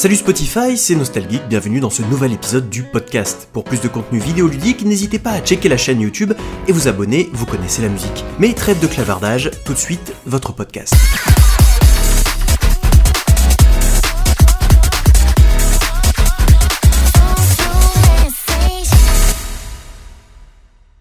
Salut 0.00 0.16
Spotify, 0.16 0.78
c'est 0.78 0.94
Nostalgeek, 0.94 1.46
bienvenue 1.46 1.78
dans 1.78 1.90
ce 1.90 2.00
nouvel 2.00 2.32
épisode 2.32 2.70
du 2.70 2.84
podcast. 2.84 3.50
Pour 3.52 3.64
plus 3.64 3.82
de 3.82 3.88
contenu 3.88 4.18
vidéoludique, 4.18 4.82
n'hésitez 4.82 5.18
pas 5.18 5.32
à 5.32 5.42
checker 5.42 5.68
la 5.68 5.76
chaîne 5.76 6.00
YouTube 6.00 6.32
et 6.66 6.72
vous 6.72 6.88
abonner, 6.88 7.28
vous 7.34 7.44
connaissez 7.44 7.82
la 7.82 7.90
musique. 7.90 8.24
Mais 8.38 8.54
trêve 8.54 8.80
de 8.80 8.86
clavardage, 8.86 9.50
tout 9.66 9.74
de 9.74 9.78
suite, 9.78 10.14
votre 10.24 10.54
podcast. 10.54 10.94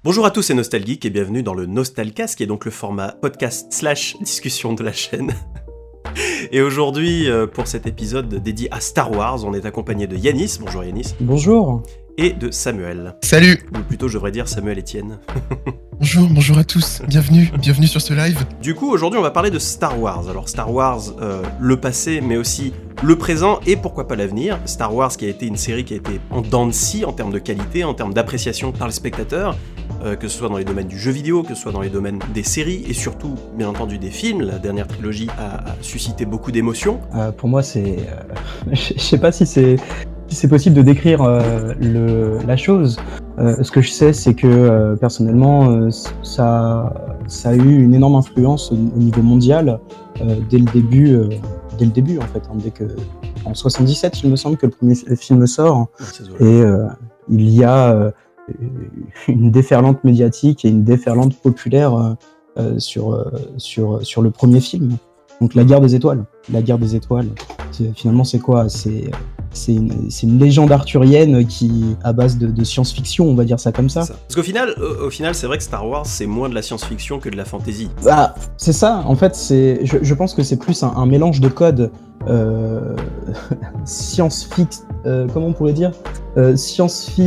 Bonjour 0.03 0.25
à 0.25 0.31
tous, 0.31 0.41
c'est 0.41 0.53
Nostalgeek 0.53 1.05
et 1.05 1.09
bienvenue 1.09 1.41
dans 1.41 1.53
le 1.53 1.67
Nostalcast, 1.67 2.35
qui 2.35 2.43
est 2.43 2.47
donc 2.47 2.65
le 2.65 2.71
format 2.71 3.13
podcast 3.13 3.71
slash 3.71 4.17
discussion 4.19 4.73
de 4.73 4.83
la 4.83 4.91
chaîne. 4.91 5.33
Et 6.51 6.61
aujourd'hui, 6.61 7.29
euh, 7.29 7.45
pour 7.45 7.67
cet 7.67 7.85
épisode 7.85 8.27
dédié 8.41 8.69
à 8.71 8.79
Star 8.79 9.11
Wars, 9.11 9.45
on 9.45 9.53
est 9.53 9.65
accompagné 9.65 10.07
de 10.07 10.15
Yanis. 10.15 10.57
Bonjour 10.59 10.83
Yanis. 10.83 11.13
Bonjour. 11.19 11.83
Et 12.21 12.33
de 12.33 12.51
Samuel. 12.51 13.15
Salut. 13.21 13.61
Ou 13.73 13.79
plutôt, 13.79 14.09
je 14.09 14.15
devrais 14.15 14.31
dire 14.31 14.49
Samuel 14.49 14.77
Etienne. 14.77 15.19
bonjour, 15.99 16.27
bonjour 16.29 16.57
à 16.57 16.65
tous. 16.65 17.01
Bienvenue, 17.07 17.49
bienvenue 17.61 17.87
sur 17.87 18.01
ce 18.01 18.13
live. 18.13 18.45
Du 18.61 18.75
coup, 18.75 18.91
aujourd'hui, 18.91 19.17
on 19.17 19.23
va 19.23 19.31
parler 19.31 19.51
de 19.51 19.57
Star 19.57 19.97
Wars. 19.97 20.27
Alors, 20.27 20.49
Star 20.49 20.69
Wars, 20.69 20.99
euh, 21.21 21.41
le 21.61 21.79
passé, 21.79 22.19
mais 22.19 22.35
aussi 22.35 22.73
le 23.03 23.17
présent 23.17 23.61
et 23.65 23.77
pourquoi 23.77 24.05
pas 24.05 24.17
l'avenir. 24.17 24.59
Star 24.65 24.93
Wars 24.93 25.15
qui 25.15 25.27
a 25.27 25.29
été 25.29 25.45
une 25.45 25.55
série 25.55 25.85
qui 25.85 25.93
a 25.93 25.95
été 25.95 26.19
en 26.29 26.41
dents 26.41 26.67
de 26.67 26.73
scie 26.73 27.05
en 27.05 27.13
termes 27.13 27.31
de 27.31 27.39
qualité, 27.39 27.85
en 27.85 27.93
termes 27.93 28.13
d'appréciation 28.13 28.73
par 28.73 28.87
le 28.87 28.91
spectateur, 28.91 29.55
euh, 30.03 30.17
que 30.17 30.27
ce 30.27 30.39
soit 30.39 30.49
dans 30.49 30.57
les 30.57 30.65
domaines 30.65 30.89
du 30.89 30.99
jeu 30.99 31.11
vidéo, 31.11 31.41
que 31.43 31.55
ce 31.55 31.61
soit 31.61 31.71
dans 31.71 31.79
les 31.79 31.89
domaines 31.89 32.19
des 32.33 32.43
séries 32.43 32.83
et 32.89 32.93
surtout, 32.93 33.35
bien 33.55 33.69
entendu, 33.69 33.97
des 33.97 34.11
films. 34.11 34.41
La 34.41 34.59
dernière 34.59 34.89
trilogie 34.89 35.29
a, 35.37 35.73
suscité 35.79 36.25
beaucoup 36.25 36.51
d'émotions. 36.51 36.99
Euh, 37.15 37.31
pour 37.31 37.47
moi, 37.47 37.63
c'est. 37.63 37.99
Euh, 37.99 38.73
je 38.73 38.99
sais 38.99 39.19
pas 39.19 39.31
si 39.31 39.45
c'est. 39.45 39.77
Si 40.29 40.35
c'est 40.35 40.47
possible 40.47 40.75
de 40.75 40.81
décrire 40.81 41.23
le, 41.79 42.37
la 42.45 42.55
chose. 42.55 42.97
ce 43.37 43.71
que 43.71 43.81
je 43.81 43.89
sais, 43.89 44.13
c'est 44.13 44.35
que 44.35 44.95
personnellement, 44.95 45.89
ça, 46.21 46.93
ça 47.27 47.49
a 47.49 47.55
eu 47.55 47.83
une 47.83 47.93
énorme 47.95 48.15
influence 48.15 48.71
au, 48.71 48.75
niveau 48.75 49.23
mondial 49.23 49.79
dès 50.49 50.59
le 50.59 50.71
début, 50.71 51.19
dès 51.79 51.85
le 51.85 51.91
début 51.91 52.19
en 52.19 52.27
fait. 52.33 52.43
Hein, 52.47 52.57
dès 52.63 52.69
que 52.69 52.83
en 53.45 53.55
77, 53.55 54.21
il 54.23 54.29
me 54.29 54.35
semble 54.35 54.57
que 54.57 54.67
le 54.67 54.71
premier 54.71 54.93
film 54.95 55.47
sort, 55.47 55.87
et 56.39 56.61
il 57.27 57.49
y 57.49 57.63
a 57.63 58.11
une 59.27 59.51
déferlante 59.51 60.03
médiatique 60.03 60.65
et 60.65 60.69
une 60.69 60.83
déferlante 60.83 61.35
populaire 61.41 61.93
euh, 61.93 62.13
euh, 62.57 62.79
sur, 62.79 63.13
euh, 63.13 63.31
sur, 63.57 64.05
sur 64.05 64.21
le 64.21 64.31
premier 64.31 64.59
film. 64.59 64.97
Donc 65.41 65.55
la 65.55 65.63
guerre 65.63 65.81
des 65.81 65.95
étoiles. 65.95 66.25
La 66.51 66.61
guerre 66.61 66.79
des 66.79 66.95
étoiles. 66.95 67.29
Finalement, 67.95 68.25
c'est 68.25 68.39
quoi? 68.39 68.67
C'est 68.67 69.09
c'est 69.51 69.73
une, 69.73 70.39
légende 70.39 70.71
arthurienne 70.71 71.45
qui, 71.45 71.95
à 72.03 72.13
base 72.13 72.37
de, 72.37 72.63
science-fiction, 72.63 73.25
on 73.25 73.35
va 73.35 73.45
dire 73.45 73.59
ça 73.59 73.71
comme 73.71 73.89
ça. 73.89 74.01
Parce 74.01 74.35
qu'au 74.35 74.43
final, 74.43 74.75
au, 74.79 75.09
final, 75.09 75.35
c'est 75.35 75.47
vrai 75.47 75.57
que 75.57 75.63
Star 75.63 75.87
Wars, 75.87 76.05
c'est 76.05 76.25
moins 76.25 76.49
de 76.49 76.55
la 76.55 76.61
science-fiction 76.61 77.19
que 77.19 77.29
de 77.29 77.37
la 77.37 77.45
fantasy. 77.45 77.89
Bah, 78.03 78.35
c'est 78.57 78.73
ça. 78.73 79.03
En 79.05 79.15
fait, 79.15 79.35
c'est, 79.35 79.81
je, 79.83 80.13
pense 80.13 80.33
que 80.33 80.43
c'est 80.43 80.57
plus 80.57 80.83
un, 80.83 81.05
mélange 81.05 81.41
de 81.41 81.49
codes 81.49 81.91
euh, 82.27 82.95
science-fiction, 83.85 84.85
euh, 85.05 85.27
comment 85.33 85.47
on 85.47 85.53
pourrait 85.53 85.73
dire 85.73 85.91
euh, 86.37 86.55
science, 86.55 87.17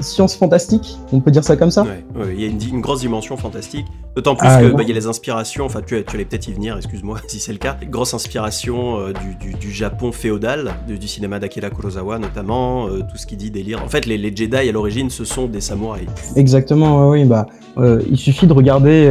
science 0.00 0.36
fantastique, 0.36 0.98
on 1.12 1.20
peut 1.20 1.30
dire 1.30 1.42
ça 1.42 1.56
comme 1.56 1.70
ça? 1.70 1.82
Ouais, 1.82 2.34
il 2.34 2.40
y 2.40 2.44
a 2.44 2.48
une, 2.48 2.80
grosse 2.80 3.00
dimension 3.00 3.36
fantastique. 3.36 3.86
D'autant 4.14 4.36
plus 4.36 4.46
ah, 4.50 4.60
qu'il 4.60 4.72
bah, 4.72 4.82
y 4.82 4.90
a 4.90 4.94
les 4.94 5.06
inspirations, 5.06 5.64
enfin 5.64 5.80
tu, 5.80 6.02
tu 6.04 6.14
allais 6.14 6.26
peut-être 6.26 6.46
y 6.46 6.52
venir, 6.52 6.76
excuse-moi 6.76 7.16
si 7.28 7.40
c'est 7.40 7.52
le 7.52 7.58
cas, 7.58 7.76
grosse 7.90 8.12
inspiration 8.12 8.98
euh, 8.98 9.12
du, 9.58 9.70
Japon 9.70 10.12
féodal, 10.12 10.72
du, 10.86 11.08
cinéma 11.08 11.38
d'Akira 11.38 11.70
Kurosawa 11.70 12.18
notamment, 12.18 12.88
tout 12.88 13.16
ce 13.16 13.26
qui 13.26 13.36
dit 13.36 13.50
délire. 13.50 13.82
En 13.82 13.88
fait, 13.88 14.04
les, 14.04 14.18
les 14.18 14.34
Jedi 14.36 14.56
à 14.56 14.72
l'origine, 14.72 15.08
ce 15.08 15.24
sont 15.24 15.46
des 15.46 15.62
samouraïs. 15.62 16.08
Exactement, 16.36 17.08
oui, 17.08 17.24
bah, 17.24 17.46
il 17.78 18.18
suffit 18.18 18.46
de 18.46 18.52
regarder 18.52 19.10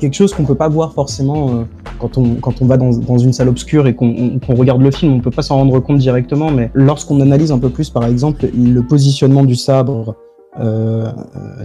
quelque 0.00 0.14
chose 0.14 0.34
qu'on 0.34 0.44
peut 0.44 0.54
pas 0.54 0.68
voir 0.68 0.92
forcément 0.92 1.64
quand, 1.98 2.18
on, 2.18 2.34
quand 2.34 2.60
on 2.60 2.66
va 2.66 2.76
dans, 2.76 2.90
dans 2.90 3.18
une 3.18 3.32
salle 3.32 3.48
obscure 3.48 3.86
et 3.86 3.94
qu'on 3.94 4.38
regarde 4.48 4.82
le 4.82 4.90
film, 4.90 5.14
on 5.14 5.20
peut 5.20 5.30
pas 5.30 5.42
s'en 5.42 5.56
rendre 5.56 5.78
compte 5.80 5.98
directement, 5.98 6.50
mais 6.50 6.70
lorsqu'on 6.74 7.20
analyse 7.20 7.52
un 7.52 7.58
peu 7.62 7.70
plus, 7.70 7.90
par 7.90 8.04
exemple, 8.04 8.46
le 8.52 8.80
positionnement 8.80 9.44
du 9.44 9.56
sabre 9.56 10.16
euh, 10.60 11.10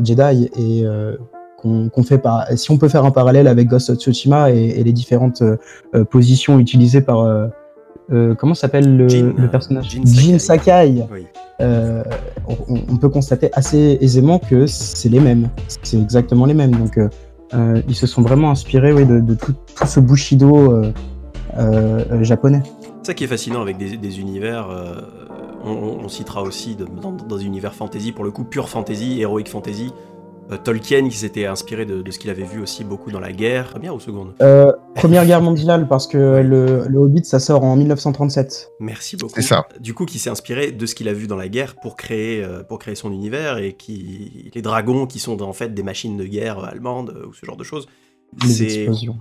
Jedi 0.04 0.50
et 0.56 0.86
euh, 0.86 1.18
qu'on 1.58 2.04
fait 2.04 2.20
par, 2.20 2.46
si 2.56 2.70
on 2.72 2.78
peut 2.78 2.88
faire 2.88 3.04
un 3.04 3.12
parallèle 3.12 3.48
avec 3.48 3.68
Ghost 3.68 3.90
of 3.90 3.98
Tsushima 3.98 4.52
et, 4.52 4.84
les 4.84 4.94
différentes 4.94 5.42
euh, 5.42 6.06
positions 6.06 6.60
utilisées 6.60 7.02
par 7.02 7.50
comment 8.38 8.54
s'appelle 8.54 8.96
le, 8.96 9.48
personnage 9.50 9.90
Jin, 9.90 10.40
Sakai. 10.40 11.04
On, 11.60 12.98
peut 13.02 13.10
constater 13.10 13.50
assez 13.54 13.98
aisément 14.00 14.40
que 14.40 14.68
c'est 14.68 15.10
les 15.10 15.20
mêmes, 15.20 15.50
c'est 15.84 16.00
exactement 16.00 16.46
les 16.46 16.54
mêmes. 16.54 16.76
Donc 16.76 17.00
ils 17.88 17.96
se 17.96 18.06
sont 18.06 18.22
vraiment 18.22 18.52
inspirés 18.52 18.94
oui, 18.94 19.06
de, 19.06 19.34
tout, 19.34 19.54
tout, 19.76 19.88
ce 19.88 20.00
bushido 20.00 20.84
japonais. 22.22 22.62
C'est 23.08 23.12
ça 23.12 23.16
qui 23.16 23.24
est 23.24 23.28
fascinant 23.28 23.62
avec 23.62 23.78
des, 23.78 24.20
univers. 24.20 24.70
Euh, 24.70 25.00
on, 25.64 26.10
citera 26.10 26.42
aussi 26.42 26.76
dans, 26.76 27.14
dans, 27.14 27.38
un 27.38 27.40
univers 27.40 27.74
fantasy, 27.74 28.12
pour 28.12 28.26
le 28.26 28.32
coup, 28.32 28.44
pure 28.44 28.68
fantasy, 28.68 29.22
héroïque 29.22 29.48
fantasy. 29.48 29.94
Euh, 30.52 30.58
Tolkien 30.58 31.08
qui 31.08 31.16
s'était 31.16 31.46
inspiré 31.46 31.86
de, 31.86 32.12
ce 32.12 32.20
qu'il 32.20 32.30
avait 32.30 32.44
vu 32.44 32.62
aussi 32.62 32.84
beaucoup 32.84 33.10
dans 33.10 33.22
la 33.22 33.32
guerre. 33.32 33.70
Première 33.70 33.96
ou 33.96 34.02
seconde 34.02 34.34
euh, 34.42 34.74
Première 34.94 35.26
guerre 35.26 35.42
mondiale, 35.42 35.88
parce 35.88 36.06
que 36.06 36.18
le, 36.18 36.98
Hobbit, 36.98 37.24
ça 37.24 37.40
sort 37.40 37.64
en 37.64 37.78
1937. 37.78 38.72
Merci 38.82 39.16
beaucoup. 39.16 39.36
C'est 39.36 39.42
ça. 39.42 39.66
Du 39.80 39.94
coup, 39.94 40.04
qui 40.04 40.20
s'est 40.20 40.30
inspiré 40.30 40.74
de 40.74 40.86
ce 40.86 40.94
qu'il 40.94 41.08
a 41.08 41.14
vu 41.14 41.28
dans 41.28 41.38
la 41.38 41.48
guerre 41.48 41.76
pour 41.76 41.96
créer, 41.96 42.46
pour 42.68 42.78
créer 42.78 42.96
son 42.96 43.14
univers 43.14 43.58
et 43.58 43.72
qui. 43.72 44.52
Les 44.54 44.62
dragons 44.62 45.08
qui 45.08 45.20
sont 45.20 45.42
en 45.42 45.54
fait 45.54 45.74
des 45.74 45.84
machines 45.84 46.18
de 46.18 46.26
guerre 46.26 46.60
allemandes 46.60 47.18
ou 47.26 47.34
ce 47.34 47.46
genre 47.46 47.56
de 47.56 47.64
choses. 47.64 47.88
Les 48.44 48.64
explosions. 48.64 49.16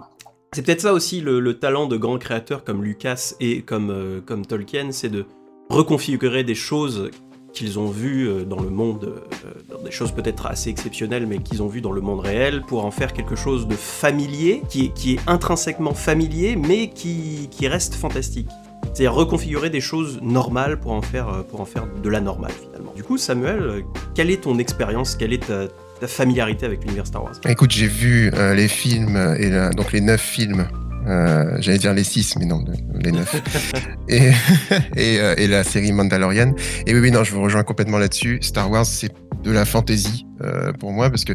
C'est 0.56 0.62
peut-être 0.62 0.80
ça 0.80 0.94
aussi 0.94 1.20
le, 1.20 1.52
talent 1.58 1.86
de 1.86 1.98
grands 1.98 2.16
créateurs 2.16 2.64
comme 2.64 2.82
Lucas 2.82 3.34
et 3.40 3.60
comme, 3.60 3.90
euh, 3.90 4.22
comme 4.24 4.46
Tolkien, 4.46 4.90
c'est 4.90 5.10
de 5.10 5.26
reconfigurer 5.68 6.44
des 6.44 6.54
choses 6.54 7.10
qu'ils 7.52 7.78
ont 7.78 7.90
vues 7.90 8.26
euh, 8.26 8.44
dans 8.46 8.60
le 8.60 8.70
monde, 8.70 9.20
euh, 9.44 9.84
des 9.84 9.90
choses 9.90 10.12
peut-être 10.12 10.46
assez 10.46 10.70
exceptionnelles, 10.70 11.26
mais 11.26 11.40
qu'ils 11.40 11.62
ont 11.62 11.66
vues 11.66 11.82
dans 11.82 11.92
le 11.92 12.00
monde 12.00 12.20
réel, 12.20 12.62
pour 12.62 12.86
en 12.86 12.90
faire 12.90 13.12
quelque 13.12 13.36
chose 13.36 13.68
de 13.68 13.74
familier, 13.74 14.62
qui 14.70 14.86
est, 14.86 14.94
qui 14.94 15.12
est 15.16 15.20
intrinsèquement 15.26 15.92
familier, 15.92 16.56
mais 16.56 16.88
qui, 16.88 17.50
qui 17.50 17.68
reste 17.68 17.94
fantastique. 17.94 18.48
C'est-à-dire 18.84 19.12
reconfigurer 19.12 19.68
des 19.68 19.82
choses 19.82 20.20
normales 20.22 20.80
pour 20.80 20.92
en 20.92 21.02
faire, 21.02 21.44
pour 21.50 21.60
en 21.60 21.66
faire 21.66 21.86
de 22.02 22.08
la 22.08 22.22
normale 22.22 22.52
finalement. 22.52 22.94
Du 22.96 23.02
coup, 23.02 23.18
Samuel, 23.18 23.84
quelle 24.14 24.30
est 24.30 24.44
ton 24.44 24.58
expérience? 24.58 25.16
Quelle 25.16 25.34
est 25.34 25.46
ta, 25.46 25.66
ta 26.00 26.08
familiarité 26.08 26.66
avec 26.66 26.82
l'univers 26.82 27.06
Star 27.06 27.24
Wars 27.24 27.34
Écoute, 27.48 27.70
j'ai 27.70 27.86
vu 27.86 28.30
euh, 28.34 28.54
les 28.54 28.68
films, 28.68 29.16
et 29.38 29.50
donc 29.74 29.92
les 29.92 30.00
neuf 30.00 30.20
films. 30.20 30.66
Euh, 31.06 31.56
j'allais 31.60 31.78
dire 31.78 31.94
les 31.94 32.02
six, 32.02 32.36
mais 32.36 32.46
non, 32.46 32.64
les 32.94 33.12
neuf. 33.12 33.34
et, 34.08 34.32
euh, 34.98 35.34
et, 35.36 35.46
la 35.46 35.62
série 35.62 35.92
Mandalorian. 35.92 36.52
Et 36.86 36.94
oui, 36.94 37.00
oui, 37.00 37.10
non, 37.12 37.22
je 37.22 37.32
vous 37.32 37.42
rejoins 37.42 37.62
complètement 37.62 37.98
là-dessus. 37.98 38.38
Star 38.42 38.70
Wars, 38.70 38.86
c'est 38.86 39.12
de 39.42 39.50
la 39.50 39.64
fantasy 39.64 40.26
pour 40.80 40.92
moi, 40.92 41.08
parce 41.08 41.24
que 41.24 41.32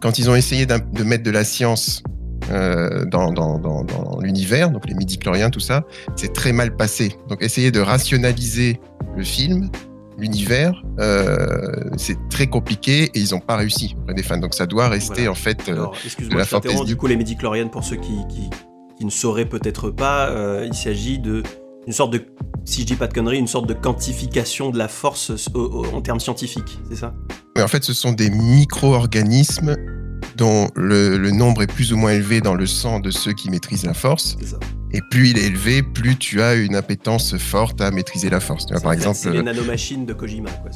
quand 0.00 0.18
ils 0.18 0.28
ont 0.28 0.34
essayé 0.34 0.66
de 0.66 1.04
mettre 1.04 1.22
de 1.22 1.30
la 1.30 1.44
science 1.44 2.02
dans, 2.48 3.32
dans, 3.32 3.58
dans, 3.58 3.84
dans 3.84 4.18
l'univers, 4.20 4.70
donc 4.70 4.88
les 4.88 4.94
midi-chloriens, 4.94 5.50
tout 5.50 5.60
ça, 5.60 5.84
c'est 6.16 6.32
très 6.32 6.52
mal 6.52 6.74
passé. 6.74 7.12
Donc 7.28 7.42
essayer 7.42 7.70
de 7.70 7.80
rationaliser 7.80 8.80
le 9.16 9.22
film, 9.22 9.70
l'univers, 10.18 10.82
euh, 11.00 11.56
c'est 11.96 12.16
très 12.28 12.46
compliqué 12.46 13.04
et 13.14 13.18
ils 13.18 13.32
n'ont 13.32 13.40
pas 13.40 13.56
réussi 13.56 13.94
auprès 13.98 14.14
des 14.14 14.22
fans. 14.22 14.38
Donc 14.38 14.54
ça 14.54 14.66
doit 14.66 14.88
rester 14.88 15.28
en 15.28 15.34
fait 15.34 15.68
euh, 15.68 15.86
de 16.18 16.36
la 16.36 16.44
fantasy. 16.44 16.84
Du 16.84 16.96
coup, 16.96 17.06
les 17.06 17.16
médicloriennes, 17.16 17.70
pour 17.70 17.84
ceux 17.84 17.96
qui, 17.96 18.12
qui, 18.28 19.04
ne 19.04 19.10
sauraient 19.10 19.48
peut-être 19.48 19.90
pas, 19.90 20.28
euh, 20.28 20.64
il 20.66 20.74
s'agit 20.74 21.18
de 21.18 21.42
une 21.86 21.92
sorte 21.92 22.12
de, 22.14 22.24
si 22.64 22.80
je 22.80 22.86
dis 22.86 22.94
pas 22.94 23.06
de 23.06 23.12
conneries, 23.12 23.38
une 23.38 23.46
sorte 23.46 23.68
de 23.68 23.74
quantification 23.74 24.70
de 24.70 24.78
la 24.78 24.88
force 24.88 25.30
en 25.54 26.00
termes 26.00 26.20
scientifiques, 26.20 26.78
c'est 26.88 26.96
ça? 26.96 27.12
Mais 27.56 27.62
en 27.62 27.68
fait, 27.68 27.84
ce 27.84 27.92
sont 27.92 28.12
des 28.12 28.30
micro-organismes 28.30 29.76
dont 30.36 30.68
le, 30.74 31.16
le, 31.16 31.30
nombre 31.30 31.62
est 31.62 31.66
plus 31.66 31.92
ou 31.92 31.96
moins 31.96 32.12
élevé 32.12 32.40
dans 32.40 32.54
le 32.54 32.66
sang 32.66 33.00
de 33.00 33.10
ceux 33.10 33.32
qui 33.32 33.50
maîtrisent 33.50 33.84
la 33.84 33.94
force. 33.94 34.36
Ça. 34.44 34.58
Et 34.92 35.00
plus 35.10 35.30
il 35.30 35.38
est 35.38 35.46
élevé, 35.46 35.82
plus 35.82 36.16
tu 36.16 36.40
as 36.40 36.54
une 36.54 36.76
appétence 36.76 37.36
forte 37.36 37.80
à 37.80 37.90
maîtriser 37.90 38.30
la 38.30 38.38
force. 38.38 38.66
Tu 38.66 38.74
vois, 38.74 38.82
par 38.82 38.92
exemple, 38.92 39.18
c'est 39.20 39.30
les 39.30 39.42
nanomachines 39.42 40.06
de 40.06 40.12
Kojima. 40.12 40.50
Quoi. 40.50 40.70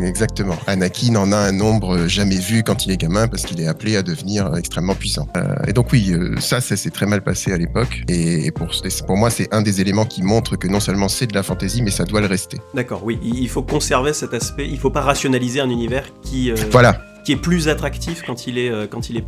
Exactement. 0.00 0.56
Anakin 0.66 1.16
en 1.16 1.32
a 1.32 1.36
un 1.36 1.52
nombre 1.52 2.06
jamais 2.06 2.38
vu 2.38 2.62
quand 2.62 2.86
il 2.86 2.92
est 2.92 2.96
gamin 2.96 3.28
parce 3.28 3.42
qu'il 3.42 3.60
est 3.60 3.66
appelé 3.66 3.96
à 3.96 4.02
devenir 4.02 4.56
extrêmement 4.56 4.94
puissant. 4.94 5.28
Euh, 5.36 5.54
et 5.66 5.72
donc 5.72 5.92
oui, 5.92 6.12
euh, 6.12 6.40
ça, 6.40 6.60
ça 6.60 6.76
s'est 6.76 6.90
très 6.90 7.06
mal 7.06 7.22
passé 7.22 7.52
à 7.52 7.58
l'époque. 7.58 8.02
Et 8.08 8.50
pour, 8.52 8.70
pour 9.06 9.16
moi, 9.16 9.30
c'est 9.30 9.52
un 9.52 9.62
des 9.62 9.80
éléments 9.80 10.06
qui 10.06 10.22
montre 10.22 10.56
que 10.56 10.66
non 10.66 10.80
seulement 10.80 11.08
c'est 11.08 11.26
de 11.26 11.34
la 11.34 11.42
fantaisie, 11.42 11.82
mais 11.82 11.90
ça 11.90 12.04
doit 12.04 12.20
le 12.20 12.26
rester. 12.26 12.58
D'accord, 12.74 13.02
oui. 13.04 13.18
Il 13.22 13.48
faut 13.48 13.62
conserver 13.62 14.12
cet 14.12 14.34
aspect. 14.34 14.68
Il 14.68 14.78
faut 14.78 14.90
pas 14.90 15.02
rationaliser 15.02 15.60
un 15.60 15.68
univers 15.68 16.04
qui, 16.22 16.50
euh, 16.50 16.56
voilà. 16.70 17.00
Qui 17.24 17.32
est 17.32 17.36
plus 17.36 17.68
attractif 17.68 18.22
quand 18.26 18.46
il 18.46 18.58
est, 18.58 18.88
quand 18.90 19.10
il 19.10 19.18
est 19.18 19.24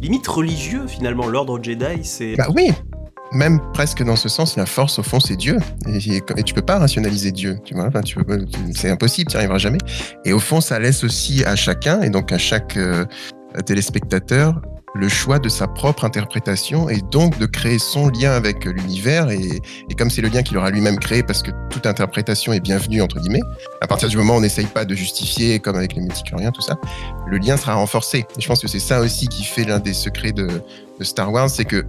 limite 0.00 0.26
religieux 0.26 0.86
finalement. 0.86 1.28
L'ordre 1.28 1.62
Jedi, 1.62 2.02
c'est... 2.04 2.36
Bah 2.36 2.48
oui 2.54 2.72
même 3.34 3.60
presque 3.72 4.02
dans 4.02 4.16
ce 4.16 4.28
sens, 4.28 4.56
la 4.56 4.66
force, 4.66 4.98
au 4.98 5.02
fond, 5.02 5.20
c'est 5.20 5.36
Dieu. 5.36 5.58
Et, 5.88 6.16
et, 6.36 6.42
tu 6.42 6.54
peux 6.54 6.62
pas 6.62 6.78
rationaliser 6.78 7.32
Dieu. 7.32 7.58
Tu 7.64 7.74
vois, 7.74 7.90
c'est 8.74 8.90
impossible, 8.90 9.30
tu 9.30 9.36
n'y 9.36 9.38
arriveras 9.38 9.58
jamais. 9.58 9.78
Et 10.24 10.32
au 10.32 10.38
fond, 10.38 10.60
ça 10.60 10.78
laisse 10.78 11.04
aussi 11.04 11.44
à 11.44 11.56
chacun, 11.56 12.00
et 12.02 12.10
donc 12.10 12.32
à 12.32 12.38
chaque 12.38 12.76
euh, 12.76 13.04
téléspectateur, 13.66 14.60
le 14.94 15.08
choix 15.08 15.40
de 15.40 15.48
sa 15.48 15.66
propre 15.66 16.04
interprétation 16.04 16.88
et 16.88 17.00
donc 17.00 17.38
de 17.38 17.46
créer 17.46 17.78
son 17.78 18.08
lien 18.08 18.30
avec 18.30 18.64
l'univers. 18.64 19.30
Et, 19.30 19.60
et, 19.90 19.94
comme 19.94 20.08
c'est 20.08 20.22
le 20.22 20.28
lien 20.28 20.42
qu'il 20.42 20.56
aura 20.56 20.70
lui-même 20.70 20.98
créé, 20.98 21.22
parce 21.22 21.42
que 21.42 21.50
toute 21.70 21.86
interprétation 21.86 22.52
est 22.52 22.60
bienvenue, 22.60 23.02
entre 23.02 23.18
guillemets, 23.18 23.42
à 23.80 23.86
partir 23.86 24.08
du 24.08 24.16
moment 24.16 24.34
où 24.34 24.36
on 24.36 24.40
n'essaye 24.40 24.66
pas 24.66 24.84
de 24.84 24.94
justifier, 24.94 25.58
comme 25.58 25.76
avec 25.76 25.94
les 25.94 26.00
multichloriens, 26.00 26.52
tout 26.52 26.62
ça, 26.62 26.76
le 27.26 27.38
lien 27.38 27.56
sera 27.56 27.74
renforcé. 27.74 28.26
Et 28.38 28.40
je 28.40 28.46
pense 28.46 28.60
que 28.60 28.68
c'est 28.68 28.78
ça 28.78 29.00
aussi 29.00 29.26
qui 29.26 29.44
fait 29.44 29.64
l'un 29.64 29.80
des 29.80 29.94
secrets 29.94 30.32
de 30.32 30.48
Star 31.00 31.32
Wars, 31.32 31.50
c'est 31.50 31.64
que 31.64 31.84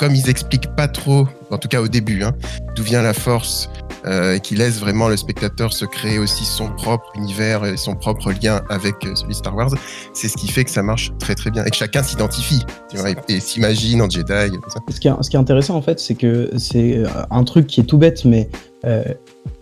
comme 0.00 0.14
ils 0.14 0.30
expliquent 0.30 0.74
pas 0.74 0.88
trop, 0.88 1.28
en 1.50 1.58
tout 1.58 1.68
cas 1.68 1.82
au 1.82 1.86
début, 1.86 2.22
hein, 2.22 2.32
d'où 2.74 2.82
vient 2.82 3.02
la 3.02 3.12
force, 3.12 3.68
euh, 4.06 4.36
et 4.36 4.40
qui 4.40 4.54
laisse 4.54 4.80
vraiment 4.80 5.08
le 5.08 5.18
spectateur 5.18 5.74
se 5.74 5.84
créer 5.84 6.18
aussi 6.18 6.46
son 6.46 6.70
propre 6.70 7.04
univers 7.16 7.66
et 7.66 7.76
son 7.76 7.96
propre 7.96 8.32
lien 8.32 8.62
avec 8.70 8.94
euh, 9.04 9.14
celui 9.14 9.32
de 9.32 9.36
Star 9.36 9.54
Wars, 9.54 9.68
c'est 10.14 10.28
ce 10.28 10.38
qui 10.38 10.48
fait 10.48 10.64
que 10.64 10.70
ça 10.70 10.82
marche 10.82 11.12
très 11.18 11.34
très 11.34 11.50
bien 11.50 11.66
et 11.66 11.70
que 11.70 11.76
chacun 11.76 12.02
s'identifie 12.02 12.62
et, 12.94 13.34
et 13.34 13.40
s'imagine 13.40 14.00
en 14.00 14.08
Jedi. 14.08 14.32
Et 14.32 14.50
tout 14.50 14.70
ça. 14.70 14.80
Ce, 14.88 14.98
qui 14.98 15.08
est, 15.08 15.12
ce 15.20 15.28
qui 15.28 15.36
est 15.36 15.38
intéressant 15.38 15.76
en 15.76 15.82
fait, 15.82 16.00
c'est 16.00 16.14
que 16.14 16.50
c'est 16.56 16.96
euh, 16.96 17.06
un 17.30 17.44
truc 17.44 17.66
qui 17.66 17.80
est 17.80 17.84
tout 17.84 17.98
bête, 17.98 18.24
mais 18.24 18.48
euh, 18.86 19.04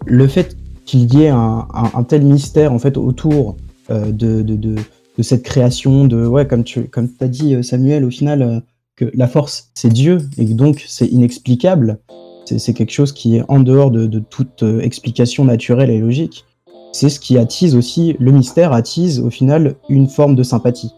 le 0.06 0.28
fait 0.28 0.56
qu'il 0.84 1.12
y 1.12 1.24
ait 1.24 1.30
un, 1.30 1.66
un, 1.74 1.90
un, 1.94 2.02
tel 2.04 2.22
mystère 2.22 2.72
en 2.72 2.78
fait 2.78 2.96
autour 2.96 3.56
euh, 3.90 4.12
de, 4.12 4.42
de, 4.42 4.54
de, 4.54 4.76
de, 5.16 5.22
cette 5.24 5.42
création, 5.42 6.04
de 6.04 6.24
ouais, 6.24 6.46
comme 6.46 6.62
tu 6.62 6.84
comme 6.84 7.08
as 7.20 7.26
dit 7.26 7.64
Samuel, 7.64 8.04
au 8.04 8.10
final 8.10 8.62
que 8.98 9.10
la 9.14 9.28
force 9.28 9.70
c'est 9.74 9.92
Dieu 9.92 10.18
et 10.38 10.44
donc 10.44 10.84
c'est 10.88 11.06
inexplicable, 11.06 12.00
c'est 12.44 12.74
quelque 12.74 12.90
chose 12.90 13.12
qui 13.12 13.36
est 13.36 13.44
en 13.48 13.60
dehors 13.60 13.90
de, 13.90 14.06
de 14.06 14.18
toute 14.18 14.62
euh, 14.62 14.80
explication 14.80 15.44
naturelle 15.44 15.90
et 15.90 15.98
logique. 15.98 16.44
C'est 16.92 17.10
ce 17.10 17.20
qui 17.20 17.36
attise 17.38 17.76
aussi, 17.76 18.16
le 18.18 18.32
mystère 18.32 18.72
attise 18.72 19.20
au 19.20 19.30
final 19.30 19.76
une 19.88 20.08
forme 20.08 20.34
de 20.34 20.42
sympathie. 20.42 20.90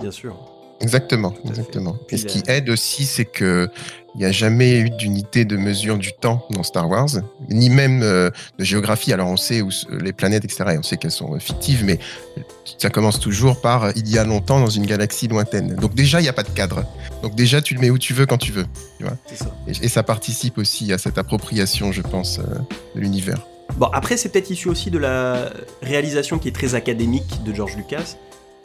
Bien 0.00 0.10
sûr. 0.10 0.34
Exactement, 0.80 1.34
exactement. 1.46 1.96
Et 2.10 2.16
ce 2.16 2.26
qui 2.26 2.42
aide 2.46 2.70
aussi, 2.70 3.04
c'est 3.04 3.26
que 3.26 3.68
il 4.14 4.18
n'y 4.18 4.24
a 4.24 4.32
jamais 4.32 4.78
eu 4.80 4.90
d'unité 4.90 5.44
de 5.44 5.56
mesure 5.56 5.96
du 5.96 6.12
temps 6.12 6.44
dans 6.50 6.62
Star 6.62 6.88
Wars, 6.88 7.08
ni 7.48 7.70
même 7.70 8.02
euh, 8.02 8.30
de 8.58 8.64
géographie. 8.64 9.12
Alors 9.12 9.28
on 9.28 9.36
sait 9.36 9.60
où 9.60 9.70
les 10.00 10.12
planètes, 10.12 10.44
etc. 10.44 10.64
Et 10.72 10.78
on 10.78 10.82
sait 10.82 10.96
qu'elles 10.96 11.12
sont 11.12 11.38
fictives, 11.38 11.84
mais 11.84 11.98
ça 12.78 12.90
commence 12.90 13.20
toujours 13.20 13.60
par 13.60 13.84
euh, 13.84 13.92
il 13.94 14.08
y 14.08 14.18
a 14.18 14.24
longtemps 14.24 14.58
dans 14.58 14.70
une 14.70 14.86
galaxie 14.86 15.28
lointaine. 15.28 15.76
Donc 15.76 15.94
déjà, 15.94 16.18
il 16.18 16.24
n'y 16.24 16.28
a 16.28 16.32
pas 16.32 16.42
de 16.42 16.50
cadre. 16.50 16.84
Donc 17.22 17.36
déjà, 17.36 17.60
tu 17.60 17.74
le 17.74 17.80
mets 17.80 17.90
où 17.90 17.98
tu 17.98 18.14
veux 18.14 18.26
quand 18.26 18.38
tu 18.38 18.50
veux. 18.50 18.66
Tu 18.98 19.04
vois 19.04 19.16
ça. 19.34 19.54
Et, 19.68 19.84
et, 19.84 19.88
ça 19.88 20.02
participe 20.02 20.58
aussi 20.58 20.92
à 20.92 20.98
cette 20.98 21.18
appropriation, 21.18 21.92
je 21.92 22.02
pense, 22.02 22.38
euh, 22.38 22.42
de 22.96 23.00
l'univers. 23.00 23.46
Bon, 23.76 23.86
après, 23.92 24.16
c'est 24.16 24.30
peut-être 24.30 24.50
issu 24.50 24.68
aussi 24.68 24.90
de 24.90 24.98
la 24.98 25.52
réalisation 25.82 26.38
qui 26.38 26.48
est 26.48 26.54
très 26.54 26.74
académique 26.74 27.44
de 27.44 27.54
George 27.54 27.76
Lucas. 27.76 28.16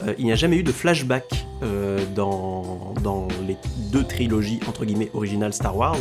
Euh, 0.02 0.14
il 0.18 0.24
n'y 0.24 0.32
a 0.32 0.36
jamais 0.36 0.56
eu 0.56 0.62
de 0.62 0.72
flashback 0.72 1.46
euh, 1.62 1.98
dans, 2.14 2.94
dans, 3.02 3.28
les 3.46 3.56
deux 3.90 4.04
trilogies 4.04 4.60
entre 4.68 4.84
guillemets 4.84 5.10
originales 5.14 5.54
Star 5.54 5.76
Wars. 5.76 5.98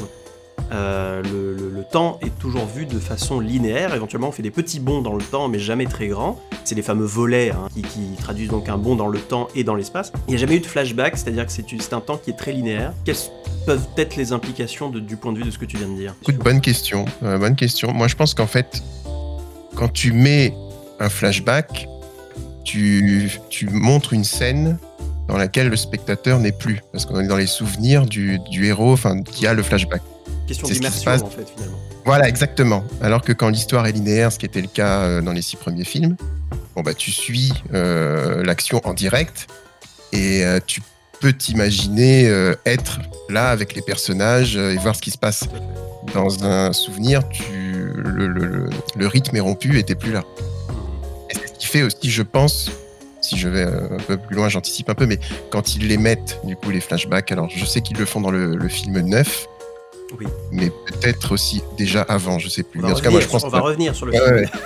Euh, 0.72 1.22
le, 1.22 1.84
temps 1.92 2.18
est 2.22 2.38
toujours 2.40 2.66
vu 2.66 2.88
de 2.88 2.98
façon 2.98 3.40
linéaire. 3.40 3.94
Éventuellement, 3.94 4.30
on 4.30 4.32
fait 4.32 4.44
des 4.44 4.52
petits 4.52 4.80
bonds 4.80 5.02
dans 5.02 5.14
le 5.14 5.24
temps, 5.24 5.48
mais 5.48 5.60
jamais 5.60 5.86
très 5.86 6.08
grands. 6.08 6.42
C'est 6.64 6.74
les 6.74 6.82
fameux 6.82 7.06
volets 7.06 7.52
hein, 7.52 7.68
qui, 7.76 8.16
traduisent 8.20 8.50
donc 8.50 8.68
un 8.70 8.78
bond 8.78 8.96
dans 8.96 9.08
le 9.08 9.20
temps 9.20 9.48
et 9.56 9.64
dans 9.64 9.76
l'espace. 9.76 10.12
Il 10.28 10.32
n'y 10.32 10.36
a 10.36 10.40
jamais 10.40 10.56
eu 10.56 10.60
de 10.60 10.66
flashback, 10.66 11.16
c'est-à-dire 11.16 11.46
que 11.46 11.52
c'est 11.52 11.94
un 11.94 12.02
temps 12.02 12.18
qui 12.18 12.32
est 12.32 12.36
très 12.36 12.52
linéaire. 12.52 12.92
Quelles 13.06 13.16
peuvent 13.68 13.86
être 13.98 14.16
les 14.16 14.34
implications 14.34 14.90
du 14.90 15.16
point 15.16 15.32
de 15.32 15.38
vue 15.38 15.44
de 15.44 15.52
ce 15.52 15.60
que 15.60 15.66
tu 15.66 15.78
viens 15.78 15.88
de 15.88 15.96
dire? 15.96 16.16
Bonne 16.44 16.60
question. 16.60 17.06
Bonne 17.22 17.56
question. 17.56 17.94
Moi, 17.94 18.08
je 18.08 18.16
pense 18.16 18.34
qu'en 18.34 18.48
fait, 18.48 18.82
quand 19.76 19.94
tu 19.94 20.12
mets 20.12 20.54
un 21.00 21.10
flashback, 21.10 21.88
tu, 22.66 23.32
tu, 23.50 23.68
montres 23.70 24.12
une 24.12 24.26
scène 24.26 24.78
dans 25.28 25.38
laquelle 25.38 25.70
le 25.70 25.78
spectateur 25.78 26.40
n'est 26.40 26.52
plus, 26.52 26.82
parce 26.92 27.06
qu'on 27.06 27.20
est 27.20 27.28
dans 27.28 27.38
les 27.38 27.48
souvenirs 27.48 28.06
du, 28.06 28.40
du 28.52 28.66
héros, 28.66 28.94
enfin, 28.94 29.22
qui 29.22 29.48
a 29.48 29.54
le 29.54 29.64
flashback. 29.64 30.02
Question 30.48 30.68
d'immersion, 30.68 31.12
en 31.12 31.30
fait, 31.30 31.50
finalement. 31.56 31.78
Voilà, 32.06 32.30
exactement. 32.30 32.84
Alors 33.02 33.22
que 33.24 33.34
quand 33.34 33.50
l'histoire 33.50 33.88
est 33.88 33.92
linéaire, 33.92 34.32
ce 34.32 34.38
qui 34.38 34.46
était 34.46 34.62
le 34.62 34.68
cas 34.68 35.00
euh, 35.00 35.22
dans 35.22 35.32
les 35.32 35.42
six 35.42 35.56
premiers 35.56 35.86
films, 35.86 36.16
bon 36.76 36.82
bah 36.84 36.94
tu 36.94 37.12
suis 37.12 37.52
euh, 37.74 38.44
l'action 38.44 38.80
en 38.84 38.94
direct 38.94 39.48
et 40.12 40.46
euh, 40.46 40.60
tu 40.66 40.82
peux 41.20 41.34
t'imaginer 41.34 42.28
euh, 42.28 42.54
être 42.66 43.00
là 43.30 43.50
avec 43.50 43.74
les 43.74 43.82
personnages 43.82 44.56
et 44.56 44.76
voir 44.78 44.96
ce 44.96 45.02
qui 45.02 45.12
se 45.12 45.18
passe. 45.18 45.46
Dans 46.14 46.44
un 46.44 46.72
souvenir, 46.74 47.28
tu, 47.30 47.44
le, 47.96 48.28
le, 48.28 48.70
le 48.96 49.08
rythme 49.08 49.36
est 49.36 49.40
rompu 49.40 49.80
et 49.80 49.84
t'es 49.84 49.96
plus 49.96 50.12
là 50.12 50.24
qui 51.66 51.72
fait 51.72 51.84
aussi, 51.84 52.12
je 52.12 52.22
pense, 52.22 52.70
si 53.22 53.38
je 53.38 53.50
vais 53.50 53.64
un 53.64 53.98
peu 54.08 54.18
plus 54.18 54.36
loin, 54.36 54.50
j'anticipe 54.50 54.90
un 54.90 54.94
peu, 54.94 55.06
mais 55.06 55.20
quand 55.50 55.76
ils 55.76 55.88
les 55.88 55.98
mettent, 55.98 56.40
du 56.44 56.56
coup, 56.56 56.70
les 56.70 56.80
flashbacks, 56.80 57.32
alors 57.32 57.50
je 57.50 57.66
sais 57.66 57.82
qu'ils 57.82 57.98
le 57.98 58.06
font 58.06 58.22
dans 58.22 58.32
le, 58.32 58.56
le 58.56 58.68
film 58.68 59.00
9, 59.00 59.48
oui. 60.20 60.28
mais 60.52 60.70
peut-être 60.70 61.34
aussi 61.34 61.64
déjà 61.78 62.04
avant, 62.04 62.38
je 62.40 62.50
sais 62.50 62.64
plus. 62.64 62.82
Va, 62.82 62.90
revenir, 62.90 63.04
cas, 63.04 63.10
moi, 63.10 63.20
je 63.20 63.28
pense 63.28 63.44
on 63.44 63.50
va 63.50 63.60
revenir 63.62 63.96
sur 63.96 64.06
le 64.06 64.14
film. 64.14 64.46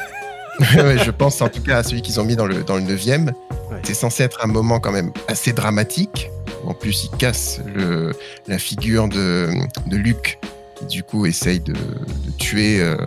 Ouais. 0.76 0.82
ouais, 0.82 0.98
je 1.06 1.12
pense 1.12 1.42
en 1.42 1.48
tout 1.48 1.62
cas 1.62 1.78
à 1.78 1.84
celui 1.84 2.02
qu'ils 2.02 2.20
ont 2.20 2.26
mis 2.26 2.36
dans 2.36 2.46
le, 2.46 2.64
dans 2.64 2.76
le 2.76 2.82
9e. 2.82 3.28
Ouais. 3.28 3.78
C'est 3.84 3.94
censé 3.94 4.24
être 4.24 4.44
un 4.44 4.48
moment 4.48 4.82
quand 4.82 4.92
même 4.92 5.14
assez 5.30 5.54
dramatique. 5.54 6.30
En 6.66 6.74
plus, 6.74 7.06
il 7.06 7.18
casse 7.18 7.62
le, 7.74 8.12
la 8.46 8.58
figure 8.58 9.08
de, 9.08 9.48
de 9.88 9.96
Luke, 9.96 10.38
qui 10.76 10.86
du 10.86 11.04
coup 11.04 11.26
essaye 11.26 11.62
de, 11.62 11.72
de 11.72 12.32
tuer. 12.38 12.82
Euh, 12.82 12.98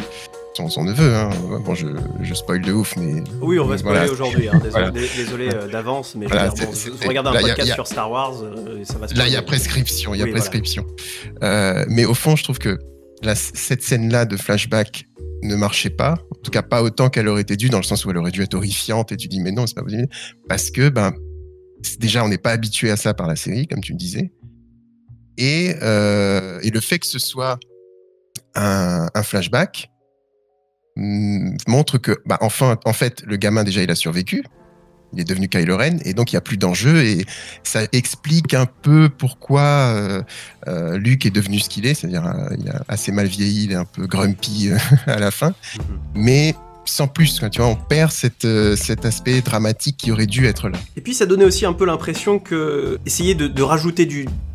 son, 0.55 0.69
son, 0.69 0.85
neveu. 0.85 1.15
Hein. 1.15 1.31
Bon, 1.65 1.75
je, 1.75 1.87
je 2.21 2.35
spoil 2.35 2.61
de 2.61 2.73
ouf, 2.73 2.97
mais. 2.97 3.23
Oui, 3.41 3.59
on 3.59 3.67
va 3.67 3.79
spoiler 3.79 3.99
voilà. 4.01 4.13
aujourd'hui. 4.13 4.49
Hein. 4.49 4.61
Désolé, 4.63 4.71
voilà. 4.71 4.91
désolé 4.91 5.49
euh, 5.49 5.69
d'avance, 5.69 6.15
mais 6.15 6.27
voilà, 6.27 6.51
je, 6.55 6.65
bon, 6.65 6.73
je 6.75 7.09
regarde 7.09 7.27
un 7.27 7.33
là, 7.33 7.41
podcast 7.41 7.71
a, 7.71 7.75
sur 7.75 7.87
Star 7.87 8.11
Wars, 8.11 8.43
euh, 8.43 8.85
ça 8.85 8.99
va 8.99 9.09
se 9.09 9.15
Là, 9.15 9.27
il 9.27 9.33
y 9.33 9.37
a 9.37 9.43
prescription, 9.43 10.15
il 10.15 10.19
y 10.19 10.23
a 10.23 10.25
oui, 10.25 10.31
prescription. 10.31 10.87
Euh, 11.43 11.85
mais 11.89 12.05
au 12.05 12.15
fond, 12.15 12.37
je 12.37 12.45
trouve 12.45 12.59
que 12.59 12.79
la, 13.23 13.35
cette 13.35 13.83
scène-là 13.83 14.27
de 14.27 14.37
flashback 14.37 15.07
ne 15.43 15.57
marchait 15.57 15.91
pas, 15.91 16.17
en 16.31 16.41
tout 16.43 16.51
cas 16.51 16.63
pas 16.63 16.83
autant 16.83 17.09
qu'elle 17.09 17.29
aurait 17.29 17.43
été 17.43 17.57
due, 17.57 17.71
dans 17.71 17.79
le 17.79 17.85
sens 17.85 18.05
où 18.05 18.11
elle 18.11 18.19
aurait 18.19 18.31
dû 18.31 18.43
être 18.43 18.55
horrifiante, 18.55 19.13
et 19.13 19.17
tu 19.17 19.29
dis, 19.29 19.41
mais 19.41 19.53
non, 19.53 19.67
c'est 19.67 19.75
pas 19.75 19.83
possible. 19.83 20.09
Parce 20.49 20.71
que, 20.71 20.89
ben, 20.89 21.13
déjà, 21.99 22.25
on 22.25 22.29
n'est 22.29 22.39
pas 22.39 22.51
habitué 22.51 22.91
à 22.91 22.97
ça 22.97 23.15
par 23.15 23.27
la 23.27 23.37
série, 23.37 23.67
comme 23.67 23.81
tu 23.81 23.95
me 23.95 23.99
disais. 23.99 24.33
Et, 25.39 25.71
et 25.71 26.71
le 26.71 26.81
fait 26.81 26.99
que 26.99 27.07
ce 27.07 27.19
soit 27.19 27.59
un, 28.55 29.09
un 29.15 29.23
flashback, 29.23 29.92
montre 30.97 31.99
que, 31.99 32.21
bah, 32.27 32.39
enfin, 32.41 32.79
en 32.85 32.93
fait, 32.93 33.23
le 33.27 33.37
gamin 33.37 33.65
déjà 33.65 33.83
il 33.83 33.91
a 33.91 33.95
survécu, 33.95 34.45
il 35.13 35.21
est 35.21 35.25
devenu 35.25 35.49
Kylo 35.49 35.77
Ren 35.77 35.99
et 36.05 36.15
donc 36.15 36.33
il 36.33 36.37
n'y 36.37 36.39
a 36.39 36.43
plus 36.43 36.57
d'enjeu 36.57 37.05
et 37.05 37.25
ça 37.63 37.83
explique 37.93 38.55
un 38.55 38.67
peu 38.67 39.09
pourquoi 39.11 39.61
euh, 39.61 40.23
euh, 40.69 40.97
Luke 40.99 41.27
est 41.27 41.31
devenu 41.31 41.59
ce 41.59 41.69
qu'il 41.69 41.87
est, 41.87 41.95
c'est-à-dire 41.95 42.27
euh, 42.27 42.57
il 42.59 42.69
a 42.71 42.83
assez 42.89 43.13
mal 43.13 43.27
vieilli, 43.27 43.65
il 43.65 43.73
est 43.73 43.77
un 43.77 43.85
peu 43.85 44.07
grumpy 44.07 44.71
à 45.07 45.19
la 45.19 45.31
fin, 45.31 45.51
mm 45.51 45.53
-hmm. 45.53 45.99
mais 46.15 46.55
sans 46.85 47.09
plus, 47.09 47.41
tu 47.51 47.61
vois, 47.61 47.71
on 47.71 47.77
perd 47.77 48.13
euh, 48.45 48.77
cet 48.77 49.05
aspect 49.05 49.41
dramatique 49.41 49.97
qui 49.97 50.13
aurait 50.13 50.27
dû 50.27 50.47
être 50.47 50.69
là. 50.69 50.79
Et 50.97 51.01
puis 51.01 51.15
ça 51.15 51.27
donnait 51.27 51.45
aussi 51.45 51.65
un 51.65 51.73
peu 51.73 51.85
l'impression 51.85 52.39
que 52.39 52.99
essayer 53.07 53.35
de, 53.35 53.63
rajouter 53.63 54.09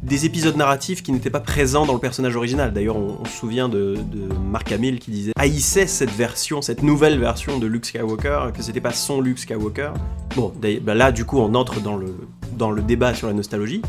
des 0.04 0.26
épisodes 0.26 0.56
narratifs 0.58 1.02
qui 1.02 1.12
n'étaient 1.12 1.30
pas 1.30 1.40
présents 1.40 1.86
dans 1.86 1.94
le 1.94 2.00
personnage 2.00 2.36
original. 2.36 2.74
D'ailleurs, 2.74 2.98
on, 2.98 3.24
se 3.26 3.32
souvient 3.32 3.70
de, 3.70 3.96
de 3.96 4.34
Mark 4.52 4.72
Hamill 4.72 5.00
qui 5.00 5.12
disait 5.12 5.32
haïssait 5.38 5.88
cette 5.88 6.12
version, 6.12 6.62
cette 6.62 6.84
nouvelle 6.84 7.20
version 7.20 7.58
de 7.58 7.68
Luke 7.68 7.86
Skywalker, 7.86 8.52
que 8.56 8.62
c'était 8.62 8.82
pas 8.82 8.92
son 8.92 9.22
Luke 9.22 9.40
Skywalker. 9.40 9.92
Bon, 10.36 10.54
bah 10.82 10.94
là, 10.94 11.12
du 11.12 11.26
coup, 11.26 11.40
on 11.40 11.56
entre 11.56 11.80
dans 11.82 11.96
le, 11.96 12.16
dans 12.58 12.72
le 12.72 12.82
débat 12.82 13.14
sur 13.14 13.28
la 13.28 13.34
nostalgie. 13.34 13.82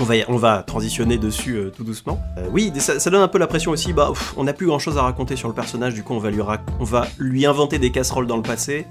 On 0.00 0.04
va, 0.04 0.14
on 0.28 0.36
va 0.36 0.62
transitionner 0.62 1.18
dessus 1.18 1.56
euh, 1.56 1.70
tout 1.70 1.84
doucement. 1.84 2.18
Euh, 2.38 2.46
oui, 2.50 2.72
ça, 2.76 2.98
ça, 2.98 3.10
donne 3.10 3.20
un 3.20 3.28
peu 3.28 3.38
la 3.38 3.46
pression 3.46 3.70
aussi. 3.70 3.92
Bah, 3.92 4.08
pff, 4.08 4.34
on 4.38 4.44
n'a 4.44 4.54
plus 4.54 4.66
grand 4.66 4.78
chose 4.78 4.96
à 4.96 5.02
raconter 5.02 5.36
sur 5.36 5.48
le 5.48 5.54
personnage, 5.54 5.92
du 5.92 6.02
coup, 6.02 6.14
on 6.14 6.18
va, 6.18 6.30
lui 6.30 6.40
on 6.80 6.84
va 6.84 7.06
lui 7.18 7.44
inventer 7.44 7.78
des 7.78 7.90
casseroles 7.90 8.26
dans 8.26 8.36
le 8.36 8.42
passé, 8.42 8.86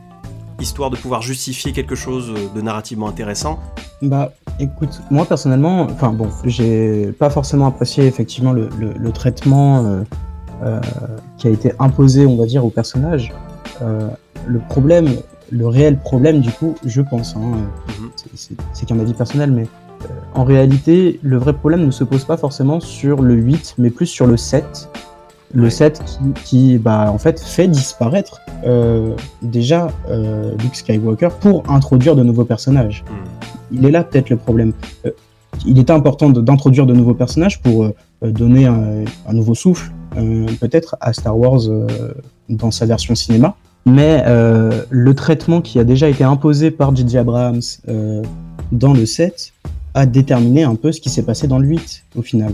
histoire 0.59 0.91
de 0.91 0.97
pouvoir 0.97 1.21
justifier 1.23 1.71
quelque 1.71 1.95
chose 1.95 2.31
de 2.55 2.61
narrativement 2.61 3.07
intéressant. 3.07 3.59
Bah, 4.01 4.31
écoute, 4.59 5.01
moi 5.11 5.25
personnellement, 5.25 5.81
enfin 5.81 6.13
bon, 6.13 6.29
j'ai 6.45 7.11
pas 7.13 7.29
forcément 7.29 7.67
apprécié 7.67 8.05
effectivement 8.05 8.53
le, 8.53 8.69
le, 8.77 8.93
le 8.93 9.11
traitement 9.11 9.83
euh, 9.85 10.03
euh, 10.63 10.79
qui 11.37 11.47
a 11.47 11.49
été 11.49 11.73
imposé, 11.79 12.25
on 12.25 12.37
va 12.37 12.45
dire, 12.45 12.63
au 12.63 12.69
personnage. 12.69 13.33
Euh, 13.81 14.09
le 14.45 14.59
problème, 14.59 15.07
le 15.51 15.67
réel 15.67 15.97
problème, 15.97 16.39
du 16.39 16.51
coup, 16.51 16.75
je 16.85 17.01
pense, 17.01 17.35
hein, 17.35 17.39
mm 17.39 18.09
-hmm. 18.35 18.57
c'est 18.73 18.85
qu'un 18.85 18.99
avis 18.99 19.13
personnel, 19.13 19.51
mais 19.51 19.67
en 20.33 20.43
réalité, 20.43 21.19
le 21.21 21.37
vrai 21.37 21.53
problème 21.53 21.85
ne 21.85 21.91
se 21.91 22.03
pose 22.03 22.23
pas 22.23 22.37
forcément 22.37 22.79
sur 22.79 23.21
le 23.21 23.33
8, 23.33 23.75
mais 23.77 23.89
plus 23.89 24.05
sur 24.05 24.27
le 24.27 24.37
7. 24.37 24.89
Le 25.53 25.63
ouais. 25.63 25.69
7 25.69 26.03
qui, 26.05 26.41
qui, 26.45 26.77
bah, 26.77 27.11
en 27.11 27.17
fait, 27.17 27.39
fait 27.39 27.67
disparaître 27.67 28.39
euh, 28.63 29.15
déjà 29.41 29.89
euh, 30.09 30.51
Luke 30.61 30.75
Skywalker 30.75 31.29
pour 31.39 31.63
introduire 31.69 32.15
de 32.15 32.23
nouveaux 32.23 32.45
personnages. 32.45 33.03
Mm. 33.03 33.75
Il 33.75 33.85
est 33.85 33.91
là 33.91 34.03
peut-être 34.03 34.29
le 34.29 34.37
problème. 34.37 34.73
Euh, 35.05 35.11
il 35.65 35.79
était 35.79 35.91
important 35.91 36.29
d'introduire 36.29 36.85
de, 36.85 36.93
de, 36.93 36.97
nouveaux 36.97 37.15
personnages 37.15 37.61
pour, 37.61 37.91
donner 38.21 38.65
un, 38.65 39.03
un, 39.27 39.33
nouveau 39.33 39.55
souffle, 39.55 39.91
peut-être 40.61 40.95
à 41.01 41.11
Star 41.11 41.37
Wars 41.37 41.61
dans 42.47 42.71
sa 42.71 42.85
version 42.85 43.13
cinéma. 43.13 43.55
Mais 43.85 44.23
le 44.89 45.13
traitement 45.15 45.59
qui 45.59 45.79
a 45.79 45.83
déjà 45.83 46.07
été 46.07 46.23
imposé 46.23 46.71
par 46.71 46.95
J.J. 46.95 47.17
Abrams 47.17 47.59
dans 48.71 48.93
le 48.93 49.05
7 49.05 49.53
a 49.99 50.05
déterminé 50.05 50.63
un 50.63 50.75
peu 50.75 50.91
ce 50.91 51.01
qui 51.01 51.09
s'est 51.09 51.23
passé 51.23 51.47
dans 51.47 51.59
le 51.59 51.67
8 51.67 52.05
au 52.15 52.21
final. 52.21 52.53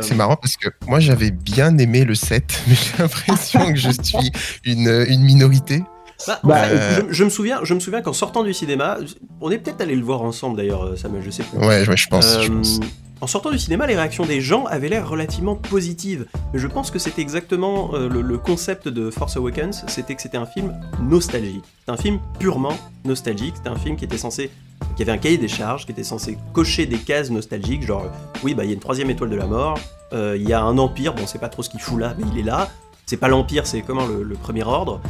C'est 0.00 0.14
marrant 0.14 0.36
parce 0.36 0.56
que 0.56 0.68
moi 0.86 1.00
j'avais 1.00 1.30
bien 1.30 1.76
aimé 1.78 2.04
le 2.04 2.14
7, 2.14 2.62
mais 2.68 2.74
j'ai 2.74 3.02
l'impression 3.02 3.72
que 3.72 3.78
je 3.78 3.90
suis 4.02 4.32
une, 4.64 5.04
une 5.08 5.22
minorité. 5.22 5.82
Bah, 6.26 6.40
bah, 6.44 6.64
je, 7.10 7.24
me 7.24 7.30
souviens, 7.30 7.60
je 7.62 7.74
me 7.74 7.80
souviens 7.80 8.02
qu'en 8.02 8.12
sortant 8.12 8.42
du 8.42 8.54
cinéma, 8.54 8.98
on 9.40 9.50
est 9.50 9.58
peut-être 9.58 9.80
allé 9.80 9.96
le 9.96 10.04
voir 10.04 10.22
ensemble 10.22 10.56
d'ailleurs, 10.56 10.96
Samuel, 10.96 11.22
je 11.24 11.30
sais 11.30 11.42
plus. 11.42 11.58
Ouais, 11.58 11.84
je, 11.84 12.06
pense, 12.08 12.42
je 12.42 12.50
pense. 12.50 12.80
En 13.22 13.28
sortant 13.28 13.52
du 13.52 13.58
cinéma, 13.60 13.86
les 13.86 13.94
réactions 13.94 14.26
des 14.26 14.40
gens 14.40 14.64
avaient 14.64 14.88
l'air 14.88 15.08
relativement 15.08 15.54
positives. 15.54 16.26
Mais 16.52 16.58
je 16.58 16.66
pense 16.66 16.90
que 16.90 16.98
c'était 16.98 17.22
exactement 17.22 17.94
euh, 17.94 18.08
le, 18.08 18.36
concept 18.36 18.88
de 18.88 19.10
Force 19.12 19.36
Awakens, 19.36 19.84
c'était 19.86 20.16
que 20.16 20.22
c'était 20.22 20.38
un 20.38 20.44
film 20.44 20.74
nostalgique. 21.00 21.62
C'était 21.78 21.92
un 21.92 21.96
film 21.96 22.18
purement 22.40 22.76
nostalgique, 23.04 23.54
c'était 23.58 23.68
un 23.68 23.78
film 23.78 23.94
qui 23.94 24.04
était 24.04 24.18
censé 24.18 24.50
qui 24.96 25.02
avait 25.02 25.12
un 25.12 25.18
cahier 25.18 25.38
des 25.38 25.46
charges, 25.46 25.86
qui 25.86 25.92
était 25.92 26.02
censé 26.02 26.36
cocher 26.52 26.86
des 26.86 26.98
cases 26.98 27.30
nostalgiques, 27.30 27.86
genre 27.86 28.06
oui 28.42 28.54
bah 28.54 28.64
il 28.64 28.66
y 28.66 28.70
a 28.70 28.74
une 28.74 28.80
troisième 28.80 29.10
étoile 29.10 29.30
de 29.30 29.36
la 29.36 29.46
mort, 29.46 29.78
euh, 30.12 30.36
il 30.36 30.46
y 30.46 30.52
a 30.52 30.60
un 30.60 30.76
empire, 30.76 31.14
bon 31.14 31.22
on 31.22 31.26
sait 31.28 31.38
pas 31.38 31.48
trop 31.48 31.62
ce 31.62 31.70
qu'il 31.70 31.80
fout 31.80 32.00
là, 32.00 32.14
mais 32.18 32.24
il 32.32 32.40
est 32.40 32.42
là, 32.42 32.68
c'est 33.06 33.16
pas 33.16 33.28
l'Empire, 33.28 33.66
c'est 33.66 33.82
comment 33.82 34.06
le, 34.06 34.34
premier 34.34 34.62
ordre. 34.62 35.00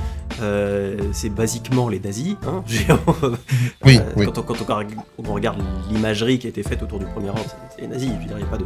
Euh, 0.41 0.97
c'est 1.13 1.29
basiquement 1.29 1.89
les 1.89 2.01
nazis. 2.01 2.37
Hein, 2.47 2.65
oui, 3.85 4.01
Quand, 4.17 4.39
on, 5.19 5.33
regarde 5.33 5.63
l'imagerie 5.91 6.39
qui 6.39 6.47
a 6.47 6.51
été 6.51 6.63
faite 6.63 6.83
autour 6.83 6.99
du 6.99 7.07
premier 7.07 7.29
ordre, 7.29 7.45
c'est 7.71 7.83
les 7.83 7.89
nazis. 7.89 8.11
Il 8.21 8.35
n'y 8.35 8.43
a 8.43 8.47
pas 8.47 8.59
de, 8.59 8.65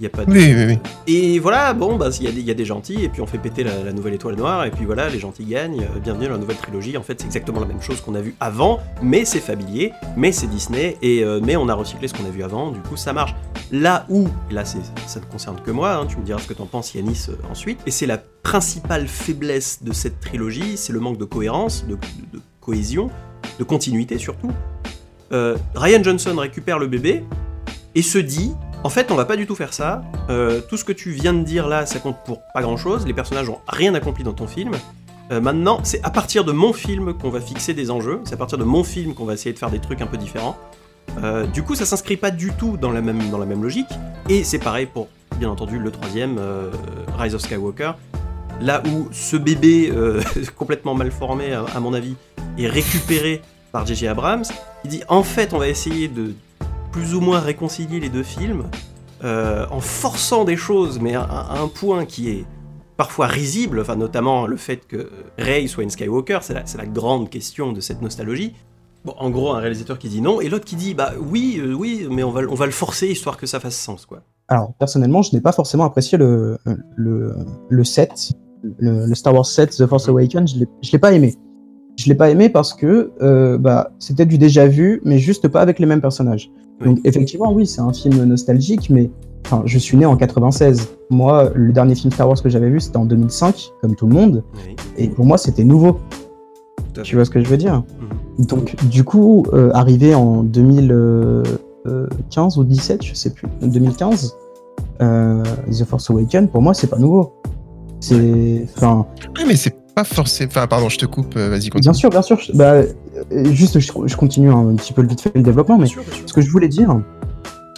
y 0.00 0.06
a 0.06 0.10
pas 0.10 0.24
de... 0.24 0.30
Oui, 0.30 0.54
oui, 0.54 0.64
oui. 0.66 0.78
Et 1.06 1.38
voilà, 1.38 1.72
bon, 1.74 1.96
bah, 1.96 2.10
il 2.20 2.38
y, 2.38 2.42
y, 2.42 2.50
a 2.50 2.54
des 2.54 2.64
gentils, 2.64 3.04
et 3.04 3.08
puis 3.08 3.20
on 3.20 3.26
fait 3.26 3.38
péter 3.38 3.64
la, 3.64 3.92
nouvelle 3.92 4.14
étoile 4.14 4.36
noire, 4.36 4.64
et 4.64 4.70
puis 4.70 4.84
voilà, 4.84 5.08
les 5.08 5.18
gentils 5.18 5.44
gagnent. 5.44 5.82
Euh, 5.82 5.98
bienvenue 6.00 6.26
dans 6.26 6.32
la 6.32 6.38
nouvelle 6.38 6.56
trilogie. 6.56 6.96
En 6.96 7.02
fait, 7.02 7.20
c'est 7.20 7.26
exactement 7.26 7.60
la 7.60 7.66
même 7.66 7.82
chose 7.82 8.00
qu'on 8.00 8.14
a 8.14 8.20
vu 8.20 8.34
avant, 8.40 8.80
mais 9.02 9.24
c'est 9.24 9.40
familier, 9.40 9.92
mais 10.16 10.32
c'est 10.32 10.46
Disney, 10.46 10.96
et 11.02 11.24
euh, 11.24 11.40
mais 11.42 11.56
on 11.56 11.68
a 11.68 11.74
recyclé 11.74 12.08
ce 12.08 12.14
qu'on 12.14 12.26
a 12.26 12.30
vu 12.30 12.42
avant, 12.42 12.70
du 12.70 12.80
coup 12.80 12.96
ça 12.96 13.12
marche. 13.12 13.34
Là 13.72 14.06
où, 14.08 14.28
là 14.50 14.64
ça 14.64 14.78
ne 14.78 15.24
concerne 15.26 15.60
que 15.60 15.70
moi, 15.70 15.94
hein, 15.94 16.06
tu 16.06 16.16
me 16.16 16.22
diras 16.22 16.40
ce 16.40 16.46
que 16.46 16.54
t'en 16.54 16.66
penses 16.66 16.94
Yanis 16.94 17.26
euh, 17.28 17.32
ensuite, 17.50 17.80
et 17.86 17.90
c'est 17.90 18.06
la 18.06 18.18
principale 18.42 19.08
faiblesse 19.08 19.82
de 19.82 19.92
cette 19.92 20.20
trilogie, 20.20 20.76
c'est 20.76 20.92
le 20.92 21.00
manque 21.00 21.18
de 21.18 21.24
cohérence, 21.24 21.84
de, 21.86 21.98
cohésion, 22.60 23.10
de 23.58 23.64
continuité 23.64 24.18
surtout. 24.18 24.50
Ryan 25.74 26.02
Johnson 26.02 26.34
récupère 26.36 26.78
le 26.78 26.86
bébé 26.86 27.22
et 27.94 28.00
se 28.00 28.16
dit 28.16 28.52
en 28.84 28.90
fait, 28.90 29.10
on 29.10 29.16
va 29.16 29.24
pas 29.24 29.36
du 29.36 29.46
tout 29.46 29.56
faire 29.56 29.74
ça. 29.74 30.02
Euh, 30.30 30.60
tout 30.60 30.76
ce 30.76 30.84
que 30.84 30.92
tu 30.92 31.10
viens 31.10 31.34
de 31.34 31.42
dire 31.42 31.66
là, 31.66 31.84
ça 31.84 31.98
compte 31.98 32.18
pour 32.24 32.42
pas 32.54 32.62
grand 32.62 32.76
chose. 32.76 33.06
Les 33.06 33.12
personnages 33.12 33.48
ont 33.48 33.58
rien 33.66 33.94
accompli 33.94 34.22
dans 34.22 34.32
ton 34.32 34.46
film. 34.46 34.72
Euh, 35.32 35.40
maintenant, 35.40 35.80
c'est 35.82 36.02
à 36.04 36.10
partir 36.10 36.44
de 36.44 36.52
mon 36.52 36.72
film 36.72 37.12
qu'on 37.14 37.30
va 37.30 37.40
fixer 37.40 37.74
des 37.74 37.90
enjeux. 37.90 38.20
C'est 38.24 38.34
à 38.34 38.36
partir 38.36 38.56
de 38.56 38.64
mon 38.64 38.84
film 38.84 39.14
qu'on 39.14 39.24
va 39.24 39.34
essayer 39.34 39.52
de 39.52 39.58
faire 39.58 39.70
des 39.70 39.80
trucs 39.80 40.00
un 40.00 40.06
peu 40.06 40.16
différents. 40.16 40.56
Euh, 41.22 41.46
du 41.46 41.62
coup, 41.64 41.74
ça 41.74 41.86
s'inscrit 41.86 42.16
pas 42.16 42.30
du 42.30 42.52
tout 42.52 42.76
dans 42.76 42.92
la 42.92 43.00
même, 43.00 43.30
dans 43.30 43.38
la 43.38 43.46
même 43.46 43.62
logique. 43.62 43.90
Et 44.28 44.44
c'est 44.44 44.60
pareil 44.60 44.86
pour, 44.86 45.08
bien 45.36 45.50
entendu, 45.50 45.78
le 45.78 45.90
troisième, 45.90 46.38
Rise 47.18 47.34
of 47.34 47.40
Skywalker. 47.40 47.92
Là 48.60 48.82
où 48.86 49.08
ce 49.10 49.36
bébé 49.36 49.92
complètement 50.56 50.94
mal 50.94 51.10
formé, 51.10 51.52
à, 51.52 51.80
mon 51.80 51.94
avis, 51.94 52.14
est 52.58 52.68
récupéré 52.68 53.42
par 53.72 53.86
J.J. 53.86 54.06
Abrams, 54.06 54.44
il 54.84 54.90
dit 54.90 55.02
en 55.08 55.22
fait, 55.22 55.52
on 55.52 55.58
va 55.58 55.68
essayer 55.68 56.08
de 56.08 56.32
plus 56.92 57.14
ou 57.14 57.20
moins 57.20 57.40
réconcilier 57.40 58.00
les 58.00 58.08
deux 58.08 58.22
films 58.22 58.64
euh, 59.24 59.66
en 59.70 59.80
forçant 59.80 60.44
des 60.44 60.56
choses, 60.56 61.00
mais 61.00 61.14
à, 61.14 61.52
un 61.60 61.68
point 61.68 62.04
qui 62.04 62.30
est 62.30 62.44
parfois 62.96 63.26
risible, 63.26 63.80
enfin 63.80 63.96
notamment 63.96 64.46
le 64.46 64.56
fait 64.56 64.86
que 64.86 65.10
Rey 65.38 65.66
soit 65.66 65.84
une 65.84 65.90
Skywalker, 65.90 66.38
c'est 66.42 66.54
la, 66.54 66.64
la, 66.76 66.86
grande 66.86 67.30
question 67.30 67.72
de 67.72 67.80
cette 67.80 68.02
nostalgie. 68.02 68.54
Bon, 69.04 69.14
en 69.18 69.30
gros, 69.30 69.52
un 69.52 69.58
réalisateur 69.58 69.98
qui 69.98 70.08
dit 70.08 70.20
non, 70.20 70.40
et 70.40 70.48
l'autre 70.48 70.64
qui 70.64 70.76
dit 70.76 70.94
bah 70.94 71.12
oui, 71.18 71.60
euh, 71.60 71.72
oui, 71.72 72.06
mais 72.10 72.22
on 72.22 72.30
va, 72.30 72.42
on 72.48 72.54
va 72.54 72.66
le 72.66 72.72
forcer 72.72 73.08
histoire 73.08 73.36
que 73.36 73.46
ça 73.46 73.60
fasse 73.60 73.76
sens, 73.76 74.06
quoi. 74.06 74.22
Alors, 74.48 74.72
personnellement, 74.78 75.22
je 75.22 75.34
n'ai 75.34 75.42
pas 75.42 75.52
forcément 75.52 75.84
apprécié 75.84 76.16
le, 76.16 76.58
le, 76.96 77.34
le 77.68 77.84
set, 77.84 78.32
le, 78.78 79.14
Star 79.14 79.34
Wars 79.34 79.46
7 79.46 79.76
The 79.76 79.86
Force 79.86 80.08
Awakens, 80.08 80.54
je 80.54 80.60
ne 80.60 80.66
l'ai 80.92 80.98
pas 80.98 81.12
aimé. 81.12 81.34
Je 81.98 82.08
l'ai 82.08 82.14
pas 82.14 82.30
aimé 82.30 82.48
parce 82.48 82.72
que 82.74 83.10
euh, 83.22 83.58
bah, 83.58 83.90
c'était 83.98 84.24
du 84.24 84.38
déjà 84.38 84.68
vu, 84.68 85.02
mais 85.04 85.18
juste 85.18 85.48
pas 85.48 85.60
avec 85.60 85.80
les 85.80 85.86
mêmes 85.86 86.00
personnages. 86.00 86.52
Donc 86.84 87.00
effectivement, 87.02 87.52
oui, 87.52 87.66
c'est 87.66 87.80
un 87.80 87.92
film 87.92 88.22
nostalgique, 88.22 88.88
mais 88.88 89.10
enfin, 89.44 89.62
je 89.64 89.78
suis 89.78 89.96
né 89.96 90.06
en 90.06 90.16
96. 90.16 90.90
Moi, 91.10 91.50
le 91.56 91.72
dernier 91.72 91.96
film 91.96 92.12
Star 92.12 92.28
Wars 92.28 92.40
que 92.40 92.48
j'avais 92.48 92.70
vu, 92.70 92.78
c'était 92.78 92.98
en 92.98 93.04
2005, 93.04 93.72
comme 93.80 93.96
tout 93.96 94.06
le 94.06 94.14
monde. 94.14 94.44
Et 94.96 95.08
pour 95.08 95.24
moi, 95.24 95.38
c'était 95.38 95.64
nouveau. 95.64 95.98
Tu 97.02 97.16
vois 97.16 97.24
ce 97.24 97.30
que 97.30 97.42
je 97.42 97.48
veux 97.48 97.56
dire? 97.56 97.82
Mhm. 98.38 98.46
Donc, 98.46 98.76
du 98.84 99.02
coup, 99.02 99.44
euh, 99.52 99.72
arrivé 99.74 100.14
en 100.14 100.44
2015 100.44 102.58
ou 102.58 102.64
17, 102.64 103.04
je 103.04 103.14
sais 103.14 103.30
plus, 103.30 103.48
2015, 103.60 104.36
euh, 105.02 105.42
The 105.68 105.84
Force 105.84 106.08
Awakens, 106.10 106.48
pour 106.48 106.62
moi, 106.62 106.74
c'est 106.74 106.86
pas 106.86 106.98
nouveau. 106.98 107.32
C'est, 107.98 108.68
enfin. 108.76 109.04
Oui, 109.36 109.42
mais 109.48 109.56
c'est 109.56 109.74
pas 109.98 110.04
forcément. 110.04 110.50
Enfin, 110.50 110.66
pardon, 110.66 110.88
je 110.88 110.98
te 110.98 111.06
coupe. 111.06 111.34
Euh, 111.36 111.48
vas-y, 111.48 111.70
continue. 111.70 111.90
Bien 111.90 111.92
sûr, 111.92 112.10
bien 112.10 112.22
sûr. 112.22 112.38
Bah, 112.54 112.74
euh, 112.74 112.84
juste, 113.52 113.80
je, 113.80 114.16
continue 114.16 114.50
un 114.50 114.74
petit 114.76 114.92
peu 114.92 115.02
vite 115.02 115.20
fait 115.20 115.32
le 115.34 115.42
développement, 115.42 115.76
mais 115.76 115.86
ce 115.86 116.32
que 116.32 116.40
je 116.40 116.50
voulais 116.50 116.68
dire, 116.68 117.00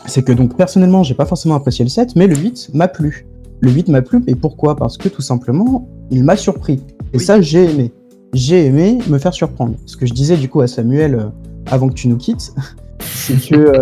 c'est 0.07 0.23
que 0.23 0.33
donc 0.33 0.57
personnellement, 0.57 1.03
j'ai 1.03 1.15
pas 1.15 1.25
forcément 1.25 1.55
apprécié 1.55 1.85
le 1.85 1.89
7, 1.89 2.17
mais 2.17 2.27
le 2.27 2.37
8 2.37 2.71
m'a 2.75 2.89
plu. 2.89 3.27
Le 3.61 3.71
8 3.71 3.89
m'a 3.89 4.03
plu, 4.03 4.23
et 4.27 4.35
pourquoi? 4.35 4.77
Parce 4.77 4.99
que 4.99 5.09
tout 5.09 5.23
simplement, 5.23 5.89
il 6.11 6.25
m'a 6.25 6.37
surpris. 6.37 6.83
Et 7.15 7.19
ça, 7.19 7.41
j'ai 7.41 7.71
aimé. 7.71 7.93
J'ai 8.35 8.67
aimé 8.67 8.99
me 9.09 9.19
faire 9.19 9.33
surprendre. 9.33 9.77
Ce 9.87 9.97
que 9.97 10.07
je 10.07 10.13
disais 10.13 10.37
du 10.37 10.49
coup 10.49 10.61
à 10.61 10.67
Samuel 10.67 11.15
euh, 11.15 11.25
avant 11.71 11.89
que 11.89 11.95
tu 11.95 12.09
nous 12.09 12.19
quittes, 12.19 12.53
c'est 13.01 13.49
que, 13.49 13.73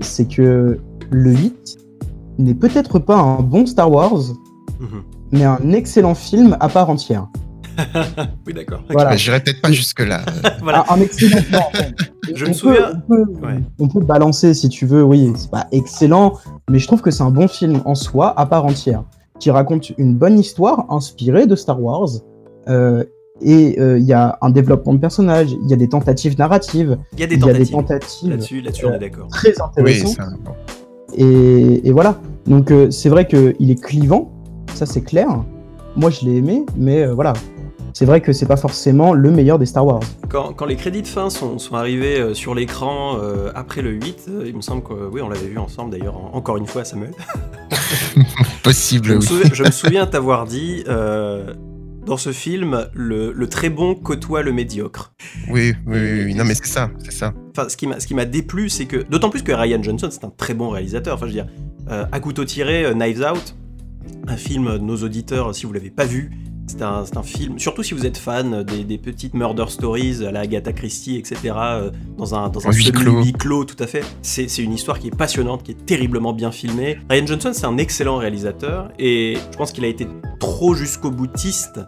c'est 0.00 0.28
que 0.28 0.78
le 1.10 1.30
8 1.32 1.78
n'est 2.38 2.54
peut-être 2.54 2.98
pas 2.98 3.16
un 3.16 3.40
bon 3.40 3.64
Star 3.64 3.90
Wars, 3.90 4.34
mhm. 4.78 5.02
mais 5.32 5.44
un 5.44 5.72
excellent 5.72 6.14
film 6.14 6.56
à 6.60 6.68
part 6.68 6.90
entière. 6.90 7.28
oui, 8.46 8.54
d'accord. 8.54 8.82
Voilà. 8.90 9.16
J'irai 9.16 9.40
peut-être 9.40 9.60
pas 9.60 9.72
jusque-là. 9.72 10.22
voilà. 10.62 10.84
un, 10.88 11.00
excellent. 11.00 11.70
je 12.34 12.46
me 12.46 12.52
souviens. 12.52 13.02
on, 13.78 13.88
peut, 13.88 14.00
balancer 14.00 14.54
si 14.54 14.68
tu 14.68 14.86
veux, 14.86 15.02
oui, 15.02 15.32
c'est 15.36 15.50
pas 15.50 15.66
excellent, 15.72 16.38
mais 16.70 16.78
je 16.78 16.86
trouve 16.86 17.00
que 17.00 17.10
c'est 17.10 17.22
un 17.22 17.30
bon 17.30 17.48
film 17.48 17.80
en 17.84 17.94
soi, 17.94 18.38
à 18.38 18.46
part 18.46 18.64
entière, 18.64 19.04
qui 19.38 19.50
raconte 19.50 19.90
une 19.98 20.14
bonne 20.14 20.38
histoire 20.38 20.86
inspirée 20.90 21.46
de 21.46 21.56
Star 21.56 21.80
Wars. 21.80 22.08
Euh, 22.68 23.04
et 23.40 23.78
euh, 23.78 23.98
il 23.98 24.04
y 24.04 24.12
a 24.12 24.36
un 24.42 24.50
développement 24.50 24.94
de 24.94 24.98
personnages, 24.98 25.52
il 25.52 25.70
y 25.70 25.72
a 25.72 25.76
des 25.76 25.88
tentatives 25.88 26.36
narratives. 26.38 26.98
Il 27.12 27.20
y 27.20 27.22
a 27.22 27.26
des 27.26 27.38
tentatives. 27.38 28.30
Là-dessus, 28.30 28.60
là 28.60 28.72
on 28.84 28.92
est 28.94 28.98
d'accord. 28.98 29.28
Très 29.28 29.60
intéressant. 29.60 30.22
et, 31.14 31.86
et, 31.88 31.92
voilà. 31.92 32.20
Donc 32.46 32.72
euh, 32.72 32.90
c'est 32.90 33.08
vrai 33.08 33.28
qu'il 33.28 33.70
est 33.70 33.80
clivant, 33.80 34.32
ça 34.74 34.86
c'est 34.86 35.02
clair. 35.02 35.28
Moi 35.94 36.10
je 36.10 36.24
l'ai 36.24 36.36
aimé, 36.36 36.66
mais 36.76 37.06
voilà, 37.06 37.32
c'est 37.92 38.04
vrai 38.04 38.20
que 38.20 38.32
c'est 38.32 38.46
pas 38.46 38.56
forcément 38.56 39.12
le 39.12 39.30
meilleur 39.30 39.58
des 39.58 39.66
Star 39.66 39.86
Wars. 39.86 40.00
Quand, 40.28 40.66
les 40.66 40.76
crédits 40.76 41.02
de 41.02 41.06
fin 41.06 41.30
sont, 41.30 41.58
arrivés 41.72 42.20
euh, 42.20 42.34
sur 42.34 42.54
l'écran 42.54 43.18
euh, 43.20 43.50
après 43.54 43.82
le 43.82 43.90
8, 43.90 44.26
euh, 44.28 44.44
il 44.46 44.56
me 44.56 44.60
semble 44.60 44.82
que 44.82 44.92
oui, 44.92 45.20
on 45.20 45.28
l'avait 45.28 45.48
vu 45.48 45.58
ensemble 45.58 45.90
d'ailleurs, 45.90 46.16
encore 46.34 46.56
une 46.56 46.66
fois, 46.66 46.84
Samuel. 46.84 47.12
Possible, 48.62 49.06
je 49.06 49.14
me 49.14 49.20
souviens, 49.20 49.50
je 49.52 49.62
me 49.64 49.70
souviens 49.72 50.06
t'avoir 50.06 50.46
dit 50.46 50.84
dans 50.86 52.16
ce 52.16 52.32
film, 52.32 52.88
le, 52.94 53.46
très 53.48 53.68
bon 53.68 53.94
côtoie 53.94 54.42
le 54.42 54.52
médiocre. 54.52 55.12
Oui, 55.50 55.74
oui, 55.86 56.24
oui, 56.24 56.34
non, 56.34 56.44
mais 56.44 56.54
c'est 56.54 56.66
ça, 56.66 56.90
c'est 57.04 57.12
ça. 57.12 57.34
Enfin, 57.50 57.68
ce 57.68 57.76
qui 57.76 58.14
m'a 58.14 58.24
déplu, 58.24 58.70
c'est 58.70 58.86
que, 58.86 58.96
d'autant 58.96 59.28
plus 59.28 59.42
que 59.42 59.52
Ryan 59.52 59.82
Johnson, 59.82 60.08
c'est 60.10 60.24
un 60.24 60.32
très 60.34 60.54
bon 60.54 60.70
réalisateur. 60.70 61.14
Enfin, 61.14 61.26
je 61.26 61.32
veux 61.32 61.42
dire, 61.42 61.48
à 61.88 62.20
couteau 62.20 62.44
tiré, 62.44 62.94
Knives 62.94 63.22
Out, 63.22 63.54
un 64.26 64.36
film 64.36 64.72
de 64.72 64.78
nos 64.78 64.96
auditeurs, 64.96 65.54
si 65.54 65.66
vous 65.66 65.72
l'avez 65.72 65.90
pas 65.90 66.06
vu, 66.06 66.30
c'est 66.68 66.82
un, 66.82 67.22
film, 67.22 67.58
surtout 67.58 67.82
si 67.82 67.94
vous 67.94 68.06
êtes 68.06 68.18
fan 68.18 68.62
des, 68.62 68.98
petites 68.98 69.34
murder 69.34 69.64
stories 69.68 70.24
à 70.26 70.30
la 70.30 70.40
Agatha 70.40 70.72
Christie, 70.72 71.16
etc., 71.16 71.54
euh, 71.56 71.90
dans 72.16 72.34
un, 72.34 72.48
dans 72.48 72.66
un 72.66 72.72
huis 72.72 73.32
clos. 73.32 73.64
tout 73.64 73.82
à 73.82 73.86
fait. 73.86 74.04
C'est 74.22 74.58
une 74.58 74.72
histoire 74.72 74.98
qui 74.98 75.08
est 75.08 75.16
passionnante, 75.16 75.62
qui 75.62 75.72
est 75.72 75.86
terriblement 75.86 76.32
bien 76.32 76.52
filmée. 76.52 76.98
Ryan 77.08 77.26
Johnson, 77.26 77.50
c'est 77.52 77.66
un 77.66 77.78
excellent 77.78 78.16
réalisateur, 78.16 78.90
et 78.98 79.36
je 79.52 79.56
pense 79.56 79.72
qu'il 79.72 79.84
a 79.84 79.88
été 79.88 80.06
trop 80.38 80.74
jusqu'au 80.74 81.10
boutiste. 81.10 81.80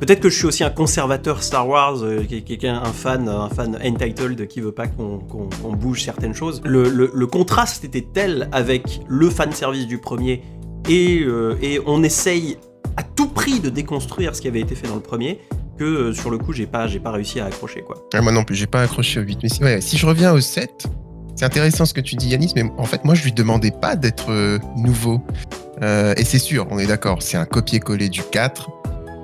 Peut-être 0.00 0.20
que 0.20 0.28
je 0.28 0.36
suis 0.36 0.46
aussi 0.46 0.62
un 0.62 0.70
conservateur 0.70 1.42
Star 1.42 1.68
Wars, 1.68 2.02
euh, 2.02 2.22
quelqu'un, 2.24 2.80
un 2.84 2.92
fan, 2.92 3.28
un 3.28 3.48
fan 3.48 3.76
entitled 3.84 4.46
qui 4.46 4.60
veut 4.60 4.72
pas 4.72 4.86
qu'on 4.86 5.72
bouge 5.72 6.02
certaines 6.02 6.34
choses. 6.34 6.60
Le, 6.64 7.26
contraste 7.26 7.84
était 7.84 8.06
tel 8.12 8.48
avec 8.52 9.00
le 9.08 9.28
fan 9.28 9.52
service 9.52 9.86
du 9.86 9.98
premier 9.98 10.42
et, 10.88 11.20
euh, 11.22 11.58
et 11.60 11.80
on 11.86 12.02
essaye 12.02 12.56
à 12.98 13.04
tout 13.04 13.28
prix 13.28 13.60
de 13.60 13.70
déconstruire 13.70 14.34
ce 14.34 14.40
qui 14.42 14.48
avait 14.48 14.60
été 14.60 14.74
fait 14.74 14.88
dans 14.88 14.96
le 14.96 15.00
premier 15.00 15.38
que 15.78 15.84
euh, 15.84 16.12
sur 16.12 16.30
le 16.30 16.38
coup 16.38 16.52
j'ai 16.52 16.66
pas 16.66 16.88
j'ai 16.88 16.98
pas 16.98 17.12
réussi 17.12 17.38
à 17.38 17.44
accrocher 17.46 17.82
quoi. 17.82 17.96
Ah, 18.12 18.20
moi 18.20 18.32
non 18.32 18.42
plus 18.42 18.56
j'ai 18.56 18.66
pas 18.66 18.82
accroché 18.82 19.20
au 19.20 19.22
8 19.22 19.60
mais 19.60 19.80
si 19.80 19.96
je 19.96 20.04
reviens 20.04 20.32
au 20.32 20.40
7 20.40 20.88
c'est 21.36 21.44
intéressant 21.44 21.86
ce 21.86 21.94
que 21.94 22.00
tu 22.00 22.16
dis 22.16 22.30
Yanis 22.30 22.52
mais 22.56 22.64
en 22.76 22.84
fait 22.84 23.04
moi 23.04 23.14
je 23.14 23.22
lui 23.22 23.30
demandais 23.32 23.70
pas 23.70 23.94
d'être 23.94 24.32
euh, 24.32 24.58
nouveau 24.76 25.22
Euh, 25.80 26.12
et 26.16 26.24
c'est 26.24 26.40
sûr, 26.40 26.66
on 26.72 26.78
est 26.80 26.88
d'accord, 26.88 27.22
c'est 27.22 27.36
un 27.36 27.44
copier-coller 27.44 28.08
du 28.08 28.22
4. 28.24 28.68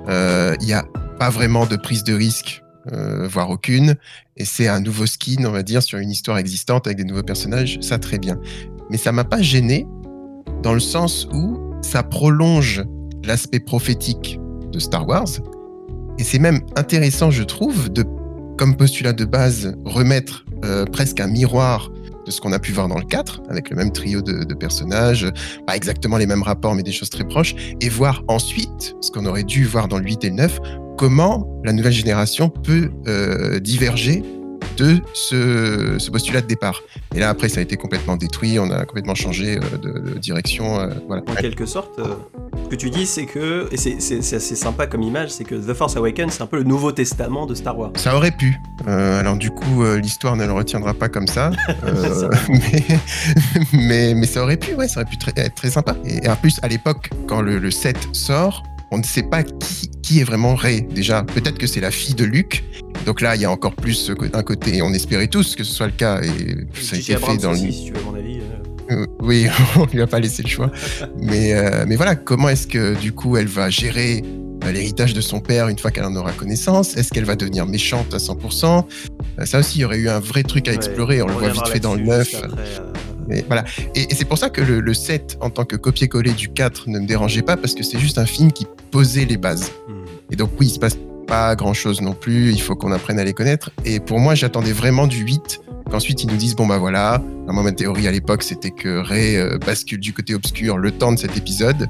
Euh, 0.07 0.55
Il 0.61 0.67
n'y 0.67 0.71
a 0.71 0.85
pas 1.19 1.29
vraiment 1.29 1.65
de 1.65 1.75
prise 1.75 2.05
de 2.05 2.13
risque, 2.13 2.63
voire 3.29 3.49
aucune. 3.49 3.95
Et 4.37 4.45
c'est 4.45 4.69
un 4.69 4.79
nouveau 4.79 5.05
skin, 5.05 5.43
on 5.43 5.51
va 5.51 5.63
dire, 5.63 5.83
sur 5.83 5.97
une 5.99 6.09
histoire 6.09 6.37
existante 6.37 6.87
avec 6.87 6.97
des 6.97 7.03
nouveaux 7.03 7.23
personnages. 7.23 7.77
Ça, 7.81 7.97
très 7.99 8.19
bien. 8.19 8.37
Mais 8.89 8.95
ça 8.95 9.11
m'a 9.11 9.25
pas 9.25 9.41
gêné 9.41 9.85
dans 10.63 10.73
le 10.73 10.79
sens 10.79 11.27
où 11.33 11.59
ça 11.81 12.03
prolonge 12.03 12.85
l'aspect 13.25 13.59
prophétique 13.59 14.39
de 14.71 14.79
Star 14.79 15.07
Wars. 15.07 15.27
Et 16.17 16.23
c'est 16.23 16.39
même 16.39 16.61
intéressant, 16.75 17.31
je 17.31 17.43
trouve, 17.43 17.91
de, 17.91 18.03
comme 18.57 18.75
postulat 18.75 19.13
de 19.13 19.25
base, 19.25 19.75
remettre 19.85 20.45
euh, 20.63 20.85
presque 20.85 21.19
un 21.19 21.27
miroir 21.27 21.91
de 22.25 22.31
ce 22.31 22.41
qu'on 22.41 22.53
a 22.53 22.59
pu 22.59 22.71
voir 22.71 22.87
dans 22.87 22.97
le 22.97 23.05
4, 23.05 23.43
avec 23.49 23.69
le 23.69 23.75
même 23.75 23.91
trio 23.91 24.21
de, 24.21 24.53
personnages, 24.53 25.27
pas 25.67 25.75
exactement 25.75 26.17
les 26.17 26.25
mêmes 26.25 26.41
rapports, 26.41 26.73
mais 26.73 26.83
des 26.83 26.91
choses 26.91 27.09
très 27.09 27.25
proches, 27.25 27.55
et 27.81 27.89
voir 27.89 28.23
ensuite 28.27 28.95
ce 29.01 29.11
qu'on 29.11 29.25
aurait 29.25 29.43
dû 29.43 29.65
voir 29.65 29.87
dans 29.87 29.99
le 29.99 30.05
8 30.05 30.23
et 30.23 30.29
le 30.29 30.35
9, 30.35 30.59
comment 30.97 31.47
la 31.63 31.73
nouvelle 31.73 31.93
génération 31.93 32.49
peut 32.49 32.89
euh, 33.07 33.59
diverger 33.59 34.23
de 34.77 35.01
ce, 35.13 35.95
ce, 35.99 36.11
postulat 36.11 36.41
de 36.41 36.47
départ. 36.47 36.81
Et 37.15 37.19
là, 37.19 37.29
après, 37.29 37.49
ça 37.49 37.59
a 37.59 37.63
été 37.63 37.77
complètement 37.77 38.15
détruit, 38.15 38.59
on 38.59 38.69
a 38.71 38.85
complètement 38.85 39.15
changé 39.15 39.57
euh, 39.57 39.77
de, 39.77 39.99
de, 39.99 40.19
direction. 40.19 40.79
Euh, 40.79 40.89
voilà. 41.07 41.23
En 41.27 41.35
quelque 41.35 41.65
sorte, 41.65 41.99
euh, 41.99 42.15
ce 42.63 42.69
que 42.69 42.75
tu 42.75 42.89
dis, 42.89 43.05
c'est 43.05 43.25
que, 43.25 43.67
et 43.71 43.77
c'est 43.77 44.35
assez 44.35 44.55
sympa 44.55 44.87
comme 44.87 45.01
image, 45.01 45.29
c'est 45.29 45.43
que 45.43 45.55
The 45.55 45.73
Force 45.73 45.95
Awakens, 45.97 46.33
c'est 46.33 46.43
un 46.43 46.47
peu 46.47 46.57
le 46.57 46.63
Nouveau 46.63 46.91
Testament 46.91 47.45
de 47.45 47.55
Star 47.55 47.77
Wars. 47.77 47.91
Ça 47.95 48.15
aurait 48.15 48.31
pu. 48.31 48.55
Euh, 48.87 49.19
alors 49.19 49.37
du 49.37 49.49
coup, 49.49 49.83
l'histoire 50.01 50.35
ne 50.35 50.45
le 50.45 50.53
retiendra 50.53 50.93
pas 50.93 51.09
comme 51.09 51.27
ça. 51.27 51.51
mais, 52.49 52.83
mais, 53.73 54.13
mais, 54.15 54.27
ça 54.27 54.43
aurait 54.43 54.57
pu, 54.57 54.73
ouais, 54.73 54.87
ça 54.87 55.01
aurait 55.01 55.09
pu 55.09 55.17
très, 55.17 55.33
être 55.35 55.55
très 55.55 55.69
sympa. 55.69 55.95
Et 56.05 56.27
en 56.27 56.35
plus, 56.35 56.59
à 56.61 56.67
l'époque, 56.67 57.09
quand 57.27 57.41
le, 57.41 57.59
le 57.59 57.71
7 57.71 57.97
sort, 58.13 58.63
on 58.91 58.97
ne 58.97 59.03
sait 59.03 59.23
pas 59.23 59.43
qui, 59.43 59.89
qui 60.01 60.19
est 60.19 60.23
vraiment 60.23 60.55
Rey. 60.55 60.87
Déjà, 60.93 61.23
peut-être 61.23 61.57
que 61.57 61.67
c'est 61.67 61.81
la 61.81 61.91
fille 61.91 62.15
de 62.15 62.25
Luke. 62.25 62.63
Donc 63.05 63.21
là, 63.21 63.35
il 63.35 63.41
y 63.41 63.45
a 63.45 63.51
encore 63.51 63.75
plus 63.75 64.11
un 64.33 64.43
côté. 64.43 64.81
On 64.81 64.93
espérait 64.93 65.27
tous 65.27 65.55
que 65.55 65.63
ce 65.63 65.71
soit 65.71 65.87
le 65.87 65.93
cas 65.93 66.21
et 66.21 66.81
ça 66.81 66.95
a 66.95 66.99
été 66.99 67.15
fait 67.17 67.37
dans 67.37 67.51
le. 67.51 67.57
Si 67.57 67.85
tu 67.85 67.93
veux 67.93 68.01
mon 68.01 68.15
avis. 68.15 68.39
Euh... 68.91 69.05
oui, 69.19 69.47
on 69.77 69.85
lui 69.85 70.01
a 70.01 70.07
pas 70.07 70.19
laissé 70.19 70.43
le 70.43 70.49
choix. 70.49 70.71
mais, 71.19 71.53
euh, 71.53 71.85
mais 71.87 71.95
voilà, 71.95 72.15
comment 72.15 72.49
est-ce 72.49 72.67
que 72.67 72.95
du 72.95 73.13
coup 73.13 73.35
elle 73.37 73.47
va 73.47 73.69
gérer 73.69 74.23
euh, 74.63 74.71
l'héritage 74.71 75.13
de 75.13 75.21
son 75.21 75.39
père 75.39 75.69
une 75.69 75.79
fois 75.79 75.91
qu'elle 75.91 76.05
en 76.05 76.15
aura 76.15 76.31
connaissance? 76.31 76.95
Est-ce 76.95 77.11
qu'elle 77.11 77.25
va 77.25 77.35
devenir 77.35 77.65
méchante 77.65 78.13
à 78.13 78.17
100% 78.17 78.85
euh, 79.39 79.45
Ça 79.45 79.59
aussi, 79.59 79.79
il 79.79 79.81
y 79.81 79.85
aurait 79.85 79.97
eu 79.97 80.09
un 80.09 80.19
vrai 80.19 80.43
truc 80.43 80.67
à 80.67 80.73
explorer. 80.73 81.21
Ouais, 81.21 81.29
on, 81.29 81.35
on, 81.35 81.39
le 81.39 81.45
voit 81.45 81.49
vite 81.49 81.67
fait 81.67 81.79
dans 81.79 81.95
le 81.95 82.03
9. 82.03 82.35
Après, 82.35 82.57
mais 83.27 83.43
voilà. 83.47 83.65
Et, 83.95 84.03
et 84.11 84.15
c'est 84.15 84.25
pour 84.25 84.37
ça 84.37 84.49
que 84.49 84.61
le, 84.61 84.79
le, 84.79 84.93
7, 84.93 85.37
en 85.41 85.49
tant 85.49 85.65
que 85.65 85.75
copier-coller 85.75 86.33
du 86.33 86.49
4, 86.49 86.89
ne 86.89 86.99
me 86.99 87.07
dérangeait 87.07 87.41
pas, 87.41 87.57
parce 87.57 87.73
que 87.73 87.83
c'est 87.83 87.97
juste 87.99 88.19
un 88.19 88.27
film 88.27 88.51
qui 88.51 88.67
posait 88.91 89.25
les 89.25 89.37
bases. 89.37 89.71
Hmm. 89.87 90.05
Et 90.31 90.35
donc, 90.35 90.51
oui, 90.59 90.67
il 90.67 90.73
se 90.73 90.79
passe 90.79 90.95
pas 91.25 91.55
grand 91.55 91.73
chose 91.73 92.01
non 92.01 92.13
plus, 92.13 92.51
il 92.51 92.61
faut 92.61 92.75
qu'on 92.75 92.91
apprenne 92.91 93.19
à 93.19 93.23
les 93.23 93.33
connaître. 93.33 93.71
Et 93.83 93.99
pour 93.99 94.19
moi, 94.19 94.35
j'attendais 94.35 94.71
vraiment 94.71 95.07
du 95.07 95.19
8, 95.19 95.61
qu'ensuite 95.89 96.23
ils 96.23 96.27
nous 96.27 96.37
disent 96.37 96.55
bon 96.55 96.67
bah 96.67 96.77
voilà, 96.77 97.21
moi 97.47 97.63
ma 97.63 97.71
théorie 97.71 98.07
à 98.07 98.11
l'époque 98.11 98.43
c'était 98.43 98.71
que 98.71 98.99
Ray 98.99 99.37
euh, 99.37 99.57
bascule 99.57 99.99
du 99.99 100.13
côté 100.13 100.33
obscur 100.33 100.77
le 100.77 100.91
temps 100.91 101.11
de 101.11 101.19
cet 101.19 101.37
épisode, 101.37 101.87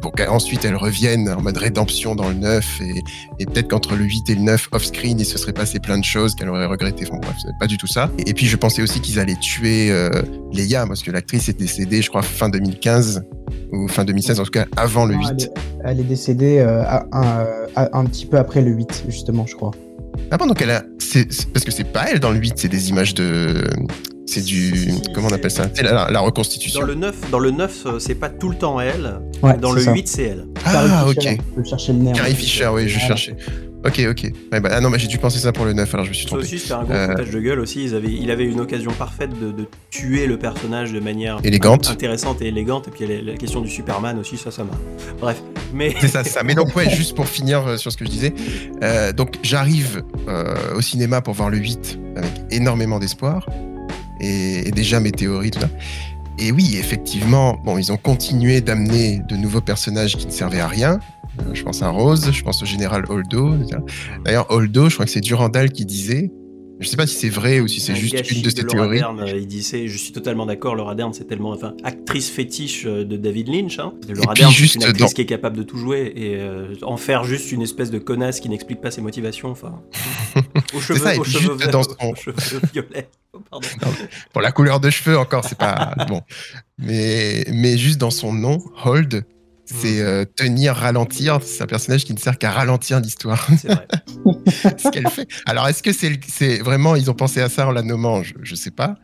pour 0.00 0.12
qu'ensuite 0.12 0.64
elle 0.64 0.76
revienne 0.76 1.28
en 1.28 1.40
mode 1.40 1.56
rédemption 1.56 2.14
dans 2.14 2.28
le 2.28 2.34
9 2.34 2.80
et, 2.82 3.02
et 3.38 3.46
peut-être 3.46 3.68
qu'entre 3.68 3.96
le 3.96 4.04
8 4.04 4.30
et 4.30 4.34
le 4.34 4.42
9 4.42 4.68
off-screen 4.72 5.18
il 5.18 5.24
se 5.24 5.38
serait 5.38 5.52
passé 5.52 5.80
plein 5.80 5.98
de 5.98 6.04
choses 6.04 6.34
qu'elle 6.34 6.48
aurait 6.48 6.66
regretté. 6.66 7.04
Bon 7.06 7.18
bref, 7.18 7.36
c'est 7.40 7.58
pas 7.58 7.66
du 7.66 7.76
tout 7.76 7.86
ça. 7.86 8.10
Et, 8.18 8.30
et, 8.30 8.34
puis 8.34 8.46
je 8.46 8.56
pensais 8.56 8.82
aussi 8.82 9.00
qu'ils 9.00 9.18
allaient 9.18 9.36
tuer 9.36 9.90
euh, 9.90 10.10
Leia 10.52 10.86
parce 10.86 11.02
que 11.02 11.10
l'actrice 11.10 11.48
est 11.48 11.58
décédée 11.58 12.02
je 12.02 12.08
crois 12.08 12.22
fin 12.22 12.48
2015 12.48 13.24
ou 13.72 13.88
fin 13.88 14.04
2016 14.04 14.40
en 14.40 14.44
tout 14.44 14.50
cas 14.50 14.66
avant 14.76 15.06
le 15.06 15.14
8. 15.14 15.26
Elle 15.28 15.42
est, 15.42 15.52
elle 15.84 16.00
est 16.00 16.04
décédée 16.04 16.58
euh, 16.58 16.82
à, 16.84 17.06
à, 17.74 17.98
un 17.98 18.04
petit 18.04 18.26
peu 18.26 18.38
après 18.38 18.62
le 18.62 18.70
8 18.70 19.04
justement 19.08 19.46
je 19.46 19.54
crois. 19.54 19.72
Ah 20.30 20.36
bon 20.36 20.46
donc 20.46 20.60
elle 20.62 20.70
a 20.70 20.82
c'est 20.98 21.26
parce 21.52 21.64
que 21.64 21.70
c'est 21.70 21.84
pas 21.84 22.10
elle 22.10 22.20
dans 22.20 22.30
le 22.30 22.38
8 22.38 22.54
c'est 22.56 22.68
des 22.68 22.90
images 22.90 23.14
de 23.14 23.64
c'est 24.26 24.42
du 24.42 24.92
comment 25.14 25.28
on 25.28 25.32
appelle 25.32 25.50
ça? 25.50 25.66
La, 25.80 26.10
la, 26.10 26.20
reconstitution. 26.20 26.80
Dans 26.80 26.86
le 26.86 26.94
9, 26.96 27.30
dans 27.30 27.38
le 27.38 27.52
9 27.52 27.86
c'est 28.00 28.16
pas 28.16 28.28
tout 28.28 28.48
le 28.48 28.56
temps 28.56 28.80
elle. 28.80 29.20
Ouais, 29.42 29.56
dans 29.56 29.72
le 29.72 29.80
ça. 29.80 29.92
8 29.92 30.08
c'est 30.08 30.22
elle. 30.24 30.46
Ah 30.64 31.06
OK. 31.08 31.38
Je 31.56 31.62
cherchais 31.62 31.92
le 31.92 32.00
nerf. 32.00 32.16
Carrie 32.16 32.34
Fisher, 32.34 32.68
oui, 32.72 32.88
je 32.88 32.98
cherchais. 32.98 33.36
Ok, 33.86 34.00
ok. 34.10 34.32
Ouais, 34.52 34.60
bah, 34.60 34.70
ah 34.72 34.80
non, 34.80 34.90
mais 34.90 34.98
j'ai 34.98 35.06
dû 35.06 35.18
penser 35.18 35.38
ça 35.38 35.52
pour 35.52 35.64
le 35.64 35.72
9, 35.72 35.94
alors 35.94 36.04
je 36.04 36.10
me 36.10 36.14
suis 36.14 36.24
Ça 36.24 36.30
trompé. 36.30 36.44
aussi, 36.44 36.58
c'était 36.58 36.72
un 36.72 36.82
gros 36.82 36.92
euh... 36.92 37.08
foutage 37.08 37.30
de 37.30 37.40
gueule 37.40 37.60
aussi. 37.60 37.84
Ils 37.84 37.94
avaient, 37.94 38.12
il 38.12 38.30
avait 38.30 38.44
une 38.44 38.60
occasion 38.60 38.90
parfaite 38.92 39.38
de, 39.38 39.52
de, 39.52 39.66
tuer 39.90 40.26
le 40.26 40.38
personnage 40.38 40.92
de 40.92 41.00
manière 41.00 41.38
élégante, 41.44 41.88
intéressante 41.88 42.42
et 42.42 42.46
élégante. 42.46 42.88
Et 42.88 42.90
puis 42.90 43.06
la, 43.06 43.22
la 43.22 43.36
question 43.36 43.60
du 43.60 43.70
Superman 43.70 44.18
aussi, 44.18 44.36
ça, 44.36 44.50
ça 44.50 44.64
m'a. 44.64 44.72
Bref, 45.20 45.40
mais. 45.72 45.94
C'est 46.00 46.08
ça, 46.08 46.24
ça. 46.24 46.42
Mais 46.42 46.54
donc, 46.54 46.74
ouais, 46.74 46.90
juste 46.94 47.14
pour 47.14 47.28
finir 47.28 47.66
euh, 47.66 47.76
sur 47.76 47.92
ce 47.92 47.96
que 47.96 48.04
je 48.04 48.10
disais. 48.10 48.34
Euh, 48.82 49.12
donc, 49.12 49.36
j'arrive 49.42 50.02
euh, 50.28 50.74
au 50.74 50.80
cinéma 50.80 51.20
pour 51.20 51.34
voir 51.34 51.50
le 51.50 51.58
8 51.58 51.98
avec 52.16 52.32
énormément 52.50 52.98
d'espoir. 52.98 53.48
Et, 54.20 54.68
et, 54.68 54.70
déjà 54.70 54.98
mes 54.98 55.12
théories, 55.12 55.50
tout 55.50 55.60
ça. 55.60 55.68
Et 56.38 56.52
oui, 56.52 56.76
effectivement, 56.78 57.58
bon, 57.64 57.78
ils 57.78 57.92
ont 57.92 57.96
continué 57.96 58.60
d'amener 58.60 59.20
de 59.26 59.36
nouveaux 59.36 59.60
personnages 59.60 60.16
qui 60.16 60.26
ne 60.26 60.30
servaient 60.32 60.60
à 60.60 60.68
rien. 60.68 60.98
Euh, 61.40 61.54
je 61.54 61.62
pense 61.62 61.82
à 61.82 61.90
Rose, 61.90 62.30
je 62.32 62.42
pense 62.42 62.62
au 62.62 62.66
général 62.66 63.04
Holdo. 63.08 63.54
D'ailleurs, 64.24 64.50
Holdo, 64.50 64.88
je 64.88 64.94
crois 64.94 65.06
que 65.06 65.12
c'est 65.12 65.20
Durandal 65.20 65.70
qui 65.70 65.84
disait. 65.84 66.30
Je 66.78 66.86
sais 66.86 66.96
pas 66.96 67.06
si 67.06 67.16
c'est 67.16 67.30
vrai 67.30 67.60
ou 67.60 67.68
si 67.68 67.80
c'est 67.80 67.94
juste 67.94 68.30
une 68.30 68.42
de 68.42 68.50
ses 68.50 68.62
de 68.62 68.68
théories. 68.68 68.98
Dern, 68.98 69.24
il 69.34 69.46
disait, 69.46 69.88
je 69.88 69.96
suis 69.96 70.12
totalement 70.12 70.44
d'accord, 70.44 70.74
Laura 70.74 70.94
Dern, 70.94 71.14
c'est 71.14 71.24
tellement, 71.24 71.50
enfin, 71.52 71.74
actrice 71.84 72.28
fétiche 72.28 72.84
euh, 72.84 73.02
de 73.02 73.16
David 73.16 73.48
Lynch. 73.48 73.78
Hein. 73.78 73.94
Laura 74.08 74.34
Dern, 74.34 74.52
c'est 74.52 74.74
une 74.74 74.82
actrice 74.82 75.00
dans... 75.00 75.08
qui 75.08 75.22
est 75.22 75.26
capable 75.26 75.56
de 75.56 75.62
tout 75.62 75.78
jouer 75.78 76.12
et 76.14 76.36
euh, 76.36 76.74
en 76.82 76.98
faire 76.98 77.24
juste 77.24 77.50
une 77.50 77.62
espèce 77.62 77.90
de 77.90 77.98
connasse 77.98 78.40
qui 78.40 78.50
n'explique 78.50 78.82
pas 78.82 78.90
ses 78.90 79.00
motivations. 79.00 79.48
Enfin, 79.48 79.80
aux 80.74 80.80
cheveux, 80.80 80.98
ça, 80.98 81.18
aux 81.18 81.24
cheveux, 81.24 81.54
verts, 81.54 81.70
dans 81.70 81.82
son... 81.82 81.94
aux 82.02 82.14
cheveux 82.14 82.60
violets. 82.74 83.08
Oh, 83.32 83.38
pardon. 83.50 83.68
Non, 83.82 83.92
pour 84.34 84.42
la 84.42 84.52
couleur 84.52 84.78
de 84.78 84.90
cheveux 84.90 85.16
encore, 85.16 85.44
c'est 85.44 85.58
pas 85.58 85.94
bon. 86.08 86.20
Mais 86.76 87.46
mais 87.54 87.78
juste 87.78 87.98
dans 87.98 88.10
son 88.10 88.34
nom, 88.34 88.62
Hold, 88.84 89.24
c'est 89.66 90.00
euh, 90.00 90.24
tenir, 90.24 90.74
ralentir. 90.74 91.40
C'est 91.42 91.62
un 91.62 91.66
personnage 91.66 92.04
qui 92.04 92.14
ne 92.14 92.18
sert 92.18 92.38
qu'à 92.38 92.50
ralentir 92.50 93.00
l'histoire. 93.00 93.46
C'est 93.60 93.68
vrai. 93.68 93.86
ce 94.78 94.90
qu'elle 94.90 95.08
fait. 95.08 95.28
Alors, 95.44 95.68
est-ce 95.68 95.82
que 95.82 95.92
c'est 95.92 96.58
vraiment, 96.58 96.94
ils 96.94 97.10
ont 97.10 97.14
pensé 97.14 97.40
à 97.40 97.48
ça 97.48 97.66
en 97.66 97.72
la 97.72 97.82
nommant? 97.82 98.22
Je, 98.22 98.34
je 98.42 98.54
sais 98.54 98.70
pas. 98.70 98.96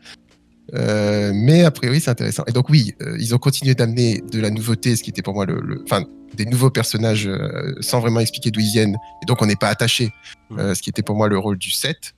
Euh, 0.73 1.31
mais 1.35 1.63
a 1.63 1.71
priori, 1.71 1.99
c'est 1.99 2.09
intéressant. 2.09 2.43
Et 2.47 2.51
donc, 2.51 2.69
oui, 2.69 2.93
euh, 3.01 3.17
ils 3.19 3.35
ont 3.35 3.37
continué 3.37 3.75
d'amener 3.75 4.23
de 4.31 4.39
la 4.39 4.49
nouveauté, 4.49 4.95
ce 4.95 5.03
qui 5.03 5.09
était 5.09 5.21
pour 5.21 5.33
moi 5.33 5.45
le. 5.45 5.83
Enfin, 5.83 6.05
des 6.35 6.45
nouveaux 6.45 6.69
personnages 6.69 7.27
euh, 7.27 7.73
sans 7.81 7.99
vraiment 7.99 8.19
expliquer 8.19 8.51
d'où 8.51 8.59
ils 8.59 8.71
viennent. 8.71 8.97
Et 9.21 9.25
donc, 9.25 9.41
on 9.41 9.45
n'est 9.45 9.55
pas 9.55 9.69
attaché. 9.69 10.11
Euh, 10.57 10.75
ce 10.75 10.81
qui 10.81 10.89
était 10.89 11.01
pour 11.01 11.15
moi 11.15 11.27
le 11.27 11.37
rôle 11.37 11.57
du 11.57 11.71
7 11.71 12.13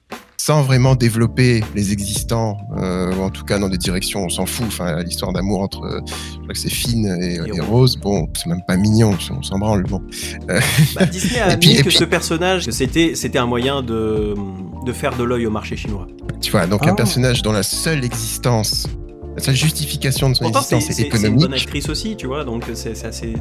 sans 0.46 0.62
vraiment 0.62 0.94
développer 0.94 1.64
les 1.74 1.92
existants, 1.92 2.58
euh, 2.78 3.12
ou 3.16 3.24
en 3.24 3.32
tout 3.32 3.44
cas 3.44 3.58
dans 3.58 3.68
des 3.68 3.80
directions, 3.80 4.26
on 4.26 4.30
s'en 4.30 4.46
fout. 4.46 4.68
Enfin, 4.68 5.02
l'histoire 5.02 5.34
d'amour 5.34 5.62
entre, 5.62 5.84
euh, 5.84 6.02
je 6.06 6.38
crois 6.38 6.54
que 6.54 6.60
c'est 6.60 6.70
Finn 6.70 7.18
et, 7.20 7.38
et, 7.38 7.56
et 7.56 7.60
Rose, 7.62 7.98
bon, 7.98 8.28
c'est 8.36 8.46
même 8.46 8.62
pas 8.68 8.78
mignon, 8.78 9.18
on 9.32 9.42
s'en 9.42 9.58
branle, 9.58 9.82
bon. 9.84 10.04
Bah, 10.96 11.06
Disney 11.08 11.40
a 11.40 11.46
admis 11.50 11.78
que 11.78 11.84
puis... 11.84 11.98
ce 11.98 12.04
personnage, 12.04 12.70
c'était, 12.70 13.16
c'était 13.16 13.40
un 13.40 13.48
moyen 13.48 13.82
de, 13.82 14.36
de 14.86 14.94
faire 14.94 15.18
de 15.18 15.24
l'œil 15.24 15.48
au 15.48 15.52
marché 15.52 15.76
chinois. 15.78 16.06
Tu 16.42 16.52
vois, 16.52 16.68
donc 16.68 16.82
oh. 16.86 16.90
un 16.90 16.94
personnage 16.94 17.42
dont 17.42 17.52
la 17.52 17.64
seule 17.64 18.06
existence, 18.06 18.88
la 19.36 19.42
seule 19.42 19.56
justification 19.56 20.30
de 20.30 20.36
son 20.36 20.44
Pourtant, 20.44 20.60
existence 20.60 21.00
est, 21.00 21.02
est, 21.02 21.08
économique. 21.08 21.40
C'est 21.40 21.46
une 21.46 21.50
bonne 21.50 21.60
actrice 21.60 21.90
aussi, 21.90 22.16
tu 22.18 22.28
vois, 22.28 22.44
donc 22.44 22.66
c'est 22.76 23.04
assez 23.04 23.34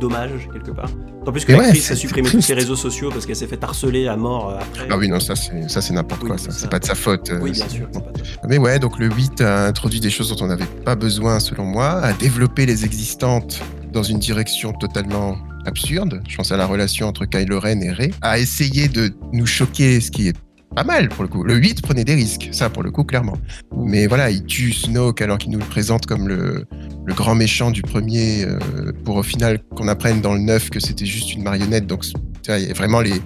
dommage 0.00 0.48
quelque 0.52 0.70
part. 0.70 0.90
En 1.26 1.32
plus 1.32 1.44
que 1.44 1.52
l'actrice 1.52 1.88
ouais, 1.88 1.92
a 1.92 1.96
supprimé 1.96 2.30
tous 2.30 2.40
ses 2.40 2.54
réseaux 2.54 2.76
sociaux 2.76 3.10
parce 3.10 3.24
qu'elle 3.26 3.36
s'est 3.36 3.46
fait 3.46 3.62
harceler 3.62 4.08
à 4.08 4.16
mort 4.16 4.50
euh, 4.50 4.58
après. 4.58 4.88
Ah 4.90 4.96
oui, 4.96 5.08
non, 5.08 5.20
ça 5.20 5.34
c'est 5.34 5.68
ça 5.68 5.80
c'est 5.80 5.94
n'importe 5.94 6.22
oui, 6.22 6.28
quoi, 6.28 6.38
ça. 6.38 6.50
C'est 6.50 6.70
pas 6.70 6.78
de 6.78 6.84
sa 6.84 6.94
faute. 6.94 7.32
Oui, 7.40 7.52
bien 7.52 7.68
sûr. 7.68 7.88
Mais 8.48 8.58
ouais, 8.58 8.78
donc 8.78 8.98
le 8.98 9.10
8 9.10 9.40
a 9.40 9.66
introduit 9.66 10.00
des 10.00 10.10
choses 10.10 10.34
dont 10.34 10.44
on 10.44 10.48
n'avait 10.48 10.64
pas 10.84 10.94
besoin 10.94 11.40
selon 11.40 11.64
moi, 11.64 12.00
a 12.02 12.12
développé 12.12 12.66
les 12.66 12.84
existantes 12.84 13.60
dans 13.92 14.02
une 14.02 14.18
direction 14.18 14.72
totalement 14.72 15.36
absurde. 15.66 16.22
Je 16.28 16.36
pense 16.36 16.52
à 16.52 16.56
la 16.56 16.66
relation 16.66 17.06
entre 17.08 17.24
Kylo 17.24 17.60
Ren 17.60 17.80
et 17.80 17.90
Rey, 17.90 18.10
a 18.20 18.38
essayé 18.38 18.88
de 18.88 19.12
nous 19.32 19.46
choquer, 19.46 20.00
ce 20.00 20.10
qui 20.10 20.28
est 20.28 20.36
pas 20.74 20.84
mal 20.84 21.08
pour 21.08 21.22
le 21.22 21.28
coup. 21.28 21.44
Le 21.44 21.54
8 21.54 21.82
prenait 21.82 22.04
des 22.04 22.14
risques, 22.14 22.48
ça 22.52 22.68
pour 22.70 22.82
le 22.82 22.90
coup, 22.90 23.04
clairement. 23.04 23.36
Mais 23.76 24.06
voilà, 24.06 24.30
il 24.30 24.44
tue 24.44 24.72
Snoke 24.72 25.22
alors 25.22 25.38
qu'il 25.38 25.50
nous 25.50 25.58
le 25.58 25.64
présente 25.64 26.06
comme 26.06 26.28
le, 26.28 26.66
grand 27.08 27.34
méchant 27.34 27.70
du 27.70 27.82
premier, 27.82 28.44
euh, 28.44 28.58
pour 29.04 29.16
au 29.16 29.22
final 29.22 29.60
qu'on 29.76 29.88
apprenne 29.88 30.20
dans 30.20 30.34
le 30.34 30.40
9 30.40 30.70
que 30.70 30.80
c'était 30.80 31.06
juste 31.06 31.32
une 31.34 31.42
marionnette. 31.42 31.86
Donc, 31.86 32.04
il 32.46 32.50
a 32.50 32.72
vraiment 32.74 33.00
les... 33.00 33.20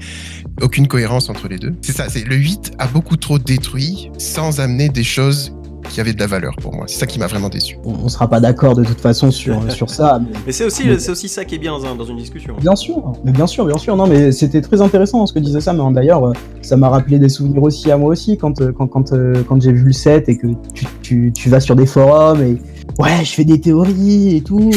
aucune 0.60 0.88
cohérence 0.88 1.28
entre 1.28 1.48
les 1.48 1.58
deux. 1.58 1.74
C'est 1.82 1.96
ça, 1.96 2.08
c'est 2.08 2.24
le 2.24 2.36
8 2.36 2.72
a 2.78 2.86
beaucoup 2.86 3.16
trop 3.16 3.38
détruit 3.38 4.10
sans 4.18 4.60
amener 4.60 4.88
des 4.88 5.04
choses 5.04 5.52
qui 5.88 6.00
avait 6.00 6.12
de 6.12 6.20
la 6.20 6.26
valeur 6.26 6.54
pour 6.60 6.74
moi. 6.74 6.84
C'est 6.86 6.98
ça 6.98 7.06
qui 7.06 7.18
m'a 7.18 7.26
vraiment 7.26 7.48
déçu. 7.48 7.78
On, 7.84 7.94
on 8.04 8.08
sera 8.08 8.28
pas 8.28 8.40
d'accord 8.40 8.74
de 8.74 8.84
toute 8.84 9.00
façon 9.00 9.30
sur, 9.30 9.70
sur 9.72 9.90
ça. 9.90 10.20
Mais, 10.20 10.38
mais 10.46 10.52
c'est 10.52 10.64
aussi, 10.64 10.86
mais... 10.86 11.10
aussi 11.10 11.28
ça 11.28 11.44
qui 11.44 11.54
est 11.54 11.58
bien 11.58 11.78
dans, 11.78 11.94
dans, 11.94 12.04
une 12.04 12.16
discussion. 12.16 12.56
Bien 12.60 12.76
sûr, 12.76 13.12
mais 13.24 13.32
bien 13.32 13.46
sûr, 13.46 13.64
bien 13.66 13.78
sûr. 13.78 13.96
Non, 13.96 14.06
mais 14.06 14.32
c'était 14.32 14.60
très 14.60 14.80
intéressant 14.80 15.26
ce 15.26 15.32
que 15.32 15.38
disait 15.38 15.60
ça. 15.60 15.72
Mais 15.72 15.92
d'ailleurs, 15.92 16.32
ça 16.62 16.76
m'a 16.76 16.88
rappelé 16.88 17.18
des 17.18 17.28
souvenirs 17.28 17.62
aussi 17.62 17.90
à 17.90 17.96
moi 17.96 18.10
aussi 18.10 18.36
quand, 18.36 18.58
quand, 18.72 18.86
quand, 18.86 19.12
quand 19.46 19.62
j'ai 19.62 19.72
vu 19.72 19.84
le 19.84 19.92
set 19.92 20.28
et 20.28 20.36
que 20.36 20.48
tu, 20.74 20.86
tu, 21.02 21.32
tu 21.34 21.48
vas 21.48 21.60
sur 21.60 21.76
des 21.76 21.86
forums 21.86 22.42
et 22.42 22.58
ouais, 22.98 23.24
je 23.24 23.32
fais 23.32 23.44
des 23.44 23.60
théories 23.60 24.36
et 24.36 24.40
tout. 24.40 24.70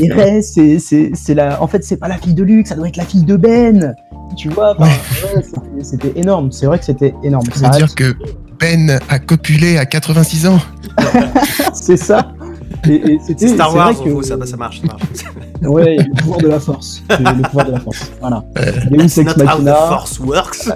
et 0.00 0.12
Rey, 0.12 0.42
c'est, 0.42 0.78
c'est, 0.78 1.10
c'est 1.14 1.34
la, 1.34 1.62
en 1.62 1.66
fait, 1.66 1.84
c'est 1.84 1.96
pas 1.96 2.08
la 2.08 2.18
fille 2.18 2.34
de 2.34 2.42
Luke, 2.42 2.66
ça 2.66 2.74
doit 2.74 2.88
être 2.88 2.96
la 2.96 3.04
fille 3.04 3.24
de 3.24 3.36
Ben. 3.36 3.94
Tu 4.36 4.48
vois, 4.48 4.78
ouais, 4.80 4.88
c'était, 5.82 6.12
énorme. 6.16 6.50
C'est 6.50 6.66
vrai 6.66 6.78
que 6.78 6.84
c'était 6.84 7.14
énorme. 7.22 7.44
Ça 7.54 7.70
veut 7.70 7.76
dire 7.76 7.94
que 7.94 8.14
Ben 8.58 8.98
a 9.08 9.18
copulé 9.18 9.78
à 9.78 9.86
86 9.86 10.46
ans. 10.46 10.58
c'est 11.74 11.96
ça. 11.96 12.32
Et, 12.88 12.94
et 13.12 13.18
c'était, 13.26 13.48
Star 13.48 13.70
c'est 13.70 13.76
Wars, 13.76 13.92
vrai 13.94 14.04
que- 14.04 14.10
gros, 14.10 14.22
ça, 14.22 14.36
ça 14.44 14.56
marche, 14.56 14.80
ça 14.80 14.86
marche. 14.86 15.02
Ouais, 15.62 15.96
le 15.96 16.14
pouvoir 16.20 16.38
de 16.40 16.48
la 16.48 16.60
force. 16.60 17.02
Le, 17.08 17.42
pouvoir 17.42 17.66
de 17.66 17.72
la 17.72 17.80
force. 17.80 18.12
Voilà. 18.20 18.44
Deus 18.90 19.04
It's 19.04 19.16
Ex 19.16 19.36
not 19.36 19.44
how 19.44 19.58
the 19.58 19.62
Machina. 19.62 19.74
force 19.88 20.20
works. 20.20 20.68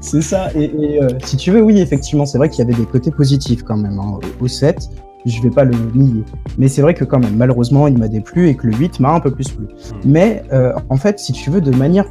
C'est 0.00 0.22
ça. 0.22 0.48
Et, 0.54 0.64
et, 0.64 1.02
euh, 1.02 1.08
si 1.24 1.36
tu 1.36 1.50
veux, 1.50 1.62
oui, 1.62 1.80
effectivement, 1.80 2.26
c'est 2.26 2.38
vrai 2.38 2.48
qu'il 2.48 2.64
y 2.64 2.68
avait 2.68 2.78
des 2.78 2.86
côtés 2.86 3.10
positifs 3.10 3.62
quand 3.64 3.76
même 3.76 3.98
hein, 3.98 4.18
au 4.40 4.46
7. 4.46 4.88
Je 5.24 5.42
vais 5.42 5.50
pas 5.50 5.64
le 5.64 5.74
nier. 5.94 6.22
Mais 6.58 6.68
c'est 6.68 6.82
vrai 6.82 6.94
que 6.94 7.02
quand 7.04 7.18
même, 7.18 7.34
malheureusement, 7.36 7.88
il 7.88 7.98
m'a 7.98 8.06
déplu 8.06 8.48
et 8.48 8.54
que 8.54 8.68
le 8.68 8.76
8 8.76 9.00
m'a 9.00 9.10
un 9.10 9.20
peu 9.20 9.32
plus 9.32 9.48
plu. 9.48 9.66
Mais 10.04 10.44
euh, 10.52 10.72
en 10.88 10.96
fait, 10.96 11.18
si 11.18 11.32
tu 11.32 11.50
veux, 11.50 11.60
de 11.60 11.72
manière 11.72 12.04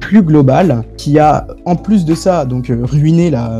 plus 0.00 0.22
globale, 0.22 0.84
qui 0.96 1.18
a 1.18 1.46
en 1.64 1.76
plus 1.76 2.04
de 2.04 2.14
ça, 2.14 2.44
donc 2.44 2.70
euh, 2.70 2.80
ruiné 2.84 3.30
la, 3.30 3.58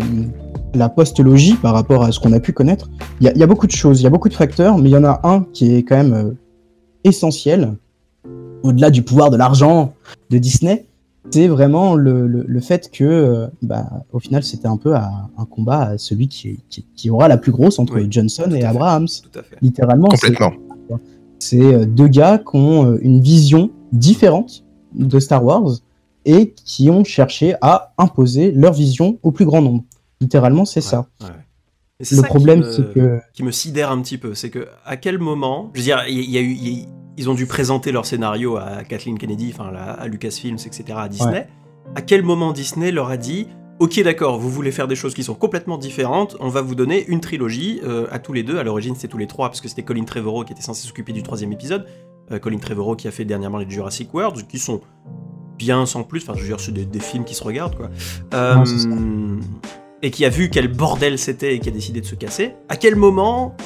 la 0.74 0.88
postlogie 0.88 1.54
par 1.54 1.74
rapport 1.74 2.02
à 2.04 2.12
ce 2.12 2.20
qu'on 2.20 2.32
a 2.32 2.40
pu 2.40 2.52
connaître, 2.52 2.90
il 3.20 3.24
y, 3.26 3.28
a- 3.28 3.32
il 3.32 3.38
y 3.38 3.42
a 3.42 3.46
beaucoup 3.46 3.66
de 3.66 3.72
choses, 3.72 4.00
il 4.00 4.04
y 4.04 4.06
a 4.06 4.10
beaucoup 4.10 4.28
de 4.28 4.34
facteurs, 4.34 4.78
mais 4.78 4.90
il 4.90 4.92
y 4.92 4.96
en 4.96 5.04
a 5.04 5.20
un 5.24 5.44
qui 5.52 5.74
est 5.74 5.82
quand 5.82 5.96
même 5.96 6.12
euh, 6.14 6.30
essentiel, 7.04 7.74
au-delà 8.62 8.90
du 8.90 9.02
pouvoir 9.02 9.30
de 9.30 9.36
l'argent 9.36 9.92
de 10.30 10.38
Disney, 10.38 10.86
c'est 11.30 11.48
vraiment 11.48 11.94
le, 11.94 12.26
le, 12.26 12.44
le 12.46 12.60
fait 12.60 12.90
que, 12.90 13.04
euh, 13.04 13.46
bah, 13.62 13.86
au 14.12 14.18
final, 14.20 14.42
c'était 14.42 14.68
un 14.68 14.76
peu 14.76 14.94
à- 14.94 15.10
un 15.38 15.44
combat 15.44 15.80
à 15.82 15.98
celui 15.98 16.28
qui, 16.28 16.60
qui, 16.68 16.84
qui 16.94 17.10
aura 17.10 17.28
la 17.28 17.36
plus 17.38 17.52
grosse 17.52 17.78
entre 17.78 17.94
Oui, 17.96 18.06
Johnson 18.10 18.44
tout 18.46 18.52
à 18.52 18.56
et 18.56 18.60
fait. 18.60 18.66
Abrahams. 18.66 19.06
Tout 19.32 19.38
à 19.38 19.42
fait. 19.42 19.56
Littéralement, 19.62 20.08
c'est 20.14 20.32
Complètement. 20.34 20.52
c'est 21.38 21.86
deux 21.86 22.08
gars 22.08 22.38
qui 22.38 22.56
ont 22.56 22.96
une 23.00 23.20
vision 23.20 23.70
différente 23.92 24.64
de 24.94 25.18
Star 25.18 25.44
Wars 25.44 25.78
et 26.24 26.52
qui 26.54 26.90
ont 26.90 27.04
cherché 27.04 27.54
à 27.60 27.92
imposer 27.98 28.52
leur 28.52 28.72
vision 28.72 29.18
au 29.22 29.30
plus 29.32 29.44
grand 29.44 29.62
nombre. 29.62 29.84
Littéralement, 30.20 30.64
c'est 30.64 30.80
ça. 30.80 31.06
Ouais. 31.20 31.28
Et 32.00 32.04
c'est 32.04 32.16
Le 32.16 32.22
ça 32.22 32.26
problème, 32.28 32.60
me- 32.60 32.72
c'est 32.72 32.92
que 32.92 33.20
qui 33.32 33.42
me 33.44 33.50
sidère 33.52 33.90
un 33.90 34.00
petit 34.02 34.18
peu, 34.18 34.34
c'est 34.34 34.50
que 34.50 34.66
à 34.84 34.96
quel 34.96 35.18
moment, 35.18 35.70
je 35.74 35.78
veux 35.80 35.84
dire, 35.84 36.02
il 36.08 36.18
y, 36.20 36.32
y 36.32 36.38
a 36.38 36.40
eu, 36.40 36.50
il 36.52 36.68
y 36.68 36.82
a- 36.82 36.86
ils 37.16 37.30
ont 37.30 37.34
dû 37.34 37.46
présenter 37.46 37.92
leur 37.92 38.04
scénario 38.06 38.56
à 38.56 38.82
Kathleen 38.82 39.16
Kennedy, 39.18 39.52
enfin 39.54 39.72
à 39.76 40.08
Lucasfilms, 40.08 40.56
etc., 40.66 40.84
à 40.96 41.08
Disney. 41.08 41.46
À 41.94 42.02
quel 42.02 42.22
moment 42.24 42.52
Disney 42.52 42.90
leur 42.90 43.08
a 43.10 43.16
dit, 43.16 43.46
ok, 43.78 44.02
d'accord, 44.02 44.38
vous 44.40 44.50
voulez 44.50 44.72
faire 44.72 44.88
des 44.88 44.96
choses 44.96 45.14
qui 45.14 45.22
sont 45.22 45.34
complètement 45.36 45.78
différentes, 45.78 46.36
on 46.40 46.48
va 46.48 46.60
vous 46.62 46.74
donner 46.74 47.06
une 47.06 47.20
trilogie 47.20 47.80
euh, 47.84 48.08
à 48.10 48.18
tous 48.18 48.32
les 48.32 48.42
deux. 48.42 48.58
À 48.58 48.64
l'origine, 48.64 48.96
c'était 48.96 49.06
tous 49.06 49.18
les 49.18 49.28
trois 49.28 49.48
parce 49.48 49.60
que 49.60 49.68
c'était 49.68 49.84
Colin 49.84 50.04
Trevorrow 50.04 50.42
qui 50.44 50.52
était 50.52 50.62
censé 50.62 50.88
s'occuper 50.88 51.12
du 51.12 51.22
troisième 51.22 51.52
épisode. 51.52 51.86
Euh, 52.32 52.40
Colin 52.40 52.58
Trevorrow 52.58 52.96
qui 52.96 53.06
a 53.06 53.12
fait 53.12 53.24
dernièrement 53.24 53.58
les 53.58 53.70
Jurassic 53.70 54.12
World, 54.12 54.48
qui 54.48 54.58
sont 54.58 54.80
bien 55.58 55.86
sans 55.86 56.02
plus. 56.02 56.22
Enfin, 56.22 56.34
je 56.36 56.42
veux 56.42 56.48
dire, 56.48 56.60
c'est 56.60 56.72
des, 56.72 56.84
des 56.84 57.00
films 57.00 57.24
qui 57.24 57.34
se 57.34 57.44
regardent, 57.44 57.76
quoi. 57.76 57.90
Euh, 58.34 58.64
et 60.02 60.10
qui 60.10 60.24
a 60.24 60.28
vu 60.28 60.50
quel 60.50 60.68
bordel 60.68 61.18
c'était 61.18 61.54
et 61.54 61.60
qui 61.60 61.68
a 61.68 61.72
décidé 61.72 62.00
de 62.00 62.06
se 62.06 62.14
casser. 62.14 62.54
À 62.68 62.76
quel 62.76 62.94
moment 62.96 63.56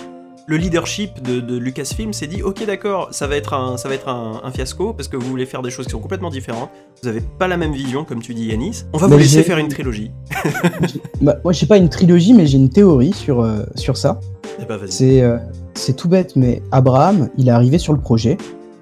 le 0.47 0.57
leadership 0.57 1.21
de, 1.23 1.41
de 1.41 1.59
Lucasfilm 1.59 2.15
s'est 2.15 2.27
dit 2.27 2.43
ok 2.43 2.65
d'accord 2.65 3.09
ça 3.11 3.27
va 3.27 3.37
être 3.37 3.53
un 3.53 3.77
ça 3.77 3.87
va 3.89 3.95
être 3.95 4.09
un, 4.09 4.41
un 4.43 4.51
fiasco 4.51 4.95
parce 4.95 5.07
que 5.07 5.19
vous 5.19 5.29
voulez 5.29 5.45
faire 5.45 5.61
des 5.61 5.69
choses 5.69 5.85
qui 5.85 5.93
sont 5.93 5.99
complètement 6.01 6.31
différentes 6.31 6.71
vous 7.03 7.09
avez 7.09 7.21
pas 7.21 7.49
la 7.49 7.59
même 7.59 7.73
vision 7.75 8.07
comme 8.07 8.23
tu 8.23 8.33
dis 8.33 8.47
Yanis 8.47 8.85
on 8.95 8.99
va 8.99 9.09
vous 9.09 9.19
laisser 9.19 9.43
faire 9.43 9.59
une 9.59 9.69
trilogie 9.69 10.11
Bah, 11.21 11.37
moi, 11.45 11.53
j'ai 11.53 11.67
pas 11.67 11.77
une 11.77 11.89
trilogie, 11.89 12.33
mais 12.33 12.47
j'ai 12.47 12.59
une 12.59 12.71
théorie 12.71 13.13
sur, 13.13 13.41
euh, 13.41 13.65
sur 13.75 13.97
ça. 13.97 14.21
bah 14.69 14.77
vas-y 14.77 14.93
C'est 14.93 15.23
euh, 15.23 15.37
c'est 15.75 15.95
tout 15.95 16.09
bête, 16.09 16.35
mais 16.37 16.63
Abraham, 16.73 17.29
il 17.39 17.49
est 17.49 17.53
arrivé 17.53 17.79
sur 17.79 17.93
le 17.93 18.01
projet. 18.01 18.37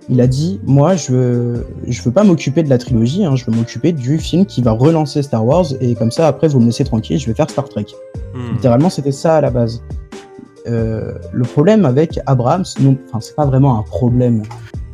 Il 0.08 0.20
a 0.20 0.26
dit 0.26 0.60
Moi, 0.64 0.94
je 0.96 1.12
veux, 1.12 1.66
je 1.86 2.00
veux 2.02 2.12
pas 2.12 2.24
m'occuper 2.24 2.62
de 2.62 2.68
la 2.70 2.78
trilogie, 2.78 3.24
hein, 3.24 3.34
je 3.36 3.44
veux 3.44 3.56
m'occuper 3.56 3.92
du 3.92 4.18
film 4.18 4.46
qui 4.46 4.62
va 4.62 4.72
relancer 4.72 5.22
Star 5.22 5.44
Wars, 5.44 5.66
et 5.80 5.94
comme 5.94 6.10
ça, 6.10 6.28
après, 6.28 6.48
vous 6.48 6.60
me 6.60 6.66
laissez 6.66 6.84
tranquille, 6.84 7.18
je 7.18 7.26
vais 7.26 7.34
faire 7.34 7.50
Star 7.50 7.68
Trek. 7.68 7.86
Hmm. 8.34 8.52
Littéralement, 8.54 8.90
c'était 8.90 9.12
ça 9.12 9.36
à 9.36 9.40
la 9.40 9.50
base. 9.50 9.82
Euh, 10.68 11.14
le 11.32 11.44
problème 11.44 11.84
avec 11.84 12.18
Abrams, 12.26 12.64
non, 12.80 12.96
enfin, 13.08 13.20
c'est 13.20 13.36
pas 13.36 13.46
vraiment 13.46 13.78
un 13.78 13.82
problème, 13.82 14.42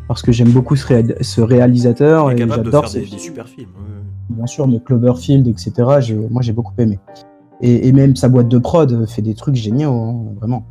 parce 0.08 0.22
que 0.22 0.32
j'aime 0.32 0.50
beaucoup 0.50 0.76
ce, 0.76 0.86
ce 1.20 1.40
réalisateur 1.40 2.30
et 2.30 2.36
j'adore 2.36 2.88
ses 2.88 3.00
des, 3.00 3.18
super 3.18 3.48
films 3.48 3.70
ouais. 3.78 4.36
bien 4.36 4.46
sûr, 4.46 4.66
mais 4.68 4.80
Cloverfield, 4.80 5.46
etc. 5.48 5.72
j'ai- 6.00 6.14
Moi, 6.30 6.42
j'ai 6.42 6.52
beaucoup 6.52 6.74
aimé. 6.78 6.98
Et, 7.62 7.88
et 7.88 7.92
même 7.92 8.16
sa 8.16 8.28
boîte 8.28 8.48
de 8.48 8.58
prod 8.58 9.06
fait 9.08 9.22
des 9.22 9.34
trucs 9.34 9.54
géniaux, 9.54 9.92
hein, 9.92 10.24
vraiment. 10.38 10.66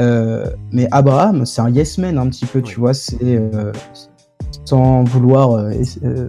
Euh, 0.00 0.46
mais 0.72 0.88
Abraham, 0.90 1.44
c'est 1.44 1.60
un 1.60 1.68
yes 1.70 1.98
man 1.98 2.18
un 2.18 2.28
petit 2.28 2.46
peu, 2.46 2.62
tu 2.62 2.80
vois. 2.80 2.94
C'est 2.94 3.18
euh, 3.22 3.72
sans 4.64 5.04
vouloir 5.04 5.52
euh, 5.52 5.72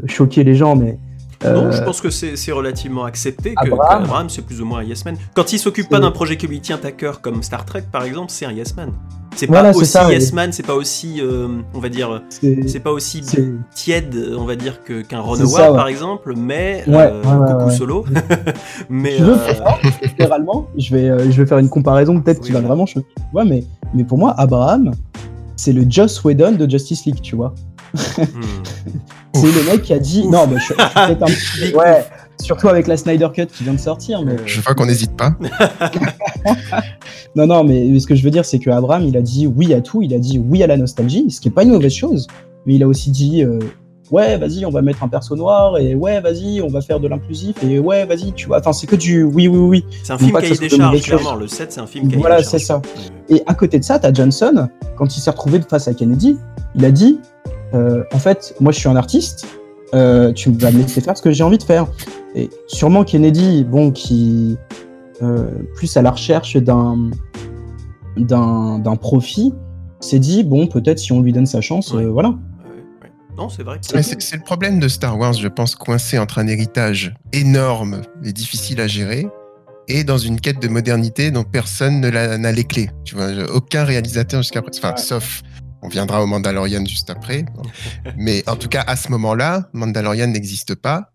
choquer 0.06 0.44
les 0.44 0.56
gens, 0.56 0.76
mais 0.76 0.98
non 1.44 1.66
euh, 1.66 1.72
je 1.72 1.82
pense 1.84 2.02
que 2.02 2.10
c'est 2.10 2.52
relativement 2.52 3.04
accepté 3.06 3.56
que 3.56 3.68
Abraham- 3.68 4.04
qu'Abraham 4.04 4.30
c'est 4.30 4.42
plus 4.44 4.62
ou 4.62 4.66
moins 4.66 4.80
un 4.80 4.84
yes 4.84 5.04
man 5.06 5.16
quand 5.34 5.54
il 5.54 5.60
s'occupe 5.60 5.90
pas 5.90 6.00
d'un 6.00 6.12
projet 6.12 6.38
qui 6.38 6.48
lui 6.48 6.60
tient 6.62 6.80
à 6.84 6.92
cœur 6.92 7.22
comme 7.22 7.42
Star 7.44 7.66
Trek 7.66 7.84
par 7.92 8.04
exemple 8.04 8.28
c'est 8.30 8.46
un 8.46 8.52
yes 8.52 8.76
man 8.76 8.92
c'est 9.36 9.46
Voilà, 9.48 9.72
pas 9.72 9.78
aussi 9.78 9.86
ça, 9.90 10.12
yes 10.12 10.34
man 10.34 10.52
c'est 10.52 10.66
pas 10.66 10.76
aussi 10.76 11.22
euh, 11.22 11.48
on 11.74 11.80
va 11.80 11.88
dire 11.90 12.22
c'est 12.68 12.82
pas 12.82 12.92
aussi 12.92 13.22
tiède, 13.74 14.16
on 14.38 14.44
va 14.44 14.58
dire, 14.58 14.84
que- 14.84 15.02
qu'un 15.04 15.22
Ron 15.22 15.40
Howard, 15.40 15.72
ouais. 15.72 15.78
par 15.78 15.88
exemple, 15.88 16.34
mais 16.36 16.84
Ouais, 16.86 16.96
euh, 16.98 17.22
ouais, 17.24 17.38
ouais, 17.38 17.52
coucou 17.54 17.66
ouais. 17.70 17.76
solo. 17.78 18.06
mais 18.90 19.16
Tu 19.16 19.24
veux, 19.24 19.36
moi, 19.36 19.80
littéralement, 20.04 20.68
je 20.78 20.94
vais, 20.96 21.32
je 21.32 21.42
vais 21.42 21.48
faire 21.48 21.60
une 21.60 21.70
comparaison 21.70 22.20
peut-être 22.20 22.42
Oui, 22.42 22.48
qui 22.48 22.52
va 22.52 22.60
vraiment 22.60 22.86
choquer. 22.86 23.08
Tu 23.16 23.24
vois, 23.32 23.46
mais, 23.46 23.64
mais 23.94 24.04
pour 24.04 24.18
moi, 24.18 24.36
Abraham, 24.38 24.92
c'est 25.56 25.72
le 25.72 25.86
Joss 25.90 26.22
Whedon 26.26 26.52
de 26.54 26.70
Justice 26.70 27.06
League, 27.06 27.22
tu 27.22 27.38
vois. 27.38 27.54
hmm. 28.18 28.26
C'est 29.34 29.52
le 29.52 29.72
mec 29.72 29.82
qui 29.84 29.94
a 29.94 30.00
dit. 30.00 30.22
Ouf. 30.26 30.32
Non, 30.32 30.48
mais 30.48 30.58
je, 30.60 30.62
je 30.62 30.66
suis 30.66 30.76
peut-être 30.76 31.24
un 31.24 31.26
petit 31.26 31.76
Ouais, 31.76 32.06
surtout 32.42 32.68
avec 32.68 32.88
la 32.88 32.98
Snyder 32.98 33.30
Cut 33.34 33.48
qui 33.48 33.64
vient 33.64 33.74
de 33.74 33.80
sortir. 33.80 34.22
Mais... 34.24 34.36
Je 34.46 34.62
vois 34.62 34.74
qu'on 34.74 34.86
n'hésite 34.86 35.16
pas. 35.16 35.36
Non, 37.36 37.48
non, 37.48 37.64
mais 37.64 37.98
ce 37.98 38.08
que 38.08 38.16
je 38.16 38.24
veux 38.24 38.30
dire, 38.30 38.44
c'est 38.44 38.60
que 38.60 38.70
Abraham, 38.70 39.04
il 39.04 39.16
a 39.16 39.22
dit 39.22 39.48
oui 39.48 39.74
à 39.74 39.80
tout, 39.80 40.02
il 40.02 40.14
a 40.14 40.20
dit 40.20 40.38
oui 40.38 40.64
à 40.64 40.68
la 40.68 40.76
nostalgie, 40.76 41.32
ce 41.32 41.40
qui 41.40 41.48
est 41.48 41.52
pas 41.52 41.64
une 41.64 41.72
mauvaise 41.72 41.94
chose. 41.94 42.28
Mais 42.66 42.76
il 42.76 42.84
a 42.84 42.88
aussi 42.90 43.10
dit 43.10 43.42
euh, 43.42 43.58
ouais, 44.12 44.38
vas-y, 44.38 44.66
on 44.66 44.70
va 44.70 44.82
mettre 44.82 45.02
un 45.04 45.08
perso 45.08 45.36
noir, 45.38 45.78
et 45.78 45.96
ouais, 45.96 46.20
vas-y, 46.20 46.62
on 46.62 46.68
va 46.68 46.82
faire 46.82 47.00
de 47.00 47.08
l'inclusif, 47.08 47.56
et 47.64 47.80
ouais, 47.80 48.06
vas-y, 48.06 48.34
tu 48.34 48.48
vois. 48.48 48.60
Enfin, 48.60 48.74
c'est 48.74 48.86
que 48.86 48.98
du 48.98 49.24
oui, 49.24 49.48
oui, 49.48 49.58
oui. 49.58 49.86
c'est 50.04 50.12
un 50.12 50.18
film 50.18 50.34
cahier 50.34 50.58
des 50.58 50.70
charges, 50.70 51.02
clairement. 51.02 51.36
Le 51.36 51.48
7, 51.48 51.72
c'est 51.72 51.80
un 51.80 51.88
film 51.88 52.10
cahier 52.10 52.20
Voilà, 52.20 52.38
des 52.38 52.44
charges. 52.44 52.52
c'est 52.52 52.66
ça. 52.66 52.82
Et 53.30 53.42
à 53.48 53.54
côté 53.54 53.80
de 53.80 53.84
ça, 53.86 53.98
t'as 53.98 54.14
Johnson, 54.14 54.68
quand 54.98 55.16
il 55.16 55.22
s'est 55.22 55.32
retrouvé 55.32 55.62
face 55.62 55.88
à 55.88 55.94
Kennedy, 55.94 56.38
il 56.76 56.84
a 56.84 56.92
dit 56.92 57.20
euh, 57.74 58.04
en 58.14 58.20
fait, 58.20 58.56
moi 58.60 58.72
je 58.72 58.80
suis 58.80 58.90
un 58.90 58.96
artiste, 58.96 59.46
euh, 59.94 60.32
tu 60.34 60.52
vas 60.52 60.72
me 60.72 60.80
laisser 60.80 61.02
faire 61.02 61.18
ce 61.18 61.22
que 61.22 61.32
j'ai 61.32 61.44
envie 61.44 61.58
de 61.58 61.64
faire. 61.64 61.88
Et 62.36 62.50
sûrement 62.68 63.04
Kennedy, 63.04 63.64
bon, 63.64 63.92
qui 63.92 64.58
euh, 65.22 65.46
plus 65.76 65.96
à 65.98 66.02
la 66.02 66.12
recherche 66.12 66.56
d'un 66.58 67.10
d'un 68.18 68.80
d'un 68.80 68.96
profit, 68.96 69.54
s'est 70.00 70.20
dit 70.20 70.44
bon, 70.44 70.68
peut-être 70.68 71.00
si 71.00 71.12
on 71.12 71.22
lui 71.22 71.32
donne 71.34 71.46
sa 71.46 71.62
chance, 71.62 71.94
Ouais. 71.94 72.04
euh, 72.04 72.10
voilà. 72.10 72.30
Ouais. 72.30 73.12
Non, 73.38 73.50
c'est 73.50 73.64
vrai 73.64 73.80
C'est 73.82 74.22
c'est 74.22 74.36
le 74.38 74.44
problème 74.44 74.80
de 74.80 74.88
Star 74.88 75.18
Wars, 75.18 75.34
je 75.34 75.48
pense, 75.48 75.76
coincé 75.76 76.18
entre 76.18 76.40
un 76.40 76.48
héritage 76.48 77.14
énorme 77.34 78.02
et 78.24 78.34
difficile 78.34 78.82
à 78.82 78.88
gérer 78.88 79.28
et 79.88 80.04
dans 80.04 80.18
une 80.18 80.40
quête 80.40 80.62
de 80.62 80.68
modernité 80.68 81.32
dont 81.32 81.44
personne 81.44 82.00
ne 82.02 82.10
l'a- 82.10 82.38
n'a 82.38 82.52
les 82.52 82.64
clés. 82.64 82.90
Tu 83.04 83.16
vois, 83.16 83.28
aucun 83.54 83.84
réalisateur 83.84 84.42
jusqu'à 84.42 84.62
présent, 84.62 84.80
enfin, 84.84 84.92
Ouais. 84.96 85.02
sauf, 85.02 85.42
on 85.82 85.88
viendra 85.88 86.24
au 86.24 86.28
Mandalorian 86.28 86.86
juste 86.86 87.10
après. 87.10 87.46
Mais 88.18 88.44
en 88.48 88.56
tout 88.56 88.70
cas, 88.70 88.84
à 88.88 88.96
ce 88.96 89.10
moment-là, 89.10 89.70
Mandalorian 89.74 90.28
n'existe 90.28 90.76
pas. 90.76 91.12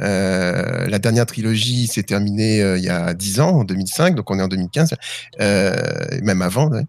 Euh, 0.00 0.86
la 0.86 0.98
dernière 0.98 1.26
trilogie 1.26 1.86
s'est 1.86 2.04
terminée 2.04 2.62
euh, 2.62 2.78
il 2.78 2.84
y 2.84 2.88
a 2.88 3.14
10 3.14 3.40
ans, 3.40 3.60
en 3.60 3.64
2005, 3.64 4.14
donc 4.14 4.30
on 4.30 4.38
est 4.38 4.42
en 4.42 4.48
2015, 4.48 4.94
euh, 5.40 5.74
même 6.22 6.42
avant. 6.42 6.68
ouais. 6.70 6.84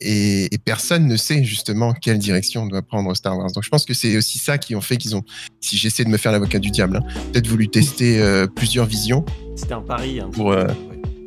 Et, 0.00 0.54
et 0.54 0.58
personne 0.58 1.06
ne 1.06 1.16
sait 1.16 1.44
justement 1.44 1.92
quelle 1.92 2.18
direction 2.18 2.66
doit 2.66 2.82
prendre 2.82 3.14
Star 3.14 3.38
Wars. 3.38 3.52
Donc 3.52 3.62
je 3.64 3.68
pense 3.68 3.84
que 3.84 3.94
c'est 3.94 4.16
aussi 4.16 4.38
ça 4.38 4.58
qui 4.58 4.74
ont 4.74 4.80
fait 4.80 4.96
qu'ils 4.96 5.16
ont, 5.16 5.22
si 5.60 5.78
j'essaie 5.78 6.04
de 6.04 6.10
me 6.10 6.16
faire 6.16 6.32
l'avocat 6.32 6.58
du 6.58 6.70
diable, 6.70 6.96
hein, 6.98 7.22
peut-être 7.32 7.46
voulu 7.46 7.68
tester 7.68 8.44
plusieurs 8.56 8.86
visions, 8.86 9.24
c'était 9.56 9.74
un 9.74 9.80
pari. 9.82 10.20
petit 10.20 10.30
Pour. 10.32 10.54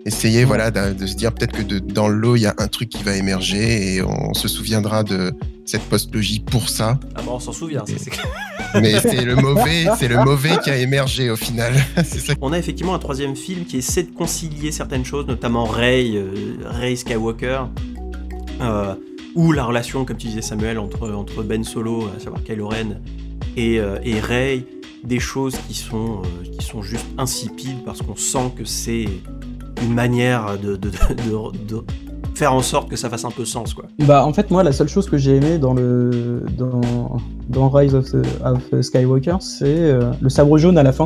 Essayer 0.07 0.45
voilà 0.45 0.71
de, 0.71 0.93
de 0.93 1.05
se 1.05 1.15
dire 1.15 1.31
peut-être 1.33 1.51
que 1.51 1.61
de- 1.61 1.79
dans 1.79 2.07
l'eau 2.07 2.35
il 2.35 2.41
y 2.41 2.45
a 2.47 2.55
un 2.57 2.67
truc 2.67 2.89
qui 2.89 3.03
va 3.03 3.15
émerger 3.15 3.95
et 3.95 4.01
on 4.01 4.33
se 4.33 4.47
souviendra 4.47 5.03
de 5.03 5.33
cette 5.65 5.81
postlogie 5.83 6.39
pour 6.39 6.69
ça. 6.69 6.97
Ah 7.15 7.21
bon, 7.21 7.33
on 7.33 7.39
s'en 7.39 7.51
souvient. 7.51 7.85
ça, 7.85 7.93
c'est 7.97 8.09
clair. 8.09 8.25
Mais 8.81 8.99
c'est 9.01 9.25
le 9.25 9.35
mauvais, 9.35 9.85
c'est 9.99 10.07
le 10.07 10.23
mauvais 10.23 10.57
qui 10.63 10.69
a 10.69 10.77
émergé 10.77 11.29
au 11.29 11.35
final. 11.35 11.73
c'est 11.97 12.19
ça. 12.19 12.33
On 12.41 12.53
a 12.53 12.57
effectivement 12.57 12.93
un 12.95 12.99
troisième 12.99 13.35
film 13.35 13.65
qui 13.65 13.77
essaie 13.77 14.03
de 14.03 14.11
concilier 14.11 14.71
certaines 14.71 15.03
choses, 15.05 15.27
notamment 15.27 15.65
Rey, 15.65 16.11
euh, 16.15 16.31
Rey 16.65 16.95
Skywalker, 16.95 17.63
euh, 18.61 18.95
ou 19.35 19.51
la 19.51 19.65
relation, 19.65 20.05
comme 20.05 20.17
tu 20.17 20.27
disais 20.27 20.41
Samuel, 20.41 20.79
entre, 20.79 21.09
entre 21.11 21.43
Ben 21.43 21.63
Solo, 21.63 22.09
à 22.15 22.19
savoir 22.21 22.41
Kylo 22.43 22.69
Ren, 22.69 22.99
et, 23.57 23.79
euh, 23.79 23.97
et 24.03 24.19
Rey, 24.19 24.63
des 25.03 25.19
choses 25.19 25.55
qui 25.67 25.73
sont, 25.73 26.21
euh, 26.23 26.57
qui 26.57 26.65
sont 26.65 26.81
juste 26.81 27.05
insipides 27.17 27.83
parce 27.85 28.01
qu'on 28.01 28.15
sent 28.15 28.51
que 28.57 28.65
c'est 28.65 29.05
une 29.83 29.93
manière 29.93 30.57
de, 30.61 30.75
de, 30.75 30.89
de- 30.89 30.89
de- 31.67 31.75
de 31.75 31.83
faire 32.35 32.53
en 32.53 32.61
sorte 32.61 32.89
que 32.89 32.95
ça 32.95 33.09
fasse 33.09 33.25
un 33.25 33.31
peu 33.31 33.45
sens, 33.45 33.73
quoi. 33.73 33.85
Bah, 33.99 34.25
en 34.25 34.33
fait, 34.33 34.51
moi, 34.51 34.63
la 34.63 34.71
seule 34.71 34.87
chose 34.87 35.09
que 35.09 35.17
j'ai 35.17 35.35
aimé 35.35 35.57
dans 35.57 35.73
le 35.73 36.43
dans, 36.57 37.17
dans 37.49 37.69
Rise 37.69 37.95
of, 37.95 38.05
of 38.45 38.81
Skywalker, 38.81 39.37
c'est 39.39 39.65
euh, 39.65 40.11
le 40.21 40.29
sabre 40.29 40.57
jaune 40.57 40.77
à 40.77 40.83
la 40.83 40.91
fin. 40.91 41.05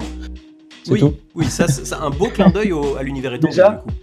C'est 0.83 0.91
Oui, 0.93 0.99
tout. 0.99 1.13
oui, 1.35 1.45
ça, 1.45 1.67
c'est 1.67 1.93
un 1.93 2.09
beau 2.09 2.27
clin 2.27 2.49
d'œil 2.49 2.73
à 2.99 3.03
l'univers 3.03 3.33
étendu. 3.33 3.51
Déjà 3.51 3.69
du 3.69 3.77
coup. 3.77 3.95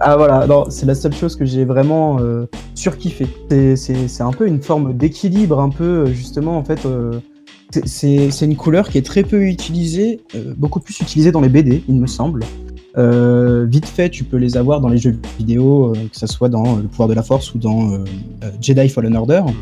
Ah 0.00 0.16
voilà, 0.16 0.46
c'est 0.70 0.86
la 0.86 0.94
seule 0.94 1.14
chose 1.14 1.34
que 1.34 1.44
j'ai 1.44 1.64
vraiment 1.64 2.18
euh, 2.20 2.46
surkiffé. 2.76 3.26
C'est- 3.50 3.74
C'est 3.76 4.06
c'est 4.08 4.22
un 4.22 4.30
peu 4.30 4.46
une 4.46 4.62
forme 4.62 4.96
d'équilibre, 4.96 5.58
un 5.58 5.70
peu 5.70 5.84
euh, 5.84 6.06
justement 6.06 6.56
en 6.58 6.64
fait. 6.64 6.86
euh, 6.86 7.18
c'est- 7.84 8.30
une 8.42 8.56
couleur 8.56 8.88
qui 8.88 8.96
est 8.98 9.02
très 9.04 9.24
peu 9.24 9.42
utilisée, 9.42 10.20
euh, 10.36 10.54
beaucoup 10.56 10.78
plus 10.80 11.00
utilisée 11.00 11.32
dans 11.32 11.40
les 11.40 11.48
BD, 11.48 11.82
il 11.88 11.96
me 12.00 12.06
semble. 12.06 12.44
Euh, 12.98 13.64
vite 13.70 13.86
fait, 13.86 14.10
tu 14.10 14.24
peux 14.24 14.38
les 14.38 14.56
avoir 14.56 14.80
dans 14.80 14.88
les 14.88 14.98
jeux 14.98 15.16
vidéo, 15.38 15.92
euh, 15.92 15.92
que 16.12 16.18
ce 16.18 16.26
soit 16.26 16.48
dans 16.48 16.64
euh, 16.66 16.82
Le 16.82 16.88
pouvoir 16.88 17.08
de 17.08 17.14
la 17.14 17.22
force 17.22 17.54
ou 17.54 17.58
dans 17.58 17.92
euh, 17.92 17.98
Jedi 18.60 18.88
Fallen 18.88 19.16
Order. 19.16 19.42
Mhm. 19.46 19.52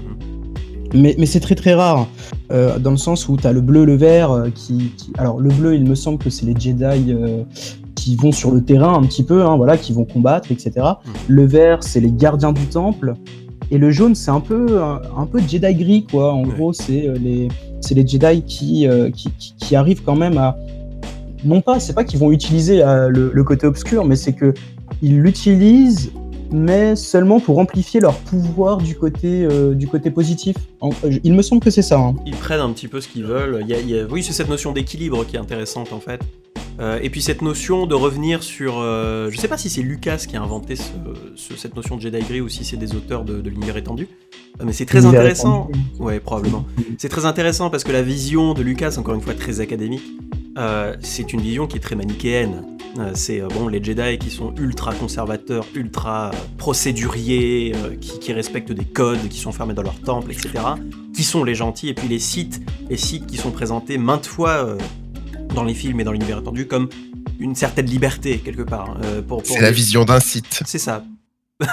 Mais, 1.03 1.15
mais 1.19 1.27
c'est 1.27 1.41
très 1.41 1.57
très 1.57 1.75
rare, 1.75 2.07
dans 2.49 2.93
le 2.93 2.97
sens 2.97 3.29
où 3.29 3.37
tu 3.37 3.45
as 3.47 3.53
le 3.53 3.61
bleu, 3.61 3.85
le 3.85 3.97
vert, 3.97 4.45
qui, 4.55 4.93
qui- 4.97 5.11
Alors 5.19 5.41
le 5.41 5.51
bleu, 5.51 5.75
il 5.75 5.85
me 5.85 5.97
semble 5.97 6.17
que 6.17 6.31
c'est 6.31 6.47
les 6.47 6.55
Jedi 6.59 7.13
qui 7.97 8.15
vont 8.17 8.31
sur 8.31 8.53
le 8.53 8.63
terrain 8.63 8.95
un 8.95 9.03
petit 9.03 9.25
peu, 9.25 9.45
hein, 9.45 9.57
voilà, 9.57 9.77
qui 9.77 9.93
vont 9.93 10.05
combattre, 10.05 10.53
etc. 10.53 10.71
Mhm. 10.77 11.13
Le 11.27 11.45
vert, 11.45 11.83
c'est 11.83 12.01
les 12.01 12.13
gardiens 12.13 12.53
du 12.53 12.65
temple. 12.67 13.15
Et 13.73 13.79
le 13.79 13.91
jaune, 13.91 14.15
c'est 14.15 14.31
un 14.31 14.39
peu 14.41 14.81
un, 14.81 15.01
un 15.19 15.27
peu 15.27 15.41
Jedi 15.41 15.75
gris, 15.75 16.05
quoi. 16.09 16.33
En 16.33 16.45
Ouais. 16.45 16.55
gros, 16.57 16.73
c'est 16.73 17.11
les, 17.21 17.49
les 17.91 18.07
Jedi 18.07 18.43
qui, 18.47 18.87
qui 19.59 19.75
arrivent 19.77 20.03
quand 20.05 20.17
même 20.17 20.39
à... 20.39 20.57
Non 21.45 21.61
pas, 21.61 21.81
c'est 21.81 21.95
pas 21.95 22.05
qu'ils 22.05 22.19
vont 22.19 22.33
utiliser 22.33 22.83
euh, 22.83 23.09
le, 23.09 23.45
côté 23.45 23.67
obscur, 23.67 24.05
mais 24.05 24.17
c'est 24.17 24.33
que 24.33 24.55
ils 25.03 25.21
l'utilisent 25.21 26.13
mais 26.53 26.95
seulement 26.95 27.41
pour 27.41 27.59
amplifier 27.59 27.99
leur 27.99 28.17
pouvoir 28.19 28.79
du 28.79 28.95
côté, 28.95 29.45
euh, 29.45 29.75
du 29.75 29.89
côté 29.89 30.11
positif. 30.11 30.57
Euh, 30.83 30.89
il 31.25 31.35
me 31.35 31.43
semble 31.43 31.61
que 31.61 31.71
c'est 31.71 31.83
ça. 31.83 31.99
hein. 31.99 32.15
Ils 32.25 32.37
prennent 32.37 32.61
un 32.61 32.71
petit 32.71 32.89
peu 32.89 33.01
ce 33.01 33.09
qu'ils 33.09 33.25
veulent. 33.25 33.65
Oui, 34.11 34.23
c'est 34.23 34.33
cette 34.33 34.49
notion 34.49 34.73
d'équilibre 34.73 35.25
qui 35.27 35.37
est 35.37 35.41
intéressante 35.41 35.93
en 35.93 36.01
fait. 36.01 36.21
Euh, 36.79 36.99
et 37.03 37.09
puis 37.11 37.23
cette 37.23 37.41
notion 37.43 37.87
de 37.87 37.95
revenir 37.95 38.43
sur... 38.43 38.79
euh, 38.79 39.31
Je 39.31 39.37
sais 39.39 39.49
pas 39.49 39.57
si 39.57 39.71
c'est 39.71 39.83
Lucas 39.83 40.25
qui 40.29 40.37
a 40.37 40.43
inventé 40.43 40.77
ce- 40.77 40.83
ce- 41.35 41.57
cette 41.57 41.75
notion 41.75 41.97
de 41.97 42.03
Jedi 42.03 42.19
Gris 42.21 42.41
ou 42.43 42.49
si 42.49 42.65
c'est 42.65 42.77
des 42.77 42.95
auteurs 42.95 43.25
de, 43.25 43.41
de 43.41 43.49
l'univers 43.49 43.77
étendu. 43.79 44.09
Euh, 44.61 44.65
Mais 44.67 44.73
c'est 44.73 44.85
très 44.87 45.07
intéressant. 45.07 45.71
Ouais, 45.99 46.21
probablement. 46.21 46.67
C'est 46.99 47.09
très 47.09 47.25
intéressant 47.25 47.71
parce 47.71 47.83
que 47.85 47.93
la 47.93 48.03
vision 48.03 48.53
de 48.53 48.63
Lucas, 48.63 48.97
encore 48.99 49.15
une 49.15 49.23
fois 49.23 49.35
très 49.35 49.61
académique, 49.61 50.03
euh, 50.59 50.95
c'est 51.01 51.33
une 51.33 51.41
vision 51.41 51.67
qui 51.67 51.77
est 51.79 51.81
très 51.81 51.97
manichéenne. 51.97 52.63
Euh, 52.99 53.11
c'est 53.15 53.41
euh, 53.43 53.49
bon 53.49 53.69
les 53.69 53.83
Jedi 53.85 54.17
qui 54.19 54.31
sont 54.31 54.55
ultra 54.57 54.95
conservateurs, 54.95 55.67
ultra 55.75 56.31
procéduriers, 56.57 57.73
qui, 58.01 58.19
qui 58.19 58.33
respectent 58.33 58.73
des 58.73 58.85
codes, 58.85 59.29
qui 59.29 59.39
sont 59.39 59.53
fermés 59.53 59.75
dans 59.75 59.83
leur 59.83 59.99
temple, 60.01 60.31
etc. 60.33 60.51
Qui 61.15 61.23
sont 61.25 61.43
les 61.45 61.55
gentils 61.55 61.89
et 61.89 61.95
puis 61.95 62.09
les 62.09 62.19
Sith, 62.19 62.61
les 62.91 62.97
Sith 62.97 63.27
qui 63.27 63.37
sont 63.39 63.51
présentés 63.51 63.99
maintes 63.99 64.27
fois 64.27 64.77
dans 65.55 65.65
les 65.65 65.75
films 65.75 66.01
et 66.01 66.05
dans 66.05 66.13
l'univers 66.13 66.39
étendu 66.39 66.67
comme 66.67 66.89
une 67.39 67.55
certaine 67.55 67.87
liberté 67.87 68.39
quelque 68.39 68.63
part. 68.63 68.97
euh, 69.05 69.23
pour, 69.23 69.43
pour 69.43 69.57
C'est 69.57 69.63
la 69.63 69.71
vision 69.71 70.05
d'un 70.05 70.21
site. 70.21 70.63
C'est 70.67 70.79
ça. 70.79 71.05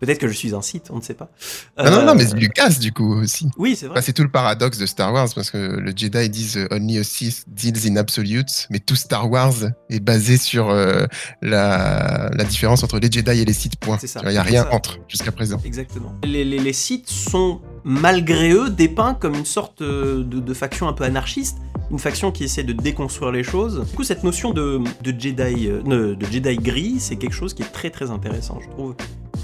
Peut-être 0.00 0.18
que 0.18 0.28
je 0.28 0.32
suis 0.32 0.54
un 0.54 0.62
Sith, 0.62 0.84
on 0.90 0.96
ne 0.98 1.02
sait 1.02 1.14
pas. 1.14 1.30
Non, 1.78 1.90
non, 1.90 2.02
non, 2.02 2.12
Euh, 2.12 2.14
mais 2.14 2.24
Lucas, 2.40 2.70
du 2.80 2.92
coup, 2.92 3.14
aussi. 3.20 3.48
Oui, 3.58 3.74
c'est 3.76 3.86
vrai. 3.86 3.94
Enfin, 3.98 4.02
c'est 4.06 4.12
tout 4.12 4.22
le 4.22 4.30
paradoxe 4.30 4.78
de 4.78 4.86
Star 4.86 5.12
Wars, 5.12 5.28
parce 5.34 5.50
que 5.50 5.58
le 5.58 5.92
Jedi 5.94 6.28
disent 6.30 6.56
euh, 6.56 6.68
Only 6.70 6.98
a 6.98 7.04
Sith 7.04 7.44
deals 7.48 7.90
in 7.90 7.96
absolutes, 7.96 8.68
mais 8.70 8.78
tout 8.78 8.94
Star 8.94 9.28
Wars 9.30 9.54
est 9.90 9.98
basé 10.00 10.36
sur 10.36 10.70
euh, 10.70 11.06
la, 11.42 12.30
la 12.32 12.44
différence 12.44 12.84
entre 12.84 13.00
les 13.00 13.10
Jedi 13.10 13.40
et 13.40 13.44
les 13.44 13.52
Sith, 13.52 13.76
point. 13.80 13.98
C'est 14.00 14.06
ça, 14.06 14.20
Il 14.24 14.30
n'y 14.30 14.36
a 14.38 14.42
rien 14.44 14.66
entre, 14.70 14.98
jusqu'à 15.08 15.32
présent. 15.32 15.60
Exactement. 15.64 16.14
Les, 16.24 16.44
les, 16.44 16.60
les 16.60 16.72
Sith 16.72 17.10
sont, 17.10 17.60
malgré 17.84 18.52
eux, 18.52 18.70
dépeints 18.70 19.14
comme 19.14 19.34
une 19.34 19.44
sorte 19.44 19.82
euh, 19.82 20.22
de, 20.24 20.54
faction 20.54 20.88
un 20.88 20.92
peu 20.92 21.04
anarchiste, 21.04 21.58
une 21.90 21.98
faction 21.98 22.30
qui 22.32 22.44
essaie 22.44 22.62
de 22.62 22.72
déconstruire 22.72 23.32
les 23.32 23.42
choses. 23.42 23.84
Du 23.90 23.96
coup, 23.96 24.04
cette 24.04 24.24
notion 24.24 24.52
de, 24.52 24.80
Jedi, 25.04 25.68
euh, 25.68 26.14
de 26.14 26.26
Jedi 26.30 26.56
gris, 26.56 26.96
c'est 26.98 27.16
quelque 27.16 27.34
chose 27.34 27.54
qui 27.54 27.62
est 27.62 27.72
très 27.72 27.90
très 27.90 28.10
intéressant, 28.10 28.58
je 28.62 28.68
trouve. 28.68 28.94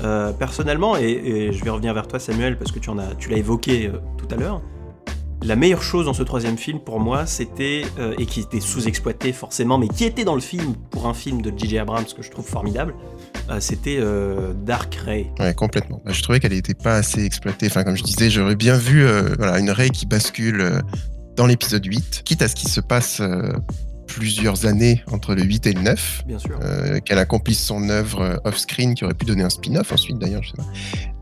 Euh, 0.03 0.33
personnellement, 0.33 0.97
et, 0.97 1.51
je 1.53 1.65
vais 1.65 1.71
revenir 1.71 1.95
vers 1.95 2.07
toi, 2.07 2.19
Samuel, 2.19 2.59
parce 2.59 2.73
que 2.73 2.79
tu 2.79 2.91
en 2.91 2.99
as, 2.99 3.15
tu 3.19 3.31
l'as 3.31 3.39
évoqué 3.39 3.91
tout 4.19 4.29
à 4.31 4.37
l'heure. 4.37 4.61
La 5.43 5.55
meilleure 5.55 5.83
chose 5.83 6.07
dans 6.07 6.15
ce 6.15 6.23
troisième 6.23 6.59
film, 6.59 6.81
pour 6.81 6.99
moi, 6.99 7.25
c'était, 7.25 7.83
et 8.19 8.27
qui 8.27 8.41
était 8.41 8.61
sous-exploité 8.61 9.33
forcément, 9.33 9.79
mais 9.79 9.89
qui 9.89 10.05
était 10.05 10.25
dans 10.25 10.35
le 10.35 10.41
film 10.41 10.75
pour 10.91 11.07
un 11.07 11.15
film 11.15 11.41
de 11.41 11.53
J.J. 11.57 11.79
Abrams 11.79 12.05
que 12.05 12.23
je 12.23 12.31
trouve 12.31 12.47
formidable, 12.47 12.95
c'était 13.61 13.99
euh, 13.99 14.53
Dark 14.55 14.95
Ray. 14.95 15.31
Ouais, 15.39 15.55
complètement. 15.55 16.01
Bah, 16.05 16.13
je 16.13 16.23
trouvais 16.23 16.41
qu'elle 16.41 16.53
n'était 16.53 16.75
pas 16.75 16.97
assez 16.97 17.25
exploitée. 17.25 17.67
Enfin, 17.67 17.85
comme 17.85 17.97
je 17.97 18.03
disais, 18.03 18.31
j'aurais 18.31 18.57
bien 18.57 18.77
vu 18.77 19.05
euh, 19.05 19.35
voilà, 19.39 19.59
une 19.59 19.71
Rey 19.71 19.91
qui 19.91 20.07
bascule 20.07 20.61
euh, 20.61 20.81
dans 21.37 21.47
l'épisode 21.47 21.85
8, 21.85 22.23
quitte 22.25 22.43
à 22.43 22.49
ce 22.49 22.55
qu'il 22.55 22.69
se 22.71 22.81
passe 22.81 23.21
euh, 23.21 23.53
plusieurs 24.07 24.67
années 24.67 25.03
entre 25.11 25.35
le 25.35 25.43
8 25.43 25.67
et 25.67 25.73
le 25.73 25.83
9. 25.83 26.23
Bien 26.27 26.39
sûr. 26.39 26.59
euh, 26.63 26.99
qu'elle 27.01 27.19
accomplisse 27.19 27.63
son 27.65 27.89
œuvre 27.91 28.21
euh, 28.23 28.37
off-screen, 28.45 28.95
qui 28.95 29.05
aurait 29.05 29.15
pu 29.15 29.27
donner 29.27 29.43
un 29.43 29.51
spin-off 29.51 29.93
ensuite 29.93 30.19
d'ailleurs, 30.19 30.43
je 30.43 30.51
sais 30.51 30.57
pas. 30.57 30.65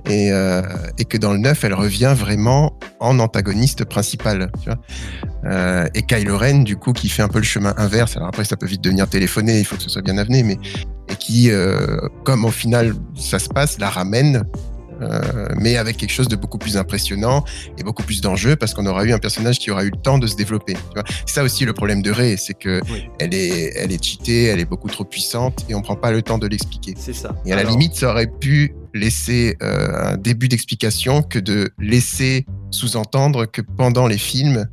Et, 0.08 0.32
euh, 0.32 0.62
et 0.98 1.04
que 1.06 1.16
dans 1.16 1.32
le 1.32 1.38
9, 1.38 1.64
elle 1.64 1.74
revient 1.74 2.14
vraiment 2.16 2.78
en 3.00 3.18
antagoniste 3.20 3.84
principal, 3.84 4.50
tu 4.62 4.68
vois. 4.70 4.78
Euh, 5.46 5.86
et 5.94 6.02
Kylo 6.02 6.36
Ren, 6.36 6.62
du 6.62 6.76
coup, 6.76 6.92
qui 6.92 7.08
fait 7.08 7.22
un 7.22 7.28
peu 7.28 7.38
le 7.38 7.44
chemin 7.44 7.74
inverse, 7.78 8.16
alors 8.16 8.28
après 8.28 8.44
ça 8.44 8.56
peut 8.56 8.66
vite 8.66 8.82
devenir 8.82 9.08
téléphoné, 9.08 9.58
il 9.58 9.64
faut 9.64 9.76
que 9.76 9.82
ce 9.82 9.88
soit 9.90 10.02
bien 10.02 10.18
amené, 10.18 10.42
mais 10.42 10.58
et 11.08 11.16
qui, 11.16 11.50
euh, 11.50 11.98
comme 12.24 12.44
au 12.44 12.50
final 12.50 12.94
ça 13.16 13.38
se 13.38 13.48
passe, 13.48 13.78
la 13.78 13.88
ramène, 13.90 14.44
mais 15.58 15.76
avec 15.76 15.96
quelque 15.98 16.12
chose 16.12 16.28
de 16.28 16.36
beaucoup 16.36 16.56
plus 16.56 16.76
impressionnant 16.78 17.44
et 17.76 17.82
beaucoup 17.82 18.02
plus 18.04 18.20
d'enjeux, 18.22 18.56
parce 18.56 18.72
qu'on 18.72 18.86
aura 18.86 19.04
eu 19.04 19.12
un 19.12 19.18
personnage 19.18 19.58
qui 19.58 19.70
aura 19.70 19.84
eu 19.84 19.90
le 19.90 20.00
temps 20.00 20.18
de 20.18 20.26
se 20.26 20.36
développer. 20.36 20.74
Tu 20.74 20.80
vois. 20.94 21.04
Ça 21.26 21.42
aussi 21.42 21.64
le 21.66 21.72
problème 21.74 22.00
de 22.00 22.10
Rey, 22.10 22.36
c'est 22.38 22.54
que 22.54 22.80
Oui. 22.90 23.08
elle 23.18 23.34
est, 23.34 23.74
elle 23.76 23.92
est 23.92 24.02
cheatée, 24.02 24.44
elle 24.44 24.60
est 24.60 24.64
beaucoup 24.64 24.88
trop 24.88 25.04
puissante 25.04 25.66
et 25.68 25.74
on 25.74 25.82
prend 25.82 25.96
pas 25.96 26.10
le 26.12 26.22
temps 26.22 26.38
de 26.38 26.46
l'expliquer. 26.46 26.94
C'est 26.96 27.12
ça. 27.12 27.34
Et 27.44 27.52
à 27.52 27.56
la 27.56 27.64
limite, 27.64 27.96
ça 27.96 28.10
aurait 28.10 28.28
pu 28.28 28.74
laisser 28.94 29.56
euh, 29.62 30.12
un 30.12 30.16
début 30.16 30.48
d'explication 30.48 31.22
que 31.22 31.38
de 31.38 31.70
laisser 31.78 32.46
sous-entendre 32.70 33.46
que 33.46 33.60
pendant 33.60 34.06
les 34.06 34.18
films, 34.18 34.68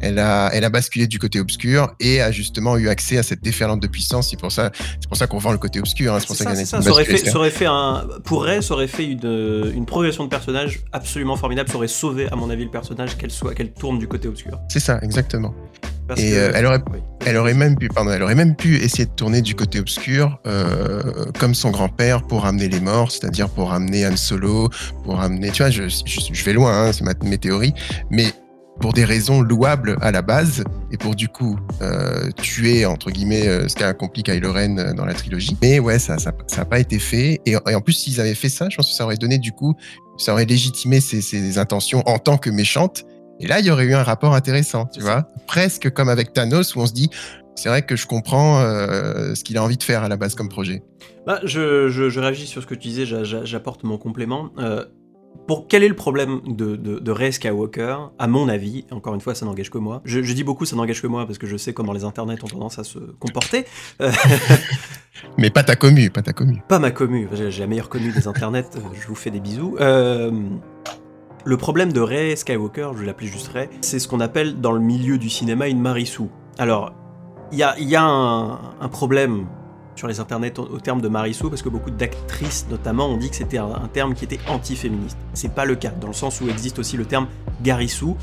elle 0.00 0.18
a, 0.18 0.50
elle 0.52 0.64
a 0.64 0.70
basculé 0.70 1.06
du 1.06 1.18
côté 1.18 1.40
obscur 1.40 1.92
et 2.00 2.20
a 2.20 2.30
justement 2.30 2.76
eu 2.76 2.88
accès 2.88 3.18
à 3.18 3.22
cette 3.22 3.42
déferlante 3.42 3.80
de 3.80 3.86
puissance. 3.86 4.30
C'est 4.30 4.38
pour 4.40 4.52
ça, 4.52 4.70
c'est 5.00 5.08
pour 5.08 5.16
ça 5.16 5.26
qu'on 5.26 5.38
vend 5.38 5.52
le 5.52 5.58
côté 5.58 5.78
obscur. 5.78 6.14
hein. 6.14 6.18
C'est 6.20 6.26
pour 6.26 6.36
ça 6.36 6.44
ça, 6.44 6.50
y 6.54 6.62
a 6.62 6.64
ça. 6.64 6.82
Ça 6.82 6.90
aurait, 6.90 7.04
fait, 7.04 7.34
aurait 7.34 7.50
fait 7.50 7.66
un. 7.66 8.06
Pour 8.24 8.44
Ray, 8.44 8.62
ça 8.62 8.74
aurait 8.74 8.88
fait 8.88 9.04
une, 9.06 9.72
une 9.74 9.86
progression 9.86 10.24
de 10.24 10.28
personnage 10.30 10.80
absolument 10.92 11.36
formidable. 11.36 11.68
Ça 11.68 11.76
aurait 11.76 11.88
sauvé, 11.88 12.28
à 12.30 12.36
mon 12.36 12.50
avis, 12.50 12.64
le 12.64 12.70
personnage 12.70 13.16
qu'elle 13.16 13.30
soit, 13.30 13.54
qu'elle 13.54 13.72
tourne 13.72 13.98
du 13.98 14.08
côté 14.08 14.28
obscur. 14.28 14.58
C'est 14.68 14.80
ça, 14.80 14.98
exactement. 15.02 15.54
Parce 16.06 16.20
Et, 16.22 16.30
que- 16.30 16.36
euh, 16.36 16.52
elle 16.54 16.64
aurait- 16.66 16.82
oui. 16.92 16.98
Elle 17.26 17.36
aurait 17.36 17.52
même 17.52 17.76
pu, 17.76 17.88
pardon, 17.88 18.10
elle 18.12 18.22
aurait 18.22 18.34
même 18.34 18.56
pu 18.56 18.76
essayer 18.76 19.04
de 19.04 19.10
tourner 19.10 19.42
du 19.42 19.54
côté 19.54 19.78
obscur, 19.80 20.38
euh, 20.46 21.26
comme 21.38 21.54
son 21.54 21.70
grand-père, 21.70 22.22
pour 22.22 22.42
ramener 22.44 22.68
les 22.68 22.80
morts, 22.80 23.10
c'est-à-dire 23.12 23.50
pour 23.50 23.68
ramener 23.70 24.06
Han 24.06 24.16
Solo, 24.16 24.70
pour 25.04 25.16
ramener, 25.16 25.50
tu 25.50 25.62
vois, 25.62 25.70
je, 25.70 25.82
je, 25.88 26.20
je 26.32 26.44
vais 26.44 26.54
loin, 26.54 26.72
hein, 26.86 26.92
c'est 26.94 27.04
ma, 27.04 27.12
mes 27.22 27.36
théories, 27.36 27.74
mais 28.10 28.32
pour 28.80 28.92
des 28.92 29.04
raisons 29.04 29.40
louables 29.40 29.96
à 30.00 30.12
la 30.12 30.22
base, 30.22 30.62
et 30.92 30.96
pour 30.96 31.14
du 31.14 31.28
coup 31.28 31.58
euh, 31.82 32.30
tuer 32.36 32.86
entre 32.86 33.10
guillemets 33.10 33.46
euh, 33.48 33.68
ce 33.68 33.74
qu'a 33.74 33.88
accompli 33.88 34.22
Kylo 34.22 34.52
Ren 34.52 34.78
euh, 34.78 34.92
dans 34.94 35.04
la 35.04 35.14
trilogie. 35.14 35.56
Mais 35.60 35.78
ouais, 35.80 35.98
ça, 35.98 36.18
ça, 36.18 36.32
ça 36.46 36.62
a 36.62 36.64
pas 36.64 36.78
été 36.78 36.98
fait. 36.98 37.40
Et, 37.46 37.52
et 37.68 37.74
en 37.74 37.80
plus, 37.80 37.92
s'ils 37.94 38.20
avaient 38.20 38.34
fait 38.34 38.48
ça, 38.48 38.68
je 38.70 38.76
pense 38.76 38.88
que 38.90 38.94
ça 38.94 39.04
aurait 39.04 39.16
donné 39.16 39.38
du 39.38 39.52
coup, 39.52 39.74
ça 40.16 40.32
aurait 40.32 40.46
légitimé 40.46 41.00
ses, 41.00 41.20
ses 41.22 41.58
intentions 41.58 42.02
en 42.06 42.18
tant 42.18 42.38
que 42.38 42.50
méchante. 42.50 43.04
Et 43.40 43.46
là, 43.46 43.60
il 43.60 43.66
y 43.66 43.70
aurait 43.70 43.84
eu 43.84 43.94
un 43.94 44.02
rapport 44.02 44.34
intéressant, 44.34 44.86
tu 44.86 45.00
vois, 45.00 45.28
presque 45.46 45.90
comme 45.90 46.08
avec 46.08 46.32
Thanos 46.32 46.74
où 46.74 46.80
on 46.80 46.86
se 46.86 46.92
dit, 46.92 47.08
c'est 47.54 47.68
vrai 47.68 47.82
que 47.82 47.96
je 47.96 48.06
comprends 48.06 48.60
euh, 48.60 49.34
ce 49.34 49.42
qu'il 49.44 49.56
a 49.58 49.62
envie 49.62 49.76
de 49.76 49.82
faire 49.82 50.02
à 50.04 50.08
la 50.08 50.16
base 50.16 50.34
comme 50.34 50.48
projet. 50.48 50.82
Bah, 51.26 51.40
je, 51.44 51.88
je, 51.88 52.08
je 52.08 52.20
réagis 52.20 52.46
sur 52.46 52.62
ce 52.62 52.66
que 52.66 52.74
tu 52.74 52.88
disais, 52.88 53.06
j'a- 53.06 53.22
j'a- 53.24 53.44
j'apporte 53.44 53.84
mon 53.84 53.98
complément. 53.98 54.50
Euh, 54.58 54.84
pour 55.46 55.66
quel 55.66 55.82
est 55.82 55.88
le 55.88 55.96
problème 55.96 56.40
de, 56.46 56.76
de, 56.76 56.98
de 56.98 57.10
Rey 57.10 57.32
Skywalker 57.32 57.96
À 58.18 58.26
mon 58.26 58.48
avis, 58.48 58.84
encore 58.90 59.14
une 59.14 59.20
fois, 59.20 59.34
ça 59.34 59.46
n'engage 59.46 59.70
que 59.70 59.78
moi. 59.78 60.02
Je, 60.04 60.22
je 60.22 60.32
dis 60.34 60.44
beaucoup, 60.44 60.66
ça 60.66 60.76
n'engage 60.76 61.00
que 61.00 61.06
moi 61.06 61.24
parce 61.26 61.38
que 61.38 61.46
je 61.46 61.56
sais 61.56 61.72
comment 61.72 61.92
les 61.92 62.04
internets 62.04 62.42
ont 62.44 62.48
tendance 62.48 62.78
à 62.78 62.84
se 62.84 62.98
comporter. 63.18 63.64
Euh, 64.02 64.12
Mais 65.38 65.50
pas 65.50 65.62
ta 65.62 65.76
commu, 65.76 66.10
pas 66.10 66.22
ta 66.22 66.32
commu. 66.32 66.62
pas 66.68 66.78
ma 66.78 66.90
commu, 66.90 67.28
j'ai 67.32 67.60
la 67.60 67.66
meilleure 67.66 67.88
commu 67.88 68.12
des 68.12 68.28
internets, 68.28 68.76
euh, 68.76 68.80
je 69.00 69.06
vous 69.06 69.14
fais 69.14 69.30
des 69.30 69.40
bisous. 69.40 69.76
Euh, 69.80 70.30
le 71.44 71.56
problème 71.56 71.92
de 71.92 72.00
Rey 72.00 72.36
Skywalker, 72.36 72.90
je 72.94 73.00
vais 73.00 73.06
l'appeler 73.06 73.28
juste 73.28 73.48
Rey, 73.48 73.70
c'est 73.80 73.98
ce 73.98 74.08
qu'on 74.08 74.20
appelle 74.20 74.60
dans 74.60 74.72
le 74.72 74.80
milieu 74.80 75.18
du 75.18 75.30
cinéma 75.30 75.68
une 75.68 75.80
marissou. 75.80 76.30
Alors, 76.58 76.92
il 77.52 77.58
y 77.58 77.62
a, 77.62 77.74
il 77.78 77.88
y 77.88 77.96
a 77.96 78.02
un, 78.02 78.60
un 78.80 78.88
problème 78.88 79.46
sur 79.98 80.08
les 80.08 80.20
internets 80.20 80.58
au, 80.58 80.78
terme 80.78 81.00
de 81.00 81.08
marissou, 81.08 81.50
parce 81.50 81.62
que 81.62 81.68
beaucoup 81.68 81.90
d'actrices 81.90 82.66
notamment 82.70 83.08
ont 83.08 83.16
dit 83.16 83.28
que 83.28 83.36
c'était 83.36 83.58
un, 83.58 83.88
terme 83.92 84.14
qui 84.14 84.24
était 84.24 84.38
anti-féministe. 84.48 85.18
C'est 85.34 85.52
pas 85.52 85.64
le 85.64 85.74
cas, 85.74 85.90
dans 85.90 86.06
le 86.06 86.14
sens 86.14 86.40
où 86.40 86.48
existe 86.48 86.78
aussi 86.78 86.96
le 86.96 87.04
terme 87.04 87.26
garissou. 87.62 88.16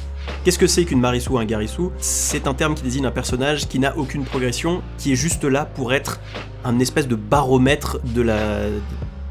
Qu'est-ce 0.44 0.58
que 0.58 0.68
c'est 0.68 0.86
qu'une 0.86 1.02
marissou 1.02 1.34
ou 1.34 1.38
un 1.38 1.46
garissou? 1.46 1.92
C'est 2.00 2.48
un 2.48 2.54
terme 2.54 2.76
qui 2.76 2.84
désigne 2.84 3.06
un 3.06 3.12
personnage 3.12 3.68
qui 3.68 3.80
n'a 3.80 3.96
aucune 3.98 4.24
progression, 4.24 4.82
qui 4.98 5.12
est 5.12 5.16
juste 5.16 5.44
là 5.44 5.66
pour 5.66 5.94
être 5.94 6.20
un 6.64 6.80
espèce 6.80 7.08
de 7.08 7.16
baromètre 7.16 8.00
de 8.04 8.22
la 8.22 8.40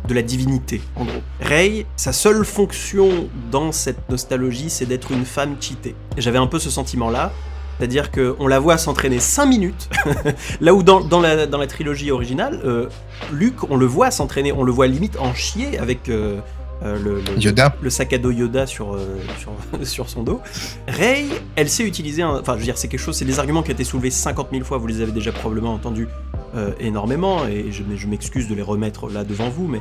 de 0.07 0.13
la 0.13 0.21
divinité, 0.21 0.83
en 0.97 1.07
gros. 1.07 1.23
Rey, 1.41 1.87
sa 1.97 2.13
seule 2.13 2.45
fonction 2.45 3.09
dans 3.51 3.73
cette 3.73 4.11
nostalgie, 4.11 4.69
c'est 4.69 4.85
d'être 4.85 5.13
une 5.13 5.25
femme 5.25 5.57
cheatée. 5.59 5.95
J'avais 6.19 6.37
un 6.37 6.47
peu 6.47 6.59
ce 6.59 6.69
sentiment-là. 6.69 7.33
C'est-à-dire 7.79 8.11
qu'on 8.11 8.47
la 8.47 8.59
voit 8.61 8.79
s'entraîner 8.79 9.19
5 9.19 9.47
minutes, 9.47 9.89
là 10.61 10.75
où 10.75 10.83
dans, 10.83 11.01
dans, 11.01 11.21
la, 11.21 11.47
dans 11.47 11.59
la 11.59 11.67
trilogie 11.67 12.11
originale, 12.11 12.61
euh, 12.65 12.87
Luke, 13.33 13.69
on 13.71 13.77
le 13.77 13.87
voit 13.87 14.11
s'entraîner, 14.11 14.53
on 14.53 14.63
le 14.63 14.73
voit 14.73 14.87
limite 14.87 15.17
en 15.19 15.35
chier 15.35 15.79
avec 15.79 16.09
euh, 16.09 16.39
euh, 16.85 16.97
le, 17.03 17.21
le- 17.21 17.41
Yoda. 17.41 17.75
le 17.81 17.91
sac 17.91 18.13
à 18.13 18.19
dos 18.19 18.31
Yoda 18.31 18.67
sur, 18.67 18.95
euh, 18.95 19.19
sur, 19.39 19.53
sur 19.87 20.09
son 20.09 20.23
dos. 20.23 20.41
Rey, 20.87 21.25
elle 21.57 21.69
sait 21.69 21.85
utiliser, 21.85 22.23
un- 22.23 22.39
enfin 22.41 22.55
je 22.55 22.59
veux 22.59 22.65
dire, 22.65 22.79
c'est 22.79 22.89
quelque 22.89 23.01
chose, 23.01 23.17
c'est 23.17 23.25
des 23.25 23.39
arguments 23.41 23.63
qui 23.63 23.71
ont 23.71 23.75
été 23.75 23.85
soulevés 23.85 24.11
50 24.11 24.49
000 24.53 24.65
fois, 24.65 24.79
vous 24.79 24.87
les 24.87 25.01
avez 25.01 25.13
déjà 25.13 25.33
probablement 25.33 25.75
entendus 25.75 26.09
énormément, 26.79 27.47
et 27.49 27.73
je, 27.73 27.83
je 27.97 28.07
m'excuse 28.07 28.47
de 28.49 28.55
les 28.55 28.63
remettre 28.63 29.09
là 29.11 29.25
devant 29.25 29.49
vous, 29.49 29.67
mais 29.67 29.81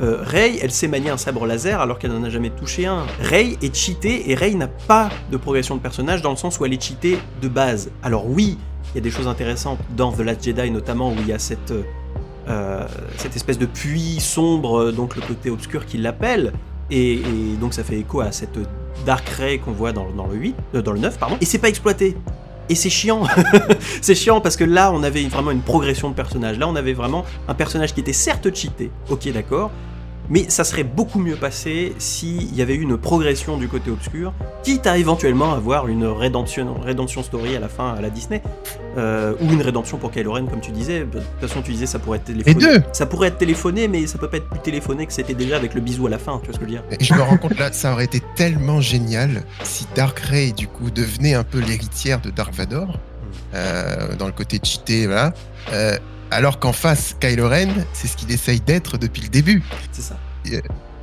euh, 0.00 0.18
Rey, 0.22 0.58
elle 0.62 0.70
sait 0.70 0.88
manier 0.88 1.10
un 1.10 1.16
sabre 1.16 1.46
laser 1.46 1.80
alors 1.80 1.98
qu'elle 1.98 2.12
n'en 2.12 2.24
a 2.24 2.30
jamais 2.30 2.50
touché 2.50 2.86
un. 2.86 3.06
Rey 3.20 3.56
est 3.62 3.74
cheatée 3.74 4.30
et 4.30 4.34
Rey 4.34 4.54
n'a 4.54 4.68
pas 4.68 5.10
de 5.30 5.36
progression 5.36 5.76
de 5.76 5.80
personnage 5.80 6.22
dans 6.22 6.30
le 6.30 6.36
sens 6.36 6.58
où 6.60 6.64
elle 6.64 6.72
est 6.72 6.82
cheatée 6.82 7.18
de 7.42 7.48
base. 7.48 7.90
Alors 8.02 8.28
oui, 8.28 8.58
il 8.92 8.96
y 8.96 8.98
a 8.98 9.02
des 9.02 9.10
choses 9.10 9.28
intéressantes 9.28 9.78
dans 9.96 10.12
The 10.12 10.20
Last 10.20 10.44
Jedi 10.44 10.70
notamment 10.70 11.10
où 11.10 11.16
il 11.18 11.26
y 11.26 11.32
a 11.32 11.38
cette, 11.38 11.72
euh, 11.72 11.82
euh, 12.48 12.86
cette 13.18 13.36
espèce 13.36 13.58
de 13.58 13.66
puits 13.66 14.20
sombre, 14.20 14.80
euh, 14.80 14.92
donc 14.92 15.16
le 15.16 15.22
côté 15.22 15.50
obscur 15.50 15.84
qui 15.84 15.98
l'appelle, 15.98 16.54
et, 16.90 17.20
donc 17.60 17.74
ça 17.74 17.84
fait 17.84 17.98
écho 17.98 18.22
à 18.22 18.32
cette 18.32 18.58
Dark 19.04 19.28
Ray 19.28 19.58
qu'on 19.58 19.72
voit 19.72 19.92
dans, 19.92 20.06
le 20.06 20.34
8, 20.34 20.56
euh, 20.74 20.82
dans 20.82 20.92
le 20.92 20.98
9 20.98 21.18
pardon, 21.18 21.36
et 21.42 21.44
c'est 21.44 21.58
pas 21.58 21.68
exploité. 21.68 22.16
Et 22.70 22.74
c'est 22.74 22.88
chiant, 22.88 23.24
c'est 24.00 24.14
chiant 24.14 24.40
parce 24.40 24.56
que 24.56 24.64
là 24.64 24.92
on 24.92 25.02
avait 25.02 25.22
vraiment 25.24 25.50
une 25.50 25.60
progression 25.60 26.08
de 26.08 26.14
personnage. 26.14 26.58
Là 26.58 26.68
on 26.68 26.76
avait 26.76 26.94
vraiment 26.94 27.24
un 27.48 27.54
personnage 27.54 27.92
qui 27.92 28.00
était 28.00 28.14
certes 28.14 28.54
cheaté, 28.54 28.90
ok 29.10 29.30
d'accord, 29.32 29.70
mais 30.30 30.46
ça 30.48 30.64
serait 30.64 30.84
beaucoup 30.84 31.18
mieux 31.18 31.36
passé 31.36 31.94
s'il 31.98 32.54
y 32.54 32.62
avait 32.62 32.74
eu 32.74 32.82
une 32.82 32.96
progression 32.96 33.56
du 33.56 33.68
côté 33.68 33.90
obscur, 33.90 34.32
quitte 34.62 34.86
à 34.86 34.98
éventuellement 34.98 35.54
avoir 35.54 35.88
une 35.88 36.04
rédemption, 36.04 36.74
rédemption 36.74 37.22
story 37.22 37.56
à 37.56 37.60
la 37.60 37.68
fin 37.68 37.94
à 37.94 38.00
la 38.00 38.10
Disney, 38.10 38.42
euh, 38.96 39.34
ou 39.40 39.52
une 39.52 39.62
rédemption 39.62 39.98
pour 39.98 40.10
Kylo 40.10 40.32
Ren 40.32 40.46
comme 40.46 40.60
tu 40.60 40.70
disais. 40.70 41.00
De 41.00 41.20
toute 41.20 41.48
façon 41.48 41.62
tu 41.62 41.72
disais 41.72 41.86
ça 41.86 41.98
pourrait 41.98 42.18
être 42.18 42.24
téléphoné. 42.24 42.54
deux. 42.54 42.82
Ça 42.92 43.06
pourrait 43.06 43.28
être 43.28 43.38
téléphoné, 43.38 43.88
mais 43.88 44.06
ça 44.06 44.18
peut 44.18 44.28
pas 44.28 44.38
être 44.38 44.48
plus 44.48 44.60
téléphoné 44.60 45.06
que 45.06 45.12
c'était 45.12 45.34
déjà 45.34 45.56
avec 45.56 45.74
le 45.74 45.80
bisou 45.80 46.06
à 46.06 46.10
la 46.10 46.18
fin. 46.18 46.38
Tu 46.40 46.46
vois 46.46 46.54
ce 46.54 46.60
que 46.60 46.66
je 46.66 46.70
veux 46.70 46.76
dire 46.76 46.84
Et 46.98 47.02
je 47.02 47.14
me 47.14 47.22
rends 47.22 47.38
compte 47.38 47.58
là, 47.58 47.72
ça 47.72 47.92
aurait 47.92 48.04
été 48.04 48.22
tellement 48.34 48.80
génial 48.80 49.42
si 49.62 49.86
Dark 49.94 50.18
Ray, 50.18 50.52
du 50.52 50.68
coup, 50.68 50.90
devenait 50.90 51.34
un 51.34 51.44
peu 51.44 51.58
l'héritière 51.58 52.20
de 52.20 52.30
Dark 52.30 52.52
Vador, 52.54 52.98
euh, 53.54 54.14
dans 54.18 54.26
le 54.26 54.32
côté 54.32 54.58
cheaté, 54.62 55.06
voilà. 55.06 55.32
Euh, 55.72 55.96
alors 56.30 56.58
qu'en 56.58 56.72
face, 56.72 57.16
Kylo 57.20 57.48
Ren, 57.48 57.68
c'est 57.92 58.08
ce 58.08 58.16
qu'il 58.16 58.30
essaye 58.30 58.60
d'être 58.60 58.98
depuis 58.98 59.22
le 59.22 59.28
début. 59.28 59.62
C'est 59.92 60.02
ça. 60.02 60.18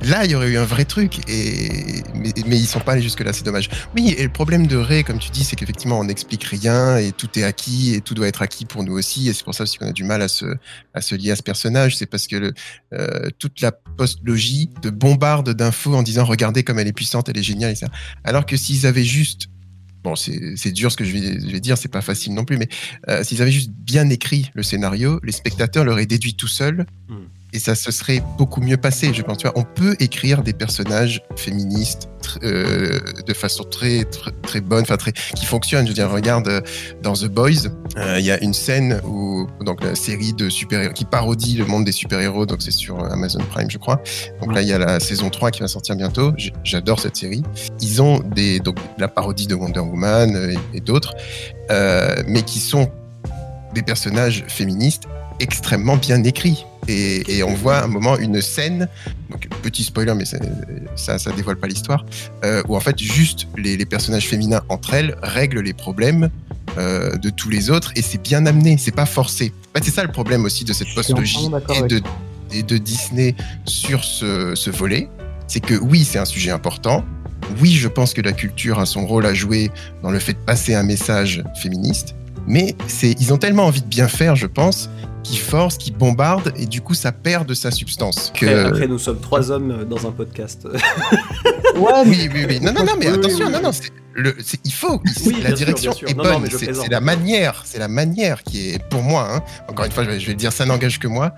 Là, 0.02 0.24
il 0.24 0.30
y 0.30 0.34
aurait 0.34 0.48
eu 0.48 0.58
un 0.58 0.64
vrai 0.64 0.84
truc, 0.84 1.20
et... 1.28 2.02
mais, 2.14 2.32
mais 2.46 2.58
ils 2.58 2.66
sont 2.66 2.80
pas 2.80 2.92
allés 2.92 3.02
jusque-là, 3.02 3.32
c'est 3.32 3.44
dommage. 3.44 3.70
Oui, 3.96 4.14
et 4.16 4.22
le 4.22 4.28
problème 4.28 4.66
de 4.66 4.76
Ray, 4.76 5.04
comme 5.04 5.18
tu 5.18 5.30
dis, 5.30 5.42
c'est 5.42 5.56
qu'effectivement, 5.56 5.98
on 5.98 6.04
n'explique 6.04 6.44
rien, 6.44 6.98
et 6.98 7.12
tout 7.12 7.38
est 7.38 7.44
acquis, 7.44 7.94
et 7.94 8.00
tout 8.02 8.14
doit 8.14 8.28
être 8.28 8.42
acquis 8.42 8.66
pour 8.66 8.84
nous 8.84 8.92
aussi, 8.92 9.28
et 9.28 9.32
c'est 9.32 9.44
pour 9.44 9.54
ça 9.54 9.62
aussi 9.62 9.78
qu'on 9.78 9.88
a 9.88 9.92
du 9.92 10.04
mal 10.04 10.20
à 10.20 10.28
se, 10.28 10.44
à 10.92 11.00
se 11.00 11.14
lier 11.14 11.30
à 11.30 11.36
ce 11.36 11.42
personnage, 11.42 11.96
c'est 11.96 12.06
parce 12.06 12.26
que 12.26 12.36
le, 12.36 12.52
euh, 12.92 13.30
toute 13.38 13.62
la 13.62 13.72
post-logie 13.72 14.70
te 14.82 14.88
bombarde 14.88 15.54
d'infos 15.54 15.94
en 15.94 16.02
disant 16.02 16.24
regardez 16.24 16.62
comme 16.62 16.78
elle 16.78 16.88
est 16.88 16.92
puissante, 16.92 17.30
elle 17.30 17.38
est 17.38 17.42
géniale, 17.42 17.70
etc. 17.70 17.86
Alors 18.22 18.44
que 18.44 18.56
s'ils 18.56 18.86
avaient 18.86 19.04
juste 19.04 19.48
Bon, 20.06 20.14
c'est 20.14 20.70
dur 20.70 20.92
ce 20.92 20.96
que 20.96 21.04
je 21.04 21.10
vais, 21.10 21.58
dire, 21.58 21.76
c'est 21.76 21.88
pas 21.88 22.00
facile 22.00 22.32
non 22.32 22.44
plus, 22.44 22.58
mais 22.58 22.68
euh, 23.08 23.24
s'ils 23.24 23.42
avaient 23.42 23.50
juste 23.50 23.72
bien 23.72 24.08
écrit 24.08 24.52
le 24.54 24.62
scénario, 24.62 25.18
les 25.24 25.32
spectateurs 25.32 25.84
l'auraient 25.84 26.06
déduit 26.06 26.34
tout 26.34 26.46
seuls 26.46 26.86
Mm. 27.08 27.14
Et 27.52 27.58
ça 27.58 27.74
se 27.74 27.90
serait 27.90 28.22
beaucoup 28.38 28.60
mieux 28.60 28.76
passé. 28.76 29.12
Je 29.14 29.22
pense, 29.22 29.38
tu 29.38 29.46
vois, 29.46 29.58
on 29.58 29.62
peut 29.62 29.96
écrire 30.00 30.42
des 30.42 30.52
personnages 30.52 31.22
féministes 31.36 32.08
euh, 32.42 32.98
de 33.26 33.32
façon 33.32 33.64
très, 33.64 34.04
bonne, 34.60 34.84
très, 34.84 35.12
qui 35.12 35.46
fonctionnent. 35.46 35.84
Je 35.84 35.90
veux 35.90 35.94
dire, 35.94 36.10
regarde 36.10 36.48
euh, 36.48 36.60
dans 37.02 37.14
The 37.14 37.26
Boys, 37.26 37.68
euh, 37.96 38.16
il 38.18 38.24
y 38.24 38.30
a 38.30 38.42
une 38.42 38.54
scène 38.54 39.00
où, 39.04 39.46
donc 39.64 39.82
la 39.82 39.94
série 39.94 40.32
de 40.32 40.48
super 40.48 40.92
qui 40.92 41.04
parodie 41.04 41.56
le 41.56 41.66
monde 41.66 41.84
des 41.84 41.92
super-héros, 41.92 42.46
donc 42.46 42.62
c'est 42.62 42.70
sur 42.70 43.04
Amazon 43.04 43.40
Prime, 43.50 43.70
je 43.70 43.78
crois. 43.78 44.02
Donc 44.40 44.54
là, 44.54 44.62
il 44.62 44.68
y 44.68 44.72
a 44.72 44.78
la 44.78 45.00
saison 45.00 45.30
3 45.30 45.50
qui 45.50 45.60
va 45.60 45.68
sortir 45.68 45.96
bientôt. 45.96 46.32
J'adore 46.64 47.00
cette 47.00 47.16
série. 47.16 47.42
Ils 47.80 48.02
ont 48.02 48.20
des, 48.20 48.60
donc, 48.60 48.76
la 48.98 49.08
parodie 49.08 49.46
de 49.46 49.54
Wonder 49.54 49.80
Woman 49.80 50.56
et, 50.74 50.80
d'autres, 50.80 51.14
mais 52.26 52.42
qui 52.42 52.58
sont 52.58 52.90
des 53.74 53.82
personnages 53.82 54.44
féministes 54.48 55.04
extrêmement 55.40 55.96
bien 55.96 56.22
écrits. 56.24 56.64
Et, 56.88 57.38
et 57.38 57.42
on 57.42 57.54
voit 57.54 57.78
à 57.78 57.84
un 57.84 57.88
moment 57.88 58.16
une 58.16 58.40
scène, 58.40 58.88
donc 59.30 59.48
petit 59.62 59.82
spoiler, 59.82 60.14
mais 60.14 60.24
ça, 60.94 61.18
ça 61.18 61.32
dévoile 61.32 61.56
pas 61.56 61.66
l'histoire, 61.66 62.06
euh, 62.44 62.62
où 62.68 62.76
en 62.76 62.80
fait 62.80 62.96
juste 62.98 63.48
les, 63.56 63.76
les 63.76 63.86
personnages 63.86 64.28
féminins 64.28 64.62
entre 64.68 64.94
elles 64.94 65.16
règlent 65.20 65.62
les 65.62 65.72
problèmes 65.72 66.30
euh, 66.78 67.16
de 67.16 67.30
tous 67.30 67.48
les 67.48 67.70
autres, 67.70 67.92
et 67.96 68.02
c'est 68.02 68.22
bien 68.22 68.46
amené, 68.46 68.76
c'est 68.78 68.94
pas 68.94 69.06
forcé. 69.06 69.52
En 69.74 69.78
fait, 69.78 69.84
c'est 69.84 69.94
ça 69.94 70.04
le 70.04 70.12
problème 70.12 70.44
aussi 70.44 70.64
de 70.64 70.72
cette 70.72 70.86
d'accord 70.94 71.76
et 71.76 71.88
de, 71.88 72.00
et 72.52 72.62
de 72.62 72.78
Disney 72.78 73.34
sur 73.64 74.04
ce, 74.04 74.54
ce 74.54 74.70
volet, 74.70 75.08
c'est 75.48 75.60
que 75.60 75.74
oui, 75.74 76.04
c'est 76.04 76.18
un 76.18 76.24
sujet 76.24 76.52
important. 76.52 77.04
Oui, 77.60 77.72
je 77.72 77.88
pense 77.88 78.14
que 78.14 78.20
la 78.20 78.32
culture 78.32 78.78
a 78.78 78.86
son 78.86 79.06
rôle 79.06 79.26
à 79.26 79.34
jouer 79.34 79.72
dans 80.02 80.10
le 80.10 80.20
fait 80.20 80.34
de 80.34 80.38
passer 80.38 80.74
un 80.74 80.84
message 80.84 81.42
féministe, 81.60 82.14
mais 82.46 82.76
ils 83.02 83.32
ont 83.32 83.38
tellement 83.38 83.66
envie 83.66 83.82
de 83.82 83.88
bien 83.88 84.06
faire, 84.06 84.36
je 84.36 84.46
pense, 84.46 84.88
qu'ils 85.26 85.38
forcent, 85.38 85.76
qu'ils 85.78 85.94
bombardent, 85.96 86.52
et 86.56 86.66
du 86.66 86.80
coup, 86.80 86.94
ça 86.94 87.12
perd 87.12 87.46
de 87.48 87.54
sa 87.54 87.70
substance. 87.70 88.32
Que... 88.34 88.46
Après, 88.46 88.64
après, 88.64 88.88
nous 88.88 88.98
sommes 88.98 89.20
trois 89.20 89.50
hommes 89.50 89.84
dans 89.88 90.06
un 90.06 90.10
podcast. 90.12 90.66
Ouais, 91.76 91.92
Oui, 92.06 92.30
oui, 92.32 92.46
oui. 92.48 92.60
Non, 92.60 92.72
non, 92.72 92.84
non, 92.84 92.92
mais 92.98 93.06
attention, 93.06 93.46
oui, 93.46 93.52
non, 93.52 93.60
non, 93.60 93.70
c'est 93.72 93.90
le, 94.14 94.34
c'est- 94.42 94.58
il 94.64 94.72
faut. 94.72 94.98
Oui, 95.26 95.36
la 95.42 95.48
sûr, 95.48 95.56
direction 95.58 95.92
sûr. 95.92 96.08
est 96.08 96.14
Non, 96.14 96.24
non, 96.24 96.38
bonne. 96.40 96.48
c'est 96.50 96.88
la 96.90 97.00
manière, 97.02 97.62
c'est 97.66 97.78
la 97.78 97.88
manière 97.88 98.42
qui 98.42 98.70
est, 98.70 98.82
pour 98.88 99.02
moi, 99.02 99.28
hein, 99.30 99.42
encore 99.68 99.84
une 99.84 99.92
fois, 99.92 100.04
je 100.04 100.08
vais, 100.10 100.18
je 100.18 100.26
vais 100.26 100.32
le 100.32 100.38
dire, 100.38 100.52
ça 100.54 100.64
n'engage 100.64 100.98
que 100.98 101.06
moi. 101.06 101.32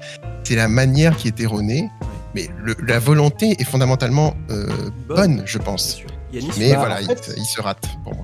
C'est 0.44 0.54
la 0.54 0.68
manière 0.68 1.16
qui 1.16 1.26
est 1.26 1.40
erronée, 1.40 1.88
mais 2.36 2.48
le- 2.62 2.76
la 2.86 3.00
volonté 3.00 3.56
est 3.58 3.64
fondamentalement 3.64 4.36
euh, 4.50 4.68
bonne, 5.08 5.42
je 5.44 5.58
pense. 5.58 5.98
Mais 6.56 6.70
Bah, 6.74 6.78
voilà, 6.78 6.96
en 6.96 7.00
il, 7.00 7.06
fait- 7.08 7.34
il 7.36 7.44
se 7.44 7.60
rate 7.60 7.82
pour 8.04 8.14
moi. 8.14 8.22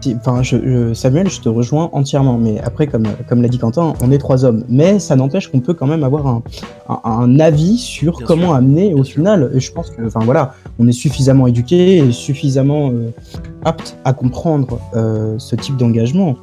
Si- 0.00 0.14
Enfin, 0.18 0.42
je, 0.42 0.56
je- 0.56 0.94
Samuel, 0.94 1.28
je 1.30 1.40
te 1.40 1.48
rejoins 1.48 1.88
entièrement. 1.92 2.38
Mais 2.38 2.60
après, 2.60 2.86
comme, 2.86 3.04
comme 3.28 3.42
l'a 3.42 3.48
dit 3.48 3.58
Quentin, 3.58 3.94
on 4.02 4.10
est 4.12 4.18
trois 4.18 4.44
hommes. 4.44 4.64
Mais 4.68 4.98
ça 4.98 5.16
n'empêche 5.16 5.48
qu'on 5.48 5.60
peut 5.60 5.74
quand 5.74 5.86
même 5.86 6.04
avoir 6.04 6.26
un, 6.26 6.42
un, 6.88 7.00
un 7.04 7.40
avis 7.40 7.76
sur 7.78 8.18
Bien 8.18 8.26
comment 8.26 8.46
sûr, 8.48 8.54
amener 8.54 8.94
au 8.94 9.04
sûr. 9.04 9.16
final. 9.16 9.50
Et 9.54 9.60
je 9.60 9.72
pense 9.72 9.90
que, 9.90 10.06
enfin 10.06 10.20
voilà, 10.24 10.54
on 10.78 10.86
est 10.86 10.92
suffisamment 10.92 11.46
éduqué 11.46 11.98
et 11.98 12.12
suffisamment 12.12 12.90
euh, 12.90 13.10
apte 13.64 13.96
à 14.04 14.12
comprendre 14.12 14.78
euh, 14.94 15.34
ce 15.38 15.56
type 15.56 15.76
d'engagement 15.76 16.36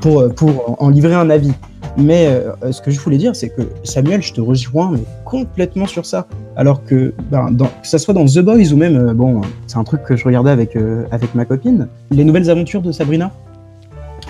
pour, 0.00 0.20
euh, 0.20 0.28
pour 0.28 0.76
en 0.82 0.88
livrer 0.90 1.14
un 1.14 1.30
avis. 1.30 1.52
Mais 1.96 2.26
euh, 2.26 2.72
ce 2.72 2.80
que 2.80 2.90
je 2.90 3.00
voulais 3.00 3.18
dire, 3.18 3.34
c'est 3.34 3.48
que 3.48 3.62
Samuel, 3.84 4.22
je 4.22 4.32
te 4.32 4.40
rejoins 4.40 4.90
mais 4.92 5.00
complètement 5.24 5.86
sur 5.86 6.06
ça. 6.06 6.26
Alors 6.56 6.84
que, 6.84 7.14
ben, 7.30 7.50
dans, 7.50 7.66
que 7.66 7.86
ça 7.86 7.98
soit 7.98 8.14
dans 8.14 8.24
The 8.24 8.40
Boys 8.40 8.72
ou 8.72 8.76
même, 8.76 8.96
euh, 8.96 9.14
bon, 9.14 9.40
c'est 9.66 9.78
un 9.78 9.84
truc 9.84 10.02
que 10.04 10.16
je 10.16 10.24
regardais 10.24 10.50
avec, 10.50 10.76
euh, 10.76 11.04
avec 11.10 11.34
ma 11.34 11.44
copine, 11.44 11.88
les 12.10 12.24
nouvelles 12.24 12.50
aventures 12.50 12.82
de 12.82 12.92
Sabrina 12.92 13.30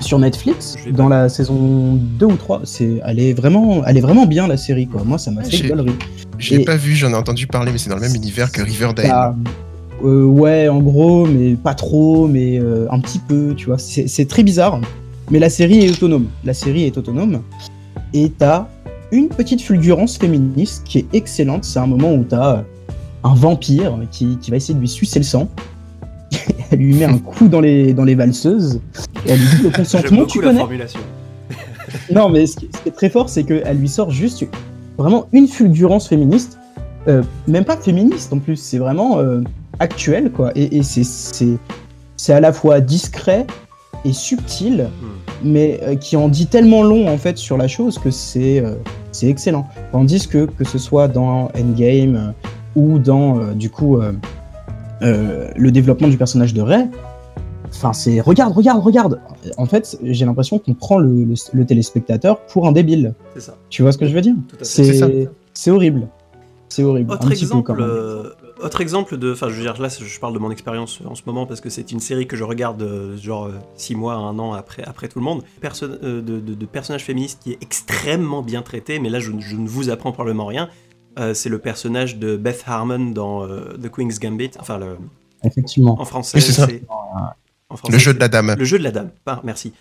sur 0.01 0.19
Netflix, 0.19 0.77
dans 0.91 1.09
la 1.09 1.29
saison 1.29 1.95
2 1.95 2.27
ou 2.27 2.37
3, 2.37 2.61
c'est, 2.65 3.01
elle, 3.07 3.19
est 3.19 3.33
vraiment, 3.33 3.83
elle 3.87 3.97
est 3.97 4.03
vraiment 4.03 4.27
bien 4.27 4.47
la 4.47 4.59
série. 4.59 4.87
Quoi. 4.87 5.03
Moi, 5.05 5.17
ça 5.17 5.31
m'a 5.31 5.41
Ouais, 5.43 5.51
fait 5.51 5.69
galerie. 5.69 5.93
Je 6.39 6.55
l'ai 6.55 6.65
pas 6.65 6.77
vu, 6.77 6.95
j'en 6.95 7.11
ai 7.11 7.15
entendu 7.15 7.47
parler, 7.47 7.73
mais 7.73 7.79
c'est 7.79 7.89
dans 7.89 7.97
le 7.97 8.03
même 8.03 8.15
univers 8.15 8.53
que 8.53 8.61
Riverdale. 8.61 9.09
Bah, 9.09 9.35
ouais, 10.03 10.69
en 10.69 10.81
gros, 10.81 11.27
mais 11.27 11.55
pas 11.55 11.75
trop, 11.75 12.29
mais 12.29 12.61
un 12.91 13.01
petit 13.01 13.19
peu, 13.19 13.55
tu 13.57 13.67
vois. 13.67 13.79
C'est 13.79 14.29
très 14.29 14.43
bizarre, 14.43 14.81
mais 15.31 15.39
la 15.39 15.51
série 15.51 15.85
est 15.85 15.91
autonome. 15.91 16.27
La 16.45 16.55
série 16.55 16.85
est 16.85 16.97
autonome, 16.99 17.43
et 18.15 18.31
t'as 18.31 18.67
une 19.13 19.29
petite 19.29 19.61
fulgurance 19.63 20.17
féministe 20.19 20.83
qui 20.85 20.99
est 20.99 21.07
excellente. 21.13 21.65
C'est 21.65 21.79
un 21.79 21.87
moment 21.87 22.13
où 22.15 22.25
t'as 22.25 22.65
un 23.25 23.35
vampire 23.35 23.99
qui, 24.11 24.37
qui 24.39 24.51
va 24.51 24.57
essayer 24.59 24.75
de 24.75 24.81
lui 24.81 24.89
sucer 24.89 25.19
le 25.19 25.25
sang. 25.25 25.49
elle 26.71 26.79
lui 26.81 26.95
met 26.95 27.05
un 27.05 27.19
coup 27.19 27.49
dans 27.49 27.61
les, 27.61 27.93
dans 27.95 28.05
les 28.05 28.15
valseuses, 28.15 28.81
et 29.27 29.31
elle 29.31 29.39
lui 29.41 29.47
dit 29.57 29.63
le 29.63 29.71
consentement, 29.77 30.25
tu 30.27 30.41
connais? 30.41 30.61
non, 32.13 32.29
mais 32.29 32.47
ce 32.47 32.57
qui, 32.57 32.69
ce 32.75 32.83
qui 32.83 32.89
est 32.89 32.93
très 32.93 33.11
fort, 33.11 33.29
c'est 33.29 33.45
qu'elle 33.45 33.79
lui 33.79 33.89
sort 33.89 34.11
juste 34.11 34.45
vraiment 34.99 35.27
une 35.33 35.47
fulgurance 35.49 36.09
féministe. 36.09 36.59
Euh, 37.09 37.23
même 37.47 37.65
pas 37.65 37.77
féministe 37.77 38.33
en 38.33 38.41
plus, 38.41 38.57
c'est 38.57 38.79
vraiment 38.79 39.19
euh, 39.21 39.41
actuel, 39.79 40.33
quoi. 40.33 40.51
Et, 40.57 40.79
et 40.79 40.83
c'est- 40.83 41.05
c'est 41.05 41.57
c'est 42.17 42.33
à 42.33 42.41
la 42.41 42.53
fois 42.53 42.81
discret 42.81 43.47
et 44.05 44.13
subtil, 44.13 44.89
Hmm. 45.01 45.26
Mais 45.45 45.81
euh, 45.83 45.95
qui 45.97 46.17
en 46.17 46.29
dit 46.29 46.47
tellement 46.47 46.83
long, 46.83 47.09
en 47.09 47.19
fait, 47.19 47.39
sur 47.39 47.57
la 47.57 47.69
chose 47.69 47.99
que 47.99 48.11
c'est 48.11 48.61
euh, 48.61 48.75
c'est 49.13 49.29
excellent. 49.29 49.67
Tandis 49.93 50.29
que, 50.29 50.47
que 50.47 50.65
ce 50.65 50.79
soit 50.79 51.09
dans 51.09 51.51
Endgame 51.59 52.17
euh, 52.17 52.51
ou 52.75 52.99
dans, 52.99 53.53
du 53.55 53.71
coup, 53.71 53.99
le 55.01 55.71
développement 55.71 56.09
du 56.09 56.17
personnage 56.19 56.53
de 56.55 56.63
Rey, 56.63 56.87
Enfin, 57.75 57.93
c'est 57.93 58.21
regarde, 58.21 58.55
regarde, 58.55 58.81
regarde. 58.83 59.21
En 59.59 59.67
fait, 59.67 59.99
j'ai 60.03 60.25
l'impression 60.25 60.59
qu'on 60.59 60.73
prend 60.73 60.99
le, 60.99 61.25
le- 61.25 61.35
le 61.53 61.67
téléspectateur 61.67 62.39
pour 62.47 62.67
un 62.67 62.73
débile. 62.73 63.13
C'est 63.35 63.41
ça. 63.41 63.55
Tu 63.69 63.83
vois 63.83 63.93
ce 63.93 63.99
que 63.99 64.07
je 64.07 64.15
veux 64.15 64.21
dire. 64.23 64.35
C'est. 64.63 65.29
C'est 65.53 65.71
horrible. 65.71 66.07
C'est 66.71 66.83
horrible. 66.85 67.13
Autre 67.13 67.31
exemple, 67.33 67.73
autre 68.63 68.81
exemple 68.81 69.17
de, 69.17 69.33
enfin, 69.33 69.49
je 69.49 69.55
veux 69.55 69.63
dire, 69.63 69.81
là, 69.81 69.89
je 69.89 70.21
parle 70.21 70.35
de 70.35 70.39
mon 70.39 70.51
expérience 70.51 71.01
en 71.05 71.15
ce 71.15 71.23
moment 71.27 71.47
parce 71.47 71.61
que 71.61 71.71
c'est 71.71 71.93
une 71.93 72.01
série 72.01 72.27
que 72.27 72.37
je 72.37 72.45
regarde 72.45 72.83
euh, 72.83 73.17
genre 73.17 73.51
6 73.77 73.95
mois, 73.95 74.15
un 74.15 74.39
an 74.39 74.53
après, 74.53 74.83
après 74.85 75.09
tout 75.09 75.19
le 75.19 75.25
monde. 75.25 75.43
Perso 75.61 75.89
de, 75.89 76.21
de, 76.21 76.41
de, 76.41 76.67
personnage 76.67 77.05
féministe 77.05 77.41
qui 77.43 77.53
est 77.53 77.59
extrêmement 77.63 78.43
bien 78.43 78.63
traité, 78.63 78.99
mais 78.99 79.11
là, 79.11 79.21
je, 79.21 79.33
je 79.39 79.57
ne 79.57 79.69
vous 79.69 79.91
apprends 79.91 80.13
probablement 80.13 80.47
rien. 80.47 80.69
c'est 81.35 81.49
le 81.49 81.59
personnage 81.59 82.19
de 82.19 82.37
Beth 82.37 82.65
Harmon 82.67 83.11
dans 83.11 83.47
The 83.47 83.91
Queen's 83.91 84.19
Gambit, 84.19 84.51
enfin 84.59 84.79
le. 84.79 84.97
Effectivement. 85.45 86.01
En 86.01 86.05
français, 86.05 86.41
c'est 86.41 86.83
le 87.89 87.99
jeu 87.99 88.15
de 88.15 88.21
la 88.21 88.29
dame. 88.29 88.55
Le 88.59 88.65
jeu 88.65 88.79
de 88.79 88.85
la 88.85 88.91
dame, 88.91 89.11
merci. 89.45 89.73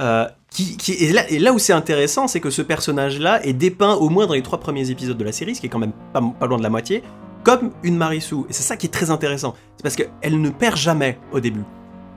Euh, 0.00 0.28
qui, 0.50 0.76
qui 0.76 0.92
et, 0.92 1.12
là, 1.12 1.28
et, 1.28 1.38
là, 1.40 1.52
où 1.52 1.58
c'est 1.58 1.72
intéressant, 1.72 2.28
c'est 2.28 2.40
que 2.40 2.50
ce 2.50 2.62
personnage-là 2.62 3.44
est 3.44 3.52
dépeint 3.52 3.94
au 3.94 4.08
moins 4.08 4.26
dans 4.26 4.34
les 4.34 4.42
trois 4.42 4.60
premiers 4.60 4.90
épisodes 4.90 5.18
de 5.18 5.24
la 5.24 5.32
série, 5.32 5.56
ce 5.56 5.60
qui 5.60 5.66
est 5.66 5.70
quand 5.70 5.80
même 5.80 5.92
pas, 6.12 6.22
pas 6.38 6.46
loin 6.46 6.56
de 6.56 6.62
la 6.62 6.70
moitié, 6.70 7.02
comme 7.48 7.70
une 7.82 7.96
Marisou. 7.96 8.44
Et 8.50 8.52
c'est 8.52 8.62
ça 8.62 8.76
qui 8.76 8.88
est 8.88 8.90
très 8.90 9.10
intéressant. 9.10 9.54
C'est 9.78 9.82
parce 9.82 9.96
qu'elle 9.96 10.38
ne 10.38 10.50
perd 10.50 10.76
jamais 10.76 11.18
au 11.32 11.40
début. 11.40 11.64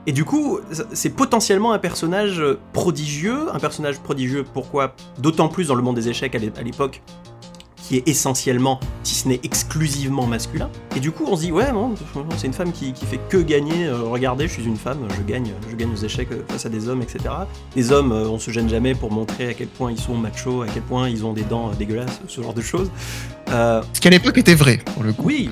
Et 0.06 0.12
du 0.12 0.26
coup, 0.26 0.60
c'est 0.92 1.12
potentiellement 1.12 1.72
un 1.72 1.80
personnage 1.80 2.44
prodigieux. 2.74 3.48
Un 3.54 3.60
personnage 3.60 4.02
prodigieux, 4.02 4.44
pourquoi? 4.54 4.94
D'autant 5.20 5.48
plus 5.48 5.70
dans 5.70 5.76
le 5.76 5.84
monde 5.84 5.96
des 5.96 6.10
échecs 6.10 6.36
à 6.36 6.62
l'époque, 6.64 7.02
qui 7.92 7.98
est 7.98 8.08
essentiellement, 8.08 8.80
si 9.04 9.16
ce 9.16 9.28
n'est 9.28 9.42
exclusivement 9.44 10.26
masculin. 10.26 10.70
Et 10.96 11.02
du 11.02 11.12
coup, 11.12 11.26
on 11.28 11.36
se 11.36 11.42
dit, 11.42 11.52
ouais, 11.52 11.74
non, 11.74 11.94
c'est 12.38 12.48
une 12.48 12.54
femme 12.54 12.72
qui, 12.72 12.94
qui, 12.94 13.06
fait 13.06 13.20
que 13.28 13.36
gagner. 13.36 13.88
Euh, 13.88 14.04
regardez, 14.04 14.48
je 14.48 14.54
suis 14.54 14.64
une 14.64 14.78
femme, 14.78 15.00
je 15.18 15.22
gagne, 15.30 15.52
je 15.70 15.76
gagne 15.76 15.92
aux 15.92 16.02
échecs 16.02 16.30
face 16.48 16.66
à 16.66 16.70
des 16.70 16.88
hommes, 16.88 17.02
etc. 17.02 17.20
Les 17.76 17.92
hommes, 17.92 18.14
euh, 18.14 18.30
on 18.30 18.40
se 18.40 18.50
gêne 18.50 18.70
jamais 18.70 18.96
pour 18.96 19.12
montrer 19.12 19.50
à 19.50 19.54
quel 19.54 19.68
point 19.68 19.92
ils 19.92 20.00
sont 20.00 20.16
machos, 20.16 20.62
à 20.62 20.68
quel 20.68 20.84
point 20.84 21.10
ils 21.10 21.26
ont 21.26 21.34
des 21.34 21.44
dents 21.44 21.70
euh, 21.70 21.74
dégueulasses, 21.74 22.22
ce 22.30 22.42
genre 22.42 22.54
de 22.54 22.62
choses. 22.62 22.90
Euh... 23.50 23.82
Ce 23.92 24.00
qui 24.00 24.08
à 24.08 24.12
l'époque 24.12 24.38
était 24.38 24.56
vrai, 24.56 24.80
pour 24.94 25.04
le 25.04 25.12
coup. 25.12 25.26
Oui. 25.26 25.50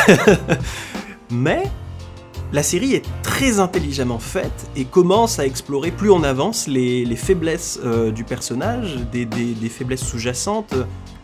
Mais 1.30 1.64
la 2.52 2.64
série 2.64 2.94
est 2.94 3.04
très 3.22 3.60
intelligemment 3.60 4.18
faite 4.18 4.68
et 4.74 4.84
commence 4.84 5.38
à 5.38 5.46
explorer, 5.46 5.92
plus 5.92 6.10
on 6.10 6.24
avance, 6.24 6.66
les, 6.66 7.04
les 7.04 7.16
faiblesses 7.16 7.78
euh, 7.84 8.10
du 8.10 8.24
personnage, 8.24 8.96
des, 9.12 9.24
des, 9.24 9.52
des 9.52 9.68
faiblesses 9.68 10.04
sous-jacentes 10.04 10.74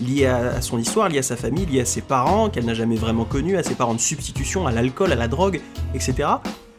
liées 0.01 0.27
à, 0.27 0.61
son 0.61 0.79
histoire, 0.79 1.09
liées 1.09 1.19
à 1.19 1.23
sa 1.23 1.37
famille, 1.37 1.67
liées 1.67 1.81
à 1.81 1.85
ses 1.85 2.03
parents, 2.03 2.49
qu'elle 2.49 2.65
n'a 2.65 2.75
jamais 2.75 2.97
vraiment 2.97 3.25
connus, 3.25 3.57
à 3.57 3.63
ses 3.63 3.75
parents 3.75 3.95
de 3.95 4.01
substitution, 4.01 4.67
à 4.67 4.73
l'alcool, 4.73 5.13
à 5.13 5.17
la 5.17 5.29
drogue, 5.29 5.61
etc. 5.95 6.29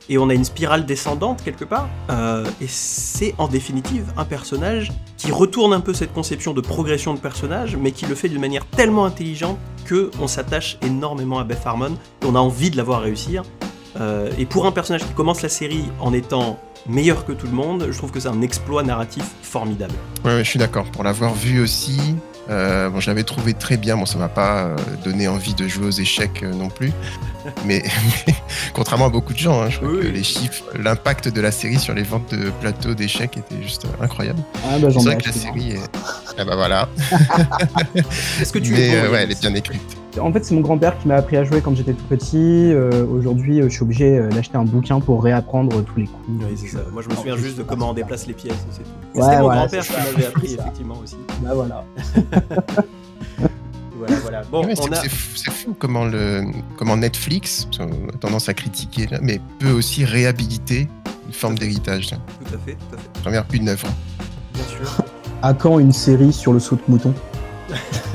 Et 0.09 0.18
on 0.18 0.30
a 0.30 0.34
une 0.34 0.45
spirale 0.45 0.86
descendante 0.86 1.43
quelque 1.43 1.65
part, 1.65 1.89
euh, 2.09 2.45
et 2.61 2.68
c'est 2.68 3.36
en 3.38 3.47
définitive 3.47 4.05
un 4.15 4.24
personnage 4.24 4.91
qui 5.18 5.32
retourne 5.32 5.74
un 5.74 5.82
peu 5.82 5.93
cette 5.93 6.13
conception 6.13 6.53
de 6.53 6.61
progression 6.61 7.13
de 7.13 7.20
personnage, 7.20 7.76
mais 7.76 7.91
qui 7.91 8.05
le 8.05 8.15
fait 8.15 8.30
d'une 8.30 8.39
manière 8.39 8.65
tellement 8.65 9.03
intelligente 9.03 9.57
que 9.86 10.11
on 10.22 10.28
s'attache 10.28 10.78
énormément 10.82 11.39
à 11.39 11.43
Beth 11.43 11.65
Harmon, 11.65 11.97
et 12.22 12.26
on 12.26 12.36
a 12.36 12.39
envie 12.39 12.70
de 12.70 12.78
la 12.78 12.84
voir 12.84 13.01
réussir, 13.01 13.43
euh, 13.99 14.32
et 14.38 14.45
pour 14.45 14.65
un 14.65 14.72
personnage 14.72 15.05
qui 15.05 15.13
commence 15.13 15.41
la 15.41 15.49
série 15.49 15.84
en 15.99 16.13
étant 16.13 16.59
meilleur 16.88 17.26
que 17.26 17.34
tout 17.34 17.47
le 17.47 17.53
monde, 17.53 17.88
je 17.91 17.97
trouve 17.97 18.11
que 18.11 18.20
c'est 18.20 18.30
un 18.30 18.41
exploit 18.41 18.84
narratif 18.84 19.26
formidable. 19.41 19.93
Ouais, 20.24 20.36
ouais 20.36 20.43
je 20.43 20.49
suis 20.49 20.59
d'accord. 20.59 20.86
Pour 20.91 21.03
l'avoir 21.03 21.34
vu 21.34 21.59
aussi, 21.59 22.15
euh, 22.49 22.89
bon, 22.89 22.99
je 22.99 23.07
l'avais 23.07 23.23
trouvé 23.23 23.53
très 23.53 23.77
bien. 23.77 23.97
Bon, 23.97 24.05
ça 24.05 24.17
m'a 24.17 24.29
pas 24.29 24.65
euh, 24.65 24.75
donné 25.03 25.27
envie 25.27 25.53
de 25.53 25.67
jouer 25.67 25.87
aux 25.87 25.91
échecs 25.91 26.43
euh, 26.43 26.53
non 26.53 26.69
plus. 26.69 26.91
mais, 27.65 27.83
mais, 28.27 28.35
contrairement 28.73 29.07
à 29.07 29.09
beaucoup 29.09 29.33
de 29.33 29.37
gens, 29.37 29.61
hein, 29.61 29.69
je 29.69 29.77
trouve 29.77 29.95
oui. 29.95 30.01
que 30.01 30.07
les 30.07 30.23
chiffres, 30.23 30.63
l'impact 30.77 31.29
de 31.29 31.41
la 31.41 31.51
série 31.51 31.79
sur 31.79 31.93
les 31.93 32.03
ventes 32.03 32.33
de 32.33 32.49
plateaux 32.61 32.93
d'échecs 32.93 33.37
était 33.37 33.61
juste 33.61 33.85
euh, 33.85 34.03
incroyable. 34.03 34.39
Ah, 34.65 34.77
bah, 34.79 34.89
c'est 34.91 35.03
vrai 35.03 35.17
que 35.17 35.27
la 35.27 35.33
série 35.33 35.71
est. 35.71 35.97
Ah 36.37 36.45
bah 36.45 36.55
voilà. 36.55 36.87
Est-ce 38.41 38.53
que 38.53 38.59
tu 38.59 38.71
mais 38.71 38.89
es 38.89 39.07
ouais, 39.07 39.23
elle 39.23 39.31
est 39.31 39.41
bien 39.41 39.55
écrite. 39.55 39.96
En 40.20 40.32
fait, 40.32 40.43
c'est 40.43 40.55
mon 40.55 40.61
grand-père 40.61 40.97
qui 40.99 41.07
m'a 41.07 41.15
appris 41.15 41.38
à 41.38 41.43
jouer 41.43 41.61
quand 41.61 41.76
j'étais 41.76 41.93
tout 41.93 42.05
petit. 42.05 42.72
Euh, 42.74 43.05
Aujourd'hui, 43.07 43.61
je 43.61 43.68
suis 43.70 43.82
obligé 43.84 44.20
d'acheter 44.30 44.57
un 44.57 44.63
bouquin 44.63 44.99
pour 44.99 45.24
réapprendre 45.24 45.84
tous 45.84 45.99
les 45.99 46.05
coups. 46.05 46.28
Oui, 46.30 46.55
c'est 46.55 46.68
ça. 46.68 46.80
Moi, 46.91 47.01
je 47.01 47.09
me 47.09 47.15
souviens 47.15 47.38
juste 47.38 47.57
de 47.57 47.63
comment 47.63 47.91
on 47.91 47.93
déplace 47.93 48.28
les 48.28 48.34
pièces, 48.34 48.65
c'est 48.72 48.84
tout. 48.84 48.89
Ouais, 49.20 49.24
C'était 49.24 49.41
mon 49.41 49.49
grand-père 49.49 49.86
qui 49.86 49.93
m'avait 49.93 50.26
appris, 50.26 50.53
effectivement, 50.53 50.95
aussi. 51.03 51.18
Bah 51.41 51.51
voilà. 51.53 51.86
voilà, 53.97 54.15
voilà. 54.22 54.41
Bon, 54.51 54.65
ouais, 54.65 54.74
on 54.80 54.91
a... 54.91 54.95
c'est 54.95 55.09
fou, 55.09 55.51
fou, 55.51 55.76
comment, 55.78 56.05
le, 56.05 56.43
comment 56.78 56.97
Netflix, 56.97 57.68
on 57.80 58.09
a 58.09 58.18
tendance 58.20 58.49
à 58.49 58.53
critiquer, 58.53 59.07
là, 59.07 59.20
mais 59.22 59.39
peut 59.59 59.72
aussi 59.72 60.05
réhabiliter 60.05 60.88
une 61.28 61.34
forme 61.34 61.57
d'héritage. 61.57 62.09
Tout 62.09 62.55
à 62.55 62.57
fait, 62.57 62.74
tout 62.74 62.95
à 62.95 62.97
fait. 62.97 63.22
Première 63.22 63.45
une 63.53 63.70
œuvre. 63.70 63.88
Bien 64.53 64.63
sûr. 64.63 65.05
À 65.41 65.53
quand 65.53 65.80
une 65.80 65.91
série 65.91 66.34
sur 66.34 66.53
le 66.53 66.59
saut 66.59 66.76
de 66.76 66.82
mouton? 66.88 67.13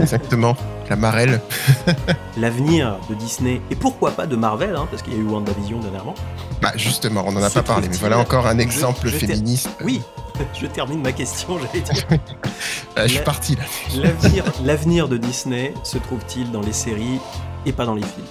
Exactement. 0.00 0.56
La 0.92 0.96
marelle. 0.96 1.40
L'avenir 2.36 2.98
de 3.08 3.14
Disney, 3.14 3.62
et 3.70 3.74
pourquoi 3.74 4.10
pas 4.10 4.26
de 4.26 4.36
Marvel, 4.36 4.76
hein, 4.76 4.86
parce 4.90 5.00
qu'il 5.00 5.14
y 5.14 5.16
a 5.16 5.20
eu 5.20 5.24
WandaVision 5.24 5.80
dernièrement. 5.80 6.14
Bah 6.60 6.72
justement, 6.76 7.24
on 7.26 7.32
n'en 7.32 7.42
a 7.42 7.48
pas 7.48 7.62
parlé, 7.62 7.88
mais 7.88 7.96
voilà 7.96 8.18
encore 8.18 8.46
un 8.46 8.58
exemple 8.58 9.08
je, 9.08 9.12
je 9.12 9.16
féministe. 9.16 9.70
Oui, 9.82 10.02
je 10.60 10.66
termine 10.66 11.00
ma 11.00 11.12
question, 11.12 11.58
j'allais 11.58 11.80
dire. 11.82 12.06
euh, 12.98 13.04
je 13.04 13.08
suis 13.14 13.24
parti 13.24 13.56
là. 13.56 13.62
L'avenir, 14.02 14.44
l'avenir 14.62 15.08
de 15.08 15.16
Disney 15.16 15.72
se 15.82 15.96
trouve-t-il 15.96 16.50
dans 16.50 16.60
les 16.60 16.74
séries 16.74 17.20
et 17.64 17.72
pas 17.72 17.86
dans 17.86 17.94
les 17.94 18.02
films? 18.02 18.26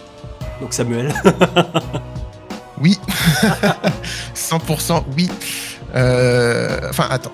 Donc 0.62 0.76
Samuel. 0.76 1.12
oui. 2.80 2.99
100% 4.36 5.01
oui. 5.18 5.32
Euh, 5.96 6.80
enfin, 6.89 7.08
attends, 7.10 7.32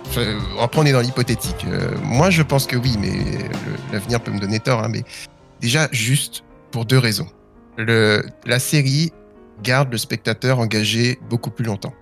après 0.60 0.80
on 0.80 0.86
est 0.86 0.92
dans 0.92 1.02
l'hypothétique. 1.02 1.66
Euh, 1.68 1.92
moi, 2.04 2.30
je 2.30 2.42
pense 2.42 2.66
que 2.66 2.76
oui, 2.76 2.98
mais 3.00 3.14
l'avenir 3.92 4.22
peut 4.22 4.32
me 4.32 4.40
donner 4.40 4.60
tort. 4.60 4.84
Hein, 4.84 4.90
mais 4.90 5.04
déjà, 5.62 5.88
juste 5.92 6.44
pour 6.72 6.86
deux 6.86 6.98
raisons. 6.98 7.28
La 7.78 8.60
série 8.60 9.12
garde 9.62 9.92
le 9.92 9.98
spectateur 9.98 10.60
engagé 10.60 11.20
beaucoup 11.30 11.52
plus 11.52 11.66
longtemps. 11.66 11.94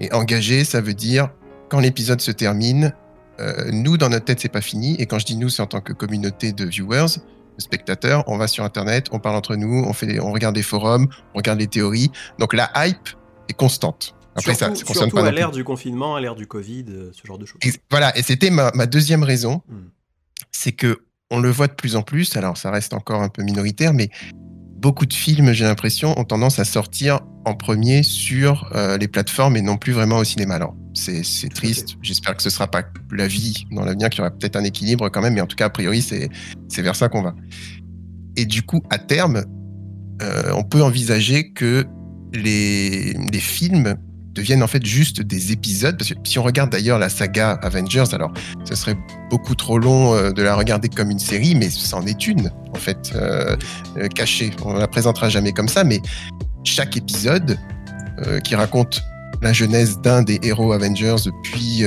Et 0.00 0.12
engagé, 0.12 0.64
ça 0.64 0.80
veut 0.80 0.94
dire 0.94 1.30
quand 1.68 1.80
l'épisode 1.80 2.20
se 2.20 2.30
termine, 2.30 2.92
euh, 3.40 3.70
nous 3.72 3.96
dans 3.96 4.08
notre 4.08 4.24
tête 4.24 4.40
c'est 4.40 4.48
pas 4.48 4.60
fini. 4.60 4.94
Et 4.98 5.06
quand 5.06 5.18
je 5.18 5.26
dis 5.26 5.36
nous, 5.36 5.48
c'est 5.48 5.62
en 5.62 5.66
tant 5.66 5.80
que 5.80 5.92
communauté 5.92 6.52
de 6.52 6.64
viewers, 6.64 7.18
de 7.56 7.62
spectateurs. 7.62 8.24
On 8.26 8.36
va 8.36 8.46
sur 8.46 8.64
internet, 8.64 9.06
on 9.12 9.18
parle 9.18 9.36
entre 9.36 9.56
nous, 9.56 9.84
on 9.84 9.92
on 10.22 10.32
regarde 10.32 10.54
des 10.54 10.62
forums, 10.62 11.08
on 11.34 11.38
regarde 11.38 11.58
les 11.58 11.66
théories. 11.66 12.10
Donc 12.38 12.54
la 12.54 12.70
hype 12.76 13.08
est 13.48 13.54
constante. 13.54 14.14
Après, 14.38 14.54
surtout, 14.54 14.76
ça, 14.76 14.84
ça 14.86 15.00
surtout 15.00 15.18
à 15.18 15.30
l'ère 15.30 15.50
du 15.50 15.64
confinement, 15.64 16.16
à 16.16 16.20
l'ère 16.20 16.34
du 16.34 16.46
Covid, 16.46 16.84
euh, 16.88 17.10
ce 17.12 17.26
genre 17.26 17.38
de 17.38 17.46
choses. 17.46 17.58
Et 17.64 17.72
voilà, 17.90 18.16
et 18.16 18.22
c'était 18.22 18.50
ma, 18.50 18.70
ma, 18.74 18.86
deuxième 18.86 19.22
raison, 19.22 19.62
hmm. 19.68 19.88
c'est 20.52 20.72
que 20.72 21.00
on 21.30 21.38
le 21.38 21.50
voit 21.50 21.66
de 21.66 21.74
plus 21.74 21.96
en 21.96 22.02
plus. 22.02 22.36
Alors, 22.36 22.56
ça 22.56 22.70
reste 22.70 22.94
encore 22.94 23.22
un 23.22 23.28
peu 23.28 23.42
minoritaire, 23.42 23.92
mais 23.92 24.08
beaucoup 24.78 25.06
de 25.06 25.12
films, 25.12 25.52
j'ai 25.52 25.64
l'impression, 25.64 26.18
ont 26.18 26.24
tendance 26.24 26.58
à 26.58 26.64
sortir 26.64 27.20
en 27.44 27.54
premier 27.54 28.02
sur 28.02 28.70
euh, 28.74 28.96
les 28.96 29.08
plateformes 29.08 29.56
et 29.56 29.62
non 29.62 29.76
plus 29.76 29.92
vraiment 29.92 30.18
au 30.18 30.24
cinéma. 30.24 30.54
Alors, 30.54 30.74
c'est 30.94 31.52
triste. 31.54 31.96
J'espère 32.02 32.36
que 32.36 32.42
ce 32.42 32.50
sera 32.50 32.66
pas 32.66 32.82
la 33.12 33.28
vie 33.28 33.66
dans 33.70 33.84
l'avenir, 33.84 34.10
qu'il 34.10 34.18
y 34.18 34.20
aura 34.22 34.30
peut-être 34.30 34.56
un 34.56 34.64
équilibre 34.64 35.08
quand 35.10 35.22
même, 35.22 35.34
mais 35.34 35.40
en 35.40 35.46
tout 35.46 35.56
cas, 35.56 35.66
a 35.66 35.70
priori, 35.70 36.02
c'est 36.02 36.82
vers 36.82 36.96
ça 36.96 37.08
qu'on 37.08 37.22
va. 37.22 37.34
Et 38.36 38.46
du 38.46 38.62
coup, 38.62 38.82
à 38.90 38.98
terme, 38.98 39.44
euh, 40.22 40.52
on 40.54 40.64
peut 40.64 40.82
envisager 40.82 41.52
que 41.52 41.86
les, 42.32 43.12
les 43.14 43.38
films 43.38 43.96
deviennent 44.34 44.62
en 44.62 44.66
fait 44.66 44.84
juste 44.84 45.20
des 45.22 45.52
épisodes. 45.52 45.96
Parce 45.96 46.10
que 46.10 46.16
si 46.24 46.38
on 46.38 46.42
regarde 46.42 46.70
d'ailleurs 46.70 46.98
la 46.98 47.08
saga 47.08 47.52
Avengers, 47.62 48.04
alors 48.12 48.32
ce 48.64 48.74
serait 48.74 48.96
beaucoup 49.30 49.54
trop 49.54 49.78
long 49.78 50.14
euh, 50.14 50.30
de 50.30 50.42
la 50.42 50.54
regarder 50.54 50.88
comme 50.88 51.10
une 51.10 51.18
série, 51.18 51.54
mais 51.54 51.70
c'en 51.70 52.06
est 52.06 52.26
une 52.26 52.50
en 52.74 52.78
fait 52.78 53.12
euh, 53.14 53.56
euh, 53.96 54.08
cachée. 54.08 54.50
On 54.64 54.74
la 54.74 54.88
présentera 54.88 55.28
jamais 55.28 55.52
comme 55.52 55.68
ça, 55.68 55.84
mais 55.84 56.00
chaque 56.64 56.96
épisode 56.96 57.58
qui 58.42 58.56
raconte 58.56 59.00
la 59.42 59.52
genèse 59.52 60.00
d'un 60.00 60.22
des 60.22 60.40
héros 60.42 60.72
Avengers, 60.72 61.30
puis 61.44 61.84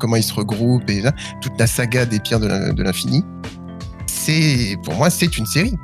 comment 0.00 0.16
ils 0.16 0.24
se 0.24 0.34
regroupent 0.34 0.90
et 0.90 1.00
toute 1.40 1.52
la 1.60 1.68
saga 1.68 2.04
des 2.06 2.18
pierres 2.18 2.40
de 2.40 2.82
l'infini, 2.82 3.22
c'est 4.08 4.76
pour 4.82 4.94
moi 4.94 5.10
c'est 5.10 5.38
une 5.38 5.46
série. 5.46 5.76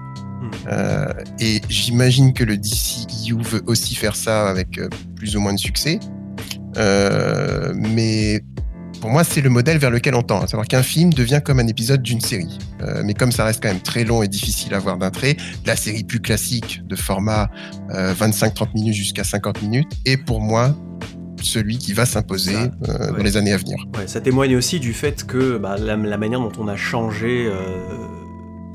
Euh, 0.68 1.06
et 1.40 1.60
j'imagine 1.68 2.32
que 2.32 2.44
le 2.44 2.56
DCU 2.56 3.36
veut 3.40 3.62
aussi 3.66 3.94
faire 3.94 4.16
ça 4.16 4.48
avec 4.48 4.78
euh, 4.78 4.88
plus 5.14 5.36
ou 5.36 5.40
moins 5.40 5.54
de 5.54 5.58
succès. 5.58 6.00
Euh, 6.76 7.72
mais 7.74 8.42
pour 9.00 9.10
moi, 9.10 9.24
c'est 9.24 9.40
le 9.40 9.50
modèle 9.50 9.78
vers 9.78 9.90
lequel 9.90 10.14
on 10.14 10.22
tend, 10.22 10.40
à 10.40 10.46
savoir 10.46 10.66
qu'un 10.66 10.82
film 10.82 11.12
devient 11.12 11.40
comme 11.44 11.60
un 11.60 11.66
épisode 11.66 12.02
d'une 12.02 12.20
série. 12.20 12.58
Euh, 12.82 13.02
mais 13.04 13.14
comme 13.14 13.32
ça 13.32 13.44
reste 13.44 13.62
quand 13.62 13.68
même 13.68 13.80
très 13.80 14.04
long 14.04 14.22
et 14.22 14.28
difficile 14.28 14.74
à 14.74 14.78
voir 14.78 14.98
d'un 14.98 15.10
trait, 15.10 15.36
la 15.64 15.76
série 15.76 16.04
plus 16.04 16.20
classique 16.20 16.82
de 16.86 16.96
format 16.96 17.48
25-30 17.90 18.74
minutes 18.74 18.94
jusqu'à 18.94 19.24
50 19.24 19.62
minutes 19.62 19.92
est 20.04 20.16
pour 20.16 20.40
moi 20.40 20.74
celui 21.42 21.78
qui 21.78 21.92
va 21.92 22.06
s'imposer 22.06 22.56
ouais. 22.56 22.70
dans 22.80 23.22
les 23.22 23.36
années 23.36 23.52
à 23.52 23.58
venir. 23.58 23.76
Ouais, 23.96 24.06
ça 24.06 24.20
témoigne 24.20 24.56
aussi 24.56 24.80
du 24.80 24.92
fait 24.92 25.24
que 25.26 25.58
bah, 25.58 25.76
la, 25.78 25.96
la, 25.96 26.16
manière 26.16 26.40
dont 26.40 26.52
on 26.58 26.66
a 26.66 26.76
changé 26.76 27.48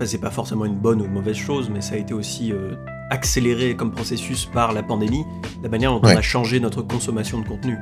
c'est 0.05 0.19
pas 0.19 0.31
forcément 0.31 0.65
une 0.65 0.75
bonne 0.75 1.01
ou 1.01 1.05
une 1.05 1.11
mauvaise 1.11 1.35
chose, 1.35 1.69
mais 1.69 1.81
ça 1.81 1.95
a 1.95 1.97
été 1.97 2.13
aussi 2.13 2.51
euh, 2.51 2.75
accéléré 3.09 3.75
comme 3.75 3.91
processus 3.91 4.45
par 4.45 4.73
la 4.73 4.83
pandémie, 4.83 5.25
la 5.63 5.69
manière 5.69 5.91
dont 5.91 6.01
ouais. 6.01 6.13
on 6.15 6.17
a 6.17 6.21
changé 6.21 6.59
notre 6.59 6.81
consommation 6.81 7.39
de 7.39 7.47
contenu. 7.47 7.77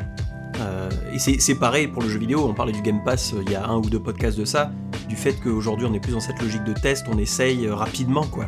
Euh, 0.60 0.90
et 1.14 1.20
c'est 1.20 1.56
pareil 1.56 1.88
pour 1.88 2.02
le 2.02 2.10
jeu 2.10 2.20
vidéo, 2.20 2.46
on 2.46 2.54
parlait 2.54 2.74
du 2.74 2.82
Game 2.82 3.02
Pass 3.04 3.34
il 3.46 3.52
y 3.52 3.56
a 3.56 3.66
un 3.66 3.78
ou 3.78 3.90
deux 3.90 4.00
podcasts 4.00 4.38
de 4.38 4.44
ça, 4.44 4.72
du 5.08 5.16
fait 5.16 5.34
qu'aujourd'hui 5.34 5.88
on 5.90 5.94
est 5.94 6.02
plus 6.02 6.12
dans 6.12 6.20
cette 6.20 6.42
logique 6.42 6.66
de 6.66 6.74
test, 6.74 7.06
on 7.10 7.18
essaye 7.18 7.70
rapidement 7.70 8.26
quoi. 8.26 8.48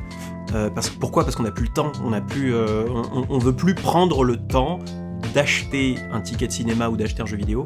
parce, 0.75 0.89
pourquoi? 0.89 1.23
Parce 1.23 1.37
qu'on 1.37 1.43
n'a 1.43 1.51
plus 1.51 1.67
le 1.67 1.71
temps, 1.71 1.93
on, 2.03 2.11
a 2.11 2.19
plus, 2.19 2.53
on, 2.53 3.25
on 3.29 3.37
veut 3.37 3.55
plus 3.55 3.75
prendre 3.75 4.25
le 4.25 4.35
temps 4.35 4.79
d'acheter 5.33 5.95
un 6.11 6.19
ticket 6.19 6.47
de 6.47 6.51
cinéma 6.51 6.89
ou 6.89 6.97
d'acheter 6.97 7.21
un 7.21 7.25
jeu 7.25 7.37
vidéo 7.37 7.65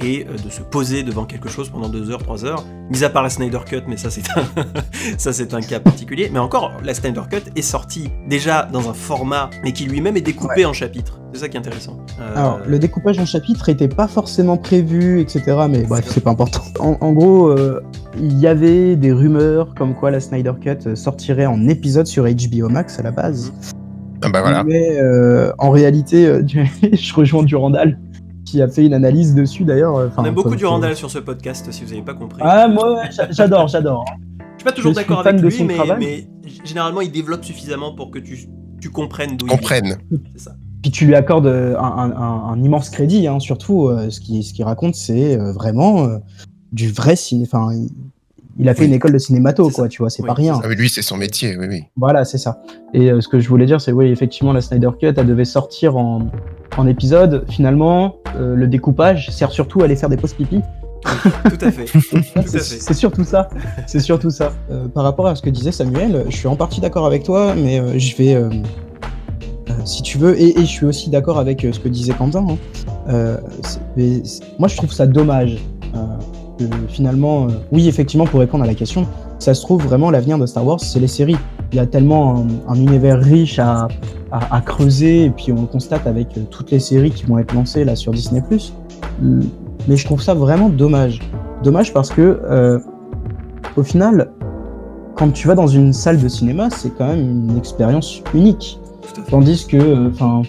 et 0.00 0.26
euh, 0.28 0.36
de 0.44 0.50
se 0.50 0.62
poser 0.62 1.02
devant 1.02 1.24
quelque 1.24 1.48
chose 1.48 1.70
pendant 1.70 1.88
2 1.88 2.10
heures, 2.10 2.22
3 2.22 2.44
heures, 2.44 2.64
mis 2.90 3.02
à 3.04 3.10
part 3.10 3.22
la 3.22 3.30
Snyder 3.30 3.60
Cut, 3.66 3.82
mais 3.86 3.96
ça 3.96 4.10
c'est 4.10 4.28
un, 4.36 4.44
ça 5.18 5.32
c'est 5.32 5.54
un 5.54 5.60
cas 5.60 5.80
particulier. 5.80 6.30
Mais 6.32 6.38
encore, 6.38 6.72
la 6.84 6.94
Snyder 6.94 7.22
Cut 7.30 7.50
est 7.54 7.62
sortie 7.62 8.10
déjà 8.28 8.68
dans 8.70 8.88
un 8.90 8.94
format, 8.94 9.50
mais 9.62 9.72
qui 9.72 9.84
lui-même 9.84 10.16
est 10.16 10.22
découpé 10.22 10.64
en 10.64 10.72
chapitres. 10.72 11.20
C'est 11.32 11.40
ça 11.40 11.48
qui 11.48 11.56
est 11.56 11.60
intéressant. 11.60 11.98
Euh, 12.20 12.36
Alors, 12.36 12.60
le 12.66 12.78
découpage 12.78 13.18
en 13.18 13.26
chapitres 13.26 13.68
était 13.68 13.88
pas 13.88 14.08
forcément 14.08 14.56
prévu, 14.56 15.20
etc. 15.20 15.66
Mais 15.68 15.82
bref, 15.82 16.06
c'est 16.08 16.22
pas 16.22 16.30
important. 16.30 16.62
En, 16.78 17.12
gros, 17.12 17.48
euh, 17.48 17.82
il 18.18 18.38
y 18.38 18.46
avait 18.46 18.96
des 18.96 19.12
rumeurs 19.12 19.74
comme 19.74 19.94
quoi 19.94 20.10
la 20.10 20.20
Snyder 20.20 20.52
Cut 20.60 20.96
sortirait 20.96 21.46
en 21.46 21.68
épisode 21.68 22.06
sur 22.06 22.24
HBO 22.24 22.68
Max 22.68 22.98
à 22.98 23.02
la 23.02 23.10
base. 23.10 23.52
Ah 24.22 24.30
bah 24.30 24.40
voilà. 24.40 24.64
Mais 24.64 24.98
en 25.58 25.70
réalité, 25.70 26.40
je 26.46 27.14
rejoins 27.14 27.42
Durandal 27.42 27.98
qui 28.46 28.62
a 28.62 28.68
fait 28.68 28.86
une 28.86 28.94
analyse 28.94 29.34
dessus 29.34 29.64
d'ailleurs. 29.64 30.10
On 30.16 30.24
aime 30.24 30.34
beaucoup 30.34 30.56
du 30.56 30.64
Randall 30.64 30.96
sur 30.96 31.10
ce 31.10 31.18
podcast, 31.18 31.70
si 31.70 31.84
vous 31.84 31.90
n'avez 31.90 32.02
pas 32.02 32.14
compris. 32.14 32.40
Ah, 32.42 32.68
moi, 32.68 33.02
j'adore, 33.30 33.68
j'adore. 33.68 34.04
Je 34.56 34.62
suis 34.62 34.64
pas 34.64 34.72
toujours 34.72 34.94
d'accord 34.94 35.26
avec 35.26 35.40
lui, 35.40 35.64
mais, 35.64 35.76
mais, 35.98 36.28
généralement, 36.64 37.02
il 37.02 37.10
développe 37.10 37.44
suffisamment 37.44 37.94
pour 37.94 38.10
que 38.10 38.18
tu, 38.18 38.48
tu 38.80 38.90
comprennes 38.90 39.36
d'où 39.36 39.46
il 39.46 39.58
vient. 39.58 39.96
C'est 40.34 40.44
ça. 40.44 40.56
Puis 40.82 40.90
tu 40.92 41.04
lui 41.04 41.14
accordes 41.14 41.48
un, 41.48 41.76
un, 41.78 42.12
un, 42.12 42.62
immense 42.62 42.90
crédit, 42.90 43.26
hein, 43.26 43.40
surtout. 43.40 43.88
Euh, 43.88 44.08
ce 44.08 44.20
qu'il 44.20 44.44
ce 44.44 44.52
qui 44.52 44.62
raconte, 44.62 44.94
c'est 44.94 45.36
euh, 45.36 45.52
vraiment 45.52 46.04
euh, 46.04 46.18
du 46.72 46.92
vrai 46.92 47.16
cinéma. 47.16 47.48
Enfin, 47.52 47.72
il 48.58 48.68
a 48.68 48.74
fait 48.74 48.86
une 48.86 48.92
école 48.92 49.12
de 49.12 49.18
cinémato, 49.18 49.68
quoi, 49.68 49.88
tu 49.88 49.98
vois, 49.98 50.10
c'est 50.10 50.22
pas 50.22 50.32
rien. 50.32 50.60
Ah, 50.62 50.68
mais 50.68 50.76
lui, 50.76 50.88
c'est 50.88 51.02
son 51.02 51.16
métier, 51.16 51.58
oui, 51.58 51.66
oui. 51.68 51.82
Voilà, 51.96 52.24
c'est 52.24 52.38
ça. 52.38 52.62
Et 52.94 53.10
ce 53.20 53.28
que 53.28 53.38
je 53.38 53.48
voulais 53.48 53.66
dire, 53.66 53.82
c'est 53.82 53.92
oui, 53.92 54.06
effectivement, 54.06 54.52
la 54.52 54.62
Snyder 54.62 54.90
Cut, 54.98 55.12
elle 55.16 55.26
devait 55.26 55.44
sortir 55.44 55.96
en, 55.96 56.30
en 56.76 56.86
épisode. 56.86 57.44
Finalement, 57.48 58.16
euh, 58.36 58.54
le 58.54 58.66
découpage 58.66 59.30
sert 59.30 59.50
surtout 59.50 59.80
à 59.80 59.84
aller 59.84 59.96
faire 59.96 60.08
des 60.08 60.16
pauses 60.16 60.34
pipi. 60.34 60.60
Tout 61.02 61.64
à 61.64 61.70
fait. 61.72 61.86
c'est 62.46 62.94
surtout 62.94 63.24
ça. 63.24 63.48
C'est 63.86 64.00
surtout 64.00 64.30
ça. 64.30 64.52
Euh, 64.70 64.88
par 64.88 65.04
rapport 65.04 65.26
à 65.26 65.34
ce 65.34 65.42
que 65.42 65.50
disait 65.50 65.72
Samuel, 65.72 66.24
je 66.28 66.36
suis 66.36 66.48
en 66.48 66.56
partie 66.56 66.80
d'accord 66.80 67.06
avec 67.06 67.22
toi, 67.22 67.54
mais 67.54 67.80
euh, 67.80 67.98
je 67.98 68.16
vais, 68.16 68.42
si 69.84 70.02
tu 70.02 70.18
veux, 70.18 70.40
et, 70.40 70.54
je 70.58 70.64
suis 70.64 70.86
aussi 70.86 71.10
d'accord 71.10 71.38
avec 71.38 71.60
ce 71.60 71.78
que 71.78 71.88
disait 71.88 72.12
Quentin. 72.12 72.46
Hein. 73.08 73.36
moi, 74.58 74.68
je 74.68 74.76
trouve 74.76 74.92
ça 74.92 75.06
dommage. 75.06 75.58
que 76.58 76.64
finalement, 76.88 77.48
oui, 77.70 77.88
effectivement, 77.88 78.26
pour 78.26 78.40
répondre 78.40 78.64
à 78.64 78.66
la 78.66 78.74
question, 78.74 79.06
ça 79.38 79.54
se 79.54 79.62
trouve 79.62 79.82
vraiment 79.82 80.10
l'avenir 80.10 80.38
de 80.38 80.46
Star 80.46 80.66
Wars, 80.66 80.80
c'est 80.80 80.98
les 81.00 81.08
séries. 81.08 81.36
Il 81.72 81.76
y 81.76 81.80
a 81.80 81.86
tellement 81.86 82.46
un 82.68 82.74
univers 82.74 83.20
riche 83.20 83.58
à, 83.58 83.88
à, 84.50 84.60
creuser, 84.60 85.24
et 85.24 85.30
puis 85.30 85.52
on 85.52 85.62
le 85.62 85.66
constate 85.66 86.06
avec 86.06 86.36
euh, 86.36 86.42
toutes 86.50 86.70
les 86.70 86.80
séries 86.80 87.10
qui 87.10 87.24
vont 87.24 87.38
être 87.38 87.54
lancées 87.54 87.84
là 87.84 87.96
sur 87.96 88.12
Disney+. 88.12 88.42
Mm. 89.20 89.40
Mais 89.88 89.96
je 89.96 90.04
trouve 90.04 90.22
ça 90.22 90.34
vraiment 90.34 90.68
dommage. 90.68 91.20
Dommage 91.62 91.92
parce 91.92 92.10
que, 92.10 92.40
euh, 92.44 92.78
au 93.76 93.82
final, 93.82 94.32
quand 95.16 95.30
tu 95.30 95.48
vas 95.48 95.54
dans 95.54 95.66
une 95.66 95.92
salle 95.92 96.20
de 96.20 96.28
cinéma, 96.28 96.70
c'est 96.70 96.90
quand 96.90 97.06
même 97.06 97.48
une 97.48 97.56
expérience 97.56 98.22
unique. 98.34 98.78
Tandis 99.30 99.66
que, 99.66 99.76
euh, 99.76 100.10
enfin, 100.10 100.42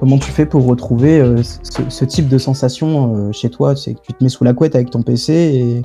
comment 0.00 0.18
tu 0.18 0.30
fais 0.30 0.46
pour 0.46 0.66
retrouver 0.66 1.22
ce, 1.42 2.04
type 2.04 2.28
de 2.28 2.38
sensation 2.38 3.32
chez 3.32 3.48
toi? 3.48 3.76
C'est 3.76 3.94
que 3.94 4.00
tu 4.00 4.12
te 4.12 4.22
mets 4.24 4.30
sous 4.30 4.44
la 4.44 4.52
couette 4.52 4.74
avec 4.74 4.90
ton 4.90 5.02
PC 5.02 5.32
et. 5.32 5.82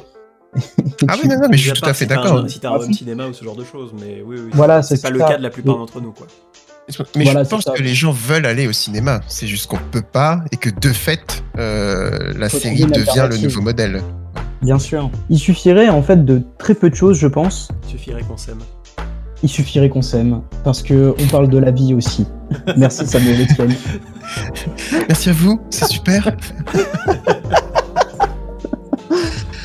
ah 1.08 1.14
oui, 1.22 1.30
non, 1.30 1.36
non, 1.40 1.48
mais 1.50 1.58
je 1.58 1.70
suis 1.72 1.80
tout 1.80 1.88
à 1.88 1.94
fait 1.94 2.08
d'accord. 2.08 2.50
Si 2.50 2.60
t'as 2.60 2.72
un 2.72 2.76
home 2.76 2.92
cinéma 2.92 3.28
ou 3.28 3.34
ce 3.34 3.44
genre 3.44 3.56
de 3.56 3.64
choses, 3.64 3.94
mais 4.00 4.24
oui, 4.26 4.38
oui. 4.46 4.50
Voilà, 4.54 4.82
c'est 4.82 5.02
pas 5.02 5.12
le 5.12 5.20
cas 5.20 5.38
de 5.38 5.44
la 5.44 5.52
plupart 5.52 5.78
d'entre 5.78 6.02
nous, 6.02 6.12
quoi. 6.12 6.26
Mais 7.16 7.26
je 7.26 7.38
pense 7.50 7.66
que 7.66 7.82
les 7.82 7.94
gens 7.94 8.12
veulent 8.12 8.46
aller 8.46 8.68
au 8.68 8.72
cinéma. 8.72 9.22
C'est 9.28 9.48
juste 9.48 9.68
qu'on 9.68 9.80
peut 9.92 10.02
pas 10.02 10.44
et 10.52 10.58
que 10.58 10.70
de 10.70 10.90
fait, 10.90 11.44
euh, 11.58 12.34
la 12.38 12.50
série 12.50 12.86
devient 12.86 13.28
le 13.30 13.38
nouveau 13.38 13.62
modèle. 13.62 14.02
Bien 14.62 14.80
sûr. 14.80 15.10
Il 15.30 15.40
suffirait 15.40 15.90
en 15.90 16.02
fait 16.02 16.26
de 16.26 16.42
très 16.58 16.74
peu 16.74 16.90
de 16.90 16.96
choses, 16.96 17.18
je 17.18 17.28
pense. 17.28 17.70
Il 17.86 17.92
suffirait 17.92 18.22
qu'on 18.24 18.38
s'aime. 18.38 18.60
Il 19.42 19.50
suffirait 19.50 19.90
qu'on 19.90 20.02
s'aime 20.02 20.42
parce 20.66 20.84
que 20.84 21.16
on 21.18 21.28
parle 21.28 21.50
de 21.50 21.58
la 21.58 21.72
vie 21.72 21.94
aussi. 21.94 22.26
Merci 22.76 23.08
Samuel 23.08 23.42
Etienne. 23.42 23.74
Merci 25.08 25.30
à 25.30 25.34
vous, 25.34 25.62
c'est 25.70 25.88
super. 25.88 26.36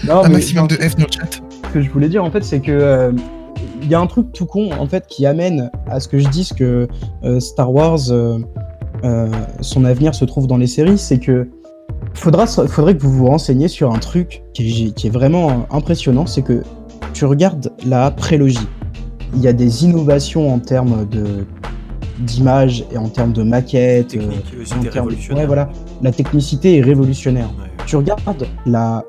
Un 0.08 0.28
maximum 0.28 0.68
de 0.68 0.76
F 0.76 0.96
dans 0.96 1.06
le 1.06 1.12
chat. 1.12 1.40
Ce 1.64 1.68
que 1.72 1.82
je 1.82 1.90
voulais 1.90 2.08
dire 2.08 2.22
en 2.22 2.30
fait, 2.30 2.44
c'est 2.44 2.60
que 2.60 2.70
euh, 2.70 3.10
il 3.84 3.90
y 3.90 3.94
a 3.94 4.00
un 4.00 4.06
truc 4.06 4.32
tout 4.32 4.46
con 4.46 4.70
en 4.72 4.86
fait 4.86 5.06
qui 5.06 5.26
amène 5.26 5.70
à 5.86 6.00
ce 6.00 6.08
que 6.08 6.18
je 6.18 6.28
dise 6.28 6.52
que 6.52 6.88
euh, 7.22 7.40
Star 7.40 7.72
Wars, 7.72 8.10
euh, 8.10 8.38
euh, 9.04 9.28
son 9.60 9.84
avenir 9.84 10.14
se 10.14 10.24
trouve 10.24 10.46
dans 10.46 10.56
les 10.56 10.66
séries, 10.66 10.98
c'est 10.98 11.18
que 11.18 11.48
faudra, 12.14 12.46
faudrait 12.46 12.96
que 12.96 13.02
vous 13.02 13.12
vous 13.12 13.26
renseigniez 13.26 13.68
sur 13.68 13.92
un 13.92 13.98
truc 13.98 14.42
qui 14.54 14.94
est, 15.04 15.10
vraiment 15.10 15.66
impressionnant, 15.70 16.26
c'est 16.26 16.42
que 16.42 16.62
tu 17.12 17.26
regardes 17.26 17.72
la 17.86 18.10
prélogie. 18.10 18.66
Il 19.34 19.42
y 19.42 19.48
a 19.48 19.52
des 19.52 19.84
innovations 19.84 20.52
en 20.52 20.58
termes 20.58 21.06
de 21.08 21.46
d'image 22.20 22.84
et 22.92 22.96
en 22.96 23.08
termes 23.08 23.32
de 23.32 23.42
maquettes. 23.42 24.14
ouais, 24.14 25.46
voilà. 25.46 25.68
La 26.00 26.12
technicité 26.12 26.78
est 26.78 26.80
révolutionnaire. 26.80 27.50
Tu 27.86 27.96
regardes 27.96 28.46
la, 28.66 29.02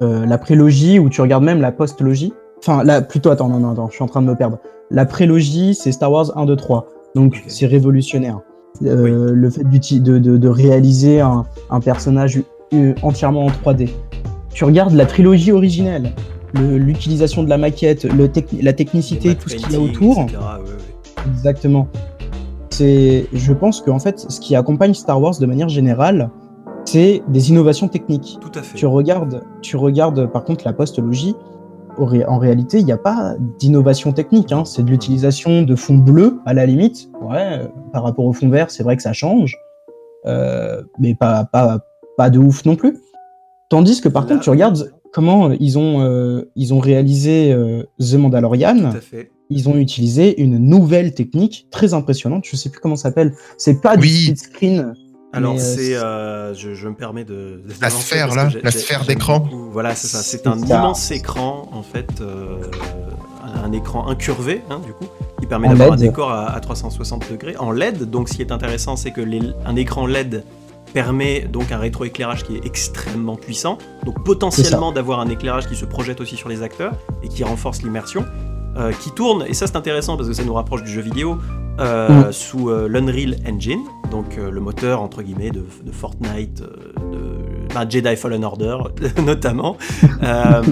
la 0.00 0.38
prélogie 0.38 0.98
ou 0.98 1.10
tu 1.10 1.20
regardes 1.20 1.44
même 1.44 1.60
la 1.60 1.70
postlogie, 1.70 2.32
Enfin, 2.60 2.84
là, 2.84 3.02
plutôt, 3.02 3.30
attends, 3.30 3.48
non, 3.48 3.60
non, 3.60 3.72
attends, 3.72 3.88
je 3.88 3.94
suis 3.94 4.04
en 4.04 4.08
train 4.08 4.22
de 4.22 4.26
me 4.26 4.34
perdre. 4.34 4.58
La 4.90 5.06
prélogie, 5.06 5.74
c'est 5.74 5.92
Star 5.92 6.10
Wars 6.10 6.36
1, 6.36 6.46
2, 6.46 6.56
3. 6.56 6.86
Donc, 7.14 7.42
c'est 7.46 7.66
révolutionnaire. 7.66 8.40
Euh, 8.84 9.32
le 9.32 9.50
fait 9.50 9.64
de, 9.64 10.18
de, 10.18 10.36
de, 10.36 10.48
réaliser 10.48 11.20
un, 11.20 11.44
un 11.70 11.80
personnage 11.80 12.40
entièrement 13.02 13.46
en 13.46 13.48
3D. 13.48 13.88
Tu 14.52 14.64
regardes 14.64 14.92
la 14.92 15.06
trilogie 15.06 15.52
originelle, 15.52 16.12
l'utilisation 16.54 17.42
de 17.42 17.48
la 17.48 17.58
maquette, 17.58 18.04
le 18.04 18.30
la 18.60 18.72
technicité, 18.72 19.34
tout 19.34 19.48
ce 19.48 19.56
qu'il 19.56 19.72
y 19.72 19.76
a 19.76 19.80
autour. 19.80 20.26
Exactement. 21.26 21.88
C'est, 22.70 23.26
je 23.32 23.52
pense 23.52 23.80
qu'en 23.80 23.98
fait, 23.98 24.26
ce 24.28 24.40
qui 24.40 24.54
accompagne 24.54 24.94
Star 24.94 25.20
Wars 25.20 25.38
de 25.38 25.46
manière 25.46 25.68
générale, 25.68 26.30
c'est 26.84 27.22
des 27.28 27.50
innovations 27.50 27.88
techniques. 27.88 28.38
Tout 28.40 28.56
à 28.58 28.62
fait. 28.62 28.76
Tu 28.76 28.86
regardes, 28.86 29.42
tu 29.62 29.76
regardes 29.76 30.30
par 30.30 30.44
contre 30.44 30.64
la 30.64 30.72
postologie, 30.72 31.34
en 31.98 32.38
réalité, 32.38 32.78
il 32.78 32.84
n'y 32.84 32.92
a 32.92 32.98
pas 32.98 33.36
d'innovation 33.58 34.12
technique. 34.12 34.52
Hein. 34.52 34.64
C'est 34.64 34.84
de 34.84 34.90
l'utilisation 34.90 35.62
de 35.62 35.74
fonds 35.74 35.98
bleus, 35.98 36.38
à 36.46 36.54
la 36.54 36.66
limite. 36.66 37.10
Ouais, 37.22 37.60
par 37.92 38.04
rapport 38.04 38.24
au 38.24 38.32
fond 38.32 38.48
vert, 38.48 38.70
c'est 38.70 38.82
vrai 38.82 38.96
que 38.96 39.02
ça 39.02 39.12
change. 39.12 39.56
Euh, 40.26 40.82
mais 40.98 41.14
pas, 41.14 41.44
pas, 41.44 41.80
pas 42.16 42.30
de 42.30 42.38
ouf 42.38 42.64
non 42.64 42.76
plus. 42.76 42.98
Tandis 43.68 44.00
que 44.00 44.08
par 44.08 44.26
contre, 44.26 44.40
tu 44.40 44.50
regardes 44.50 44.92
comment 45.12 45.50
ils 45.52 45.78
ont, 45.78 46.00
euh, 46.02 46.50
ils 46.56 46.74
ont 46.74 46.78
réalisé 46.78 47.52
euh, 47.52 47.82
The 48.00 48.14
Mandalorian. 48.14 48.92
Ils 49.50 49.68
ont 49.68 49.76
utilisé 49.76 50.40
une 50.42 50.58
nouvelle 50.58 51.14
technique 51.14 51.68
très 51.70 51.94
impressionnante. 51.94 52.44
Je 52.46 52.56
sais 52.56 52.68
plus 52.68 52.80
comment 52.80 52.96
ça 52.96 53.08
s'appelle. 53.08 53.34
C'est 53.56 53.80
pas 53.80 53.96
du 53.96 54.08
split 54.08 54.36
screen. 54.36 54.94
Alors 55.32 55.56
euh, 55.56 55.58
c'est, 55.58 55.94
euh, 55.94 56.54
je, 56.54 56.88
me 56.88 56.94
permets 56.94 57.24
de, 57.24 57.60
la 57.80 57.90
sphère 57.90 58.34
là, 58.34 58.48
la 58.62 58.70
sphère 58.70 59.04
d'écran. 59.04 59.46
Voilà, 59.72 59.94
c'est 59.94 60.08
ça. 60.08 60.22
C'est 60.22 60.46
un 60.46 60.58
immense 60.58 61.10
écran 61.10 61.68
en 61.72 61.82
fait, 61.82 62.20
euh, 62.20 62.62
un, 63.62 63.72
écran 63.72 64.08
incurvé 64.08 64.62
hein, 64.70 64.80
du 64.84 64.92
coup, 64.92 65.06
qui 65.40 65.46
permet 65.46 65.68
d'avoir 65.68 65.92
un 65.92 65.96
décor 65.96 66.30
à, 66.32 66.58
360 66.60 67.30
degrés 67.30 67.56
en 67.58 67.72
LED. 67.72 68.08
Donc 68.08 68.28
ce 68.30 68.34
qui 68.34 68.42
est 68.42 68.52
intéressant, 68.52 68.96
c'est 68.96 69.10
que 69.10 69.20
les, 69.20 69.42
un 69.66 69.76
écran 69.76 70.06
LED 70.06 70.44
permet 70.94 71.42
donc 71.42 71.70
un 71.72 71.78
rétroéclairage 71.78 72.44
qui 72.44 72.56
est 72.56 72.64
extrêmement 72.64 73.36
puissant, 73.36 73.76
donc 74.06 74.24
potentiellement 74.24 74.92
d'avoir 74.92 75.20
un 75.20 75.28
éclairage 75.28 75.68
qui 75.68 75.76
se 75.76 75.84
projette 75.84 76.22
aussi 76.22 76.36
sur 76.36 76.48
les 76.48 76.62
acteurs 76.62 76.94
et 77.22 77.28
qui 77.28 77.44
renforce 77.44 77.82
l'immersion. 77.82 78.24
Qui 79.00 79.10
tourne, 79.10 79.44
et 79.46 79.54
ça 79.54 79.66
c'est 79.66 79.76
intéressant 79.76 80.16
parce 80.16 80.28
que 80.28 80.34
ça 80.34 80.44
nous 80.44 80.54
rapproche 80.54 80.82
du 80.84 80.90
jeu 80.90 81.00
vidéo, 81.00 81.38
mm. 81.78 82.32
sous 82.32 82.68
l'Unreal 82.68 83.36
Engine, 83.46 83.80
donc 84.10 84.38
euh, 84.38 84.50
le 84.50 84.60
moteur 84.60 85.02
entre 85.02 85.22
guillemets 85.22 85.50
de, 85.50 85.64
Fortnite, 85.92 86.62
euh, 86.62 87.84
de 87.84 87.90
Jedi 87.90 88.16
Fallen 88.16 88.44
Order 88.44 88.78
notamment, 89.24 89.76
euh, 90.22 90.62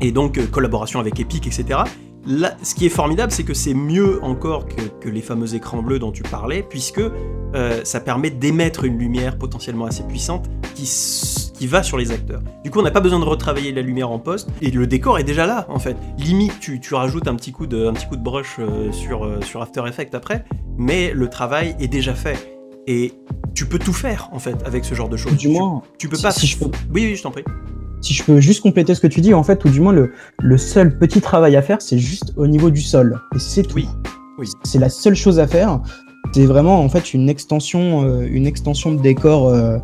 et 0.00 0.12
donc 0.12 0.38
collaboration 0.50 1.00
avec 1.00 1.18
Epic, 1.20 1.46
etc. 1.46 1.80
Là, 2.26 2.56
ce 2.62 2.74
qui 2.74 2.86
est 2.86 2.90
formidable, 2.90 3.32
c'est 3.32 3.44
que 3.44 3.54
c'est 3.54 3.74
mieux 3.74 4.22
encore 4.22 4.66
que, 4.66 5.08
les 5.08 5.22
fameux 5.22 5.54
écrans 5.54 5.82
bleus 5.82 5.98
dont 5.98 6.12
tu 6.12 6.22
parlais, 6.22 6.62
puisque 6.62 7.00
ça 7.84 8.00
permet 8.00 8.28
d'émettre 8.28 8.84
une 8.84 8.98
lumière 8.98 9.38
potentiellement 9.38 9.86
assez 9.86 10.02
puissante 10.02 10.44
qui, 10.74 10.84
qui 11.58 11.66
va 11.66 11.82
sur 11.82 11.96
les 11.98 12.10
acteurs. 12.12 12.40
Du 12.64 12.70
coup, 12.70 12.78
on 12.78 12.82
n'a 12.82 12.90
pas 12.90 13.00
besoin 13.00 13.18
de 13.18 13.24
retravailler 13.24 13.72
la 13.72 13.82
lumière 13.82 14.10
en 14.10 14.18
poste, 14.18 14.48
et 14.62 14.70
le 14.70 14.86
décor 14.86 15.18
est 15.18 15.24
déjà 15.24 15.46
là, 15.46 15.66
en 15.68 15.78
fait. 15.78 15.96
Limite, 16.18 16.60
tu, 16.60 16.80
tu 16.80 16.94
rajoutes 16.94 17.26
un 17.28 17.34
petit 17.34 17.52
coup 17.52 17.66
de, 17.66 17.86
un 17.86 17.92
petit 17.92 18.06
coup 18.06 18.16
de 18.16 18.22
brush 18.22 18.58
sur, 18.92 19.28
sur 19.44 19.60
After 19.62 19.82
Effects 19.88 20.14
après, 20.14 20.44
mais 20.76 21.12
le 21.12 21.28
travail 21.28 21.74
est 21.80 21.88
déjà 21.88 22.14
fait. 22.14 22.54
Et 22.86 23.12
tu 23.54 23.66
peux 23.66 23.78
tout 23.78 23.92
faire, 23.92 24.30
en 24.32 24.38
fait, 24.38 24.56
avec 24.64 24.84
ce 24.84 24.94
genre 24.94 25.08
de 25.08 25.16
choses. 25.16 25.32
Du 25.32 25.38
Tu- 25.38 25.48
moins, 25.48 25.82
tu, 25.98 26.08
peux 26.08 26.16
si- 26.16 26.22
pas. 26.22 26.30
si 26.30 26.46
je 26.46 26.58
peux- 26.58 26.70
Oui, 26.94 27.04
oui, 27.06 27.16
je 27.16 27.22
t'en 27.22 27.30
prie. 27.30 27.44
si 28.00 28.14
je 28.14 28.22
peux 28.22 28.40
juste 28.40 28.62
compléter 28.62 28.94
ce 28.94 29.00
que 29.00 29.06
tu 29.08 29.20
dis, 29.20 29.34
en 29.34 29.42
fait, 29.42 29.64
ou 29.64 29.68
du 29.68 29.80
moins 29.80 29.92
le, 29.92 30.12
le 30.40 30.56
seul 30.56 30.96
petit 30.98 31.20
travail 31.20 31.56
à 31.56 31.62
faire, 31.62 31.82
c'est 31.82 31.98
juste 31.98 32.32
au 32.36 32.46
niveau 32.46 32.70
du 32.70 32.80
sol. 32.80 33.20
Et 33.34 33.38
c'est 33.40 33.64
tout. 33.64 33.74
Oui, 33.76 33.88
oui. 34.38 34.46
C'est 34.64 34.78
la 34.78 34.88
seule 34.88 35.16
chose 35.16 35.38
à 35.40 35.46
faire. 35.46 35.80
C'est 36.32 36.46
vraiment 36.46 36.80
en 36.80 36.88
fait 36.88 37.12
une 37.14 37.28
extension, 37.28 38.04
euh, 38.04 38.26
une 38.30 38.46
extension 38.46 38.92
de 38.92 39.00
décor 39.00 39.48
euh, 39.48 39.76
euh, 39.76 39.78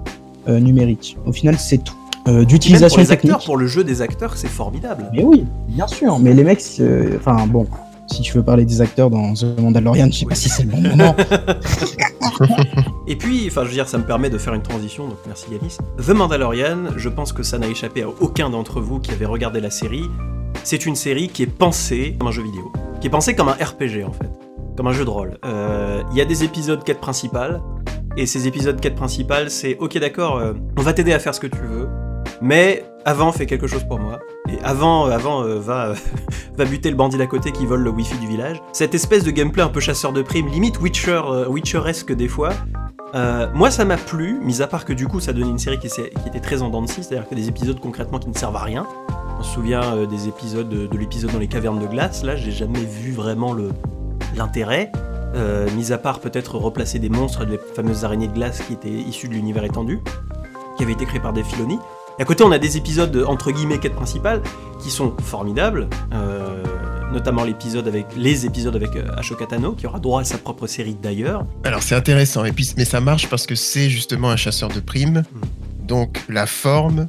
numérique. 0.48 1.16
Au 1.26 1.32
final, 1.32 1.58
c'est 1.58 1.78
tout. 1.78 1.94
Euh, 2.26 2.44
D'utilisation 2.44 3.04
technique. 3.04 3.32
acteurs, 3.32 3.44
pour 3.44 3.56
le 3.58 3.66
jeu 3.66 3.84
des 3.84 4.00
acteurs, 4.00 4.36
c'est 4.36 4.48
formidable. 4.48 5.10
Mais 5.12 5.22
oui, 5.22 5.44
bien 5.68 5.86
sûr. 5.86 6.18
Mais 6.18 6.32
les 6.32 6.42
mecs, 6.42 6.62
euh, 6.80 7.18
enfin 7.18 7.46
bon, 7.46 7.66
si 8.10 8.22
tu 8.22 8.32
veux 8.32 8.42
parler 8.42 8.64
des 8.64 8.80
acteurs 8.80 9.10
dans 9.10 9.34
The 9.34 9.60
Mandalorian, 9.60 10.08
je 10.10 10.20
sais 10.20 10.26
pas 10.26 10.34
si 10.34 10.48
c'est 10.48 10.62
le 10.62 10.70
bon 10.70 10.80
moment. 10.80 11.14
Et 13.06 13.16
puis, 13.16 13.44
enfin, 13.46 13.62
je 13.62 13.68
veux 13.68 13.74
dire, 13.74 13.88
ça 13.88 13.98
me 13.98 14.04
permet 14.04 14.30
de 14.30 14.38
faire 14.38 14.54
une 14.54 14.62
transition, 14.62 15.06
donc 15.06 15.18
merci 15.26 15.46
Yanis. 15.52 15.76
The 15.98 16.10
Mandalorian, 16.16 16.96
je 16.96 17.08
pense 17.10 17.32
que 17.34 17.42
ça 17.42 17.58
n'a 17.58 17.66
échappé 17.68 18.02
à 18.02 18.08
aucun 18.08 18.48
d'entre 18.48 18.80
vous 18.80 19.00
qui 19.00 19.10
avait 19.10 19.26
regardé 19.26 19.60
la 19.60 19.70
série. 19.70 20.04
C'est 20.62 20.86
une 20.86 20.96
série 20.96 21.28
qui 21.28 21.42
est 21.42 21.46
pensée 21.46 22.16
comme 22.18 22.28
un 22.28 22.32
jeu 22.32 22.42
vidéo, 22.42 22.72
qui 23.00 23.08
est 23.08 23.10
pensée 23.10 23.34
comme 23.34 23.48
un 23.48 23.52
RPG 23.52 24.02
en 24.06 24.12
fait, 24.12 24.30
comme 24.78 24.86
un 24.86 24.92
jeu 24.92 25.04
de 25.04 25.10
rôle. 25.10 25.38
Euh, 25.44 26.02
Il 26.12 26.16
y 26.16 26.22
a 26.22 26.24
des 26.24 26.42
épisodes 26.42 26.82
quête 26.82 27.00
principale, 27.00 27.60
et 28.16 28.26
ces 28.26 28.46
épisodes 28.46 28.80
quête 28.80 28.94
principale, 28.94 29.50
c'est 29.50 29.76
ok 29.78 29.98
d'accord, 29.98 30.36
euh, 30.36 30.52
on 30.78 30.82
va 30.82 30.92
t'aider 30.92 31.12
à 31.12 31.18
faire 31.18 31.34
ce 31.34 31.40
que 31.40 31.48
tu 31.48 31.58
veux, 31.58 31.88
mais 32.40 32.84
avant 33.04 33.32
fais 33.32 33.46
quelque 33.46 33.66
chose 33.66 33.84
pour 33.84 33.98
moi. 33.98 34.20
Et 34.48 34.58
avant, 34.62 35.06
euh, 35.06 35.10
avant 35.10 35.42
euh, 35.42 35.58
va, 35.58 35.94
va 36.56 36.64
buter 36.64 36.90
le 36.90 36.96
bandit 36.96 37.18
d'à 37.18 37.26
côté 37.26 37.50
qui 37.50 37.66
vole 37.66 37.82
le 37.82 37.90
wifi 37.90 38.16
du 38.18 38.28
village. 38.28 38.62
Cette 38.72 38.94
espèce 38.94 39.24
de 39.24 39.32
gameplay 39.32 39.62
un 39.62 39.68
peu 39.68 39.80
chasseur 39.80 40.12
de 40.12 40.22
primes, 40.22 40.48
limite 40.48 40.80
Witcher, 40.80 41.22
Witcheresque 41.48 42.12
des 42.12 42.28
fois. 42.28 42.50
Moi, 43.54 43.70
ça 43.70 43.84
m'a 43.84 43.96
plu, 43.96 44.40
mis 44.42 44.62
à 44.62 44.66
part 44.66 44.84
que 44.84 44.92
du 44.92 45.06
coup, 45.06 45.20
ça 45.20 45.32
donnait 45.32 45.50
une 45.50 45.58
série 45.58 45.78
qui, 45.78 45.86
était 45.86 46.40
très 46.40 46.62
en 46.62 46.70
dents 46.70 46.82
de 46.82 46.88
scie, 46.88 47.04
c'est-à-dire 47.04 47.28
que 47.28 47.34
des 47.36 47.48
épisodes 47.48 47.78
concrètement 47.78 48.18
qui 48.18 48.28
ne 48.28 48.34
servent 48.34 48.56
à 48.56 48.62
rien. 48.62 48.86
On 49.38 49.42
se 49.42 49.54
souvient 49.54 50.04
des 50.06 50.28
épisodes 50.28 50.68
de, 50.68 50.86
de 50.86 50.98
l'épisode 50.98 51.30
dans 51.30 51.38
les 51.38 51.46
cavernes 51.46 51.78
de 51.78 51.86
glace. 51.86 52.24
Là, 52.24 52.34
j'ai 52.34 52.50
jamais 52.50 52.84
vu 52.84 53.12
vraiment 53.12 53.56
l'intérêt. 54.36 54.90
Euh, 55.34 55.68
mis 55.72 55.92
à 55.92 55.98
part 55.98 56.20
peut-être 56.20 56.56
replacer 56.56 56.98
des 56.98 57.08
monstres, 57.08 57.44
les 57.44 57.58
fameuses 57.58 58.04
araignées 58.04 58.28
de 58.28 58.34
glace 58.34 58.62
qui 58.62 58.74
étaient 58.74 58.88
issues 58.88 59.28
de 59.28 59.34
l'univers 59.34 59.64
étendu, 59.64 60.00
qui 60.76 60.84
avaient 60.84 60.92
été 60.92 61.06
créés 61.06 61.20
par 61.20 61.32
des 61.32 61.42
Filoni. 61.42 61.78
Et 62.18 62.22
à 62.22 62.24
côté, 62.24 62.44
on 62.44 62.52
a 62.52 62.58
des 62.58 62.76
épisodes 62.76 63.24
entre 63.26 63.50
guillemets 63.50 63.78
quête 63.78 63.94
principale 63.94 64.42
qui 64.80 64.90
sont 64.90 65.14
formidables, 65.20 65.88
euh, 66.12 66.62
notamment 67.12 67.42
l'épisode 67.42 67.88
avec 67.88 68.06
les 68.16 68.46
épisodes 68.46 68.76
avec 68.76 68.94
euh, 68.94 69.08
Ashoka 69.16 69.46
Tano, 69.46 69.72
qui 69.72 69.86
aura 69.88 69.98
droit 69.98 70.20
à 70.20 70.24
sa 70.24 70.38
propre 70.38 70.68
série 70.68 70.96
d'ailleurs. 71.00 71.44
Alors 71.64 71.82
c'est 71.82 71.96
intéressant, 71.96 72.44
et 72.44 72.52
puis, 72.52 72.72
mais 72.76 72.84
ça 72.84 73.00
marche 73.00 73.28
parce 73.28 73.46
que 73.46 73.56
c'est 73.56 73.90
justement 73.90 74.30
un 74.30 74.36
chasseur 74.36 74.68
de 74.68 74.78
primes. 74.78 75.24
Donc 75.82 76.22
la 76.28 76.46
forme 76.46 77.08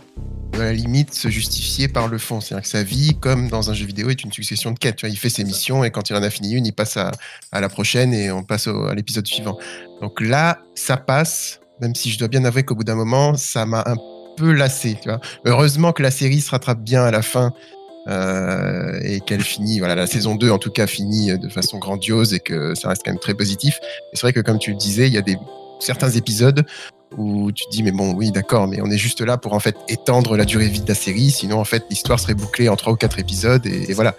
à 0.61 0.65
la 0.65 0.73
limite 0.73 1.13
se 1.13 1.29
justifier 1.29 1.87
par 1.87 2.07
le 2.07 2.17
fond. 2.17 2.39
C'est-à-dire 2.39 2.63
que 2.63 2.69
sa 2.69 2.83
vie, 2.83 3.17
comme 3.19 3.49
dans 3.49 3.69
un 3.69 3.73
jeu 3.73 3.85
vidéo, 3.85 4.09
est 4.09 4.23
une 4.23 4.31
succession 4.31 4.71
de 4.71 4.79
quêtes. 4.79 4.97
Tu 4.97 5.05
vois, 5.05 5.13
il 5.13 5.17
fait 5.17 5.29
ses 5.29 5.43
missions 5.43 5.83
et 5.83 5.91
quand 5.91 6.09
il 6.09 6.15
en 6.15 6.23
a 6.23 6.29
fini 6.29 6.53
une, 6.53 6.65
il 6.65 6.73
passe 6.73 6.97
à, 6.97 7.11
la 7.51 7.69
prochaine 7.69 8.13
et 8.13 8.31
on 8.31 8.43
passe 8.43 8.67
à 8.67 8.93
l'épisode 8.93 9.27
suivant. 9.27 9.57
Donc 10.01 10.21
là, 10.21 10.59
ça 10.75 10.97
passe, 10.97 11.59
même 11.81 11.95
si 11.95 12.09
je 12.11 12.17
dois 12.17 12.27
bien 12.27 12.45
avouer 12.45 12.63
qu'au 12.63 12.75
bout 12.75 12.83
d'un 12.83 12.95
moment, 12.95 13.35
ça 13.35 13.65
m'a 13.65 13.83
un 13.85 13.95
peu 14.37 14.51
lassé. 14.51 14.97
Tu 15.01 15.09
vois. 15.09 15.19
Heureusement 15.45 15.91
que 15.91 16.03
la 16.03 16.11
série 16.11 16.41
se 16.41 16.51
rattrape 16.51 16.81
bien 16.81 17.03
à 17.03 17.11
la 17.11 17.21
fin. 17.21 17.53
euh, 18.07 18.99
et 19.01 19.19
qu'elle 19.19 19.41
finit, 19.41 19.79
voilà, 19.79 19.95
la 19.95 20.05
saison 20.05 20.35
2 20.35 20.51
en 20.51 20.59
tout 20.59 20.69
cas 20.69 20.85
finit 20.85 21.39
de 21.39 21.49
façon 21.49 21.79
grandiose 21.79 22.35
et 22.35 22.39
que 22.39 22.75
ça 22.75 22.89
reste 22.89 23.01
quand 23.03 23.09
même 23.09 23.19
très 23.19 23.33
positif. 23.33 23.79
C'est 24.13 24.21
vrai 24.21 24.31
que 24.31 24.41
comme 24.41 24.59
tu 24.59 24.69
le 24.69 24.77
disais, 24.77 25.07
il 25.07 25.13
y 25.13 25.17
a 25.17 25.23
des 25.23 25.37
certains 25.79 26.11
épisodes 26.11 26.65
où 27.17 27.51
tu 27.51 27.65
te 27.65 27.69
dis 27.69 27.83
mais 27.83 27.91
bon 27.91 28.13
oui 28.13 28.31
d'accord 28.31 28.67
mais 28.67 28.81
on 28.81 28.89
est 28.89 28.97
juste 28.97 29.21
là 29.21 29.37
pour 29.37 29.53
en 29.53 29.59
fait 29.59 29.75
étendre 29.87 30.37
la 30.37 30.45
durée 30.45 30.67
de 30.67 30.73
vie 30.73 30.81
de 30.81 30.87
la 30.87 30.95
série. 30.95 31.31
Sinon 31.31 31.59
en 31.59 31.65
fait 31.65 31.83
l'histoire 31.89 32.19
serait 32.19 32.33
bouclée 32.33 32.69
en 32.69 32.75
trois 32.75 32.93
ou 32.93 32.95
quatre 32.95 33.19
épisodes 33.19 33.65
et, 33.65 33.89
et 33.89 33.93
voilà. 33.93 34.15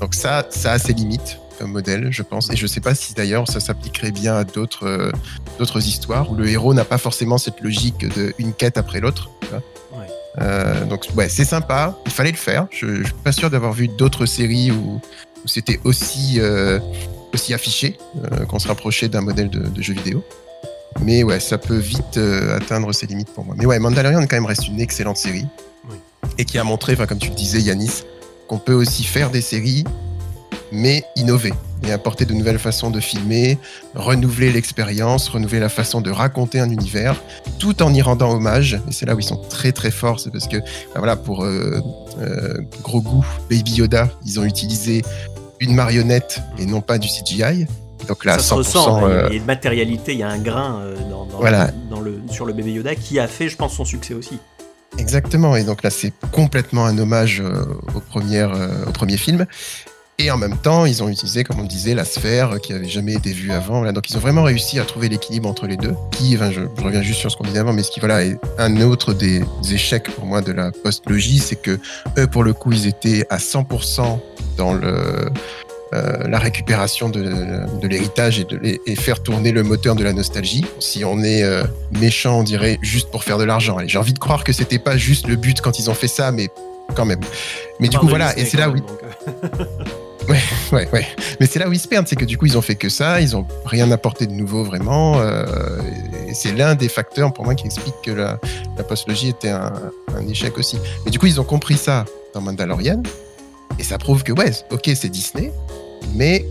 Donc 0.00 0.14
ça 0.14 0.46
ça 0.50 0.72
a 0.72 0.78
ses 0.78 0.92
limites 0.92 1.38
comme 1.58 1.72
modèle 1.72 2.08
je 2.10 2.22
pense. 2.22 2.50
Et 2.50 2.56
je 2.56 2.66
sais 2.66 2.80
pas 2.80 2.94
si 2.94 3.14
d'ailleurs 3.14 3.48
ça 3.48 3.60
s'appliquerait 3.60 4.12
bien 4.12 4.34
à 4.36 4.44
d'autres 4.44 4.86
euh, 4.86 5.12
d'autres 5.58 5.86
histoires 5.86 6.30
où 6.30 6.34
le 6.34 6.48
héros 6.48 6.74
n'a 6.74 6.84
pas 6.84 6.98
forcément 6.98 7.38
cette 7.38 7.60
logique 7.60 8.06
de 8.16 8.34
une 8.38 8.52
quête 8.52 8.78
après 8.78 9.00
l'autre. 9.00 9.30
Ouais. 9.52 10.06
Euh, 10.40 10.84
donc 10.86 11.06
ouais 11.16 11.28
c'est 11.28 11.44
sympa. 11.44 11.98
Il 12.06 12.12
fallait 12.12 12.30
le 12.30 12.36
faire. 12.36 12.66
Je, 12.70 13.02
je 13.02 13.04
suis 13.04 13.14
pas 13.24 13.32
sûr 13.32 13.50
d'avoir 13.50 13.72
vu 13.72 13.88
d'autres 13.88 14.26
séries 14.26 14.70
où, 14.70 15.00
où 15.44 15.48
c'était 15.48 15.80
aussi 15.84 16.40
euh, 16.40 16.78
aussi 17.34 17.54
affiché 17.54 17.98
qu'on 18.48 18.58
se 18.58 18.68
rapprochait 18.68 19.08
d'un 19.08 19.22
modèle 19.22 19.48
de, 19.48 19.60
de 19.60 19.82
jeu 19.82 19.94
vidéo 19.94 20.22
mais 21.00 21.22
ouais, 21.22 21.40
ça 21.40 21.58
peut 21.58 21.78
vite 21.78 22.16
euh, 22.16 22.56
atteindre 22.56 22.92
ses 22.92 23.06
limites 23.06 23.30
pour 23.30 23.44
moi. 23.44 23.54
Mais 23.58 23.66
ouais, 23.66 23.78
Mandalorian 23.78 24.20
quand 24.22 24.36
même 24.36 24.46
reste 24.46 24.68
une 24.68 24.80
excellente 24.80 25.16
série. 25.16 25.46
Oui. 25.88 25.96
Et 26.38 26.44
qui 26.44 26.58
a 26.58 26.64
montré, 26.64 26.96
comme 26.96 27.18
tu 27.18 27.30
le 27.30 27.34
disais, 27.34 27.60
Yanis, 27.60 28.02
qu'on 28.48 28.58
peut 28.58 28.74
aussi 28.74 29.04
faire 29.04 29.30
des 29.30 29.40
séries, 29.40 29.84
mais 30.70 31.04
innover 31.16 31.52
et 31.86 31.92
apporter 31.92 32.24
de 32.24 32.32
nouvelles 32.32 32.58
façons 32.58 32.90
de 32.90 33.00
filmer, 33.00 33.58
renouveler 33.94 34.52
l'expérience, 34.52 35.28
renouveler 35.28 35.60
la 35.60 35.68
façon 35.68 36.00
de 36.00 36.10
raconter 36.10 36.60
un 36.60 36.70
univers, 36.70 37.22
tout 37.58 37.82
en 37.82 37.92
y 37.92 38.00
rendant 38.02 38.32
hommage. 38.32 38.80
Et 38.88 38.92
c'est 38.92 39.06
là 39.06 39.14
où 39.14 39.20
ils 39.20 39.24
sont 39.24 39.36
très 39.36 39.72
très 39.72 39.90
forts, 39.90 40.20
c'est 40.20 40.30
parce 40.30 40.46
que, 40.46 40.58
ben 40.58 40.98
voilà, 40.98 41.16
pour 41.16 41.44
euh, 41.44 41.80
euh, 42.20 42.60
Grogu, 42.82 43.26
Baby 43.50 43.72
Yoda, 43.72 44.08
ils 44.24 44.38
ont 44.38 44.44
utilisé 44.44 45.02
une 45.60 45.74
marionnette 45.74 46.40
et 46.58 46.66
non 46.66 46.80
pas 46.80 46.98
du 46.98 47.08
CGI. 47.08 47.66
Donc 48.08 48.24
là, 48.24 48.38
ça 48.38 48.42
se 48.42 48.54
100%, 48.54 48.56
ressent, 48.56 49.06
euh, 49.08 49.26
il 49.28 49.32
y 49.34 49.36
a 49.36 49.40
une 49.40 49.44
matérialité, 49.46 50.12
il 50.12 50.18
y 50.18 50.22
a 50.22 50.28
un 50.28 50.38
grain 50.38 50.80
euh, 50.80 50.96
dans, 51.10 51.24
dans- 51.26 51.38
Voilà. 51.38 51.70
dans 51.90 52.00
le, 52.00 52.20
sur 52.30 52.44
le 52.46 52.52
bébé 52.52 52.72
Yoda 52.72 52.94
qui 52.94 53.18
a 53.18 53.26
fait, 53.26 53.48
je 53.48 53.56
pense, 53.56 53.74
son 53.74 53.84
succès 53.84 54.14
aussi. 54.14 54.38
Exactement, 54.98 55.56
et 55.56 55.64
donc 55.64 55.82
là 55.82 55.88
c'est 55.88 56.12
complètement 56.32 56.84
un 56.84 56.98
hommage 56.98 57.40
euh, 57.40 57.64
au, 57.94 58.00
premier, 58.00 58.40
euh, 58.40 58.84
au 58.86 58.90
premier 58.92 59.16
film. 59.16 59.46
Et 60.18 60.30
en 60.30 60.36
même 60.36 60.58
temps, 60.58 60.84
ils 60.84 61.02
ont 61.02 61.08
utilisé, 61.08 61.42
comme 61.42 61.58
on 61.58 61.64
disait, 61.64 61.94
la 61.94 62.04
sphère 62.04 62.60
qui 62.60 62.74
avait 62.74 62.86
jamais 62.88 63.14
été 63.14 63.32
vue 63.32 63.50
avant. 63.50 63.78
Voilà. 63.78 63.92
Donc 63.92 64.08
ils 64.10 64.16
ont 64.16 64.20
vraiment 64.20 64.42
réussi 64.42 64.78
à 64.78 64.84
trouver 64.84 65.08
l'équilibre 65.08 65.48
entre 65.48 65.66
les 65.66 65.78
deux. 65.78 65.94
Qui, 66.12 66.36
enfin, 66.36 66.50
je, 66.52 66.60
je 66.76 66.82
reviens 66.84 67.00
juste 67.02 67.18
sur 67.20 67.30
ce 67.30 67.36
qu'on 67.36 67.44
disait 67.44 67.58
avant, 67.60 67.72
mais 67.72 67.82
ce 67.82 67.90
qui 67.90 67.98
voilà, 67.98 68.22
est 68.22 68.36
un 68.58 68.82
autre 68.82 69.14
des 69.14 69.42
échecs 69.72 70.10
pour 70.14 70.26
moi 70.26 70.42
de 70.42 70.52
la 70.52 70.70
post-logie, 70.70 71.38
c'est 71.38 71.56
que 71.56 71.80
eux, 72.18 72.26
pour 72.26 72.44
le 72.44 72.52
coup, 72.52 72.70
ils 72.72 72.86
étaient 72.86 73.26
à 73.30 73.38
100% 73.38 74.18
dans 74.58 74.74
le, 74.74 75.30
euh, 75.94 76.28
la 76.28 76.38
récupération 76.38 77.08
de, 77.08 77.22
de 77.22 77.88
l'héritage 77.88 78.38
et, 78.40 78.44
de, 78.44 78.60
et 78.86 78.96
faire 78.96 79.22
tourner 79.22 79.52
le 79.52 79.62
moteur 79.62 79.94
de 79.94 80.04
la 80.04 80.12
nostalgie. 80.12 80.64
Si 80.78 81.04
on 81.04 81.22
est 81.22 81.42
euh, 81.42 81.64
méchant, 82.00 82.40
on 82.40 82.42
dirait 82.42 82.78
juste 82.82 83.10
pour 83.10 83.24
faire 83.24 83.38
de 83.38 83.44
l'argent. 83.44 83.76
J'ai 83.86 83.98
envie 83.98 84.12
de 84.14 84.18
croire 84.18 84.44
que 84.44 84.52
c'était 84.52 84.78
pas 84.78 84.96
juste 84.96 85.26
le 85.28 85.36
but 85.36 85.60
quand 85.60 85.78
ils 85.78 85.90
ont 85.90 85.94
fait 85.94 86.08
ça, 86.08 86.32
mais 86.32 86.48
quand 86.94 87.04
même. 87.04 87.20
Mais 87.80 87.88
du 87.88 87.98
coup, 87.98 88.08
voilà, 88.08 88.36
et 88.38 88.44
c'est 88.44 88.56
là 88.58 88.68
où 88.68 88.74
euh, 88.76 89.64
Ouais, 90.72 90.88
ouais. 90.92 91.06
Mais 91.40 91.46
c'est 91.46 91.58
là 91.58 91.68
où 91.68 91.72
ils 91.72 91.80
se 91.80 91.88
perdent, 91.88 92.06
c'est 92.06 92.16
que 92.16 92.24
du 92.24 92.38
coup, 92.38 92.46
ils 92.46 92.56
ont 92.56 92.62
fait 92.62 92.76
que 92.76 92.88
ça, 92.88 93.20
ils 93.20 93.36
ont 93.36 93.44
rien 93.66 93.90
apporté 93.90 94.26
de 94.26 94.32
nouveau 94.32 94.62
vraiment. 94.62 95.20
euh, 95.20 95.44
et 96.28 96.34
c'est 96.34 96.52
l'un 96.52 96.74
des 96.76 96.88
facteurs 96.88 97.32
pour 97.32 97.44
moi 97.44 97.54
qui 97.54 97.66
explique 97.66 97.96
que 98.04 98.12
la, 98.12 98.38
la 98.78 98.84
postlogie 98.84 99.28
était 99.30 99.50
un, 99.50 99.72
un 100.16 100.26
échec 100.28 100.56
aussi. 100.58 100.78
Mais 101.04 101.10
du 101.10 101.18
coup, 101.18 101.26
ils 101.26 101.40
ont 101.40 101.44
compris 101.44 101.76
ça 101.76 102.04
dans 102.34 102.40
Mandalorian. 102.40 103.02
Et 103.78 103.82
ça 103.82 103.98
prouve 103.98 104.22
que, 104.22 104.32
ouais, 104.32 104.52
ok, 104.70 104.90
c'est 104.94 105.08
Disney, 105.08 105.52
mais 106.14 106.44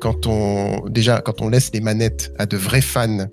quand 0.00 0.26
on, 0.26 0.88
déjà, 0.88 1.20
quand 1.20 1.40
on 1.40 1.48
laisse 1.48 1.70
les 1.72 1.80
manettes 1.80 2.32
à 2.38 2.46
de 2.46 2.56
vrais 2.56 2.80
fans, 2.80 3.28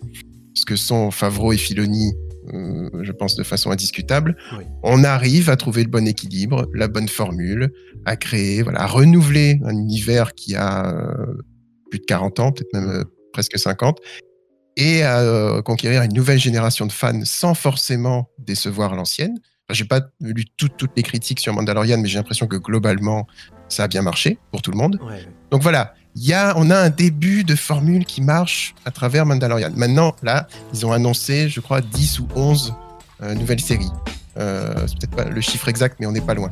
ce 0.53 0.65
que 0.65 0.75
sont 0.75 1.11
Favreau 1.11 1.53
et 1.53 1.57
Filoni, 1.57 2.13
euh, 2.53 2.89
je 3.01 3.11
pense 3.11 3.35
de 3.35 3.43
façon 3.43 3.71
indiscutable, 3.71 4.35
Oui. 4.57 4.63
on 4.83 5.03
arrive 5.03 5.49
à 5.49 5.55
trouver 5.55 5.83
le 5.83 5.89
bon 5.89 6.07
équilibre, 6.07 6.67
la 6.73 6.87
bonne 6.87 7.07
formule, 7.07 7.71
à 8.05 8.15
créer, 8.15 8.61
voilà, 8.63 8.81
à 8.81 8.87
renouveler 8.87 9.59
un 9.63 9.71
univers 9.77 10.33
qui 10.33 10.55
a 10.55 10.89
euh, 10.93 11.37
plus 11.89 11.99
de 11.99 12.05
40 12.05 12.39
ans, 12.39 12.51
peut-être 12.51 12.73
même 12.73 12.89
euh, 12.89 13.03
presque 13.33 13.57
50, 13.59 13.99
et 14.77 15.03
à 15.03 15.61
conquérir 15.65 16.01
une 16.01 16.13
nouvelle 16.13 16.39
génération 16.39 16.85
de 16.85 16.93
fans 16.93 17.19
sans 17.25 17.53
forcément 17.53 18.29
décevoir 18.39 18.95
l'ancienne. 18.95 19.37
J'ai 19.73 19.85
pas 19.85 20.01
lu 20.19 20.45
toutes, 20.57 20.77
toutes 20.77 20.91
les 20.95 21.03
critiques 21.03 21.39
sur 21.39 21.53
Mandalorian, 21.53 21.97
mais 21.99 22.07
j'ai 22.07 22.17
l'impression 22.17 22.47
que 22.47 22.57
globalement, 22.57 23.27
ça 23.69 23.83
a 23.83 23.87
bien 23.87 24.01
marché 24.01 24.37
pour 24.51 24.61
tout 24.61 24.71
le 24.71 24.77
monde. 24.77 24.99
ouais. 25.07 25.25
Donc 25.51 25.61
voilà, 25.61 25.93
il 26.15 26.25
y 26.25 26.33
a, 26.33 26.53
on 26.57 26.69
a 26.69 26.77
un 26.77 26.89
début 26.89 27.43
de 27.43 27.55
formule 27.55 28.05
qui 28.05 28.21
marche 28.21 28.73
à 28.85 28.91
travers 28.91 29.25
Mandalorian. 29.25 29.71
Maintenant, 29.75 30.15
là, 30.23 30.47
ils 30.73 30.85
ont 30.85 30.91
annoncé, 30.91 31.49
je 31.49 31.59
crois, 31.59 31.81
10 31.81 32.19
ou 32.19 32.27
11 32.35 32.73
euh, 33.23 33.33
nouvelles 33.35 33.59
séries. 33.59 33.91
Euh, 34.37 34.73
c'est 34.87 34.97
peut-être 34.99 35.15
pas 35.15 35.25
le 35.25 35.41
chiffre 35.41 35.67
exact, 35.67 35.97
mais 35.99 36.05
on 36.05 36.11
n'est 36.11 36.21
pas 36.21 36.33
loin. 36.33 36.51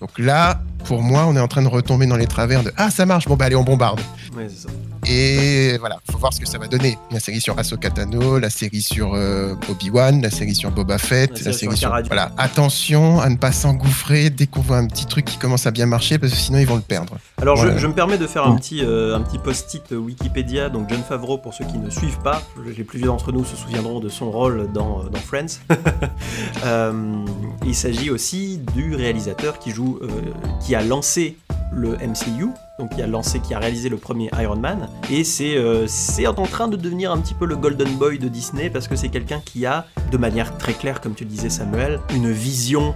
Donc 0.00 0.18
là, 0.18 0.60
pour 0.86 1.02
moi, 1.02 1.26
on 1.26 1.36
est 1.36 1.40
en 1.40 1.48
train 1.48 1.62
de 1.62 1.68
retomber 1.68 2.06
dans 2.06 2.16
les 2.16 2.26
travers 2.26 2.62
de 2.62 2.72
Ah, 2.76 2.90
ça 2.90 3.06
marche, 3.06 3.26
bon, 3.26 3.36
bah 3.36 3.46
allez, 3.46 3.56
on 3.56 3.64
bombarde. 3.64 4.00
Ouais, 4.36 4.46
c'est 4.48 4.66
ça. 4.66 4.68
Et 5.08 5.78
voilà, 5.78 5.98
faut 6.10 6.18
voir 6.18 6.32
ce 6.32 6.40
que 6.40 6.46
ça 6.48 6.58
va 6.58 6.66
donner. 6.66 6.98
La 7.12 7.20
série 7.20 7.40
sur 7.40 7.56
Ahsoka 7.58 7.90
Tano, 7.90 8.38
la 8.40 8.50
série 8.50 8.82
sur 8.82 9.14
euh, 9.14 9.54
Obi-Wan, 9.68 10.20
la 10.20 10.30
série 10.30 10.54
sur 10.54 10.70
Boba 10.72 10.98
Fett, 10.98 11.30
La 11.40 11.46
la, 11.46 11.52
série 11.52 11.76
sur 11.76 11.88
sur. 11.90 12.06
Voilà, 12.06 12.32
attention 12.36 13.20
à 13.20 13.28
ne 13.28 13.36
pas 13.36 13.52
s'engouffrer 13.52 14.30
dès 14.30 14.46
qu'on 14.46 14.62
voit 14.62 14.78
un 14.78 14.86
petit 14.86 15.06
truc 15.06 15.24
qui 15.24 15.38
commence 15.38 15.66
à 15.66 15.70
bien 15.70 15.86
marcher, 15.86 16.18
parce 16.18 16.32
que 16.32 16.38
sinon 16.38 16.58
ils 16.58 16.66
vont 16.66 16.74
le 16.74 16.80
perdre. 16.80 17.14
Alors 17.40 17.56
je, 17.56 17.86
me 17.86 17.92
permets 17.92 18.18
de 18.18 18.26
faire 18.26 18.44
un 18.44 18.52
Ouais. 18.52 18.58
petit, 18.58 18.80
euh, 18.82 19.16
un 19.16 19.20
petit 19.20 19.38
post-it 19.38 19.92
Wikipédia, 19.92 20.68
donc 20.70 20.88
John 20.88 21.02
Favreau 21.08 21.38
pour 21.38 21.54
ceux 21.54 21.64
qui 21.66 21.78
ne 21.78 21.88
suivent 21.90 22.20
pas, 22.24 22.42
les 22.76 22.82
plus 22.84 22.98
vieux 22.98 23.06
d'entre 23.06 23.30
nous 23.30 23.44
se 23.44 23.54
souviendront 23.54 24.00
de 24.00 24.08
son 24.08 24.30
rôle 24.30 24.68
dans, 24.72 25.04
dans 25.04 25.18
Friends. 25.20 25.60
Euh, 26.64 27.24
il 27.64 27.74
s'agit 27.74 28.10
aussi 28.10 28.58
du 28.74 28.94
réalisateur 28.94 29.58
qui 29.58 29.70
joue, 29.70 29.98
euh, 30.02 30.08
a 30.76 30.82
lancé 30.82 31.36
le 31.72 31.96
MCU, 31.96 32.48
donc 32.78 32.94
qui 32.94 33.02
a 33.02 33.06
lancé, 33.06 33.40
qui 33.40 33.54
a 33.54 33.58
réalisé 33.58 33.88
le 33.88 33.96
premier 33.96 34.30
Iron 34.40 34.56
Man, 34.56 34.88
et 35.10 35.24
c'est 35.24 35.56
euh, 35.56 35.86
c'est 35.86 36.26
en 36.26 36.34
train 36.34 36.68
de 36.68 36.76
devenir 36.76 37.10
un 37.10 37.18
petit 37.18 37.34
peu 37.34 37.46
le 37.46 37.56
Golden 37.56 37.96
Boy 37.96 38.18
de 38.18 38.28
Disney 38.28 38.70
parce 38.70 38.86
que 38.88 38.96
c'est 38.96 39.08
quelqu'un 39.08 39.40
qui 39.44 39.66
a, 39.66 39.86
de 40.10 40.16
manière 40.16 40.56
très 40.58 40.74
claire, 40.74 41.00
comme 41.00 41.14
tu 41.14 41.24
disais 41.24 41.50
Samuel, 41.50 42.00
une 42.14 42.30
vision 42.30 42.94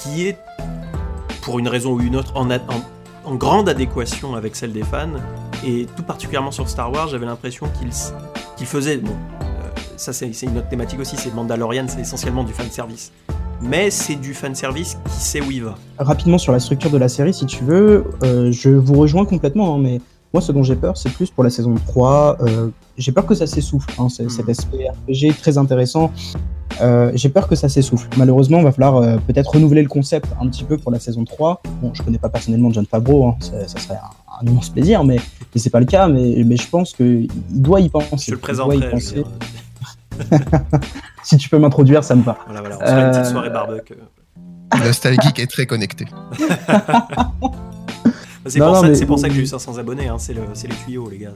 qui 0.00 0.26
est, 0.26 0.38
pour 1.42 1.58
une 1.58 1.68
raison 1.68 1.92
ou 1.94 2.00
une 2.00 2.16
autre, 2.16 2.34
en, 2.36 3.34
grande 3.36 3.68
adéquation 3.68 4.34
avec 4.34 4.54
celle 4.56 4.72
des 4.72 4.82
fans, 4.82 5.14
et 5.66 5.86
tout 5.96 6.02
particulièrement 6.02 6.50
sur 6.50 6.68
Star 6.68 6.92
Wars, 6.92 7.08
j'avais 7.08 7.26
l'impression 7.26 7.66
qu'il 7.78 7.90
qu'il 8.56 8.66
faisait, 8.66 8.98
bon, 8.98 9.10
euh, 9.42 9.70
ça 9.96 10.12
c'est 10.12 10.30
une 10.42 10.58
autre 10.58 10.68
thématique 10.68 11.00
aussi, 11.00 11.16
c'est 11.16 11.32
Mandalorian, 11.34 11.86
c'est 11.88 12.00
essentiellement 12.00 12.44
du 12.44 12.52
fan 12.52 12.70
service, 12.70 13.12
mais 13.62 13.90
c'est 13.90 14.16
du 14.16 14.34
fan 14.34 14.54
service 14.54 14.96
qui 15.06 15.20
sait 15.20 15.40
où 15.40 15.50
il 15.50 15.64
va. 15.64 15.74
Rapidement 15.98 16.38
sur 16.38 16.52
la 16.52 16.60
structure 16.60 16.90
de 16.90 16.98
la 16.98 17.08
série, 17.08 17.34
si 17.34 17.46
tu 17.46 17.64
veux, 17.64 18.04
euh, 18.22 18.50
je 18.52 18.70
vous 18.70 18.94
rejoins 18.94 19.24
complètement, 19.24 19.74
hein, 19.74 19.78
mais 19.80 20.00
moi 20.32 20.40
ce 20.40 20.52
dont 20.52 20.62
j'ai 20.62 20.76
peur, 20.76 20.96
c'est 20.96 21.10
plus 21.12 21.30
pour 21.30 21.44
la 21.44 21.50
saison 21.50 21.74
3. 21.86 22.38
euh, 22.40 22.68
j'ai 22.98 23.10
peur 23.12 23.26
que 23.26 23.34
ça 23.34 23.46
s'essouffle, 23.46 23.90
hein, 23.98 24.08
Mhm. 24.20 24.28
cet 24.30 24.48
aspect 24.48 24.88
RPG 24.88 25.34
très 25.40 25.58
intéressant. 25.58 26.10
Euh, 26.80 27.12
j'ai 27.14 27.28
peur 27.28 27.46
que 27.48 27.54
ça 27.54 27.68
s'essouffle. 27.68 28.08
Malheureusement, 28.16 28.58
il 28.58 28.64
va 28.64 28.72
falloir 28.72 28.96
euh, 28.96 29.16
peut-être 29.28 29.52
renouveler 29.52 29.82
le 29.82 29.88
concept 29.88 30.26
un 30.40 30.48
petit 30.48 30.64
peu 30.64 30.76
pour 30.76 30.90
la 30.90 30.98
saison 30.98 31.24
3. 31.24 31.62
Bon, 31.80 31.90
je 31.94 32.02
connais 32.02 32.18
pas 32.18 32.28
personnellement 32.28 32.70
John 32.72 32.84
Favreau, 32.86 33.28
hein, 33.28 33.36
ça, 33.38 33.68
ça 33.68 33.78
serait 33.78 33.94
un, 33.94 34.44
un 34.44 34.50
immense 34.50 34.70
plaisir, 34.70 35.04
mais, 35.04 35.16
mais 35.16 35.60
c'est 35.60 35.70
pas 35.70 35.78
le 35.80 35.86
cas. 35.86 36.08
Mais, 36.08 36.42
mais 36.44 36.56
je 36.56 36.68
pense 36.68 36.92
qu'il 36.92 37.28
doit 37.50 37.80
y 37.80 37.88
penser. 37.88 38.26
Je 38.26 38.32
le 38.32 38.38
Il 38.38 38.56
doit 38.56 38.74
y 38.74 38.78
présenterai. 38.80 39.24
Si 41.22 41.36
tu 41.38 41.48
peux 41.48 41.58
m'introduire, 41.58 42.04
ça 42.04 42.14
me 42.14 42.22
va. 42.22 42.36
Voilà, 42.46 42.60
voilà, 42.60 42.76
on 42.76 42.80
fera 42.86 43.00
une 43.00 43.10
petite 43.10 43.24
Euh, 43.26 43.30
soirée 43.30 43.50
barbecue. 43.50 43.94
Nostalgique 44.84 45.38
est 45.38 45.46
très 45.46 45.64
connecté. 45.66 46.06
C'est 48.46 48.58
pour, 48.58 48.76
ça- 48.76 48.82
mais- 48.88 48.94
c'est 48.94 49.06
pour 49.06 49.18
ça 49.18 49.28
que 49.28 49.34
j'ai 49.34 49.40
eu 49.40 49.46
500 49.46 49.78
abonnés, 49.78 50.08
hein, 50.08 50.16
c'est 50.18 50.34
le, 50.34 50.42
les 50.42 50.74
tuyaux, 50.84 51.08
les 51.10 51.16
gars. 51.16 51.32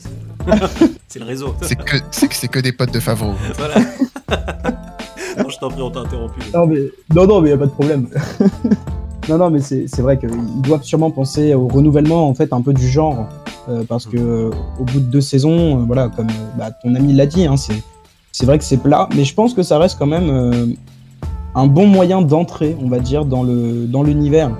C'est 1.08 1.18
le 1.20 1.24
réseau. 1.24 1.54
C'est 1.62 1.74
que, 2.48 2.58
des 2.58 2.72
potes 2.72 2.92
de 2.92 3.00
Favreau. 3.00 3.32
Voilà. 3.56 3.76
non, 5.38 5.48
je 5.48 5.56
t'en 5.58 5.70
prie, 5.70 5.80
on 5.80 5.90
t'a 5.90 6.00
interrompu. 6.00 6.40
Non, 6.52 6.66
mais 6.66 6.80
non, 7.14 7.26
non, 7.26 7.40
mais 7.40 7.48
y 7.48 7.52
a 7.54 7.56
pas 7.56 7.64
de 7.64 7.70
problème. 7.70 8.08
non, 9.30 9.38
non, 9.38 9.48
mais 9.50 9.60
c'est 9.60 10.00
vrai 10.00 10.18
qu'ils 10.18 10.28
doivent 10.60 10.82
sûrement 10.82 11.10
penser 11.10 11.54
au 11.54 11.66
renouvellement 11.66 12.28
en 12.28 12.34
fait 12.34 12.52
un 12.52 12.60
peu 12.60 12.74
du 12.74 12.86
genre, 12.86 13.26
euh, 13.70 13.84
parce 13.88 14.04
que 14.04 14.18
euh, 14.18 14.50
au 14.78 14.84
bout 14.84 15.00
de 15.00 15.06
deux 15.10 15.22
saisons, 15.22 15.80
euh, 15.80 15.84
voilà, 15.86 16.10
comme 16.14 16.28
euh, 16.28 16.48
bah, 16.58 16.72
ton 16.82 16.94
ami 16.94 17.14
l'a 17.14 17.24
dit, 17.24 17.46
hein, 17.46 17.56
c'est 17.56 17.82
c'est 18.32 18.46
vrai 18.46 18.58
que 18.58 18.64
c'est 18.64 18.76
plat, 18.82 19.08
mais 19.16 19.24
je 19.24 19.34
pense 19.34 19.54
que 19.54 19.62
ça 19.62 19.78
reste 19.78 19.98
quand 19.98 20.06
même 20.06 20.28
euh, 20.30 20.66
un 21.54 21.66
bon 21.66 21.86
moyen 21.86 22.22
d'entrer, 22.22 22.76
on 22.82 22.88
va 22.88 22.98
dire, 22.98 23.24
dans 23.24 23.42
le 23.42 23.86
dans 23.86 24.02
l'univers. 24.02 24.50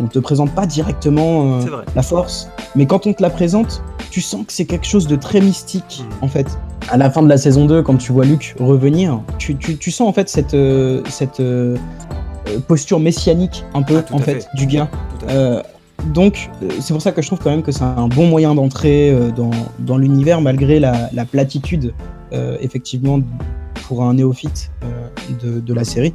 On 0.00 0.06
te 0.06 0.18
présente 0.20 0.52
pas 0.52 0.64
directement 0.66 1.58
euh, 1.60 1.82
la 1.96 2.02
force, 2.02 2.48
mais 2.76 2.86
quand 2.86 3.06
on 3.06 3.12
te 3.12 3.20
la 3.22 3.30
présente, 3.30 3.82
tu 4.10 4.20
sens 4.20 4.46
que 4.46 4.52
c'est 4.52 4.64
quelque 4.64 4.86
chose 4.86 5.06
de 5.08 5.16
très 5.16 5.40
mystique 5.40 6.04
Mm. 6.20 6.24
en 6.24 6.28
fait. 6.28 6.58
À 6.90 6.96
la 6.96 7.10
fin 7.10 7.22
de 7.22 7.28
la 7.28 7.36
saison 7.36 7.66
2, 7.66 7.82
quand 7.82 7.96
tu 7.96 8.12
vois 8.12 8.24
Luke 8.24 8.54
revenir, 8.60 9.20
tu, 9.38 9.56
tu, 9.56 9.76
tu 9.76 9.90
sens 9.90 10.08
en 10.08 10.12
fait 10.12 10.28
cette, 10.30 10.54
euh, 10.54 11.02
cette 11.10 11.42
posture 12.66 12.98
messianique 12.98 13.64
un 13.74 13.82
peu 13.82 14.02
Ah, 14.08 14.14
en 14.14 14.18
fait, 14.18 14.42
fait. 14.44 14.48
du 14.54 14.66
gars. 14.66 14.88
Donc 16.14 16.48
c'est 16.80 16.92
pour 16.94 17.02
ça 17.02 17.10
que 17.12 17.20
je 17.20 17.26
trouve 17.26 17.40
quand 17.40 17.50
même 17.50 17.62
que 17.62 17.72
c'est 17.72 17.82
un 17.82 18.08
bon 18.08 18.26
moyen 18.28 18.54
d'entrer 18.54 19.14
dans, 19.36 19.50
dans 19.80 19.98
l'univers 19.98 20.40
malgré 20.40 20.78
la, 20.78 21.10
la 21.12 21.24
platitude 21.24 21.92
effectivement 22.60 23.20
pour 23.86 24.02
un 24.02 24.14
néophyte 24.14 24.70
euh, 24.84 25.08
de, 25.42 25.60
de 25.60 25.74
la 25.74 25.84
série. 25.84 26.14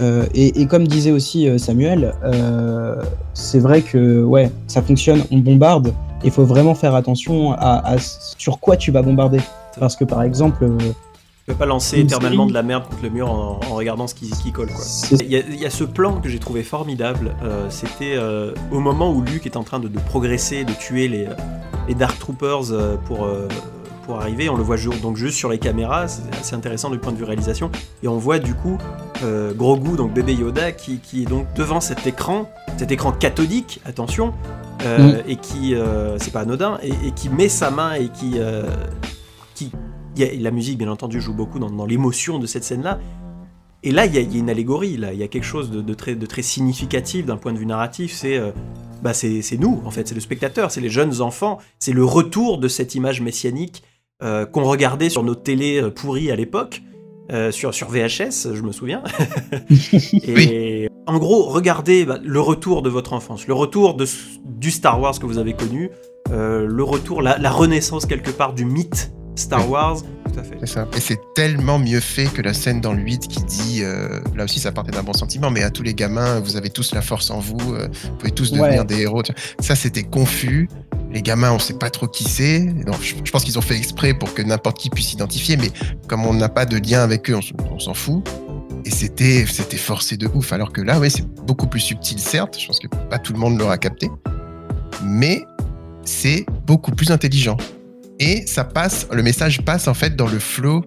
Euh, 0.00 0.24
et, 0.34 0.62
et 0.62 0.66
comme 0.66 0.88
disait 0.88 1.10
aussi 1.10 1.46
euh, 1.46 1.58
Samuel, 1.58 2.14
euh, 2.24 3.02
c'est 3.34 3.58
vrai 3.58 3.82
que 3.82 4.22
ouais, 4.24 4.50
ça 4.66 4.80
fonctionne, 4.80 5.22
on 5.30 5.38
bombarde. 5.38 5.92
Il 6.24 6.30
faut 6.30 6.44
vraiment 6.46 6.74
faire 6.74 6.94
attention 6.94 7.52
à, 7.52 7.82
à 7.86 7.98
sur 7.98 8.60
quoi 8.60 8.76
tu 8.78 8.90
vas 8.92 9.02
bombarder. 9.02 9.40
Parce 9.78 9.96
que 9.96 10.04
par 10.04 10.22
exemple, 10.22 10.64
euh, 10.64 10.78
Tu 10.78 10.94
peux 11.48 11.54
pas 11.54 11.66
lancer 11.66 12.00
éternellement 12.00 12.44
série- 12.44 12.48
de 12.48 12.54
la 12.54 12.62
merde 12.62 12.84
contre 12.88 13.02
le 13.02 13.10
mur 13.10 13.30
en, 13.30 13.60
en 13.70 13.74
regardant 13.74 14.06
ce 14.06 14.14
qui, 14.14 14.30
qui 14.30 14.52
colle, 14.52 14.68
quoi. 14.68 14.84
Il 15.20 15.30
y, 15.30 15.36
a, 15.36 15.40
il 15.46 15.60
y 15.60 15.66
a 15.66 15.70
ce 15.70 15.84
plan 15.84 16.18
que 16.20 16.30
j'ai 16.30 16.38
trouvé 16.38 16.62
formidable. 16.62 17.34
euh, 17.44 17.66
C'était 17.68 18.14
euh, 18.16 18.52
au 18.72 18.80
moment 18.80 19.12
où 19.12 19.20
Luke 19.22 19.44
est 19.44 19.56
en 19.56 19.64
train 19.64 19.80
de, 19.80 19.88
de 19.88 19.98
progresser, 19.98 20.64
de 20.64 20.72
tuer 20.72 21.08
les, 21.08 21.26
euh, 21.26 21.34
les 21.88 21.94
Dark 21.94 22.18
Troopers 22.18 22.72
euh, 22.72 22.96
pour, 23.06 23.24
euh, 23.24 23.48
pour 24.10 24.20
arriver. 24.20 24.48
On 24.48 24.56
le 24.56 24.64
voit 24.64 24.76
donc 25.00 25.16
juste 25.16 25.36
sur 25.36 25.48
les 25.50 25.58
caméras. 25.58 26.08
C'est 26.08 26.22
assez 26.40 26.54
intéressant 26.56 26.90
du 26.90 26.98
point 26.98 27.12
de 27.12 27.16
vue 27.16 27.24
réalisation. 27.24 27.70
Et 28.02 28.08
on 28.08 28.18
voit 28.18 28.40
du 28.40 28.54
coup 28.54 28.76
euh, 29.22 29.54
Grogu, 29.54 29.96
donc 29.96 30.12
bébé 30.12 30.34
Yoda, 30.34 30.72
qui, 30.72 30.98
qui 30.98 31.22
est 31.22 31.26
donc 31.26 31.46
devant 31.54 31.80
cet 31.80 32.06
écran, 32.08 32.50
cet 32.76 32.90
écran 32.90 33.12
cathodique, 33.12 33.80
attention, 33.84 34.34
euh, 34.84 35.22
et 35.28 35.36
qui, 35.36 35.74
euh, 35.76 36.18
c'est 36.18 36.32
pas 36.32 36.40
anodin, 36.40 36.78
et, 36.82 36.88
et 37.06 37.12
qui 37.14 37.28
met 37.28 37.48
sa 37.48 37.70
main 37.70 37.92
et 37.94 38.08
qui. 38.08 38.32
euh, 38.38 38.64
qui 39.54 39.70
il 40.16 40.22
y 40.22 40.24
a- 40.28 40.34
la 40.42 40.50
musique, 40.50 40.76
bien 40.76 40.90
entendu, 40.90 41.20
joue 41.20 41.34
beaucoup 41.34 41.60
dans, 41.60 41.70
dans 41.70 41.86
l'émotion 41.86 42.40
de 42.40 42.46
cette 42.46 42.64
scène-là. 42.64 42.98
Et 43.84 43.92
là, 43.92 44.06
il 44.06 44.14
y, 44.14 44.18
a- 44.18 44.22
il 44.22 44.32
y 44.32 44.36
a 44.36 44.38
une 44.40 44.50
allégorie, 44.50 44.96
là. 44.96 45.12
il 45.12 45.20
y 45.20 45.22
a 45.22 45.28
quelque 45.28 45.44
chose 45.44 45.70
de, 45.70 45.80
de 45.82 45.94
très, 45.94 46.16
de 46.16 46.26
très 46.26 46.42
significatif 46.42 47.26
d'un 47.26 47.36
point 47.36 47.52
de 47.52 47.58
vue 47.58 47.66
narratif. 47.66 48.12
C'est 48.12 48.36
euh, 48.36 48.50
bah, 49.02 49.14
c'est 49.14 49.40
nous, 49.58 49.80
en 49.86 49.90
fait, 49.90 50.08
c'est 50.08 50.14
le 50.16 50.20
spectateur, 50.20 50.70
c'est 50.72 50.80
les 50.82 50.90
jeunes 50.90 51.22
enfants, 51.22 51.58
c'est 51.78 51.92
le 51.92 52.04
retour 52.04 52.58
de 52.58 52.66
cette 52.68 52.94
image 52.96 53.20
messianique 53.22 53.82
euh, 54.22 54.46
qu'on 54.46 54.64
regardait 54.64 55.08
sur 55.10 55.22
nos 55.22 55.34
télés 55.34 55.80
euh, 55.82 55.90
pourries 55.90 56.30
à 56.30 56.36
l'époque, 56.36 56.82
euh, 57.32 57.50
sur, 57.52 57.72
sur 57.74 57.88
VHS, 57.90 58.54
je 58.54 58.62
me 58.62 58.72
souviens. 58.72 59.02
Et 60.26 60.88
en 61.06 61.18
gros, 61.18 61.44
regardez 61.48 62.04
bah, 62.04 62.18
le 62.22 62.40
retour 62.40 62.82
de 62.82 62.90
votre 62.90 63.12
enfance, 63.12 63.46
le 63.46 63.54
retour 63.54 63.94
de, 63.94 64.06
du 64.44 64.70
Star 64.70 65.00
Wars 65.00 65.18
que 65.18 65.26
vous 65.26 65.38
avez 65.38 65.52
connu, 65.54 65.90
euh, 66.30 66.66
le 66.66 66.82
retour, 66.82 67.22
la, 67.22 67.38
la 67.38 67.50
renaissance 67.50 68.06
quelque 68.06 68.30
part 68.30 68.52
du 68.52 68.64
mythe 68.64 69.12
Star 69.36 69.64
Oui. 69.64 69.72
Wars. 69.72 69.96
Tout 70.32 70.38
à 70.38 70.42
fait. 70.42 70.56
C'est 70.60 70.66
ça. 70.66 70.86
Et 70.96 71.00
c'est 71.00 71.18
tellement 71.34 71.78
mieux 71.78 71.98
fait 72.00 72.26
que 72.26 72.42
la 72.42 72.52
scène 72.54 72.80
dans 72.80 72.92
le 72.92 73.00
8 73.02 73.26
qui 73.26 73.42
dit, 73.44 73.80
euh, 73.82 74.20
là 74.36 74.44
aussi 74.44 74.60
ça 74.60 74.70
partait 74.70 74.92
d'un 74.92 75.02
bon 75.02 75.12
sentiment, 75.12 75.50
mais 75.50 75.62
à 75.62 75.70
tous 75.70 75.82
les 75.82 75.94
gamins, 75.94 76.38
vous 76.40 76.56
avez 76.56 76.70
tous 76.70 76.92
la 76.94 77.02
force 77.02 77.30
en 77.30 77.38
vous, 77.40 77.56
euh, 77.74 77.88
vous 78.04 78.16
pouvez 78.16 78.30
tous 78.32 78.52
devenir 78.52 78.80
Ouais. 78.80 78.84
des 78.84 79.00
héros. 79.02 79.22
Ça 79.60 79.74
c'était 79.74 80.04
confus. 80.04 80.68
Les 81.12 81.22
gamins, 81.22 81.50
on 81.50 81.58
sait 81.58 81.74
pas 81.74 81.90
trop 81.90 82.06
qui 82.06 82.24
c'est. 82.24 82.72
Je 83.24 83.30
pense 83.30 83.44
qu'ils 83.44 83.58
ont 83.58 83.62
fait 83.62 83.76
exprès 83.76 84.14
pour 84.14 84.32
que 84.32 84.42
n'importe 84.42 84.78
qui 84.78 84.90
puisse 84.90 85.08
s'identifier, 85.08 85.56
mais 85.56 85.70
comme 86.06 86.24
on 86.24 86.34
n'a 86.34 86.48
pas 86.48 86.66
de 86.66 86.76
lien 86.76 87.02
avec 87.02 87.28
eux, 87.30 87.38
on, 87.70 87.78
s'en 87.78 87.94
fout. 87.94 88.28
Et 88.84 88.90
c'était, 88.90 89.44
forcé 89.44 90.16
de 90.16 90.28
ouf. 90.32 90.52
Alors 90.52 90.72
que 90.72 90.80
là, 90.80 90.98
ouais, 91.00 91.10
c'est 91.10 91.26
beaucoup 91.44 91.66
plus 91.66 91.80
subtil, 91.80 92.18
certes. 92.18 92.58
Je 92.58 92.66
pense 92.66 92.78
que 92.78 92.86
pas 92.86 93.18
tout 93.18 93.32
le 93.32 93.38
monde 93.38 93.58
l'aura 93.58 93.76
capté, 93.76 94.08
mais 95.04 95.44
c'est 96.04 96.46
beaucoup 96.66 96.92
plus 96.92 97.10
intelligent. 97.10 97.56
Et 98.20 98.46
ça 98.46 98.64
passe, 98.64 99.08
le 99.10 99.22
message 99.22 99.62
passe 99.62 99.88
en 99.88 99.94
fait 99.94 100.14
dans 100.14 100.28
le 100.28 100.38
flow 100.38 100.84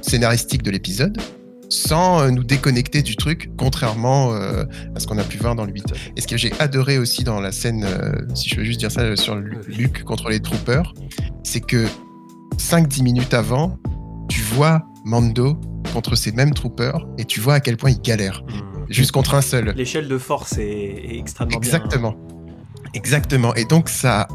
scénaristique 0.00 0.62
de 0.62 0.70
l'épisode 0.70 1.18
sans 1.76 2.20
euh, 2.20 2.30
nous 2.30 2.44
déconnecter 2.44 3.02
du 3.02 3.16
truc, 3.16 3.50
contrairement 3.58 4.34
euh, 4.34 4.64
à 4.94 5.00
ce 5.00 5.06
qu'on 5.06 5.18
a 5.18 5.24
pu 5.24 5.38
voir 5.38 5.54
dans 5.54 5.64
le 5.64 5.72
8. 5.72 5.84
Et 6.16 6.20
ce 6.20 6.26
que 6.26 6.36
j'ai 6.36 6.52
adoré 6.58 6.98
aussi 6.98 7.24
dans 7.24 7.40
la 7.40 7.52
scène, 7.52 7.84
euh, 7.84 8.12
si 8.34 8.48
je 8.48 8.56
veux 8.56 8.64
juste 8.64 8.80
dire 8.80 8.90
ça 8.90 9.14
sur. 9.16 9.36
Luke 9.36 10.04
contre 10.04 10.30
les 10.30 10.40
troopers, 10.40 10.94
c'est 11.42 11.60
que 11.60 11.86
5-10 12.58 13.02
minutes 13.02 13.34
avant, 13.34 13.78
tu 14.28 14.40
vois 14.40 14.82
Mando 15.04 15.60
contre 15.92 16.16
ces 16.16 16.32
mêmes 16.32 16.54
troopers 16.54 17.06
et 17.18 17.24
tu 17.24 17.40
vois 17.40 17.54
à 17.54 17.60
quel 17.60 17.76
point 17.76 17.90
il 17.90 18.00
galère, 18.00 18.42
Hmm. 18.46 18.84
juste 18.88 19.12
contre 19.12 19.34
un 19.34 19.42
seul. 19.42 19.72
L'échelle 19.76 20.08
de 20.08 20.18
force 20.18 20.58
est, 20.58 20.62
est 20.64 21.18
extrêmement 21.18 21.58
bien. 21.58 21.58
Exactement. 21.58 22.16
Exactement. 22.94 23.54
Et 23.54 23.64
donc, 23.64 23.88
ça, 23.88 24.26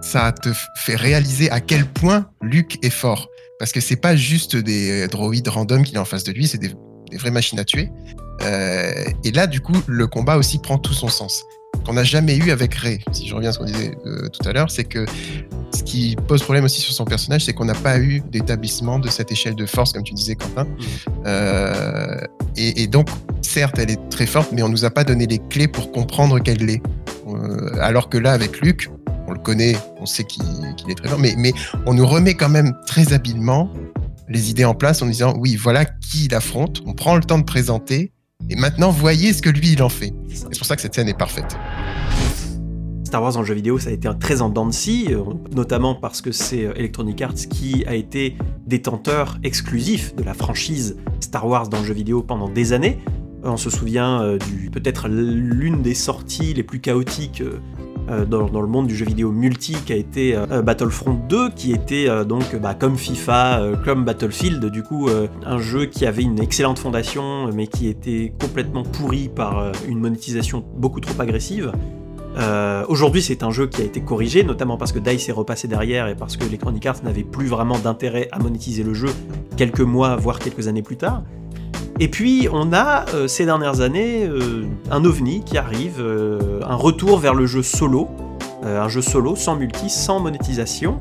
ça 0.00 0.32
te 0.32 0.50
fait 0.76 0.96
réaliser 0.96 1.50
à 1.50 1.60
quel 1.60 1.86
point 1.86 2.26
Luke 2.42 2.78
est 2.82 2.90
fort. 2.90 3.28
Parce 3.58 3.72
que 3.72 3.80
c'est 3.80 3.96
pas 3.96 4.16
juste 4.16 4.56
des 4.56 5.08
droïdes 5.08 5.48
random 5.48 5.82
qu'il 5.82 5.96
a 5.98 6.00
en 6.00 6.04
face 6.04 6.24
de 6.24 6.32
lui, 6.32 6.46
c'est 6.46 6.58
des, 6.58 6.72
des 7.10 7.16
vraies 7.16 7.30
machines 7.30 7.58
à 7.58 7.64
tuer. 7.64 7.90
Euh, 8.42 8.92
et 9.24 9.32
là, 9.32 9.46
du 9.46 9.60
coup, 9.60 9.76
le 9.86 10.06
combat 10.06 10.36
aussi 10.36 10.58
prend 10.58 10.78
tout 10.78 10.94
son 10.94 11.08
sens. 11.08 11.44
Qu'on 11.84 11.92
n'a 11.92 12.04
jamais 12.04 12.36
eu 12.36 12.50
avec 12.50 12.74
Rey. 12.74 12.98
Si 13.12 13.28
je 13.28 13.34
reviens 13.34 13.50
à 13.50 13.52
ce 13.52 13.58
qu'on 13.58 13.66
disait 13.66 13.96
euh, 14.06 14.28
tout 14.28 14.48
à 14.48 14.52
l'heure, 14.52 14.70
c'est 14.70 14.84
que 14.84 15.04
ce 15.74 15.82
qui 15.82 16.16
pose 16.26 16.42
problème 16.42 16.64
aussi 16.64 16.80
sur 16.80 16.92
son 16.92 17.04
personnage, 17.04 17.44
c'est 17.44 17.52
qu'on 17.52 17.66
n'a 17.66 17.74
pas 17.74 17.98
eu 17.98 18.20
d'établissement 18.20 18.98
de 18.98 19.08
cette 19.08 19.30
échelle 19.30 19.54
de 19.54 19.66
force, 19.66 19.92
comme 19.92 20.02
tu 20.02 20.14
disais, 20.14 20.34
Quentin. 20.34 20.66
Euh, 21.26 22.20
et, 22.56 22.82
et 22.82 22.86
donc, 22.86 23.08
certes, 23.42 23.78
elle 23.78 23.90
est 23.90 24.08
très 24.08 24.26
forte, 24.26 24.50
mais 24.52 24.62
on 24.62 24.68
nous 24.68 24.84
a 24.84 24.90
pas 24.90 25.04
donné 25.04 25.26
les 25.26 25.38
clés 25.50 25.68
pour 25.68 25.92
comprendre 25.92 26.38
qu'elle 26.40 26.64
l'est. 26.64 26.82
Alors 27.80 28.08
que 28.08 28.16
là, 28.16 28.32
avec 28.32 28.60
Luke, 28.60 28.90
on 29.26 29.32
le 29.32 29.38
connaît 29.38 29.76
on 30.00 30.06
sait 30.06 30.24
qu'il 30.24 30.42
est 30.88 30.94
très 30.94 31.08
fort, 31.08 31.18
mais, 31.18 31.34
mais 31.36 31.52
on 31.86 31.94
nous 31.94 32.06
remet 32.06 32.34
quand 32.34 32.48
même 32.48 32.74
très 32.86 33.12
habilement 33.12 33.70
les 34.28 34.50
idées 34.50 34.64
en 34.64 34.74
place 34.74 35.02
en 35.02 35.06
disant 35.06 35.34
oui, 35.38 35.56
voilà 35.56 35.84
qui 35.84 36.26
il 36.26 36.34
affronte, 36.34 36.82
on 36.86 36.94
prend 36.94 37.16
le 37.16 37.22
temps 37.22 37.38
de 37.38 37.44
présenter, 37.44 38.12
et 38.50 38.56
maintenant 38.56 38.90
voyez 38.90 39.32
ce 39.32 39.42
que 39.42 39.50
lui 39.50 39.72
il 39.72 39.82
en 39.82 39.88
fait. 39.88 40.12
C'est 40.28 40.58
pour 40.58 40.66
ça 40.66 40.76
que 40.76 40.82
cette 40.82 40.94
scène 40.94 41.08
est 41.08 41.18
parfaite. 41.18 41.56
Star 43.08 43.22
Wars 43.22 43.38
en 43.38 43.44
jeu 43.44 43.54
vidéo, 43.54 43.78
ça 43.78 43.88
a 43.88 43.92
été 43.94 44.06
très 44.20 44.42
en 44.42 44.50
dents 44.50 44.68
euh, 44.68 45.24
notamment 45.56 45.94
parce 45.94 46.20
que 46.20 46.30
c'est 46.30 46.66
euh, 46.66 46.74
Electronic 46.76 47.22
Arts 47.22 47.48
qui 47.48 47.82
a 47.86 47.94
été 47.94 48.36
détenteur 48.66 49.38
exclusif 49.42 50.14
de 50.14 50.22
la 50.22 50.34
franchise 50.34 50.98
Star 51.20 51.46
Wars 51.46 51.68
dans 51.68 51.78
le 51.78 51.86
jeu 51.86 51.94
vidéo 51.94 52.22
pendant 52.22 52.50
des 52.50 52.74
années. 52.74 52.98
On 53.44 53.56
se 53.56 53.70
souvient 53.70 54.20
euh, 54.20 54.36
du 54.38 54.68
peut-être 54.70 55.08
l'une 55.08 55.80
des 55.80 55.94
sorties 55.94 56.52
les 56.52 56.62
plus 56.62 56.80
chaotiques 56.80 57.42
dans, 58.28 58.60
le 58.60 58.66
monde 58.66 58.86
du 58.86 58.96
jeu 58.96 59.04
vidéo 59.04 59.30
multi 59.32 59.76
qui 59.84 59.92
a 59.92 59.96
été 59.96 60.36
Battlefront 60.64 61.18
2, 61.28 61.50
qui 61.50 61.72
était 61.72 62.08
donc 62.24 62.56
bah, 62.56 62.74
comme 62.74 62.96
FIFA, 62.96 63.72
comme 63.84 64.04
Battlefield, 64.04 64.64
du 64.66 64.82
coup 64.82 65.08
un 65.44 65.58
jeu 65.58 65.86
qui 65.86 66.06
avait 66.06 66.22
une 66.22 66.40
excellente 66.40 66.78
fondation 66.78 67.50
mais 67.52 67.66
qui 67.66 67.88
était 67.88 68.32
complètement 68.40 68.82
pourri 68.82 69.28
par 69.28 69.72
une 69.86 69.98
monétisation 69.98 70.64
beaucoup 70.76 71.00
trop 71.00 71.20
agressive. 71.20 71.72
Euh, 72.38 72.84
aujourd'hui, 72.88 73.20
c'est 73.20 73.42
un 73.42 73.50
jeu 73.50 73.66
qui 73.66 73.82
a 73.82 73.84
été 73.84 74.00
corrigé, 74.00 74.44
notamment 74.44 74.76
parce 74.76 74.92
que 74.92 74.98
DICE 74.98 75.28
est 75.28 75.32
repassé 75.32 75.66
derrière 75.66 76.06
et 76.06 76.14
parce 76.14 76.36
que 76.36 76.44
Electronic 76.44 76.86
Arts 76.86 77.02
n'avait 77.02 77.24
plus 77.24 77.46
vraiment 77.46 77.78
d'intérêt 77.78 78.28
à 78.32 78.38
monétiser 78.38 78.84
le 78.84 78.94
jeu 78.94 79.08
quelques 79.56 79.80
mois, 79.80 80.16
voire 80.16 80.38
quelques 80.38 80.68
années 80.68 80.82
plus 80.82 80.96
tard. 80.96 81.22
Et 82.00 82.08
puis, 82.08 82.48
on 82.52 82.72
a 82.72 83.06
euh, 83.14 83.26
ces 83.26 83.44
dernières 83.44 83.80
années 83.80 84.24
euh, 84.24 84.64
un 84.90 85.04
ovni 85.04 85.42
qui 85.44 85.58
arrive, 85.58 86.00
un 86.00 86.76
retour 86.76 87.18
vers 87.18 87.34
le 87.34 87.46
jeu 87.46 87.62
solo, 87.62 88.08
un 88.62 88.88
jeu 88.88 89.02
solo 89.02 89.36
sans 89.36 89.56
multi, 89.56 89.88
sans 89.88 90.20
monétisation, 90.20 91.00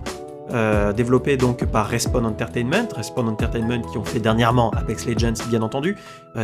développé 0.96 1.36
donc 1.36 1.66
par 1.66 1.88
Respawn 1.88 2.26
Entertainment, 2.26 2.88
Respawn 2.96 3.28
Entertainment 3.28 3.82
qui 3.82 3.98
ont 3.98 4.06
fait 4.06 4.20
dernièrement 4.20 4.72
Apex 4.72 5.06
Legends 5.06 5.34
bien 5.50 5.62
entendu, 5.62 5.98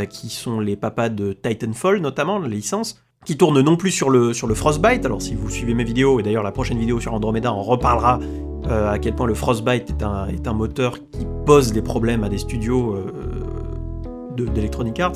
qui 0.10 0.30
sont 0.30 0.60
les 0.60 0.76
papas 0.76 1.10
de 1.10 1.34
Titanfall 1.34 2.00
notamment, 2.00 2.40
la 2.40 2.48
licence, 2.48 3.00
qui 3.26 3.38
tourne 3.38 3.62
non 3.62 3.78
plus 3.78 3.92
sur 3.92 4.10
le, 4.10 4.34
sur 4.34 4.48
le 4.48 4.56
Frostbite. 4.56 5.06
Alors 5.06 5.22
si 5.22 5.36
vous 5.36 5.50
suivez 5.50 5.74
mes 5.74 5.84
vidéos, 5.84 6.20
et 6.20 6.24
d'ailleurs 6.24 6.44
la 6.44 6.52
prochaine 6.52 6.78
vidéo 6.78 7.00
sur 7.00 7.14
Andromeda, 7.14 7.54
on 7.54 7.62
reparlera 7.62 8.20
euh, 8.68 8.92
à 8.92 9.00
quel 9.00 9.16
point 9.16 9.28
le 9.28 9.34
Frostbite 9.34 9.90
est 9.90 10.04
un, 10.04 10.28
est 10.28 10.48
un 10.48 10.54
moteur 10.54 10.94
qui 11.12 11.26
pose 11.46 11.72
des 11.72 11.82
problèmes 11.82 12.24
à 12.24 12.30
des 12.30 12.38
studios 12.38 12.96
euh, 14.40 14.46
d'Electronic 14.46 15.00
Arts, 15.00 15.14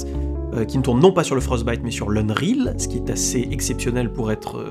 euh, 0.54 0.66
qui 0.66 0.78
ne 0.78 0.84
tourne 0.84 1.00
non 1.00 1.12
pas 1.12 1.24
sur 1.24 1.36
le 1.36 1.42
Frostbite 1.42 1.82
mais 1.84 1.92
sur 1.92 2.10
l'Unreal, 2.10 2.76
ce 2.78 2.88
qui 2.88 2.98
est 2.98 3.10
assez 3.10 3.48
exceptionnel 3.52 4.12
pour 4.12 4.32
être, 4.32 4.64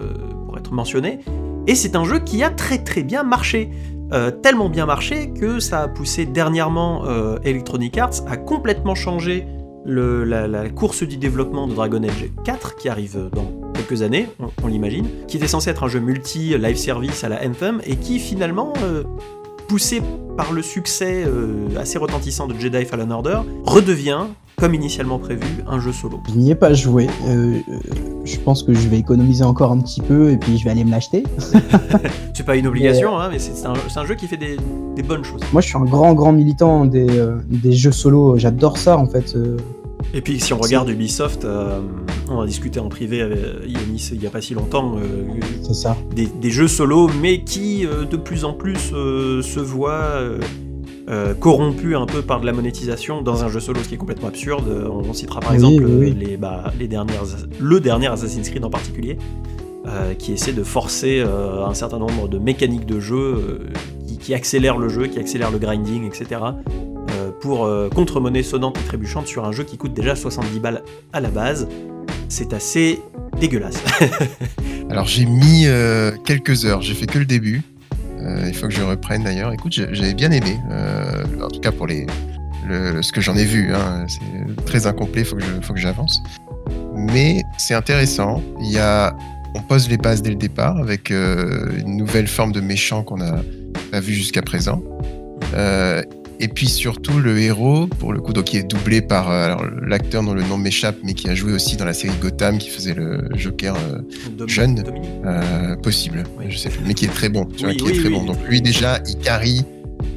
pour 0.47 0.57
être 0.57 0.73
mentionné. 0.73 1.21
Et 1.67 1.75
c'est 1.75 1.97
un 1.97 2.05
jeu 2.05 2.19
qui 2.21 2.43
a 2.43 2.51
très 2.51 2.79
très 2.79 3.03
bien 3.03 3.23
marché. 3.23 3.71
tellement 4.43 4.69
bien 4.69 4.87
marché 4.87 5.31
que 5.31 5.59
ça 5.59 5.83
a 5.83 5.89
poussé 5.89 6.27
dernièrement 6.27 7.05
Electronic 7.43 7.99
Arts 7.99 8.23
à 8.29 8.37
complètement 8.37 8.95
changer 8.95 9.47
la, 9.87 10.69
course 10.69 11.03
du 11.03 11.17
développement 11.17 11.67
de 11.67 11.75
Dragon 11.75 12.03
Age 12.03 12.27
4 12.45 12.77
qui 12.77 12.89
arrive 12.89 13.31
dans 13.33 13.51
quelques 13.75 14.03
années, 14.03 14.29
on, 14.63 14.67
l'imagine, 14.67 15.07
qui 15.29 15.37
était 15.37 15.47
censé 15.47 15.71
être 15.71 15.85
un 15.85 15.89
jeu 15.89 16.01
multi 16.01 16.57
live 16.59 16.77
service 16.77 17.25
à 17.25 17.29
la 17.29 17.47
Anthem 17.47 17.81
et 17.87 17.97
qui 17.97 18.19
finalement, 18.19 18.73
euh, 18.83 19.05
poussé 19.69 20.03
par 20.37 20.53
le 20.53 20.63
succès 20.63 21.25
euh, 21.27 21.79
assez 21.79 21.99
retentissant 21.99 22.47
de 22.47 22.55
Jedi 22.59 22.85
Fallen 22.85 23.11
Order, 23.11 23.41
redevient 23.65 24.27
comme 24.57 24.75
initialement 24.75 25.19
prévu, 25.19 25.47
un 25.67 25.81
jeu 25.81 25.93
solo. 25.93 26.21
Je 26.29 26.35
n'y 26.35 26.51
ai 26.51 26.55
pas 26.55 26.73
joué. 26.73 27.09
Euh, 27.27 27.59
je 28.25 28.39
pense 28.39 28.63
que 28.63 28.73
je 28.73 28.89
vais 28.89 28.99
économiser 28.99 29.45
encore 29.45 29.71
un 29.71 29.79
petit 29.81 30.01
peu 30.01 30.31
et 30.31 30.39
puis 30.39 30.57
je 30.57 30.65
vais 30.65 30.71
aller 30.71 30.85
me 30.85 30.91
l'acheter. 30.91 31.25
c'est 32.35 32.47
pas 32.47 32.57
une 32.57 32.67
obligation, 32.67 33.19
hein, 33.19 33.29
mais 33.31 33.39
c'est 33.39 33.67
un, 33.67 34.07
jeu 34.07 34.15
qui 34.15 34.27
fait 34.27 34.39
des, 34.39 34.57
bonnes 35.03 35.25
choses. 35.25 35.43
Moi, 35.53 35.61
je 35.61 35.69
suis 35.69 35.77
un 35.77 35.85
grand, 35.85 36.15
grand 36.15 36.33
militant 36.33 36.87
des, 36.87 37.07
des 37.49 37.73
jeux 37.73 37.93
solo. 37.93 38.39
J'adore 38.39 38.79
ça, 38.79 38.97
en 38.97 39.07
fait. 39.07 39.37
Et 40.15 40.21
puis 40.21 40.41
si 40.41 40.53
on 40.53 40.59
regarde 40.59 40.89
Ubisoft, 40.89 41.45
euh, 41.45 41.81
on 42.29 42.41
a 42.41 42.47
discuté 42.47 42.81
en 42.81 42.89
privé 42.89 43.21
avec 43.23 43.39
Yanis 43.67 44.11
il 44.13 44.19
n'y 44.19 44.27
a 44.27 44.31
pas 44.31 44.41
si 44.41 44.55
longtemps, 44.55 44.97
euh, 44.97 45.73
ça. 45.75 45.97
Des, 46.15 46.51
jeux 46.51 46.69
solo, 46.69 47.11
mais 47.21 47.43
qui 47.43 47.87
euh, 47.87 48.05
de 48.05 48.17
plus 48.17 48.45
en 48.45 48.53
plus 48.53 48.79
se 48.79 49.61
voient 49.61 50.21
corrompus 51.39 51.97
un 51.97 52.07
peu 52.07 52.23
par 52.23 52.41
de 52.41 52.47
la 52.47 52.53
monétisation 52.53 53.23
dans 53.23 53.45
un 53.45 53.49
jeu 53.49 53.61
solo, 53.61 53.81
ce 53.83 53.89
qui 53.89 53.95
est 53.95 53.99
complètement 53.99 54.29
absurde. 54.29 54.65
On, 54.91 55.13
citera 55.13 55.41
par 55.41 55.55
exemple 55.55 55.85
Les, 55.85 56.37
bah, 56.37 56.73
les 56.79 56.89
dernières, 56.89 57.25
le 57.61 57.81
dernier 57.81 58.09
Assassin's 58.09 58.49
Creed 58.49 58.65
en 58.65 58.71
particulier, 58.71 59.19
qui 60.19 60.33
essaie 60.33 60.53
de 60.53 60.65
forcer 60.65 61.21
un 61.23 61.75
certain 61.75 61.99
nombre 61.99 62.29
de 62.29 62.39
mécaniques 62.39 62.87
de 62.87 63.01
jeu 63.01 63.67
qui, 64.07 64.19
qui 64.19 64.35
accélèrent 64.35 64.79
le 64.79 64.89
jeu, 64.89 65.07
qui 65.07 65.19
accélèrent 65.19 65.53
le 65.53 65.59
grinding, 65.59 66.07
etc 66.07 66.41
pour 67.41 67.65
euh, 67.65 67.89
contre-monnaie 67.89 68.43
sonnante 68.43 68.79
et 68.79 68.87
trébuchante 68.87 69.27
sur 69.27 69.45
un 69.45 69.53
jeu 69.53 69.65
qui 69.65 69.77
coûte 69.77 69.95
déjà 69.95 70.17
70 70.17 70.59
balles 70.61 70.83
à 71.13 71.21
la 71.21 71.29
base. 71.29 71.69
C'est 72.29 72.53
assez 72.53 73.01
dégueulasse. 73.39 73.83
Alors 74.91 75.07
j'ai 75.07 75.27
mis 75.27 75.67
euh, 75.67 76.13
quelques 76.25 76.65
heures, 76.65 76.83
j'ai 76.83 76.95
fait 76.95 77.07
que 77.07 77.19
le 77.19 77.25
début. 77.25 77.63
Euh, 78.21 78.45
il 78.49 78.55
faut 78.55 78.67
que 78.67 78.75
je 78.75 78.83
reprenne 78.83 79.25
d'ailleurs. 79.25 79.53
Écoute, 79.53 79.73
j'avais 79.73 80.15
bien 80.15 80.31
aimé, 80.31 80.59
en 81.41 81.49
tout 81.49 81.61
cas 81.61 81.71
pour 81.71 81.87
les, 81.87 82.07
ce 82.69 83.13
que 83.13 83.21
j'en 83.21 83.37
ai 83.37 83.45
vu. 83.45 83.73
Hein. 83.75 84.07
c'est 84.09 84.65
très 84.65 84.87
incomplet, 84.87 85.23
il 85.23 85.63
faut 85.63 85.75
que 85.75 85.81
j'avance. 85.81 86.21
Mais 86.95 87.43
c'est 87.59 87.75
intéressant. 87.75 88.43
Il 88.61 88.73
y 88.73 88.79
a, 88.79 89.17
on 89.55 89.61
pose 89.61 89.89
les 89.89 89.99
bases 89.99 90.23
dès 90.23 90.31
le 90.31 90.37
départ 90.37 90.79
avec 90.79 91.11
une 91.11 91.97
nouvelle 91.97 92.27
forme 92.27 92.53
de 92.53 92.61
méchant 92.61 93.05
qu'on 93.05 93.19
n'a 93.19 93.37
pas 93.93 94.01
vu 94.01 94.15
jusqu'à 94.15 94.43
présent. 94.43 94.83
Et 96.39 96.49
puis 96.49 96.69
surtout 96.69 97.19
le 97.19 97.39
héros, 97.39 97.87
pour 97.87 98.13
le 98.13 98.21
coup, 98.21 98.33
donc 98.33 98.45
qui 98.45 98.59
est 98.59 98.63
doublé 98.63 99.01
par 99.01 99.31
euh, 99.31 99.57
l'acteur 99.87 100.23
dont 100.23 100.35
le 100.35 100.43
nom 100.43 100.59
m'échappe, 100.59 100.97
mais 101.03 101.15
qui 101.15 101.29
a 101.29 101.35
joué 101.35 101.53
aussi 101.53 101.77
dans 101.77 101.85
la 101.85 101.95
série 101.95 102.15
Gotham, 102.21 102.59
qui 102.59 102.69
faisait 102.69 102.95
le 102.95 103.29
Joker 103.35 103.75
euh, 103.75 104.47
jeune, 104.47 104.85
euh, 105.25 105.77
possible, 105.77 106.25
je 106.49 106.57
sais 106.57 106.69
plus, 106.69 106.81
mais 106.87 106.95
qui 106.95 107.07
est 107.07 107.15
très 107.15 107.29
bon, 107.29 107.47
tu 107.47 107.65
vois, 107.65 107.75
qui 107.75 107.89
est 107.89 108.01
très 108.01 108.11
bon. 108.11 108.25
Donc 108.25 108.37
lui 108.49 108.61
déjà, 108.61 109.01
il 109.07 109.17
carie, 109.17 109.65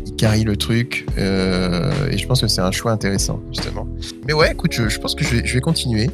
il 0.05 0.15
carie 0.15 0.43
le 0.43 0.57
truc, 0.57 1.05
et 1.17 2.17
je 2.17 2.27
pense 2.27 2.41
que 2.41 2.47
c'est 2.47 2.61
un 2.61 2.71
choix 2.71 2.91
intéressant 2.91 3.41
justement. 3.49 3.87
Mais 4.27 4.33
ouais, 4.33 4.51
écoute, 4.51 4.73
je, 4.73 4.99
pense 4.99 5.15
que 5.15 5.23
je 5.23 5.35
vais, 5.35 5.45
je 5.45 5.53
vais 5.53 5.61
continuer 5.61 6.09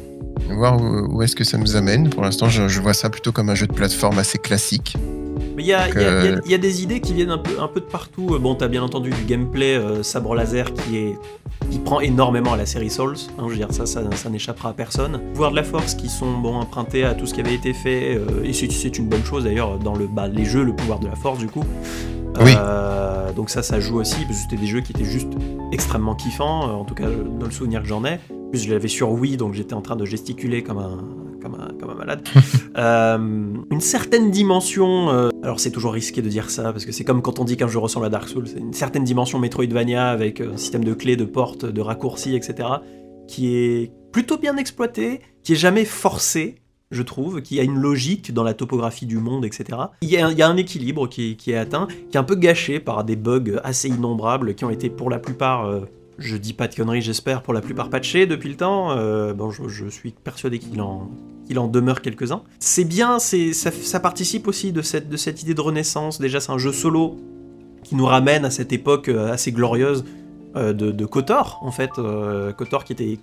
voir 0.50 0.80
où, 0.80 1.22
est-ce 1.22 1.34
que 1.34 1.44
ça 1.44 1.58
nous 1.58 1.76
amène. 1.76 2.08
Pour 2.10 2.22
l'instant, 2.22 2.48
je, 2.48 2.80
vois 2.80 2.94
ça 2.94 3.10
plutôt 3.10 3.32
comme 3.32 3.50
un 3.50 3.54
jeu 3.54 3.66
de 3.66 3.72
plateforme 3.72 4.18
assez 4.18 4.38
classique. 4.38 4.96
Mais 5.66 6.34
il 6.44 6.50
y, 6.50 6.54
a 6.54 6.58
des 6.58 6.82
idées 6.82 7.00
qui 7.00 7.14
viennent 7.14 7.30
un 7.30 7.38
peu, 7.38 7.60
un 7.60 7.68
peu 7.68 7.80
de 7.80 7.86
partout. 7.86 8.38
Bon, 8.40 8.54
t'as 8.54 8.68
bien 8.68 8.82
entendu 8.82 9.10
du 9.10 9.24
gameplay 9.24 9.76
euh, 9.76 10.02
sabre 10.02 10.34
laser 10.34 10.72
qui 10.72 10.96
est 10.96 11.18
qui 11.70 11.78
prend 11.78 12.00
énormément 12.00 12.52
à 12.52 12.56
la 12.56 12.66
série 12.66 12.90
Souls. 12.90 13.16
Hein, 13.38 13.44
je 13.46 13.50
veux 13.50 13.56
dire, 13.56 13.72
ça, 13.72 13.86
ça, 13.86 14.30
n'échappera 14.30 14.68
à 14.70 14.72
personne. 14.72 15.20
Pouvoir 15.32 15.50
de 15.50 15.56
la 15.56 15.64
force 15.64 15.94
qui 15.94 16.08
sont 16.08 16.38
bon 16.38 16.54
empruntés 16.54 17.04
à 17.04 17.14
tout 17.14 17.26
ce 17.26 17.34
qui 17.34 17.40
avait 17.40 17.54
été 17.54 17.72
fait, 17.72 18.16
euh, 18.16 18.44
et 18.44 18.52
c'est 18.52 18.98
une 18.98 19.08
bonne 19.08 19.24
chose 19.24 19.44
d'ailleurs 19.44 19.78
dans 19.78 19.96
le, 19.96 20.06
bah, 20.06 20.28
les 20.28 20.44
jeux, 20.44 20.62
le 20.62 20.74
pouvoir 20.74 21.00
de 21.00 21.08
la 21.08 21.16
force 21.16 21.38
du 21.38 21.48
coup. 21.48 21.64
Oui. 22.40 22.52
Euh, 22.56 23.32
donc 23.32 23.50
ça, 23.50 23.62
ça 23.62 23.80
joue 23.80 23.98
aussi, 23.98 24.16
parce 24.26 24.36
que 24.36 24.42
c'était 24.42 24.60
des 24.60 24.66
jeux 24.66 24.80
qui 24.80 24.92
étaient 24.92 25.04
juste 25.04 25.32
extrêmement 25.72 26.14
kiffants, 26.14 26.78
en 26.78 26.84
tout 26.84 26.94
cas 26.94 27.08
dans 27.08 27.46
le 27.46 27.52
souvenir 27.52 27.82
que 27.82 27.88
j'en 27.88 28.04
ai. 28.04 28.20
En 28.30 28.50
plus, 28.50 28.62
je 28.62 28.70
l'avais 28.72 28.88
sur 28.88 29.10
Wii, 29.10 29.36
donc 29.36 29.54
j'étais 29.54 29.74
en 29.74 29.82
train 29.82 29.96
de 29.96 30.04
gesticuler 30.04 30.62
comme 30.62 30.78
un, 30.78 30.98
comme 31.78 31.90
un, 31.90 31.94
malade. 31.94 32.26
Euh, 32.76 33.16
une 33.70 33.80
certaine 33.80 34.30
dimension, 34.30 35.08
euh, 35.08 35.30
alors 35.42 35.60
c'est 35.60 35.70
toujours 35.70 35.94
risqué 35.94 36.20
de 36.20 36.28
dire 36.28 36.50
ça, 36.50 36.72
parce 36.72 36.84
que 36.84 36.92
c'est 36.92 37.04
comme 37.04 37.22
quand 37.22 37.38
on 37.38 37.44
dit 37.44 37.56
qu'un 37.56 37.68
jeu 37.68 37.78
ressemble 37.78 38.04
à 38.04 38.10
Dark 38.10 38.28
Souls, 38.28 38.46
c'est 38.46 38.58
une 38.58 38.74
certaine 38.74 39.02
dimension 39.02 39.38
Metroidvania 39.38 40.10
avec 40.10 40.42
euh, 40.42 40.52
un 40.52 40.56
système 40.58 40.84
de 40.84 40.92
clés, 40.92 41.16
de 41.16 41.24
portes, 41.24 41.64
de 41.64 41.80
raccourcis, 41.80 42.36
etc., 42.36 42.68
qui 43.28 43.56
est 43.56 43.92
plutôt 44.12 44.36
bien 44.36 44.58
exploité, 44.58 45.20
qui 45.42 45.54
est 45.54 45.56
jamais 45.56 45.86
forcé, 45.86 46.56
je 46.90 47.02
trouve, 47.02 47.40
qui 47.40 47.58
a 47.58 47.62
une 47.62 47.78
logique 47.78 48.34
dans 48.34 48.44
la 48.44 48.52
topographie 48.52 49.06
du 49.06 49.16
monde, 49.16 49.46
etc. 49.46 49.78
Il 50.02 50.10
y 50.10 50.18
a, 50.18 50.48
un 50.48 50.56
équilibre 50.58 51.08
qui, 51.08 51.38
qui, 51.38 51.52
est 51.52 51.56
atteint, 51.56 51.88
qui 52.10 52.18
est 52.18 52.20
un 52.20 52.24
peu 52.24 52.36
gâché 52.36 52.78
par 52.78 53.04
des 53.04 53.16
bugs 53.16 53.58
assez 53.64 53.88
innombrables 53.88 54.54
qui 54.54 54.66
ont 54.66 54.70
été 54.70 54.90
pour 54.90 55.08
la 55.08 55.18
plupart 55.18 55.86
je 56.18 56.36
dis 56.36 56.52
pas 56.52 56.68
de 56.68 56.74
conneries, 56.74 57.02
j'espère, 57.02 57.42
pour 57.42 57.52
la 57.52 57.60
plupart 57.60 57.90
patchés 57.90 58.26
depuis 58.26 58.48
le 58.48 58.56
temps. 58.56 58.92
Euh, 58.92 59.34
bon, 59.34 59.50
je, 59.50 59.88
suis 59.88 60.12
persuadé 60.12 60.58
qu'il 60.58 60.80
en, 60.80 61.10
qu'il 61.46 61.58
en 61.58 61.68
demeure 61.68 62.02
quelques-uns. 62.02 62.42
C'est 62.58 62.84
bien, 62.84 63.18
c'est, 63.18 63.52
ça, 63.52 64.00
participe 64.00 64.48
aussi 64.48 64.72
de 64.72 64.82
cette, 64.82 65.42
idée 65.42 65.54
de 65.54 65.60
renaissance. 65.60 66.20
Déjà, 66.20 66.40
c'est 66.40 66.52
un 66.52 66.58
jeu 66.58 66.72
solo 66.72 67.16
qui 67.82 67.94
nous 67.94 68.06
ramène 68.06 68.44
à 68.44 68.50
cette 68.50 68.72
époque 68.72 69.08
euh, 69.08 69.32
assez 69.32 69.52
glorieuse 69.52 70.04
euh, 70.56 70.72
de, 70.72 71.04
KOTOR, 71.04 71.60
en 71.62 71.70
fait. 71.70 71.90
KOTOR 71.90 72.84
qui, 72.84 72.92
était, 72.92 73.18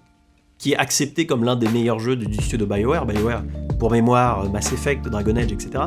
qui 0.57 0.71
est 0.71 0.77
accepté 0.77 1.25
comme 1.25 1.43
l'un 1.43 1.55
des 1.55 1.67
meilleurs 1.67 1.99
jeux 1.99 2.15
du, 2.15 2.33
studio 2.33 2.65
de 2.65 2.73
BioWare. 2.73 3.05
BioWare, 3.05 3.43
pour 3.77 3.91
mémoire, 3.91 4.49
Mass 4.49 4.71
Effect, 4.71 5.05
Dragon 5.07 5.35
Age, 5.35 5.51
etc. 5.51 5.85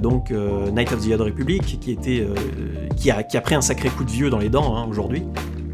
donc 0.00 0.30
Night 0.72 0.92
of 0.92 1.06
the 1.06 1.12
Old 1.12 1.20
Republic, 1.20 1.78
qui, 1.80 1.90
était, 1.90 2.26
qui, 2.96 3.10
a, 3.10 3.22
qui 3.22 3.36
a 3.36 3.40
pris 3.40 3.54
un 3.54 3.60
sacré 3.60 3.90
coup 3.90 4.04
de 4.04 4.10
vieux 4.10 4.30
dans 4.30 4.38
les 4.38 4.48
dents 4.48 4.76
hein, 4.76 4.86
aujourd'hui 4.88 5.22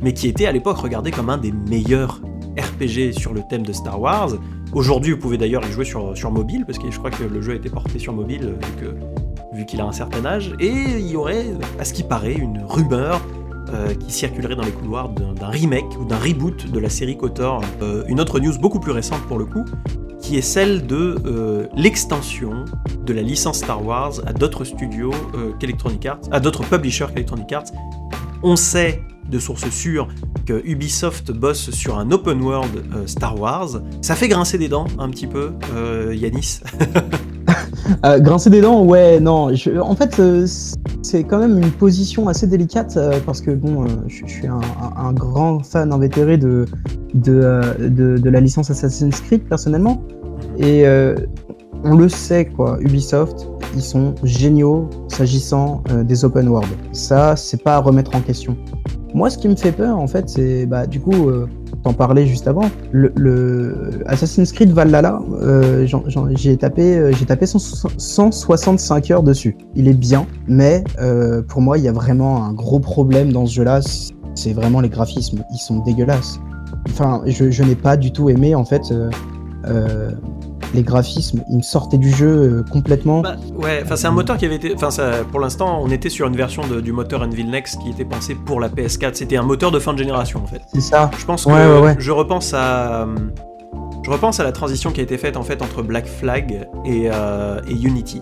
mais 0.03 0.13
qui 0.13 0.29
était 0.29 0.47
à 0.47 0.53
l'époque 0.53 0.79
regardé 0.79 1.11
comme 1.11 1.31
un 1.31 1.39
des 1.39 1.53
meilleurs 1.53 2.21
RPG 2.61 3.19
sur 3.19 3.33
le 3.33 3.43
thème 3.49 3.65
de 3.65 3.73
Star 3.73 4.01
Wars. 4.01 4.31
Aujourd'hui, 4.73 5.13
vous 5.13 5.19
pouvez 5.19 5.39
d'ailleurs 5.39 5.65
y 5.67 5.73
jouer 5.73 5.85
sur, 5.85 6.31
mobile, 6.31 6.65
parce 6.67 6.79
que 6.79 6.91
je 6.91 6.99
crois 6.99 7.11
que 7.11 7.25
le 7.25 7.41
jeu 7.41 7.53
a 7.53 7.55
été 7.57 7.71
porté 7.71 7.99
sur 7.99 8.13
mobile, 8.13 8.55
vu 9.53 9.67
qu'il 9.67 9.81
a 9.81 9.85
un 9.85 9.93
certain 9.93 10.25
âge, 10.25 10.53
et 10.61 10.69
il 10.69 11.09
y 11.09 11.17
aurait, 11.17 11.47
à 11.79 11.85
ce 11.85 11.93
qui 11.93 12.03
paraît, 12.03 12.35
une 12.35 12.63
rumeur 12.69 13.21
euh, 13.73 13.95
qui 13.95 14.11
circulerait 14.11 14.57
dans 14.57 14.65
les 14.65 14.73
couloirs 14.73 15.11
d'un 15.11 15.47
remake 15.47 15.99
ou 16.01 16.05
d'un 16.05 16.19
reboot 16.19 16.71
de 16.71 16.79
la 16.81 16.89
série 16.89 17.17
KOTOR. 17.17 17.61
Euh, 17.83 18.03
une 18.09 18.19
autre 18.19 18.41
news 18.41 18.59
beaucoup 18.59 18.81
plus 18.81 18.91
récente 18.91 19.23
pour 19.29 19.39
le 19.39 19.45
coup, 19.45 19.65
qui 20.21 20.37
est 20.37 20.43
celle 20.43 20.87
de 20.87 21.17
euh, 21.25 21.67
l'extension 21.77 22.65
de 23.05 23.13
la 23.13 23.23
licence 23.23 23.59
Star 23.59 23.85
Wars 23.85 24.15
à 24.27 24.33
d'autres 24.33 24.65
studios 24.65 25.13
qu'Electronic 25.61 26.05
Arts, 26.07 26.21
à 26.33 26.41
d'autres 26.41 26.65
publishers 26.65 27.07
qu'Electronic 27.15 27.53
Arts. 27.53 27.71
On 28.43 28.57
sait 28.57 29.03
de 29.29 29.39
sources 29.39 29.71
sûres 29.71 30.09
Ubisoft 30.65 31.33
bosse 31.33 31.71
sur 31.71 31.99
un 31.99 32.11
open 32.11 32.41
world 32.43 32.85
Star 33.07 33.39
Wars. 33.39 33.81
Ça 34.03 34.15
fait 34.15 34.29
grincer 34.29 34.59
des 34.59 34.69
dents 34.69 34.87
un 34.99 35.09
petit 35.11 35.27
peu, 35.27 35.53
Yanis. 36.13 36.61
Euh, 38.05 38.19
grincer 38.19 38.51
des 38.51 38.61
dents, 38.61 38.85
ouais, 38.85 39.21
non. 39.21 39.51
en 39.81 39.95
fait, 39.95 40.19
euh, 40.19 40.47
c'est 41.03 41.25
quand 41.25 41.39
même 41.39 41.59
une 41.59 41.71
position 41.71 42.29
assez 42.29 42.47
délicate 42.47 42.97
euh, 42.97 43.19
parce 43.25 43.41
que 43.41 43.51
bon, 43.51 43.87
je, 44.07 44.27
suis 44.27 44.47
un, 44.47 45.13
grand 45.13 45.61
fan 45.61 45.93
invétéré 45.93 46.39
de 46.39 46.67
de, 47.15 48.29
la 48.29 48.41
licence 48.41 48.71
Assassin's 48.71 49.21
Creed 49.21 49.43
personnellement, 49.49 50.03
et 50.59 50.85
on 51.85 51.97
le 51.97 52.09
sait 52.09 52.47
quoi. 52.47 52.79
Ubisoft, 52.81 53.49
ils 53.75 53.83
sont 53.83 54.15
géniaux 54.23 54.89
s'agissant 55.09 55.83
des 56.05 56.25
open 56.25 56.49
world. 56.49 56.71
Ça, 56.93 57.37
c'est 57.37 57.63
pas 57.63 57.77
à 57.77 57.79
remettre 57.79 58.15
en 58.15 58.21
question. 58.21 58.57
Moi, 59.15 59.31
ce 59.31 59.39
qui 59.39 59.49
me 59.49 59.57
fait 59.57 59.73
peur, 59.73 59.99
en 59.99 60.07
fait, 60.07 60.29
c'est 60.29 60.67
bah 60.67 60.87
du 60.87 61.01
coup 61.01 61.31
t'en 61.83 61.93
parlais 61.93 62.27
juste 62.27 62.47
avant, 62.47 62.69
le, 62.93 64.03
Assassin's 64.07 64.53
Creed 64.53 64.71
Valhalla, 64.73 65.21
euh, 65.41 65.87
j'ai 66.35 66.57
tapé, 66.57 66.99
euh, 66.99 67.13
j'ai 67.13 67.25
tapé 67.25 67.47
165 67.47 69.11
heures 69.11 69.23
dessus. 69.23 69.57
Il 69.75 69.89
est 69.89 69.95
bien, 69.95 70.27
mais 70.47 70.85
euh, 71.01 71.43
pour 71.43 71.61
moi, 71.63 71.79
il 71.79 71.85
y 71.85 71.89
a 71.89 71.93
vraiment 71.93 72.45
un 72.45 72.53
gros 72.53 72.81
problème 72.81 73.33
dans 73.33 73.47
ce 73.47 73.55
jeu-là. 73.55 73.81
C'est 74.35 74.53
vraiment 74.53 74.81
les 74.81 74.89
graphismes, 74.89 75.43
ils 75.53 75.59
sont 75.59 75.81
dégueulasses. 75.81 76.41
Enfin, 76.89 77.23
je, 77.27 77.51
je 77.51 77.63
n'ai 77.63 77.75
pas 77.75 77.97
du 77.97 78.13
tout 78.13 78.31
aimé 78.31 78.55
en 78.55 78.65
fait 78.65 78.93
les 80.75 80.83
graphismes, 80.83 81.43
ils 81.51 81.59
me 81.59 81.63
sortaient 81.63 81.99
du 81.99 82.11
jeu 82.11 82.29
euh, 82.29 82.65
complètement. 82.71 83.21
Bah, 83.21 83.37
ouais, 83.57 83.81
enfin 83.83 83.97
c'est 83.97 84.07
un 84.07 84.13
moteur 84.13 84.37
qui 84.37 84.47
avait 84.47 84.57
été, 84.57 84.75
enfin 84.75 84.89
pour 85.31 85.41
l'instant, 85.41 85.81
on 85.83 85.91
était 85.91 86.11
sur 86.11 86.27
une 86.27 86.37
version 86.37 86.63
du 86.67 86.93
moteur 86.93 87.23
Unreal 87.23 87.47
Next 87.47 87.81
qui 87.83 87.91
était 87.91 88.05
pensé 88.05 88.35
pour 88.35 88.61
la 88.61 88.69
PS4. 88.69 89.15
C'était 89.15 89.37
un 89.37 89.43
moteur 89.43 89.71
de 89.71 89.79
fin 89.79 89.93
de 89.93 89.99
génération 89.99 90.43
en 90.43 90.47
fait. 90.47 90.63
C'est 90.73 90.81
ça. 90.81 91.11
Je 91.19 91.25
pense 91.25 91.45
que 91.45 91.51
je 91.99 92.11
repense 92.11 92.55
à, 92.55 93.07
je 94.03 94.11
repense 94.11 94.41
à 94.41 94.45
la 94.45 94.53
transition 94.53 94.91
qui 94.91 95.01
a 95.01 95.03
été 95.03 95.19
faite 95.19 95.37
en 95.37 95.43
fait 95.43 95.63
entre 95.63 95.83
Black 95.83 96.07
Flag 96.07 96.67
et, 96.85 97.09
euh, 97.13 97.61
Unity. 97.69 98.21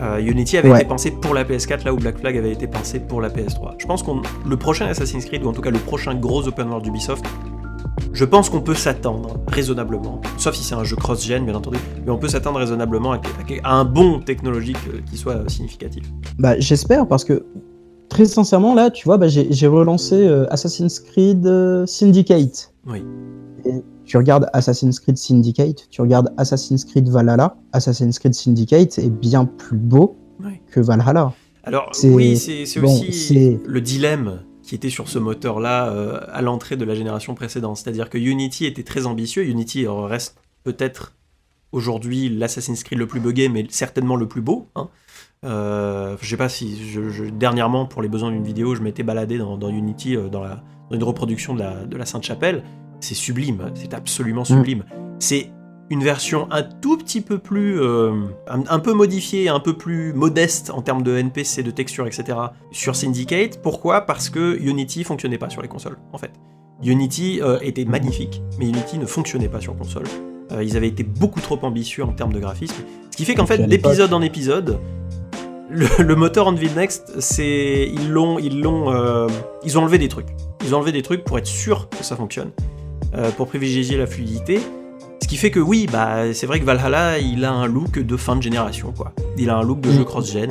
Euh, 0.00 0.18
Unity 0.18 0.56
avait 0.56 0.70
été 0.70 0.84
pensé 0.84 1.10
pour 1.10 1.34
la 1.34 1.44
PS4 1.44 1.84
là 1.84 1.92
où 1.92 1.96
Black 1.96 2.18
Flag 2.18 2.36
avait 2.36 2.50
été 2.50 2.66
pensé 2.66 2.98
pour 2.98 3.20
la 3.20 3.28
PS3. 3.28 3.74
Je 3.78 3.86
pense 3.86 4.02
qu'on 4.02 4.22
le 4.44 4.56
prochain 4.56 4.86
Assassin's 4.86 5.24
Creed 5.24 5.44
ou 5.44 5.48
en 5.48 5.52
tout 5.52 5.60
cas 5.60 5.70
le 5.70 5.78
prochain 5.78 6.14
gros 6.14 6.48
open 6.48 6.68
world 6.68 6.84
d'Ubisoft 6.84 7.24
je 8.12 8.24
pense 8.24 8.50
qu'on 8.50 8.60
peut 8.60 8.74
s'attendre 8.74 9.40
raisonnablement, 9.48 10.20
sauf 10.36 10.54
si 10.54 10.64
c'est 10.64 10.74
un 10.74 10.84
jeu 10.84 10.96
cross-gen 10.96 11.44
bien 11.44 11.54
entendu, 11.54 11.78
mais 12.04 12.10
on 12.10 12.18
peut 12.18 12.28
s'attendre 12.28 12.58
raisonnablement 12.58 13.12
à, 13.12 13.20
un 13.64 13.84
bon 13.84 14.20
technologique 14.20 14.76
euh, 14.88 15.00
qui 15.10 15.16
soit 15.16 15.48
significatif. 15.48 16.04
Bah 16.38 16.58
j'espère 16.58 17.06
parce 17.06 17.24
que 17.24 17.44
très 18.08 18.26
sincèrement 18.26 18.74
là, 18.74 18.90
tu 18.90 19.04
vois, 19.04 19.16
bah, 19.16 19.28
j'ai 19.28 19.66
relancé 19.66 20.14
euh, 20.14 20.46
Assassin's 20.52 21.00
Creed 21.00 21.46
euh, 21.46 21.86
Syndicate. 21.86 22.74
Oui. 22.86 23.02
Et 23.64 23.82
tu 24.04 24.16
regardes 24.18 24.48
Assassin's 24.52 25.00
Creed 25.00 25.16
Syndicate, 25.16 25.88
tu 25.90 26.02
regardes 26.02 26.32
Assassin's 26.36 26.84
Creed 26.84 27.08
Valhalla, 27.08 27.56
Assassin's 27.72 28.18
Creed 28.18 28.34
Syndicate 28.34 28.98
est 28.98 29.10
bien 29.10 29.46
plus 29.46 29.78
beau 29.78 30.18
que 30.70 30.80
Valhalla. 30.80 31.32
Alors 31.64 31.92
oui, 32.02 32.36
c'est 32.36 32.80
aussi 32.80 33.58
le 33.64 33.80
dilemme 33.80 34.40
qui 34.72 34.76
était 34.76 34.88
sur 34.88 35.06
ce 35.06 35.18
moteur-là 35.18 35.90
euh, 35.90 36.18
à 36.32 36.40
l'entrée 36.40 36.78
de 36.78 36.84
la 36.86 36.94
génération 36.94 37.34
précédente. 37.34 37.76
C'est-à-dire 37.76 38.08
que 38.08 38.16
Unity 38.16 38.64
était 38.64 38.84
très 38.84 39.04
ambitieux. 39.04 39.44
Unity 39.44 39.86
reste 39.86 40.38
peut-être 40.64 41.12
aujourd'hui 41.72 42.30
l'Assassin's 42.30 42.82
Creed 42.82 42.98
le 42.98 43.06
plus 43.06 43.20
buggé, 43.20 43.50
mais 43.50 43.66
certainement 43.68 44.16
le 44.16 44.26
plus 44.26 44.40
beau. 44.40 44.68
Hein. 44.74 44.88
Euh, 45.44 46.16
je 46.22 46.26
sais 46.30 46.38
pas 46.38 46.48
si 46.48 46.90
je, 46.90 47.24
dernièrement, 47.24 47.84
pour 47.84 48.00
les 48.00 48.08
besoins 48.08 48.30
d'une 48.30 48.44
vidéo, 48.44 48.74
je 48.74 48.80
m'étais 48.80 49.02
baladé 49.02 49.36
dans, 49.36 49.68
Unity 49.68 50.16
euh, 50.16 50.30
dans, 50.30 50.42
la, 50.42 50.64
une 50.90 51.04
reproduction 51.04 51.52
de 51.52 51.58
la, 51.58 51.84
de 51.84 51.96
la 51.98 52.06
Sainte-Chapelle. 52.06 52.64
C'est 53.00 53.14
sublime, 53.14 53.70
c'est 53.74 53.92
absolument 53.92 54.46
sublime. 54.46 54.78
Mm. 54.78 55.16
C'est 55.18 55.50
une 55.90 56.02
version 56.02 56.48
un 56.50 56.62
tout 56.62 56.96
petit 56.96 57.20
peu 57.20 57.38
plus, 57.38 57.80
euh, 57.80 58.12
un, 58.48 58.78
peu 58.78 58.92
modifiée, 58.94 59.48
un 59.48 59.60
peu 59.60 59.74
plus 59.74 60.12
modeste 60.14 60.70
en 60.70 60.80
termes 60.80 61.02
de 61.02 61.16
NPC, 61.16 61.62
de 61.62 61.70
texture, 61.70 62.06
etc. 62.06 62.38
sur 62.70 62.96
Syndicate. 62.96 63.60
Pourquoi? 63.62 64.02
Parce 64.02 64.30
que 64.30 64.58
Unity 64.60 65.04
fonctionnait 65.04 65.38
pas 65.38 65.50
sur 65.50 65.60
les 65.62 65.68
consoles, 65.68 65.98
en 66.12 66.18
fait. 66.18 66.32
Unity 66.82 67.40
euh, 67.42 67.58
était 67.60 67.84
magnifique, 67.84 68.42
mais 68.58 68.66
Unity 68.66 68.98
ne 68.98 69.06
fonctionnait 69.06 69.48
pas 69.48 69.60
sur 69.60 69.76
console. 69.76 70.04
Euh, 70.50 70.64
ils 70.64 70.76
avaient 70.76 70.88
été 70.88 71.02
beaucoup 71.02 71.40
trop 71.40 71.58
ambitieux 71.62 72.04
en 72.04 72.12
termes 72.12 72.32
de 72.32 72.40
graphisme, 72.40 72.74
ce 73.10 73.16
qui 73.16 73.24
fait 73.24 73.34
qu'en 73.34 73.46
fait, 73.46 73.58
d'épisode 73.66 74.12
en 74.12 74.22
épisode, 74.22 74.78
le, 75.68 76.14
moteur 76.14 76.48
Unreal 76.48 76.74
Next, 76.74 77.20
c'est 77.20 77.90
ils 77.92 78.10
l'ont, 78.10 78.38
ils 78.38 78.60
l'ont, 78.60 79.28
ils 79.64 79.78
ont 79.78 79.82
enlevé 79.82 79.98
des 79.98 80.08
trucs. 80.08 80.28
Ils 80.64 80.74
ont 80.74 80.78
enlevé 80.78 80.92
des 80.92 81.02
trucs 81.02 81.24
pour 81.24 81.38
être 81.38 81.46
sûr 81.46 81.88
que 81.88 82.02
ça 82.02 82.16
fonctionne, 82.16 82.50
pour 83.36 83.46
privilégier 83.46 83.96
la 83.96 84.06
fluidité. 84.06 84.60
Ce 85.22 85.28
qui 85.28 85.36
fait 85.36 85.52
que 85.52 85.60
oui, 85.60 85.86
bah, 85.90 86.34
c'est 86.34 86.46
vrai 86.46 86.58
que 86.58 86.64
Valhalla, 86.64 87.18
il 87.18 87.44
a 87.44 87.52
un 87.52 87.66
look 87.66 88.00
de 88.00 88.16
fin 88.16 88.34
de 88.34 88.42
génération, 88.42 88.92
quoi. 88.96 89.12
Il 89.38 89.50
a 89.50 89.56
un 89.56 89.62
look 89.62 89.80
de 89.80 89.92
jeu 89.92 90.00
mm. 90.00 90.04
cross-gen. 90.04 90.50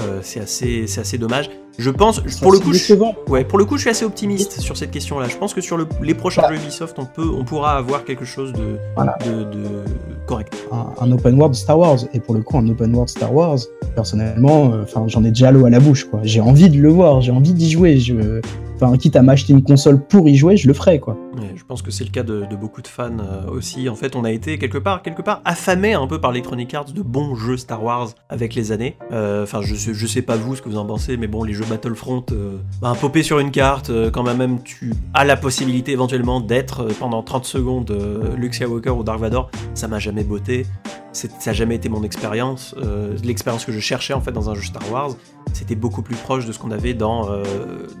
Euh, 0.00 0.18
c'est 0.22 0.40
assez, 0.40 0.86
c'est 0.86 1.00
assez 1.00 1.16
dommage. 1.16 1.48
Je 1.78 1.88
pense, 1.88 2.20
pour 2.42 2.52
le 2.52 2.58
coup, 2.58 2.74
je, 2.74 2.94
ouais, 3.28 3.44
pour 3.44 3.58
le 3.58 3.64
coup, 3.64 3.76
je 3.76 3.80
suis 3.80 3.90
assez 3.90 4.04
optimiste 4.04 4.60
sur 4.60 4.76
cette 4.76 4.90
question-là. 4.90 5.26
Je 5.28 5.36
pense 5.36 5.54
que 5.54 5.62
sur 5.62 5.78
les 6.02 6.14
prochains 6.14 6.46
jeux 6.50 6.56
Ubisoft, 6.56 6.98
on 6.98 7.06
peut, 7.06 7.28
on 7.34 7.44
pourra 7.44 7.78
avoir 7.78 8.04
quelque 8.04 8.26
chose 8.26 8.52
de, 8.52 8.76
de, 9.24 9.84
correct. 10.26 10.54
Un, 11.00 11.10
open 11.10 11.36
world 11.36 11.54
Star 11.54 11.78
Wars, 11.78 12.00
et 12.12 12.20
pour 12.20 12.34
le 12.34 12.42
coup, 12.42 12.58
un 12.58 12.68
open 12.68 12.94
world 12.94 13.08
Star 13.08 13.34
Wars, 13.34 13.58
personnellement, 13.94 14.72
euh, 14.72 14.82
enfin, 14.82 15.04
j'en 15.08 15.24
ai 15.24 15.30
déjà 15.30 15.50
l'eau 15.50 15.64
à 15.64 15.70
la 15.70 15.80
bouche, 15.80 16.04
quoi. 16.04 16.20
J'ai 16.22 16.40
envie 16.40 16.68
de 16.68 16.78
le 16.78 16.90
voir, 16.90 17.22
j'ai 17.22 17.32
envie 17.32 17.54
d'y 17.54 17.70
jouer. 17.70 17.98
Je, 17.98 18.40
Enfin, 18.74 18.96
quitte 18.96 19.16
à 19.16 19.22
m'acheter 19.22 19.52
une 19.52 19.62
console 19.62 20.04
pour 20.04 20.28
y 20.28 20.34
jouer, 20.36 20.56
je 20.56 20.66
le 20.66 20.74
ferai, 20.74 20.98
quoi. 20.98 21.16
je 21.54 21.64
pense 21.64 21.80
que 21.80 21.90
c'est 21.90 22.04
le 22.04 22.10
cas 22.10 22.22
de, 22.22 22.46
beaucoup 22.56 22.82
de 22.82 22.88
fans 22.88 23.10
euh, 23.20 23.48
aussi. 23.48 23.88
En 23.88 23.94
fait, 23.94 24.16
on 24.16 24.24
a 24.24 24.32
été 24.32 24.58
quelque 24.58 24.78
part, 24.78 25.02
quelque 25.02 25.22
part 25.22 25.42
affamé 25.44 25.94
un 25.94 26.06
peu 26.06 26.20
par 26.20 26.32
Electronic 26.32 26.74
Arts 26.74 26.92
de 26.92 27.02
bons 27.02 27.34
jeux 27.36 27.56
Star 27.56 27.82
Wars 27.82 28.10
avec 28.28 28.54
les 28.54 28.72
années. 28.72 28.96
Euh, 29.12 29.44
enfin, 29.44 29.60
je, 29.62 29.74
je 29.74 30.06
sais 30.06 30.22
pas 30.22 30.36
vous 30.36 30.56
ce 30.56 30.62
que 30.62 30.68
vous 30.68 30.78
en 30.78 30.86
pensez, 30.86 31.16
mais 31.16 31.28
bon, 31.28 31.44
les 31.44 31.52
jeux 31.52 31.64
Battlefront, 31.68 32.24
euh, 32.32 32.58
bah, 32.80 32.94
popper 33.00 33.22
sur 33.22 33.38
une 33.38 33.50
carte, 33.50 33.90
quand 34.10 34.22
même 34.22 34.62
tu 34.62 34.92
as 35.14 35.24
la 35.24 35.36
possibilité 35.36 35.92
éventuellement 35.92 36.40
d'être 36.40 36.88
pendant 36.98 37.22
30 37.22 37.44
secondes 37.44 37.96
Luke 38.36 38.54
Skywalker 38.54 38.90
ou 38.90 39.04
Dark 39.04 39.20
Vador, 39.20 39.50
ça 39.74 39.88
m'a 39.88 39.98
jamais 39.98 40.24
botté 40.24 40.66
ça 41.14 41.28
n'a 41.46 41.52
jamais 41.52 41.76
été 41.76 41.88
mon 41.88 42.02
expérience. 42.02 42.74
L'expérience 43.22 43.64
que 43.64 43.72
je 43.72 43.80
cherchais 43.80 44.14
en 44.14 44.20
fait 44.20 44.32
dans 44.32 44.50
un 44.50 44.54
jeu 44.54 44.62
Star 44.62 44.90
Wars, 44.90 45.12
c'était 45.54 45.76
beaucoup 45.76 46.02
plus 46.02 46.16
proche 46.16 46.46
de 46.46 46.52
ce 46.52 46.58
qu'on 46.58 46.70
avait 46.70 46.94
dans, 46.94 47.30
euh, 47.30 47.42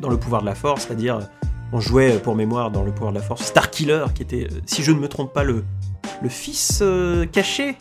le 0.02 0.16
pouvoir 0.16 0.42
de 0.42 0.46
la 0.46 0.54
force, 0.54 0.86
c'est-à-dire 0.86 1.20
on 1.72 1.80
jouait 1.80 2.18
pour 2.18 2.34
mémoire 2.34 2.70
dans 2.70 2.82
le 2.82 2.92
pouvoir 2.92 3.12
de 3.12 3.18
la 3.18 3.24
force 3.24 3.44
Starkiller, 3.44 4.06
qui 4.14 4.22
était, 4.22 4.48
euh, 4.50 4.60
si 4.66 4.82
je 4.82 4.92
ne 4.92 4.98
me 4.98 5.08
trompe 5.08 5.32
pas, 5.32 5.44
le, 5.44 5.64
fils 6.28 6.80
euh, 6.82 7.26
caché 7.26 7.76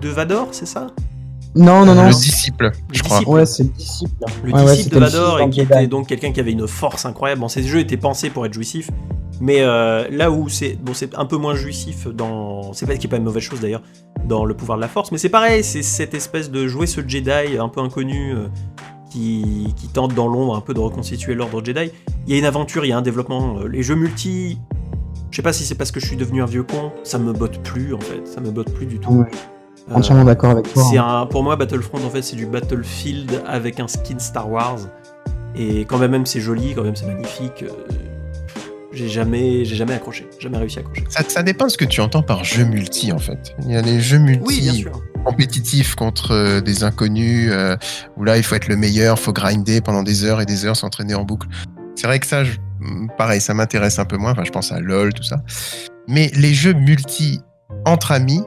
de 0.00 0.08
Vador, 0.08 0.48
c'est 0.52 0.66
ça? 0.66 0.88
Non, 1.54 1.84
non, 1.84 1.94
non. 1.94 2.06
Le 2.06 2.10
disciple, 2.10 2.72
je 2.92 3.02
crois. 3.02 3.28
Ouais, 3.28 3.46
c'est 3.46 3.64
le 3.64 3.70
disciple. 3.70 4.24
Le 4.44 4.52
disciple 4.52 4.94
de 4.94 5.00
Vador, 5.00 5.40
et 5.40 5.50
qui 5.50 5.60
était 5.60 5.86
donc 5.86 6.08
quelqu'un 6.08 6.32
qui 6.32 6.40
avait 6.40 6.52
une 6.52 6.68
force 6.68 7.06
incroyable. 7.06 7.40
Bon, 7.40 7.48
ces 7.48 7.62
jeux 7.62 7.80
étaient 7.80 7.96
pensés 7.96 8.30
pour 8.30 8.46
être 8.46 8.52
jouissifs, 8.54 8.90
mais 9.40 9.60
là 9.60 10.30
où 10.30 10.48
c'est 10.48 10.78
bon, 10.80 10.94
c'est 10.94 11.16
un 11.16 11.24
peu 11.24 11.36
moins 11.36 11.54
jouissif 11.54 12.06
dans. 12.08 12.72
C'est 12.72 12.86
pas 12.86 12.96
qui 12.96 13.06
est 13.06 13.10
pas 13.10 13.16
une 13.16 13.24
mauvaise 13.24 13.42
chose 13.42 13.60
d'ailleurs 13.60 13.82
dans 14.26 14.44
le 14.44 14.54
pouvoir 14.54 14.76
de 14.78 14.82
la 14.82 14.88
force, 14.88 15.12
mais 15.12 15.18
c'est 15.18 15.28
pareil, 15.28 15.64
c'est 15.64 15.82
cette 15.82 16.12
espèce 16.14 16.50
de 16.50 16.66
jouer 16.66 16.86
ce 16.86 17.00
Jedi 17.06 17.58
un 17.58 17.68
peu 17.68 17.80
inconnu 17.80 18.34
qui, 19.10 19.90
tente 19.92 20.14
dans 20.14 20.28
l'ombre 20.28 20.56
un 20.56 20.60
peu 20.60 20.74
de 20.74 20.80
reconstituer 20.80 21.34
l'ordre 21.34 21.64
Jedi. 21.64 21.90
Il 22.26 22.32
y 22.32 22.36
a 22.36 22.38
une 22.38 22.44
aventure, 22.44 22.84
il 22.84 22.88
y 22.88 22.92
a 22.92 22.98
un 22.98 23.02
développement. 23.02 23.58
Euh, 23.58 23.68
les 23.68 23.82
jeux 23.82 23.94
multi, 23.94 24.58
je 25.30 25.36
sais 25.36 25.42
pas 25.42 25.52
si 25.52 25.64
c'est 25.64 25.74
parce 25.74 25.90
que 25.90 26.00
je 26.00 26.06
suis 26.06 26.16
devenu 26.16 26.42
un 26.42 26.46
vieux 26.46 26.62
con, 26.62 26.92
ça 27.04 27.18
me 27.18 27.32
botte 27.32 27.58
plus 27.62 27.94
en 27.94 28.00
fait, 28.00 28.26
ça 28.26 28.40
me 28.40 28.50
botte 28.50 28.72
plus 28.72 28.86
du 28.86 28.98
tout. 28.98 29.12
Ouais. 29.12 29.30
Euh, 29.90 29.94
entièrement 29.94 30.24
d'accord 30.24 30.50
avec 30.50 30.72
toi. 30.72 30.84
C'est 30.90 30.98
hein. 30.98 31.22
un, 31.22 31.26
pour 31.26 31.42
moi, 31.42 31.56
Battlefront 31.56 31.98
en 32.04 32.10
fait, 32.10 32.22
c'est 32.22 32.36
du 32.36 32.46
Battlefield 32.46 33.42
avec 33.46 33.80
un 33.80 33.88
skin 33.88 34.18
Star 34.18 34.50
Wars. 34.50 34.78
Et 35.56 35.80
quand 35.86 35.98
même, 35.98 36.12
même 36.12 36.26
c'est 36.26 36.40
joli, 36.40 36.74
quand 36.74 36.84
même 36.84 36.96
c'est 36.96 37.06
magnifique. 37.06 37.62
Euh, 37.62 37.70
j'ai 38.92 39.08
jamais, 39.08 39.64
j'ai 39.64 39.76
jamais 39.76 39.94
accroché, 39.94 40.26
jamais 40.38 40.58
réussi 40.58 40.78
à 40.78 40.80
accrocher. 40.80 41.04
Ça, 41.08 41.22
ça, 41.26 41.42
dépend 41.42 41.66
de 41.66 41.70
ce 41.70 41.78
que 41.78 41.84
tu 41.84 42.00
entends 42.00 42.22
par 42.22 42.44
jeu 42.44 42.64
multi 42.64 43.12
en 43.12 43.18
fait. 43.18 43.54
Il 43.62 43.70
y 43.70 43.76
a 43.76 43.82
des 43.82 44.00
jeux 44.00 44.18
multi. 44.18 44.44
Oui, 44.44 44.60
bien 44.60 44.72
sûr 44.72 45.02
compétitif 45.24 45.94
contre 45.94 46.32
euh, 46.32 46.60
des 46.60 46.84
inconnus, 46.84 47.50
euh, 47.52 47.76
où 48.16 48.24
là 48.24 48.36
il 48.38 48.42
faut 48.42 48.54
être 48.54 48.68
le 48.68 48.76
meilleur, 48.76 49.18
faut 49.18 49.32
grinder 49.32 49.80
pendant 49.80 50.02
des 50.02 50.24
heures 50.24 50.40
et 50.40 50.46
des 50.46 50.64
heures, 50.64 50.76
s'entraîner 50.76 51.14
en 51.14 51.24
boucle. 51.24 51.48
C'est 51.96 52.06
vrai 52.06 52.18
que 52.18 52.26
ça, 52.26 52.44
pareil, 53.16 53.40
ça 53.40 53.54
m'intéresse 53.54 53.98
un 53.98 54.04
peu 54.04 54.16
moins. 54.16 54.32
Enfin, 54.32 54.44
je 54.44 54.50
pense 54.50 54.72
à 54.72 54.80
LoL, 54.80 55.12
tout 55.12 55.22
ça. 55.22 55.42
Mais 56.06 56.30
les 56.34 56.54
jeux 56.54 56.72
multi 56.72 57.40
entre 57.84 58.12
amis 58.12 58.42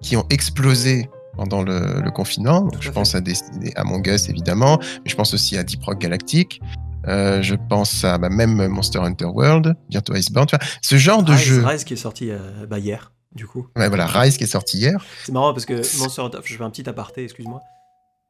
qui 0.00 0.16
ont 0.16 0.26
explosé 0.30 1.08
pendant 1.36 1.62
le, 1.62 2.00
le 2.02 2.10
confinement. 2.10 2.62
Donc, 2.62 2.80
je 2.80 2.90
pense 2.90 3.14
à 3.14 3.20
des, 3.20 3.34
des 3.60 3.72
Among 3.76 4.06
Us 4.06 4.28
évidemment, 4.28 4.78
mais 4.80 5.10
je 5.10 5.14
pense 5.14 5.34
aussi 5.34 5.56
à 5.56 5.62
Deep 5.62 5.82
Rock 5.84 5.98
Galactic. 6.00 6.60
Euh, 7.06 7.40
je 7.42 7.54
pense 7.54 8.04
à 8.04 8.18
bah, 8.18 8.28
même 8.28 8.66
Monster 8.66 8.98
Hunter 8.98 9.26
World, 9.26 9.74
bientôt 9.88 10.14
Iceborne. 10.14 10.48
Ce 10.82 10.96
genre 10.96 11.22
de 11.22 11.32
Rise, 11.32 11.40
jeu. 11.40 11.64
Rise 11.64 11.84
qui 11.84 11.94
est 11.94 11.96
sorti 11.96 12.30
euh, 12.30 12.38
bah, 12.68 12.78
hier, 12.80 13.12
du 13.34 13.46
coup. 13.46 13.68
Ouais, 13.76 13.88
voilà, 13.88 14.06
Rise 14.06 14.36
qui 14.36 14.44
est 14.44 14.48
sorti 14.48 14.78
hier. 14.78 15.02
C'est 15.24 15.32
marrant 15.32 15.54
parce 15.54 15.64
que 15.64 15.74
Monster 15.98 16.22
Hunter, 16.22 16.38
je 16.44 16.56
fais 16.56 16.64
un 16.64 16.70
petit 16.70 16.88
aparté, 16.88 17.24
excuse-moi. 17.24 17.60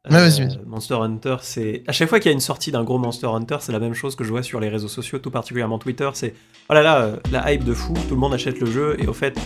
Euh, 0.07 0.11
vas-y. 0.11 0.61
Monster 0.67 0.95
Hunter, 0.95 1.37
c'est. 1.43 1.83
À 1.89 1.93
chaque 1.93 2.09
fois 2.09 2.21
qu'il 2.21 2.29
y 2.29 2.33
a 2.33 2.35
une 2.35 2.41
sortie 2.41 2.71
d'un 2.71 2.85
gros 2.85 2.99
Monster 2.99 3.27
Hunter, 3.27 3.57
c'est 3.61 3.73
la 3.73 3.81
même 3.81 3.95
chose 3.95 4.15
que 4.15 4.23
je 4.23 4.31
vois 4.31 4.43
sur 4.43 4.61
les 4.61 4.69
réseaux 4.69 4.89
sociaux, 4.89 5.19
tout 5.19 5.31
particulièrement 5.31 5.79
Twitter. 5.79 6.09
C'est 6.13 6.35
oh 6.69 6.75
là 6.75 6.83
là, 6.83 7.01
euh, 7.01 7.17
la 7.33 7.51
hype 7.53 7.65
de 7.65 7.75
fou, 7.75 7.95
tout 8.07 8.15
le 8.15 8.21
monde 8.21 8.35
achète 8.35 8.61
le 8.61 8.71
jeu, 8.71 8.97
et 9.01 9.07
au 9.07 9.13
fait, 9.13 9.37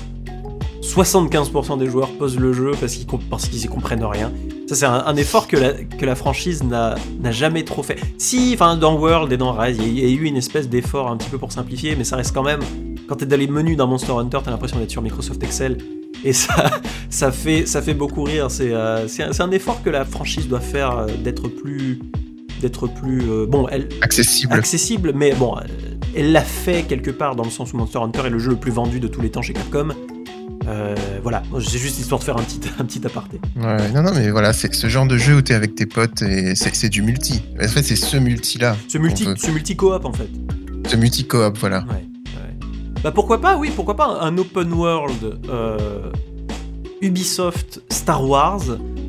75% 0.82 1.78
des 1.78 1.86
joueurs 1.86 2.10
posent 2.18 2.38
le 2.38 2.52
jeu 2.52 2.72
parce 2.80 2.94
qu'ils 2.94 3.06
parce 3.30 3.48
qu'ils 3.48 3.64
y 3.64 3.68
comprennent 3.68 4.04
rien. 4.04 4.32
Ça, 4.68 4.74
c'est 4.74 4.84
un, 4.86 5.04
un 5.06 5.16
effort 5.16 5.46
que 5.46 5.56
la, 5.56 5.72
que 5.72 6.04
la 6.04 6.14
franchise 6.14 6.62
n'a 6.64 6.96
jamais 7.30 7.64
trop 7.64 7.82
fait. 7.82 7.98
Si, 8.18 8.50
enfin, 8.54 8.76
dans 8.76 8.98
World 8.98 9.32
et 9.32 9.36
dans 9.36 9.52
Rise, 9.52 9.78
il 9.80 9.98
y, 9.98 10.02
a- 10.02 10.06
il 10.08 10.10
y 10.10 10.18
a 10.18 10.20
eu 10.20 10.24
une 10.24 10.36
espèce 10.36 10.68
d'effort 10.68 11.08
un 11.08 11.16
petit 11.16 11.30
peu 11.30 11.38
pour 11.38 11.52
simplifier, 11.52 11.94
mais 11.96 12.04
ça 12.04 12.16
reste 12.16 12.34
quand 12.34 12.42
même. 12.42 12.60
Quand 13.08 13.16
t'es 13.16 13.26
dans 13.26 13.36
les 13.38 13.46
menus 13.46 13.76
d'un 13.76 13.86
Monster 13.86 14.12
Hunter, 14.12 14.38
t'as 14.44 14.50
l'impression 14.50 14.78
d'être 14.78 14.90
sur 14.90 15.02
Microsoft 15.02 15.42
Excel. 15.42 15.78
Et 16.24 16.32
ça, 16.32 16.70
ça, 17.10 17.30
fait, 17.30 17.66
ça 17.66 17.80
fait 17.80 17.94
beaucoup 17.94 18.24
rire. 18.24 18.50
C'est 18.50 18.72
euh, 18.72 19.06
c'est 19.08 19.40
un, 19.40 19.50
effort 19.52 19.82
que 19.82 19.90
la 19.90 20.04
franchise 20.04 20.48
doit 20.48 20.60
faire 20.60 20.98
euh, 20.98 21.06
d'être 21.22 21.48
plus. 21.48 22.00
D'être 22.60 22.86
plus. 22.88 23.22
euh, 23.28 23.46
bon, 23.46 23.66
elle, 23.70 23.88
Accessible. 24.02 24.52
accessible, 24.54 25.12
mais 25.14 25.34
bon, 25.34 25.56
elle 26.14 26.30
l'a 26.32 26.42
fait 26.42 26.84
quelque 26.84 27.10
part 27.10 27.34
dans 27.36 27.42
le 27.44 27.50
sens 27.50 27.72
où 27.72 27.76
Monster 27.76 27.98
Hunter 27.98 28.20
est 28.26 28.30
le 28.30 28.38
jeu 28.38 28.50
le 28.50 28.56
plus 28.56 28.70
vendu 28.70 29.00
de 29.00 29.08
tous 29.08 29.20
les 29.20 29.30
temps 29.30 29.42
chez 29.42 29.52
Capcom. 29.52 29.88
Euh, 30.68 30.94
voilà, 31.22 31.42
c'est 31.60 31.78
juste 31.78 31.98
histoire 31.98 32.20
de 32.20 32.24
faire 32.24 32.36
un 32.36 32.42
petit, 32.42 32.60
un 32.78 32.84
petit 32.84 33.04
aparté. 33.04 33.40
Ouais, 33.56 33.90
non, 33.90 34.02
non, 34.02 34.12
mais 34.14 34.30
voilà, 34.30 34.52
c'est 34.52 34.72
ce 34.74 34.88
genre 34.88 35.06
de 35.06 35.16
jeu 35.16 35.36
où 35.36 35.42
t'es 35.42 35.54
avec 35.54 35.74
tes 35.74 35.86
potes 35.86 36.22
et 36.22 36.54
c'est 36.54 36.74
c'est 36.74 36.88
du 36.88 37.02
multi. 37.02 37.42
En 37.60 37.68
fait, 37.68 37.82
c'est 37.82 37.96
ce 37.96 38.16
multi-là. 38.16 38.76
Ce 38.88 38.98
multi, 38.98 39.24
veut. 39.24 39.34
ce 39.36 39.50
multi 39.50 39.76
coop 39.76 40.04
en 40.04 40.12
fait. 40.12 40.28
Ce 40.88 40.96
multi-coop, 40.96 41.56
voilà. 41.58 41.84
Ouais, 41.88 41.94
ouais. 41.94 42.68
Bah 43.02 43.12
pourquoi 43.12 43.40
pas, 43.40 43.56
oui, 43.56 43.70
pourquoi 43.74 43.96
pas 43.96 44.18
un 44.20 44.36
open 44.38 44.72
world 44.72 45.38
euh, 45.48 46.10
Ubisoft 47.00 47.82
Star 47.90 48.24
Wars 48.26 48.62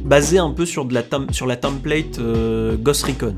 basé 0.04 0.38
un 0.40 0.52
peu 0.52 0.66
sur, 0.66 0.86
de 0.86 0.94
la, 0.94 1.04
sur 1.32 1.46
la 1.46 1.56
template 1.56 2.20
euh, 2.20 2.76
Ghost 2.78 3.06
Recon. 3.06 3.36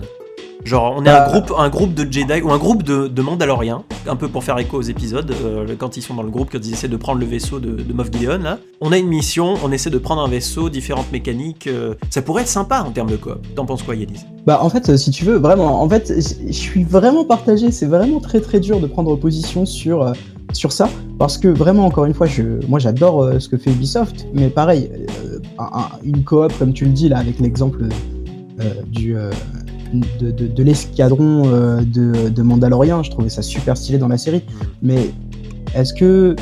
Genre, 0.66 0.95
on 0.97 1.01
est 1.03 1.05
Bah. 1.05 1.28
un, 1.28 1.32
groupe, 1.32 1.53
un 1.57 1.70
groupe 1.70 1.93
de 1.93 2.11
Jedi 2.11 2.41
ou 2.43 2.51
un 2.51 2.57
groupe 2.57 2.82
de, 2.84 3.07
de 3.07 3.22
Mandaloriens, 3.22 3.84
un 4.07 4.16
peu 4.16 4.28
pour 4.28 4.43
faire 4.43 4.57
écho 4.57 4.78
aux 4.78 4.82
épisodes, 4.82 5.32
euh, 5.45 5.76
quand 5.78 5.95
ils 5.95 6.01
sont 6.01 6.16
dans 6.16 6.24
le 6.24 6.32
groupe, 6.32 6.49
quand 6.51 6.57
ils 6.66 6.74
essaient 6.74 6.88
de 6.88 6.97
prendre 6.97 7.20
le 7.20 7.26
vaisseau 7.28 7.59
de, 7.59 7.84
de 7.84 7.93
Moff 7.93 8.09
Gideon, 8.11 8.39
là. 8.39 8.57
On 8.82 8.91
a 8.91 8.97
une 8.97 9.07
mission, 9.07 9.53
on 9.63 9.72
essaie 9.72 9.91
de 9.91 9.97
prendre 9.99 10.22
un 10.24 10.28
vaisseau, 10.28 10.70
différentes 10.70 11.11
mécaniques. 11.11 11.68
euh, 11.68 11.93
ça 12.09 12.22
pourrait 12.24 12.41
être 12.41 12.47
sympa 12.47 12.82
en 12.82 12.89
termes 12.91 13.11
de 13.11 13.16
coop. 13.16 13.38
T'en 13.55 13.66
penses 13.66 13.84
quoi, 13.84 13.95
Yadis 13.95 14.22
Bah 14.47 14.59
en 14.61 14.70
fait, 14.70 14.89
euh, 14.89 14.97
si 14.97 15.11
tu 15.11 15.24
veux, 15.24 15.36
vraiment, 15.38 15.82
en 15.84 15.88
fait, 15.88 16.11
je 16.47 16.51
suis 16.51 16.84
vraiment 16.84 17.26
partagé. 17.26 17.70
C'est 17.72 17.86
vraiment 17.86 18.20
très 18.20 18.41
très 18.41 18.59
dur 18.59 18.80
de 18.80 18.88
prendre 18.88 19.16
position 19.16 19.66
sur 19.68 20.01
euh, 20.01 20.13
sur 20.53 20.72
ça 20.72 20.89
parce 21.20 21.38
que 21.38 21.47
vraiment, 21.47 21.86
encore 21.86 22.05
une 22.05 22.13
fois, 22.16 22.26
je, 22.28 22.43
moi 22.68 22.80
j'adore 22.80 23.30
ce 23.39 23.47
que 23.49 23.57
fait 23.57 23.70
Ubisoft, 23.72 24.26
mais 24.34 24.49
pareil, 24.49 24.89
un- 25.59 25.63
un- 25.80 25.89
une 26.03 26.24
coop 26.24 26.51
comme 26.57 26.74
tu 26.74 26.86
le 26.86 26.91
dis 26.91 27.07
là 27.09 27.18
avec 27.20 27.39
l'exemple 27.39 27.84
du 28.88 29.16
de, 29.93 30.31
de, 30.31 30.47
de 30.47 30.63
l'escadron 30.63 31.43
euh, 31.45 31.81
de, 31.81 32.29
de 32.29 32.41
Mandalorian, 32.41 33.03
je 33.03 33.11
trouvais 33.11 33.29
ça 33.29 33.41
super 33.41 33.77
stylé 33.77 33.97
dans 33.97 34.07
la 34.07 34.17
série. 34.17 34.43
Mais 34.81 35.09
est-ce 35.75 35.93
que 35.93 36.36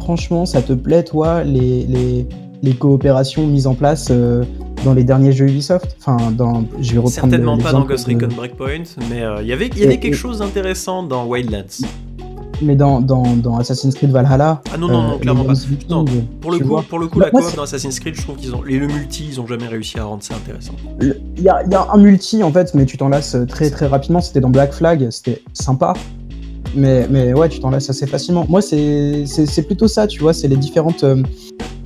franchement, 0.00 0.46
ça 0.46 0.62
te 0.62 0.72
plaît 0.72 1.02
toi 1.04 1.44
les 1.44 1.84
les, 1.84 2.26
les 2.62 2.72
coopérations 2.74 3.46
mises 3.46 3.66
en 3.66 3.74
place 3.74 4.08
euh, 4.10 4.44
dans 4.84 4.94
les 4.94 5.04
derniers 5.04 5.32
jeux 5.32 5.48
Ubisoft? 5.48 5.96
Enfin, 5.98 6.30
dans, 6.30 6.64
je 6.80 6.92
vais 6.92 6.98
reprendre 6.98 7.10
Certainement 7.10 7.58
pas 7.58 7.72
dans 7.72 7.84
Ghost 7.84 8.06
Recon 8.06 8.28
Breakpoint, 8.34 8.84
mais 9.10 9.22
euh, 9.22 9.40
il 9.42 9.48
y 9.48 9.52
avait, 9.52 9.68
y 9.68 9.82
avait 9.84 9.94
Et- 9.94 10.00
quelque 10.00 10.14
et- 10.14 10.16
chose 10.16 10.38
d'intéressant 10.40 11.02
dans 11.02 11.26
Wildlands. 11.26 11.86
Mais 12.62 12.76
dans, 12.76 13.00
dans, 13.00 13.36
dans 13.36 13.56
Assassin's 13.58 13.94
Creed 13.94 14.10
Valhalla. 14.10 14.60
Ah 14.72 14.76
non, 14.76 14.88
non, 14.88 15.02
non, 15.02 15.14
euh, 15.14 15.18
clairement 15.18 15.44
pas. 15.44 15.54
Non, 15.88 16.04
Pour 16.40 16.50
le 16.50 16.58
coup, 16.58 16.76
pour 16.88 16.98
le 16.98 17.08
coup 17.08 17.18
Bah, 17.18 17.30
la 17.32 17.40
coop 17.40 17.56
dans 17.56 17.62
Assassin's 17.62 17.98
Creed, 17.98 18.14
je 18.14 18.22
trouve 18.22 18.36
qu'ils 18.36 18.54
ont. 18.54 18.64
Et 18.66 18.78
le 18.78 18.86
multi, 18.86 19.26
ils 19.28 19.40
ont 19.40 19.46
jamais 19.46 19.66
réussi 19.66 19.98
à 19.98 20.04
rendre 20.04 20.22
ça 20.22 20.34
intéressant. 20.34 20.72
Il 21.00 21.42
y 21.42 21.48
a, 21.48 21.62
y 21.66 21.74
a 21.74 21.88
un 21.92 21.98
multi 21.98 22.42
en 22.42 22.52
fait, 22.52 22.74
mais 22.74 22.84
tu 22.84 22.96
t'en 22.96 23.08
lasses 23.08 23.36
très 23.48 23.70
très 23.70 23.86
rapidement. 23.86 24.20
C'était 24.20 24.40
dans 24.40 24.50
Black 24.50 24.72
Flag, 24.72 25.08
c'était 25.10 25.42
sympa. 25.54 25.94
Mais, 26.74 27.06
mais 27.10 27.32
ouais, 27.32 27.48
tu 27.48 27.60
t'en 27.60 27.70
lasses 27.70 27.90
assez 27.90 28.06
facilement. 28.06 28.46
Moi, 28.48 28.62
c'est 28.62 29.26
plutôt 29.66 29.88
ça, 29.88 30.06
tu 30.06 30.20
vois, 30.20 30.32
c'est 30.32 30.48
les 30.48 30.56
différentes, 30.56 31.02
euh, 31.02 31.22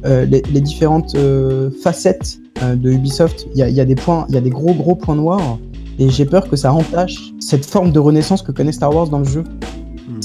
euh, 0.04 0.24
les, 0.26 0.42
les 0.52 0.60
différentes 0.60 1.14
euh, 1.14 1.70
facettes 1.82 2.38
euh, 2.62 2.74
de 2.74 2.90
Ubisoft. 2.90 3.46
Il 3.54 3.58
y 3.58 3.62
a, 3.62 3.68
y 3.68 3.80
a 3.80 3.84
des 3.84 3.94
points, 3.94 4.26
il 4.28 4.34
y 4.34 4.38
a 4.38 4.40
des 4.40 4.50
gros 4.50 4.74
gros 4.74 4.94
points 4.94 5.16
noirs. 5.16 5.58
Et 5.98 6.10
j'ai 6.10 6.24
peur 6.24 6.50
que 6.50 6.56
ça 6.56 6.72
entache 6.72 7.32
cette 7.38 7.64
forme 7.64 7.92
de 7.92 8.00
renaissance 8.00 8.42
que 8.42 8.50
connaît 8.50 8.72
Star 8.72 8.94
Wars 8.94 9.08
dans 9.08 9.20
le 9.20 9.24
jeu. 9.24 9.44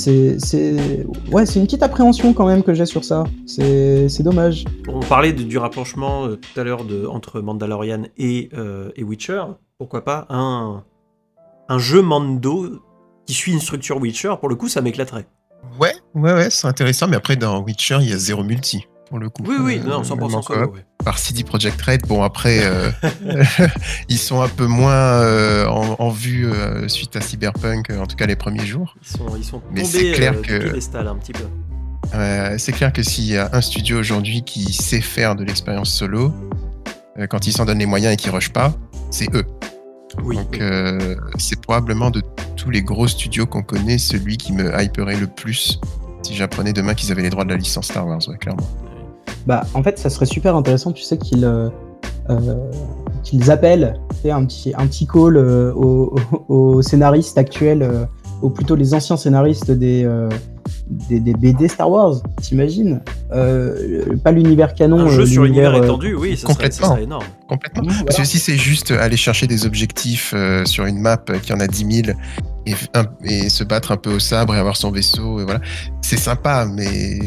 C'est 0.10 0.40
c'est- 0.40 1.06
ouais, 1.32 1.46
c'est 1.46 1.60
une 1.60 1.66
petite 1.66 1.84
appréhension 1.84 2.34
quand 2.34 2.48
même 2.48 2.64
que 2.64 2.74
j'ai 2.74 2.88
sur 2.88 3.04
ça. 3.04 3.26
C'est 3.46 4.10
c'est 4.10 4.24
dommage. 4.24 4.66
On 4.88 5.02
parlait 5.02 5.34
de- 5.34 5.44
du 5.44 5.58
rapprochement 5.60 6.26
euh, 6.26 6.36
tout 6.36 6.60
à 6.60 6.64
l'heure 6.64 6.84
de- 6.84 7.06
entre 7.06 7.42
Mandalorian 7.42 8.04
et, 8.18 8.50
euh, 8.58 8.90
et 8.96 9.04
Witcher. 9.04 9.44
Pourquoi 9.78 10.04
pas 10.04 10.26
un, 10.30 10.84
un 11.68 11.78
jeu 11.78 12.02
Mando 12.02 12.82
qui 13.28 13.34
suit 13.36 13.52
une 13.52 13.60
structure 13.60 13.98
Witcher? 13.98 14.34
Pour 14.40 14.50
le 14.50 14.56
coup, 14.56 14.68
ça 14.68 14.82
m'éclaterait. 14.82 15.28
Ouais, 15.80 15.94
ouais, 16.16 16.34
ouais, 16.34 16.50
c'est 16.50 16.68
intéressant, 16.68 17.08
mais 17.08 17.18
après, 17.18 17.36
dans 17.36 17.62
Witcher, 17.62 17.98
il 18.02 18.10
y 18.10 18.14
a 18.14 18.18
zéro 18.18 18.44
multi, 18.44 18.88
pour 19.10 19.20
le 19.20 19.30
coup. 19.30 19.44
Oui, 19.48 19.56
oui, 19.60 19.82
Euh, 19.84 19.90
non, 19.90 20.00
même 20.02 20.08
100% 20.08 20.36
en 20.36 20.42
solo. 20.42 20.74
Par 21.04 21.18
CD 21.18 21.44
Projekt 21.44 21.82
Red, 21.82 22.06
bon, 22.08 22.24
après, 22.24 22.60
euh, 22.64 22.90
ils 24.10 24.18
sont 24.18 24.42
un 24.42 24.48
peu 24.48 24.66
moins 24.68 24.94
euh, 24.94 25.66
en, 25.68 25.96
en 26.00 26.10
vue 26.10 26.48
euh, 26.48 26.88
suite 26.88 27.16
à 27.16 27.22
Cyberpunk, 27.22 27.90
euh, 27.90 28.00
en 28.00 28.06
tout 28.08 28.16
cas 28.16 28.26
les 28.28 28.36
premiers 28.36 28.66
jours. 28.66 28.96
Ils 29.02 29.08
sont, 29.18 29.36
ils 29.38 29.44
sont 29.44 29.62
Mais 29.72 29.82
tombés 29.82 29.92
c'est 30.00 30.12
clair 30.14 30.34
euh, 30.38 30.42
que- 30.42 31.08
un 31.08 31.16
petit 31.16 31.34
peu. 31.34 31.44
Euh, 32.16 32.56
c'est 32.58 32.72
clair 32.72 32.92
que 32.94 33.04
s'il 33.04 33.26
y 33.26 33.38
a 33.38 33.50
un 33.54 33.62
studio 33.62 34.00
aujourd'hui 34.00 34.44
qui 34.44 34.72
sait 34.74 35.02
faire 35.02 35.36
de 35.36 35.44
l'expérience 35.44 35.92
solo, 35.94 36.34
euh, 37.20 37.28
quand 37.28 37.46
ils 37.48 37.52
s'en 37.52 37.66
donnent 37.66 37.80
les 37.80 37.86
moyens 37.86 38.14
et 38.14 38.18
qu'ils 38.18 38.32
rushent 38.32 38.54
pas, 38.54 38.74
c'est 39.12 39.34
eux. 39.36 39.46
Oui. 40.24 40.36
Donc 40.38 40.48
oui. 40.54 40.60
euh, 40.62 41.16
c'est 41.38 41.62
probablement 41.62 42.10
de 42.10 42.24
tous 42.56 42.72
les 42.72 42.82
gros 42.82 43.08
studios 43.08 43.46
qu'on 43.46 43.62
connaît 43.62 43.98
celui 44.00 44.38
qui 44.38 44.54
me 44.54 44.72
hyperait 44.82 45.18
le 45.18 45.28
plus 45.28 45.80
si 46.24 46.36
j'apprenais 46.36 46.74
demain 46.74 46.96
qu'ils 46.96 47.12
avaient 47.12 47.22
les 47.22 47.30
droits 47.30 47.46
de 47.46 47.52
la 47.52 47.56
licence 47.58 47.86
Star 47.86 48.06
Wars, 48.08 48.20
ouais, 48.28 48.38
clairement. 48.38 48.68
Bah, 49.48 49.64
en 49.74 49.84
fait, 49.84 49.98
ça 50.00 50.10
serait 50.10 50.26
super 50.26 50.56
intéressant, 50.56 50.92
tu 50.92 51.04
sais, 51.04 51.18
qu'ils 51.18 51.46
euh, 51.46 51.70
euh, 52.30 52.56
qu'ils 53.24 53.50
appellent 53.52 54.00
tu 54.12 54.16
sais, 54.24 54.32
un 54.32 54.46
petit, 54.46 54.74
un 54.78 54.88
petit 54.88 55.06
call 55.08 55.38
euh, 55.38 55.74
aux, 55.74 56.82
scénaristes 56.82 57.38
actuels, 57.38 57.82
euh, 57.84 58.06
ou 58.42 58.50
plutôt 58.50 58.76
les 58.76 58.94
anciens 58.94 59.18
scénaristes 59.18 59.72
des, 59.72 60.04
euh, 60.06 60.30
des, 60.90 61.20
des 61.20 61.34
BD 61.34 61.68
Star 61.68 61.90
Wars, 61.92 62.22
t'imagines 62.42 63.02
euh, 63.34 64.16
Pas 64.24 64.32
l'univers 64.32 64.74
canon. 64.74 65.00
un 65.00 65.06
euh, 65.08 65.10
jeu 65.10 65.26
sur 65.26 65.44
l'univers 65.44 65.74
euh, 65.76 65.84
étendu, 65.84 66.14
oui, 66.16 66.38
ça 66.38 66.48
serait, 66.48 66.48
ça 66.48 66.54
complètement. 66.54 66.88
serait 66.90 67.04
énorme. 67.04 67.24
Complètement. 67.50 67.84
Mmh, 67.84 68.06
Parce 68.06 68.18
que 68.18 68.24
si 68.24 68.40
c'est 68.40 68.56
juste 68.58 68.92
aller 68.92 69.18
chercher 69.18 69.46
des 69.48 69.66
objectifs 69.66 70.34
euh, 70.36 70.64
sur 70.66 70.86
une 70.86 71.00
map 71.00 71.18
qui 71.44 71.52
en 71.52 71.60
a 71.60 71.68
10 71.68 72.04
000 72.06 72.18
et, 72.66 72.74
un- 72.94 73.06
et 73.26 73.50
se 73.50 73.64
battre 73.66 73.92
un 73.92 73.98
peu 73.98 74.14
au 74.14 74.20
sabre 74.20 74.56
et 74.56 74.58
avoir 74.60 74.78
son 74.78 74.92
vaisseau, 74.92 75.40
et 75.42 75.44
voilà, 75.44 75.60
c'est 76.02 76.18
sympa, 76.20 76.66
mais 76.66 77.20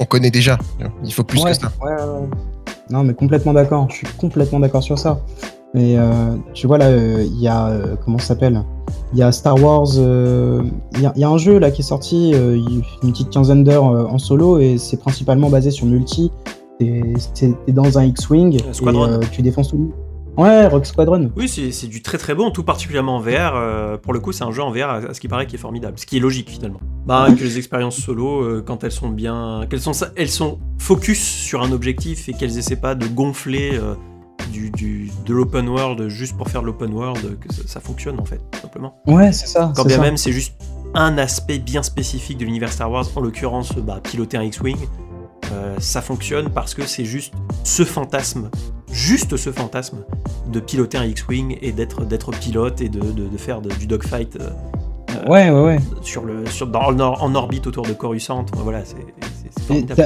on 0.00 0.04
connaît 0.04 0.30
déjà. 0.30 0.58
Il 1.04 1.12
faut 1.12 1.24
plus 1.24 1.42
Ouais, 1.42 1.50
que 1.52 1.56
ça. 1.56 1.72
ouais, 1.82 1.92
ouais, 1.92 1.96
ouais. 2.20 2.28
Non, 2.90 3.02
mais 3.02 3.14
complètement 3.14 3.52
d'accord. 3.52 3.88
Je 3.90 3.96
suis 3.96 4.06
complètement 4.18 4.60
d'accord 4.60 4.82
sur 4.82 4.98
ça. 4.98 5.20
Mais 5.74 5.96
euh, 5.98 6.36
tu 6.54 6.66
vois 6.66 6.78
là, 6.78 6.86
euh, 6.86 7.22
il 7.26 7.40
y 7.40 7.48
a 7.48 7.66
euh, 7.68 7.96
comment 8.04 8.18
ça 8.18 8.28
s'appelle? 8.28 8.62
Il 9.12 9.18
y 9.18 9.22
a 9.22 9.30
Star 9.32 9.60
Wars. 9.62 9.88
euh, 9.98 10.62
Il 10.94 11.02
y, 11.02 11.06
a- 11.06 11.12
il 11.16 11.20
y 11.20 11.24
a 11.24 11.28
un 11.28 11.36
jeu 11.38 11.58
là 11.58 11.70
qui 11.70 11.82
est 11.82 11.84
sorti, 11.84 12.32
euh, 12.34 12.56
une 13.02 13.10
petite 13.12 13.30
quinzaine 13.30 13.64
d'heures 13.64 13.88
euh, 13.90 14.04
en 14.06 14.18
solo 14.18 14.58
et 14.58 14.78
c'est 14.78 14.96
principalement 14.98 15.50
basé 15.50 15.70
sur 15.70 15.86
multi. 15.86 16.30
T'es 16.78 17.02
dans 17.68 17.98
un 17.98 18.04
X-wing 18.04 18.56
et 18.56 19.26
tu 19.32 19.42
défonces 19.42 19.68
tout. 19.68 19.92
Ouais, 20.36 20.66
Rock 20.66 20.84
Squadron. 20.86 21.30
Oui, 21.36 21.48
c'est 21.48 21.72
c'est 21.72 21.86
du 21.86 22.02
très 22.02 22.18
très 22.18 22.34
bon, 22.34 22.50
tout 22.50 22.62
particulièrement 22.62 23.16
en 23.16 23.20
VR. 23.20 23.54
euh, 23.54 23.96
pour 23.96 24.12
le 24.12 24.20
coup, 24.20 24.32
c'est 24.32 24.44
un 24.44 24.50
jeu 24.52 24.62
en 24.62 24.70
VR, 24.70 24.84
à, 24.88 24.94
à 24.96 25.14
ce 25.14 25.20
qui 25.20 25.28
paraît, 25.28 25.46
qui 25.46 25.56
est 25.56 25.58
formidable. 25.58 25.98
Ce 25.98 26.04
qui 26.06 26.16
est 26.16 26.20
logique 26.20 26.50
finalement. 26.50 26.80
Bah, 27.06 27.28
que 27.36 27.42
les 27.42 27.58
expériences 27.58 27.96
solo, 27.98 28.42
euh, 28.42 28.62
quand 28.66 28.84
elles 28.84 28.92
sont 28.92 29.08
bien. 29.08 29.66
qu'elles 29.70 29.80
sont, 29.80 29.92
elles 30.16 30.28
sont 30.28 30.58
focus 30.78 31.20
sur 31.22 31.62
un 31.62 31.72
objectif 31.72 32.28
et 32.28 32.32
qu'elles 32.32 32.58
essaient 32.58 32.76
pas 32.80 32.94
de 32.94 33.06
gonfler 33.06 33.78
euh, 33.80 33.94
du, 34.52 34.70
du- 34.70 35.10
de 35.24 35.32
l'open 35.34 35.68
world 35.68 36.08
juste 36.08 36.36
pour 36.36 36.48
faire 36.48 36.60
de 36.60 36.66
l'open 36.66 36.92
world, 36.92 37.38
que 37.38 37.52
ça, 37.54 37.62
ça 37.66 37.80
fonctionne 37.80 38.20
en 38.20 38.24
fait, 38.24 38.40
tout 38.52 38.60
simplement. 38.60 38.96
Ouais, 39.06 39.32
c'est 39.32 39.46
ça. 39.46 39.72
Quand 39.74 39.84
bien 39.84 39.96
ça. 39.96 40.02
même 40.02 40.16
c'est 40.16 40.32
juste 40.32 40.54
un 40.94 41.16
aspect 41.18 41.58
bien 41.58 41.82
spécifique 41.82 42.38
de 42.38 42.44
l'univers 42.44 42.72
Star 42.72 42.90
Wars, 42.90 43.04
en 43.16 43.20
l'occurrence 43.20 43.72
bah, 43.76 44.00
piloter 44.02 44.36
un 44.36 44.42
X-Wing, 44.44 44.76
euh, 45.52 45.74
ça 45.78 46.00
fonctionne 46.02 46.48
parce 46.50 46.74
que 46.74 46.86
c'est 46.86 47.04
juste 47.04 47.32
ce 47.64 47.84
fantasme, 47.84 48.50
juste 48.96 49.36
ce 49.36 49.52
fantasme 49.52 49.98
de 50.50 50.58
piloter 50.60 50.96
un 50.98 51.04
X-Wing 51.04 51.58
et 51.60 51.72
d'être 51.72 52.04
d'être 52.06 52.30
pilote 52.30 52.80
et 52.80 52.88
de, 52.88 53.00
de- 53.00 53.28
de 53.28 53.36
faire 53.36 53.60
de- 53.60 53.68
du 53.74 53.86
dogfight 53.86 54.38
euh, 54.40 54.48
Ouais, 55.28 55.50
ouais, 55.50 55.60
ouais. 55.62 55.78
sur 56.02 56.24
le, 56.24 56.46
sur, 56.46 56.66
dans- 56.66 56.80
en, 56.80 56.98
or- 57.00 57.22
en 57.22 57.34
orbite 57.34 57.66
autour 57.66 57.84
de 57.86 57.92
Coruscant. 57.92 58.44
Voilà, 58.56 58.82
c'est 58.84 58.96
formidable. 59.62 60.02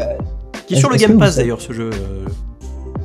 Qui 0.66 0.74
est 0.74 0.76
sur 0.78 0.90
le 0.90 0.96
Game 0.96 1.18
Pass 1.18 1.36
d'ailleurs 1.36 1.60
ce 1.60 1.72
jeu. 1.72 1.90
euh, 1.92 2.26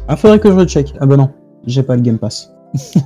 Ah, 0.07 0.15
faudrait 0.15 0.39
que 0.39 0.49
je 0.51 0.55
le 0.55 0.65
check. 0.65 0.93
Ah 0.99 1.05
bah 1.05 1.17
non, 1.17 1.31
j'ai 1.65 1.83
pas 1.83 1.95
le 1.95 2.01
Game 2.01 2.17
Pass. 2.19 2.51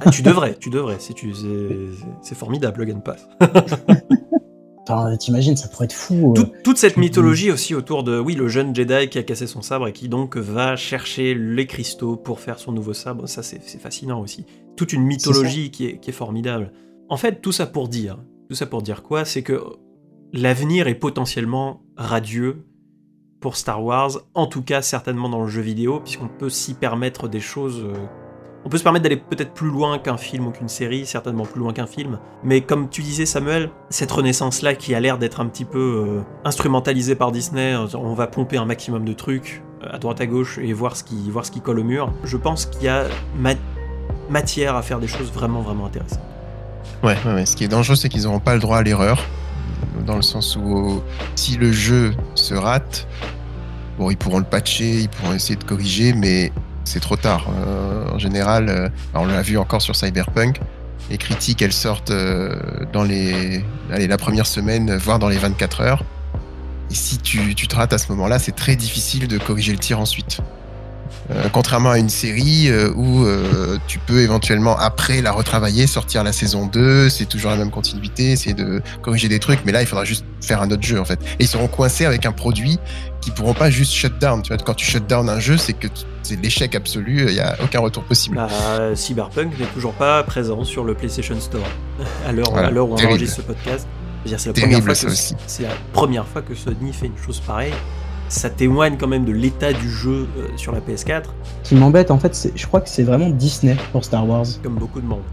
Ah, 0.05 0.09
tu 0.09 0.21
devrais, 0.21 0.55
tu 0.55 0.69
devrais. 0.69 0.95
Si 0.99 1.13
tu, 1.13 1.33
c'est- 1.33 2.05
c'est 2.21 2.35
formidable 2.35 2.79
le 2.79 2.85
Game 2.85 3.01
Pass. 3.01 3.27
Enfin, 4.89 5.15
t'imagines, 5.17 5.55
ça 5.55 5.67
pourrait 5.67 5.85
être 5.85 5.93
fou. 5.93 6.33
euh. 6.37 6.43
Toute, 6.63 6.77
cette 6.77 6.97
mythologie 6.97 7.51
aussi 7.51 7.75
autour 7.75 8.03
de, 8.03 8.19
oui, 8.19 8.33
le 8.33 8.47
jeune 8.47 8.75
Jedi 8.75 9.07
qui 9.09 9.19
a 9.19 9.23
cassé 9.23 9.45
son 9.45 9.61
sabre 9.61 9.87
et 9.87 9.93
qui 9.93 10.09
donc 10.09 10.35
va 10.35 10.75
chercher 10.75 11.35
les 11.35 11.67
cristaux 11.67 12.15
pour 12.15 12.39
faire 12.39 12.57
son 12.57 12.71
nouveau 12.71 12.93
sabre, 12.93 13.27
ça 13.27 13.43
c'est 13.43 13.61
fascinant 13.79 14.19
aussi. 14.19 14.45
Toute 14.75 14.93
une 14.93 15.03
mythologie 15.03 15.71
qui 15.71 15.85
est, 15.85 15.99
qui 15.99 16.09
est 16.09 16.13
formidable. 16.13 16.71
En 17.07 17.17
fait, 17.17 17.41
tout 17.41 17.51
ça 17.51 17.67
pour 17.67 17.87
dire, 17.87 18.17
tout 18.49 18.55
ça 18.55 18.65
pour 18.65 18.81
dire 18.81 19.03
quoi? 19.03 19.25
C'est 19.25 19.43
que 19.43 19.61
l'avenir 20.33 20.87
est 20.87 20.95
potentiellement 20.95 21.81
radieux 21.95 22.65
pour 23.39 23.55
Star 23.55 23.83
Wars, 23.83 24.11
en 24.33 24.47
tout 24.47 24.61
cas 24.63 24.81
certainement 24.81 25.29
dans 25.29 25.41
le 25.41 25.47
jeu 25.47 25.61
vidéo, 25.61 26.01
puisqu'on 26.01 26.27
peut 26.27 26.49
s'y 26.49 26.73
permettre 26.73 27.27
des 27.27 27.39
choses. 27.39 27.85
On 28.65 28.69
peut 28.69 28.77
se 28.77 28.83
permettre 28.83 29.03
d'aller 29.03 29.17
peut-être 29.17 29.53
plus 29.53 29.69
loin 29.69 29.99
qu'un 29.99 30.17
film 30.17 30.47
ou 30.47 30.51
qu'une 30.51 30.67
série, 30.67 31.05
certainement 31.05 31.45
plus 31.45 31.59
loin 31.59 31.71
qu'un 31.71 31.87
film. 31.87 32.19
Mais 32.43 32.61
comme 32.61 32.89
tu 32.89 33.01
disais 33.01 33.25
Samuel, 33.25 33.69
cette 33.89 34.11
renaissance-là 34.11 34.75
qui 34.75 34.93
a 34.93 34.99
l'air 34.99 35.17
d'être 35.17 35.39
un 35.39 35.45
petit 35.47 35.65
peu 35.65 35.79
euh, 35.79 36.21
instrumentalisée 36.43 37.15
par 37.15 37.31
Disney, 37.31 37.75
on 37.95 38.13
va 38.13 38.27
pomper 38.27 38.57
un 38.57 38.65
maximum 38.65 39.05
de 39.05 39.13
trucs 39.13 39.63
euh, 39.83 39.87
à 39.91 39.97
droite 39.97 40.19
à 40.19 40.27
gauche 40.27 40.59
et 40.61 40.73
voir 40.73 40.97
ce 40.97 41.03
qui, 41.03 41.29
voir 41.31 41.45
colle 41.63 41.79
au 41.79 41.83
mur. 41.83 42.11
Je 42.25 42.35
pense 42.37 42.65
qu'il 42.65 42.83
y 42.83 42.89
a 42.89 43.05
ma- 43.37 43.53
matière 44.29 44.75
à 44.75 44.81
faire 44.81 44.99
des 44.99 45.07
choses 45.07 45.31
vraiment 45.31 45.61
vraiment 45.61 45.85
intéressantes. 45.85 46.19
Ouais. 47.01 47.15
Ce 47.45 47.55
qui 47.55 47.63
est 47.63 47.69
dangereux, 47.69 47.95
c'est 47.95 48.09
qu'ils 48.09 48.23
n'auront 48.23 48.39
pas 48.41 48.53
le 48.55 48.59
droit 48.59 48.77
à 48.77 48.83
l'erreur. 48.83 49.23
Dans 50.05 50.15
le 50.17 50.21
sens 50.21 50.57
où 50.57 51.01
si 51.35 51.55
le 51.55 51.71
jeu 51.71 52.13
se 52.35 52.53
rate, 52.53 53.07
bon, 53.97 54.09
ils 54.09 54.17
pourront 54.17 54.39
le 54.39 54.45
patcher, 54.45 54.99
ils 54.99 55.09
pourront 55.09 55.33
essayer 55.33 55.55
de 55.55 55.63
corriger, 55.63 56.13
mais 56.13 56.51
c'est 56.89 56.99
trop 56.99 57.15
tard. 57.15 57.47
Euh, 57.49 58.09
en 58.11 58.17
général, 58.17 58.69
euh, 58.69 58.89
on 59.13 59.25
l'a 59.25 59.41
vu 59.41 59.57
encore 59.57 59.81
sur 59.81 59.95
Cyberpunk, 59.95 60.59
les 61.11 61.17
critiques, 61.17 61.61
elles 61.61 61.73
sortent 61.73 62.11
euh, 62.11 62.55
dans 62.91 63.03
la 63.03 64.17
première 64.17 64.47
semaine, 64.47 64.95
voire 64.97 65.19
dans 65.19 65.29
les 65.29 65.37
24 65.37 65.81
heures. 65.81 66.03
Et 66.89 66.95
si 66.95 67.19
tu, 67.19 67.53
tu 67.53 67.67
te 67.67 67.75
rates 67.75 67.93
à 67.93 67.99
ce 67.99 68.07
moment-là, 68.09 68.39
c'est 68.39 68.55
très 68.55 68.75
difficile 68.75 69.27
de 69.27 69.37
corriger 69.37 69.71
le 69.71 69.79
tir 69.79 69.99
ensuite. 69.99 70.39
Contrairement 71.53 71.91
à 71.91 71.99
une 71.99 72.09
série 72.09 72.71
où 72.95 73.23
tu 73.85 73.99
peux 73.99 74.21
éventuellement, 74.21 74.75
après 74.77 75.21
la 75.21 75.31
retravailler, 75.31 75.85
sortir 75.85 76.23
la 76.23 76.31
saison 76.31 76.65
2, 76.65 77.07
c'est 77.09 77.25
toujours 77.25 77.51
la 77.51 77.57
même 77.57 77.69
continuité, 77.69 78.31
essayer 78.31 78.55
de 78.55 78.81
corriger 79.03 79.27
des 79.27 79.37
trucs, 79.37 79.59
mais 79.63 79.71
là, 79.71 79.81
il 79.81 79.87
faudra 79.87 80.05
juste 80.05 80.25
faire 80.41 80.59
un 80.59 80.71
autre 80.71 80.81
jeu, 80.81 80.99
en 80.99 81.05
fait. 81.05 81.19
Et 81.37 81.43
ils 81.43 81.47
seront 81.47 81.67
coincés 81.67 82.05
avec 82.05 82.25
un 82.25 82.31
produit 82.31 82.79
qui 83.29 83.35
pourront 83.35 83.53
pas 83.53 83.69
juste 83.69 83.93
shut 83.93 84.17
down. 84.19 84.41
Tu 84.41 84.53
vois, 84.53 84.57
quand 84.63 84.73
tu 84.73 84.85
shut 84.85 85.05
down 85.07 85.29
un 85.29 85.39
jeu, 85.39 85.57
c'est 85.57 85.73
que 85.73 85.87
c'est 86.23 86.41
l'échec 86.41 86.75
absolu, 86.75 87.25
il 87.27 87.33
n'y 87.33 87.39
a 87.39 87.55
aucun 87.63 87.79
retour 87.79 88.03
possible. 88.03 88.35
Bah, 88.35 88.95
Cyberpunk 88.95 89.57
n'est 89.59 89.65
toujours 89.67 89.93
pas 89.93 90.23
présent 90.23 90.63
sur 90.63 90.83
le 90.83 90.93
PlayStation 90.93 91.39
Store 91.39 91.61
à 92.27 92.31
l'heure 92.31 92.51
Voilà, 92.51 92.67
à 92.67 92.71
l'heure 92.71 92.87
où 92.89 92.93
on 92.93 92.95
terrible. 92.95 93.13
enregistre 93.13 93.37
ce 93.37 93.41
podcast. 93.41 93.87
C'est 94.25 94.47
la, 94.47 94.53
première 94.53 94.83
fois 94.83 94.93
que- 94.93 95.09
c'est 95.47 95.63
la 95.63 95.69
première 95.93 96.27
fois 96.27 96.41
que 96.41 96.53
Sony 96.53 96.91
fait 96.91 97.05
une 97.05 97.17
chose 97.17 97.39
pareille. 97.39 97.73
Ça 98.27 98.49
témoigne 98.49 98.97
quand 98.97 99.07
même 99.07 99.25
de 99.25 99.31
l'état 99.31 99.71
du 99.73 99.89
jeu 99.89 100.27
euh, 100.37 100.47
sur 100.57 100.71
la 100.71 100.81
PS4, 100.81 101.23
Ce 101.63 101.69
qui 101.69 101.75
m'embête, 101.75 102.11
en 102.11 102.19
fait, 102.19 102.35
c'est- 102.35 102.51
je 102.55 102.67
crois 102.67 102.81
que 102.81 102.89
c'est 102.89 103.03
vraiment 103.03 103.29
Disney 103.29 103.75
pour 103.91 104.03
Star 104.05 104.27
Wars. 104.27 104.45
comme 104.61 104.75
beaucoup 104.75 104.99
de 105.01 105.05
monde. 105.07 105.23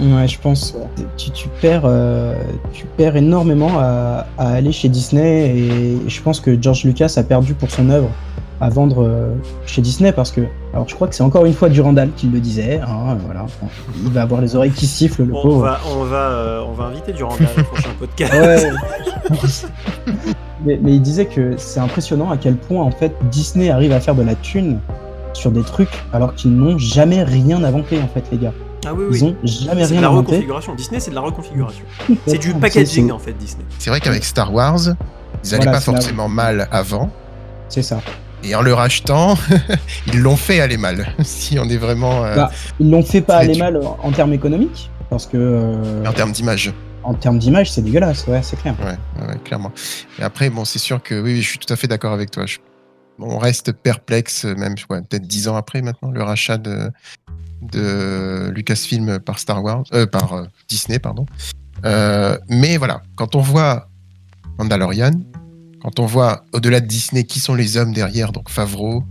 Ouais, 0.00 0.26
je 0.26 0.38
pense. 0.40 0.74
Tu, 1.16 1.30
tu 1.30 1.48
perds, 1.60 1.82
euh, 1.84 2.34
tu 2.72 2.86
perds 2.96 3.16
énormément 3.16 3.78
à, 3.78 4.26
à 4.38 4.48
aller 4.52 4.72
chez 4.72 4.88
Disney 4.88 5.56
et 5.56 5.98
je 6.08 6.22
pense 6.22 6.40
que 6.40 6.60
George 6.60 6.84
Lucas 6.84 7.12
a 7.16 7.22
perdu 7.22 7.54
pour 7.54 7.70
son 7.70 7.90
œuvre 7.90 8.08
à 8.60 8.68
vendre 8.70 9.02
euh, 9.04 9.34
chez 9.66 9.82
Disney 9.82 10.12
parce 10.12 10.30
que, 10.30 10.42
alors 10.72 10.88
je 10.88 10.94
crois 10.94 11.08
que 11.08 11.14
c'est 11.14 11.22
encore 11.24 11.44
une 11.46 11.52
fois 11.52 11.68
Durandal 11.68 12.10
qui 12.16 12.28
le 12.28 12.38
disait. 12.40 12.80
hein, 12.80 13.16
voilà, 13.26 13.44
il 14.04 14.10
va 14.12 14.22
avoir 14.22 14.40
les 14.40 14.54
oreilles 14.56 14.70
qui 14.70 14.86
sifflent, 14.86 15.22
le 15.24 15.32
Bon, 15.32 15.38
on, 15.40 15.42
pauvre. 15.42 15.62
va, 15.62 15.80
on, 15.96 16.04
va, 16.04 16.16
euh, 16.30 16.62
on 16.68 16.72
va 16.72 16.84
inviter 16.84 17.12
Durandal 17.12 17.48
au 17.58 17.62
prochain 17.64 17.90
podcast. 17.98 18.32
Ouais. 18.42 18.70
mais, 20.64 20.78
mais 20.82 20.92
il 20.94 21.02
disait 21.02 21.26
que 21.26 21.54
c'est 21.56 21.80
impressionnant 21.80 22.30
à 22.30 22.36
quel 22.36 22.56
point 22.56 22.82
en 22.82 22.90
fait 22.90 23.12
Disney 23.30 23.70
arrive 23.70 23.92
à 23.92 24.00
faire 24.00 24.14
de 24.14 24.22
la 24.22 24.34
thune 24.36 24.78
sur 25.32 25.50
des 25.50 25.62
trucs 25.62 26.02
alors 26.12 26.34
qu'ils 26.34 26.52
n'ont 26.54 26.78
jamais 26.78 27.22
rien 27.24 27.62
inventé 27.64 27.98
en 28.00 28.08
fait 28.08 28.24
les 28.32 28.38
gars. 28.38 28.52
Ah 28.84 28.92
oui, 28.94 29.04
Ils 29.12 29.22
oui. 29.22 29.28
ont 29.30 29.46
jamais 29.46 29.82
C'est 29.84 29.88
de 29.90 29.92
rien 29.92 30.00
la 30.00 30.08
inventé. 30.08 30.32
reconfiguration. 30.32 30.74
Disney, 30.74 31.00
c'est 31.00 31.10
de 31.10 31.14
la 31.14 31.20
reconfiguration. 31.20 31.84
C'est 32.26 32.38
du 32.38 32.52
packaging 32.54 33.10
en 33.12 33.18
fait, 33.18 33.32
Disney. 33.34 33.64
C'est 33.78 33.90
vrai 33.90 34.00
qu'avec 34.00 34.24
Star 34.24 34.52
Wars, 34.52 34.78
ils 34.80 34.88
n'allaient 35.50 35.56
Voilà, 35.64 35.72
pas 35.72 35.80
forcément 35.80 36.28
mal 36.28 36.68
avant, 36.72 37.10
C'est 37.68 37.82
ça. 37.82 38.00
et 38.42 38.54
en 38.56 38.62
le 38.62 38.74
rachetant, 38.74 39.36
ils 40.08 40.20
l'ont 40.20 40.36
fait 40.36 40.60
aller 40.60 40.76
mal. 40.78 41.14
Si 41.24 41.58
on 41.60 41.68
est 41.68 41.76
vraiment 41.76 42.24
euh, 42.24 42.34
Bah, 42.34 42.50
Ils 42.80 42.90
l'ont 42.90 43.04
fait 43.04 43.20
pas 43.20 43.36
aller 43.36 43.56
mal 43.56 43.78
en 44.02 44.10
termes 44.10 44.32
économiques 44.32 44.90
parce 45.10 45.26
que 45.26 45.36
euh, 45.36 46.04
en 46.06 46.12
termes 46.12 46.32
d'image. 46.32 46.72
en 47.04 47.14
termes 47.14 47.38
d'image 47.38 47.70
c'est 47.70 47.82
dégueulasse, 47.82 48.26
ouais 48.26 48.40
c'est 48.42 48.56
clair. 48.60 48.74
Ouais, 48.80 49.26
ouais, 49.26 49.36
clairement. 49.44 49.70
Et 50.18 50.22
après, 50.22 50.50
bon, 50.50 50.64
c'est 50.64 50.78
sûr 50.80 51.00
que 51.02 51.14
oui, 51.14 51.34
oui, 51.34 51.42
je 51.42 51.48
suis 51.48 51.58
tout 51.58 51.72
à 51.72 51.76
fait 51.76 51.86
d'accord 51.86 52.12
avec 52.12 52.30
toi. 52.32 52.46
Je- 52.46 52.58
on 53.18 53.38
reste 53.38 53.72
perplexe, 53.72 54.44
même 54.46 54.74
ouais, 54.90 55.00
peut-être 55.02 55.26
dix 55.28 55.46
ans 55.46 55.54
après 55.54 55.82
maintenant, 55.82 56.10
le 56.10 56.22
rachat 56.22 56.56
de, 56.56 56.90
de 57.62 58.50
Lucasfilm 58.54 59.18
par 59.20 59.38
Star 59.38 59.62
Wars, 59.62 59.84
euh, 59.92 60.06
par 60.06 60.32
euh, 60.32 60.44
Disney, 60.68 60.98
pardon. 60.98 61.26
Euh, 61.84 62.36
mais 62.48 62.76
voilà, 62.76 63.02
quand 63.16 63.34
on 63.34 63.40
voit 63.40 63.88
Mandalorian, 64.58 65.12
quand 65.80 65.98
on 65.98 66.06
voit 66.06 66.44
au-delà 66.52 66.80
de 66.80 66.86
Disney 66.86 67.24
qui 67.24 67.40
sont 67.40 67.54
les 67.54 67.76
hommes 67.76 67.92
derrière, 67.92 68.32
donc 68.32 68.50
Favreau, 68.50 69.04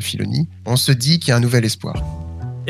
Filoni, 0.00 0.48
on 0.66 0.76
se 0.76 0.92
dit 0.92 1.18
qu'il 1.18 1.30
y 1.30 1.32
a 1.32 1.36
un 1.36 1.40
nouvel 1.40 1.64
espoir. 1.64 2.02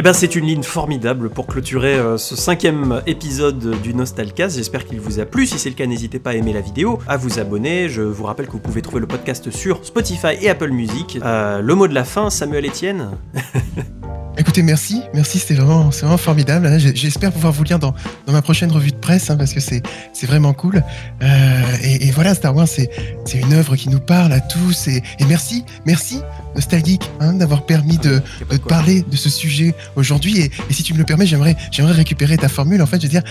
Eh 0.01 0.03
ben, 0.03 0.13
c'est 0.13 0.37
une 0.37 0.47
ligne 0.47 0.63
formidable 0.63 1.29
pour 1.29 1.49
clôturer 1.49 1.95
euh, 1.95 2.19
ce 2.19 2.37
cinquième 2.37 3.03
épisode 3.09 3.81
du 3.83 3.95
Nostalcast. 3.95 4.57
J'espère 4.57 4.87
qu'il 4.87 5.01
vous 5.01 5.19
a 5.19 5.25
plu. 5.25 5.45
Si 5.45 5.59
c'est 5.59 5.71
le 5.71 5.75
cas, 5.75 5.87
n'hésitez 5.87 6.21
pas 6.21 6.31
à 6.31 6.35
aimer 6.35 6.53
la 6.53 6.61
vidéo, 6.61 7.01
à 7.09 7.17
vous 7.17 7.41
abonner. 7.41 7.89
Je 7.89 8.03
vous 8.03 8.23
rappelle 8.23 8.47
que 8.47 8.53
vous 8.53 8.61
pouvez 8.61 8.81
trouver 8.81 9.01
le 9.01 9.09
podcast 9.09 9.51
sur 9.51 9.85
Spotify 9.85 10.37
et 10.41 10.51
Apple 10.51 10.71
Music. 10.71 11.19
Euh, 11.25 11.61
le 11.61 11.75
mot 11.75 11.89
de 11.89 11.95
la 11.95 12.05
fin, 12.05 12.31
Samuel 12.31 12.67
Etienne. 12.67 13.11
Écoutez, 14.39 14.63
merci, 14.63 15.03
merci, 15.15 15.41
c'était 15.41 15.55
vraiment, 15.55 15.89
vraiment 15.89 16.17
formidable. 16.17 16.71
J'espère 16.79 17.33
pouvoir 17.33 17.53
vous 17.53 17.65
lire 17.65 17.81
dans, 17.81 17.93
ma 18.29 18.41
prochaine 18.41 18.71
revue 18.71 18.93
de 18.93 18.97
presse, 18.97 19.31
hein, 19.31 19.37
parce 19.37 19.53
que 19.53 19.59
c'est, 19.59 19.83
vraiment 20.23 20.53
cool. 20.53 20.85
Euh, 21.23 21.63
et, 21.83 22.13
voilà, 22.13 22.37
Star 22.37 22.55
Wars, 22.55 22.69
c'est, 22.69 22.89
une 23.35 23.53
œuvre 23.53 23.75
qui 23.75 23.89
nous 23.89 23.99
parle 23.99 24.33
à 24.33 24.41
tous. 24.41 24.87
Et 24.87 25.03
merci, 25.29 25.65
merci, 25.87 26.21
Nostalgique, 26.59 27.09
hein, 27.21 27.35
d'avoir 27.35 27.63
permis 27.67 27.99
de, 27.99 28.21
Y 28.41 28.43
a 28.43 28.47
pas 28.47 28.55
de 28.57 28.61
te 28.61 28.69
parler 28.69 29.05
de 29.09 29.17
ce 29.17 29.31
sujet 29.31 29.75
aujourd'hui. 29.95 30.41
Et, 30.41 30.51
et 30.69 30.73
si 30.73 30.83
tu 30.83 30.93
me 30.93 30.99
le 30.99 31.05
permets, 31.05 31.25
j'aimerais, 31.25 31.57
j'aimerais 31.71 31.93
récupérer 31.93 32.37
ta 32.37 32.49
formule. 32.49 32.83
En 32.83 32.87
fait, 32.87 32.97
je 32.97 33.03
veux 33.03 33.09
dire, 33.09 33.23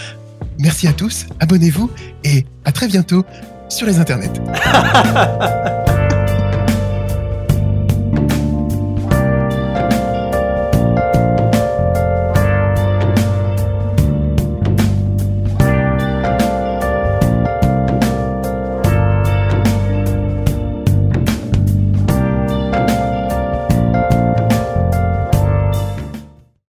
merci 0.59 0.87
à 0.87 0.93
tous, 0.93 1.25
abonnez-vous 1.41 1.91
et 2.23 2.45
à 2.63 2.71
très 2.71 2.87
bientôt 2.87 3.25
sur 3.67 3.85
les 3.85 3.99
internets. 3.99 4.31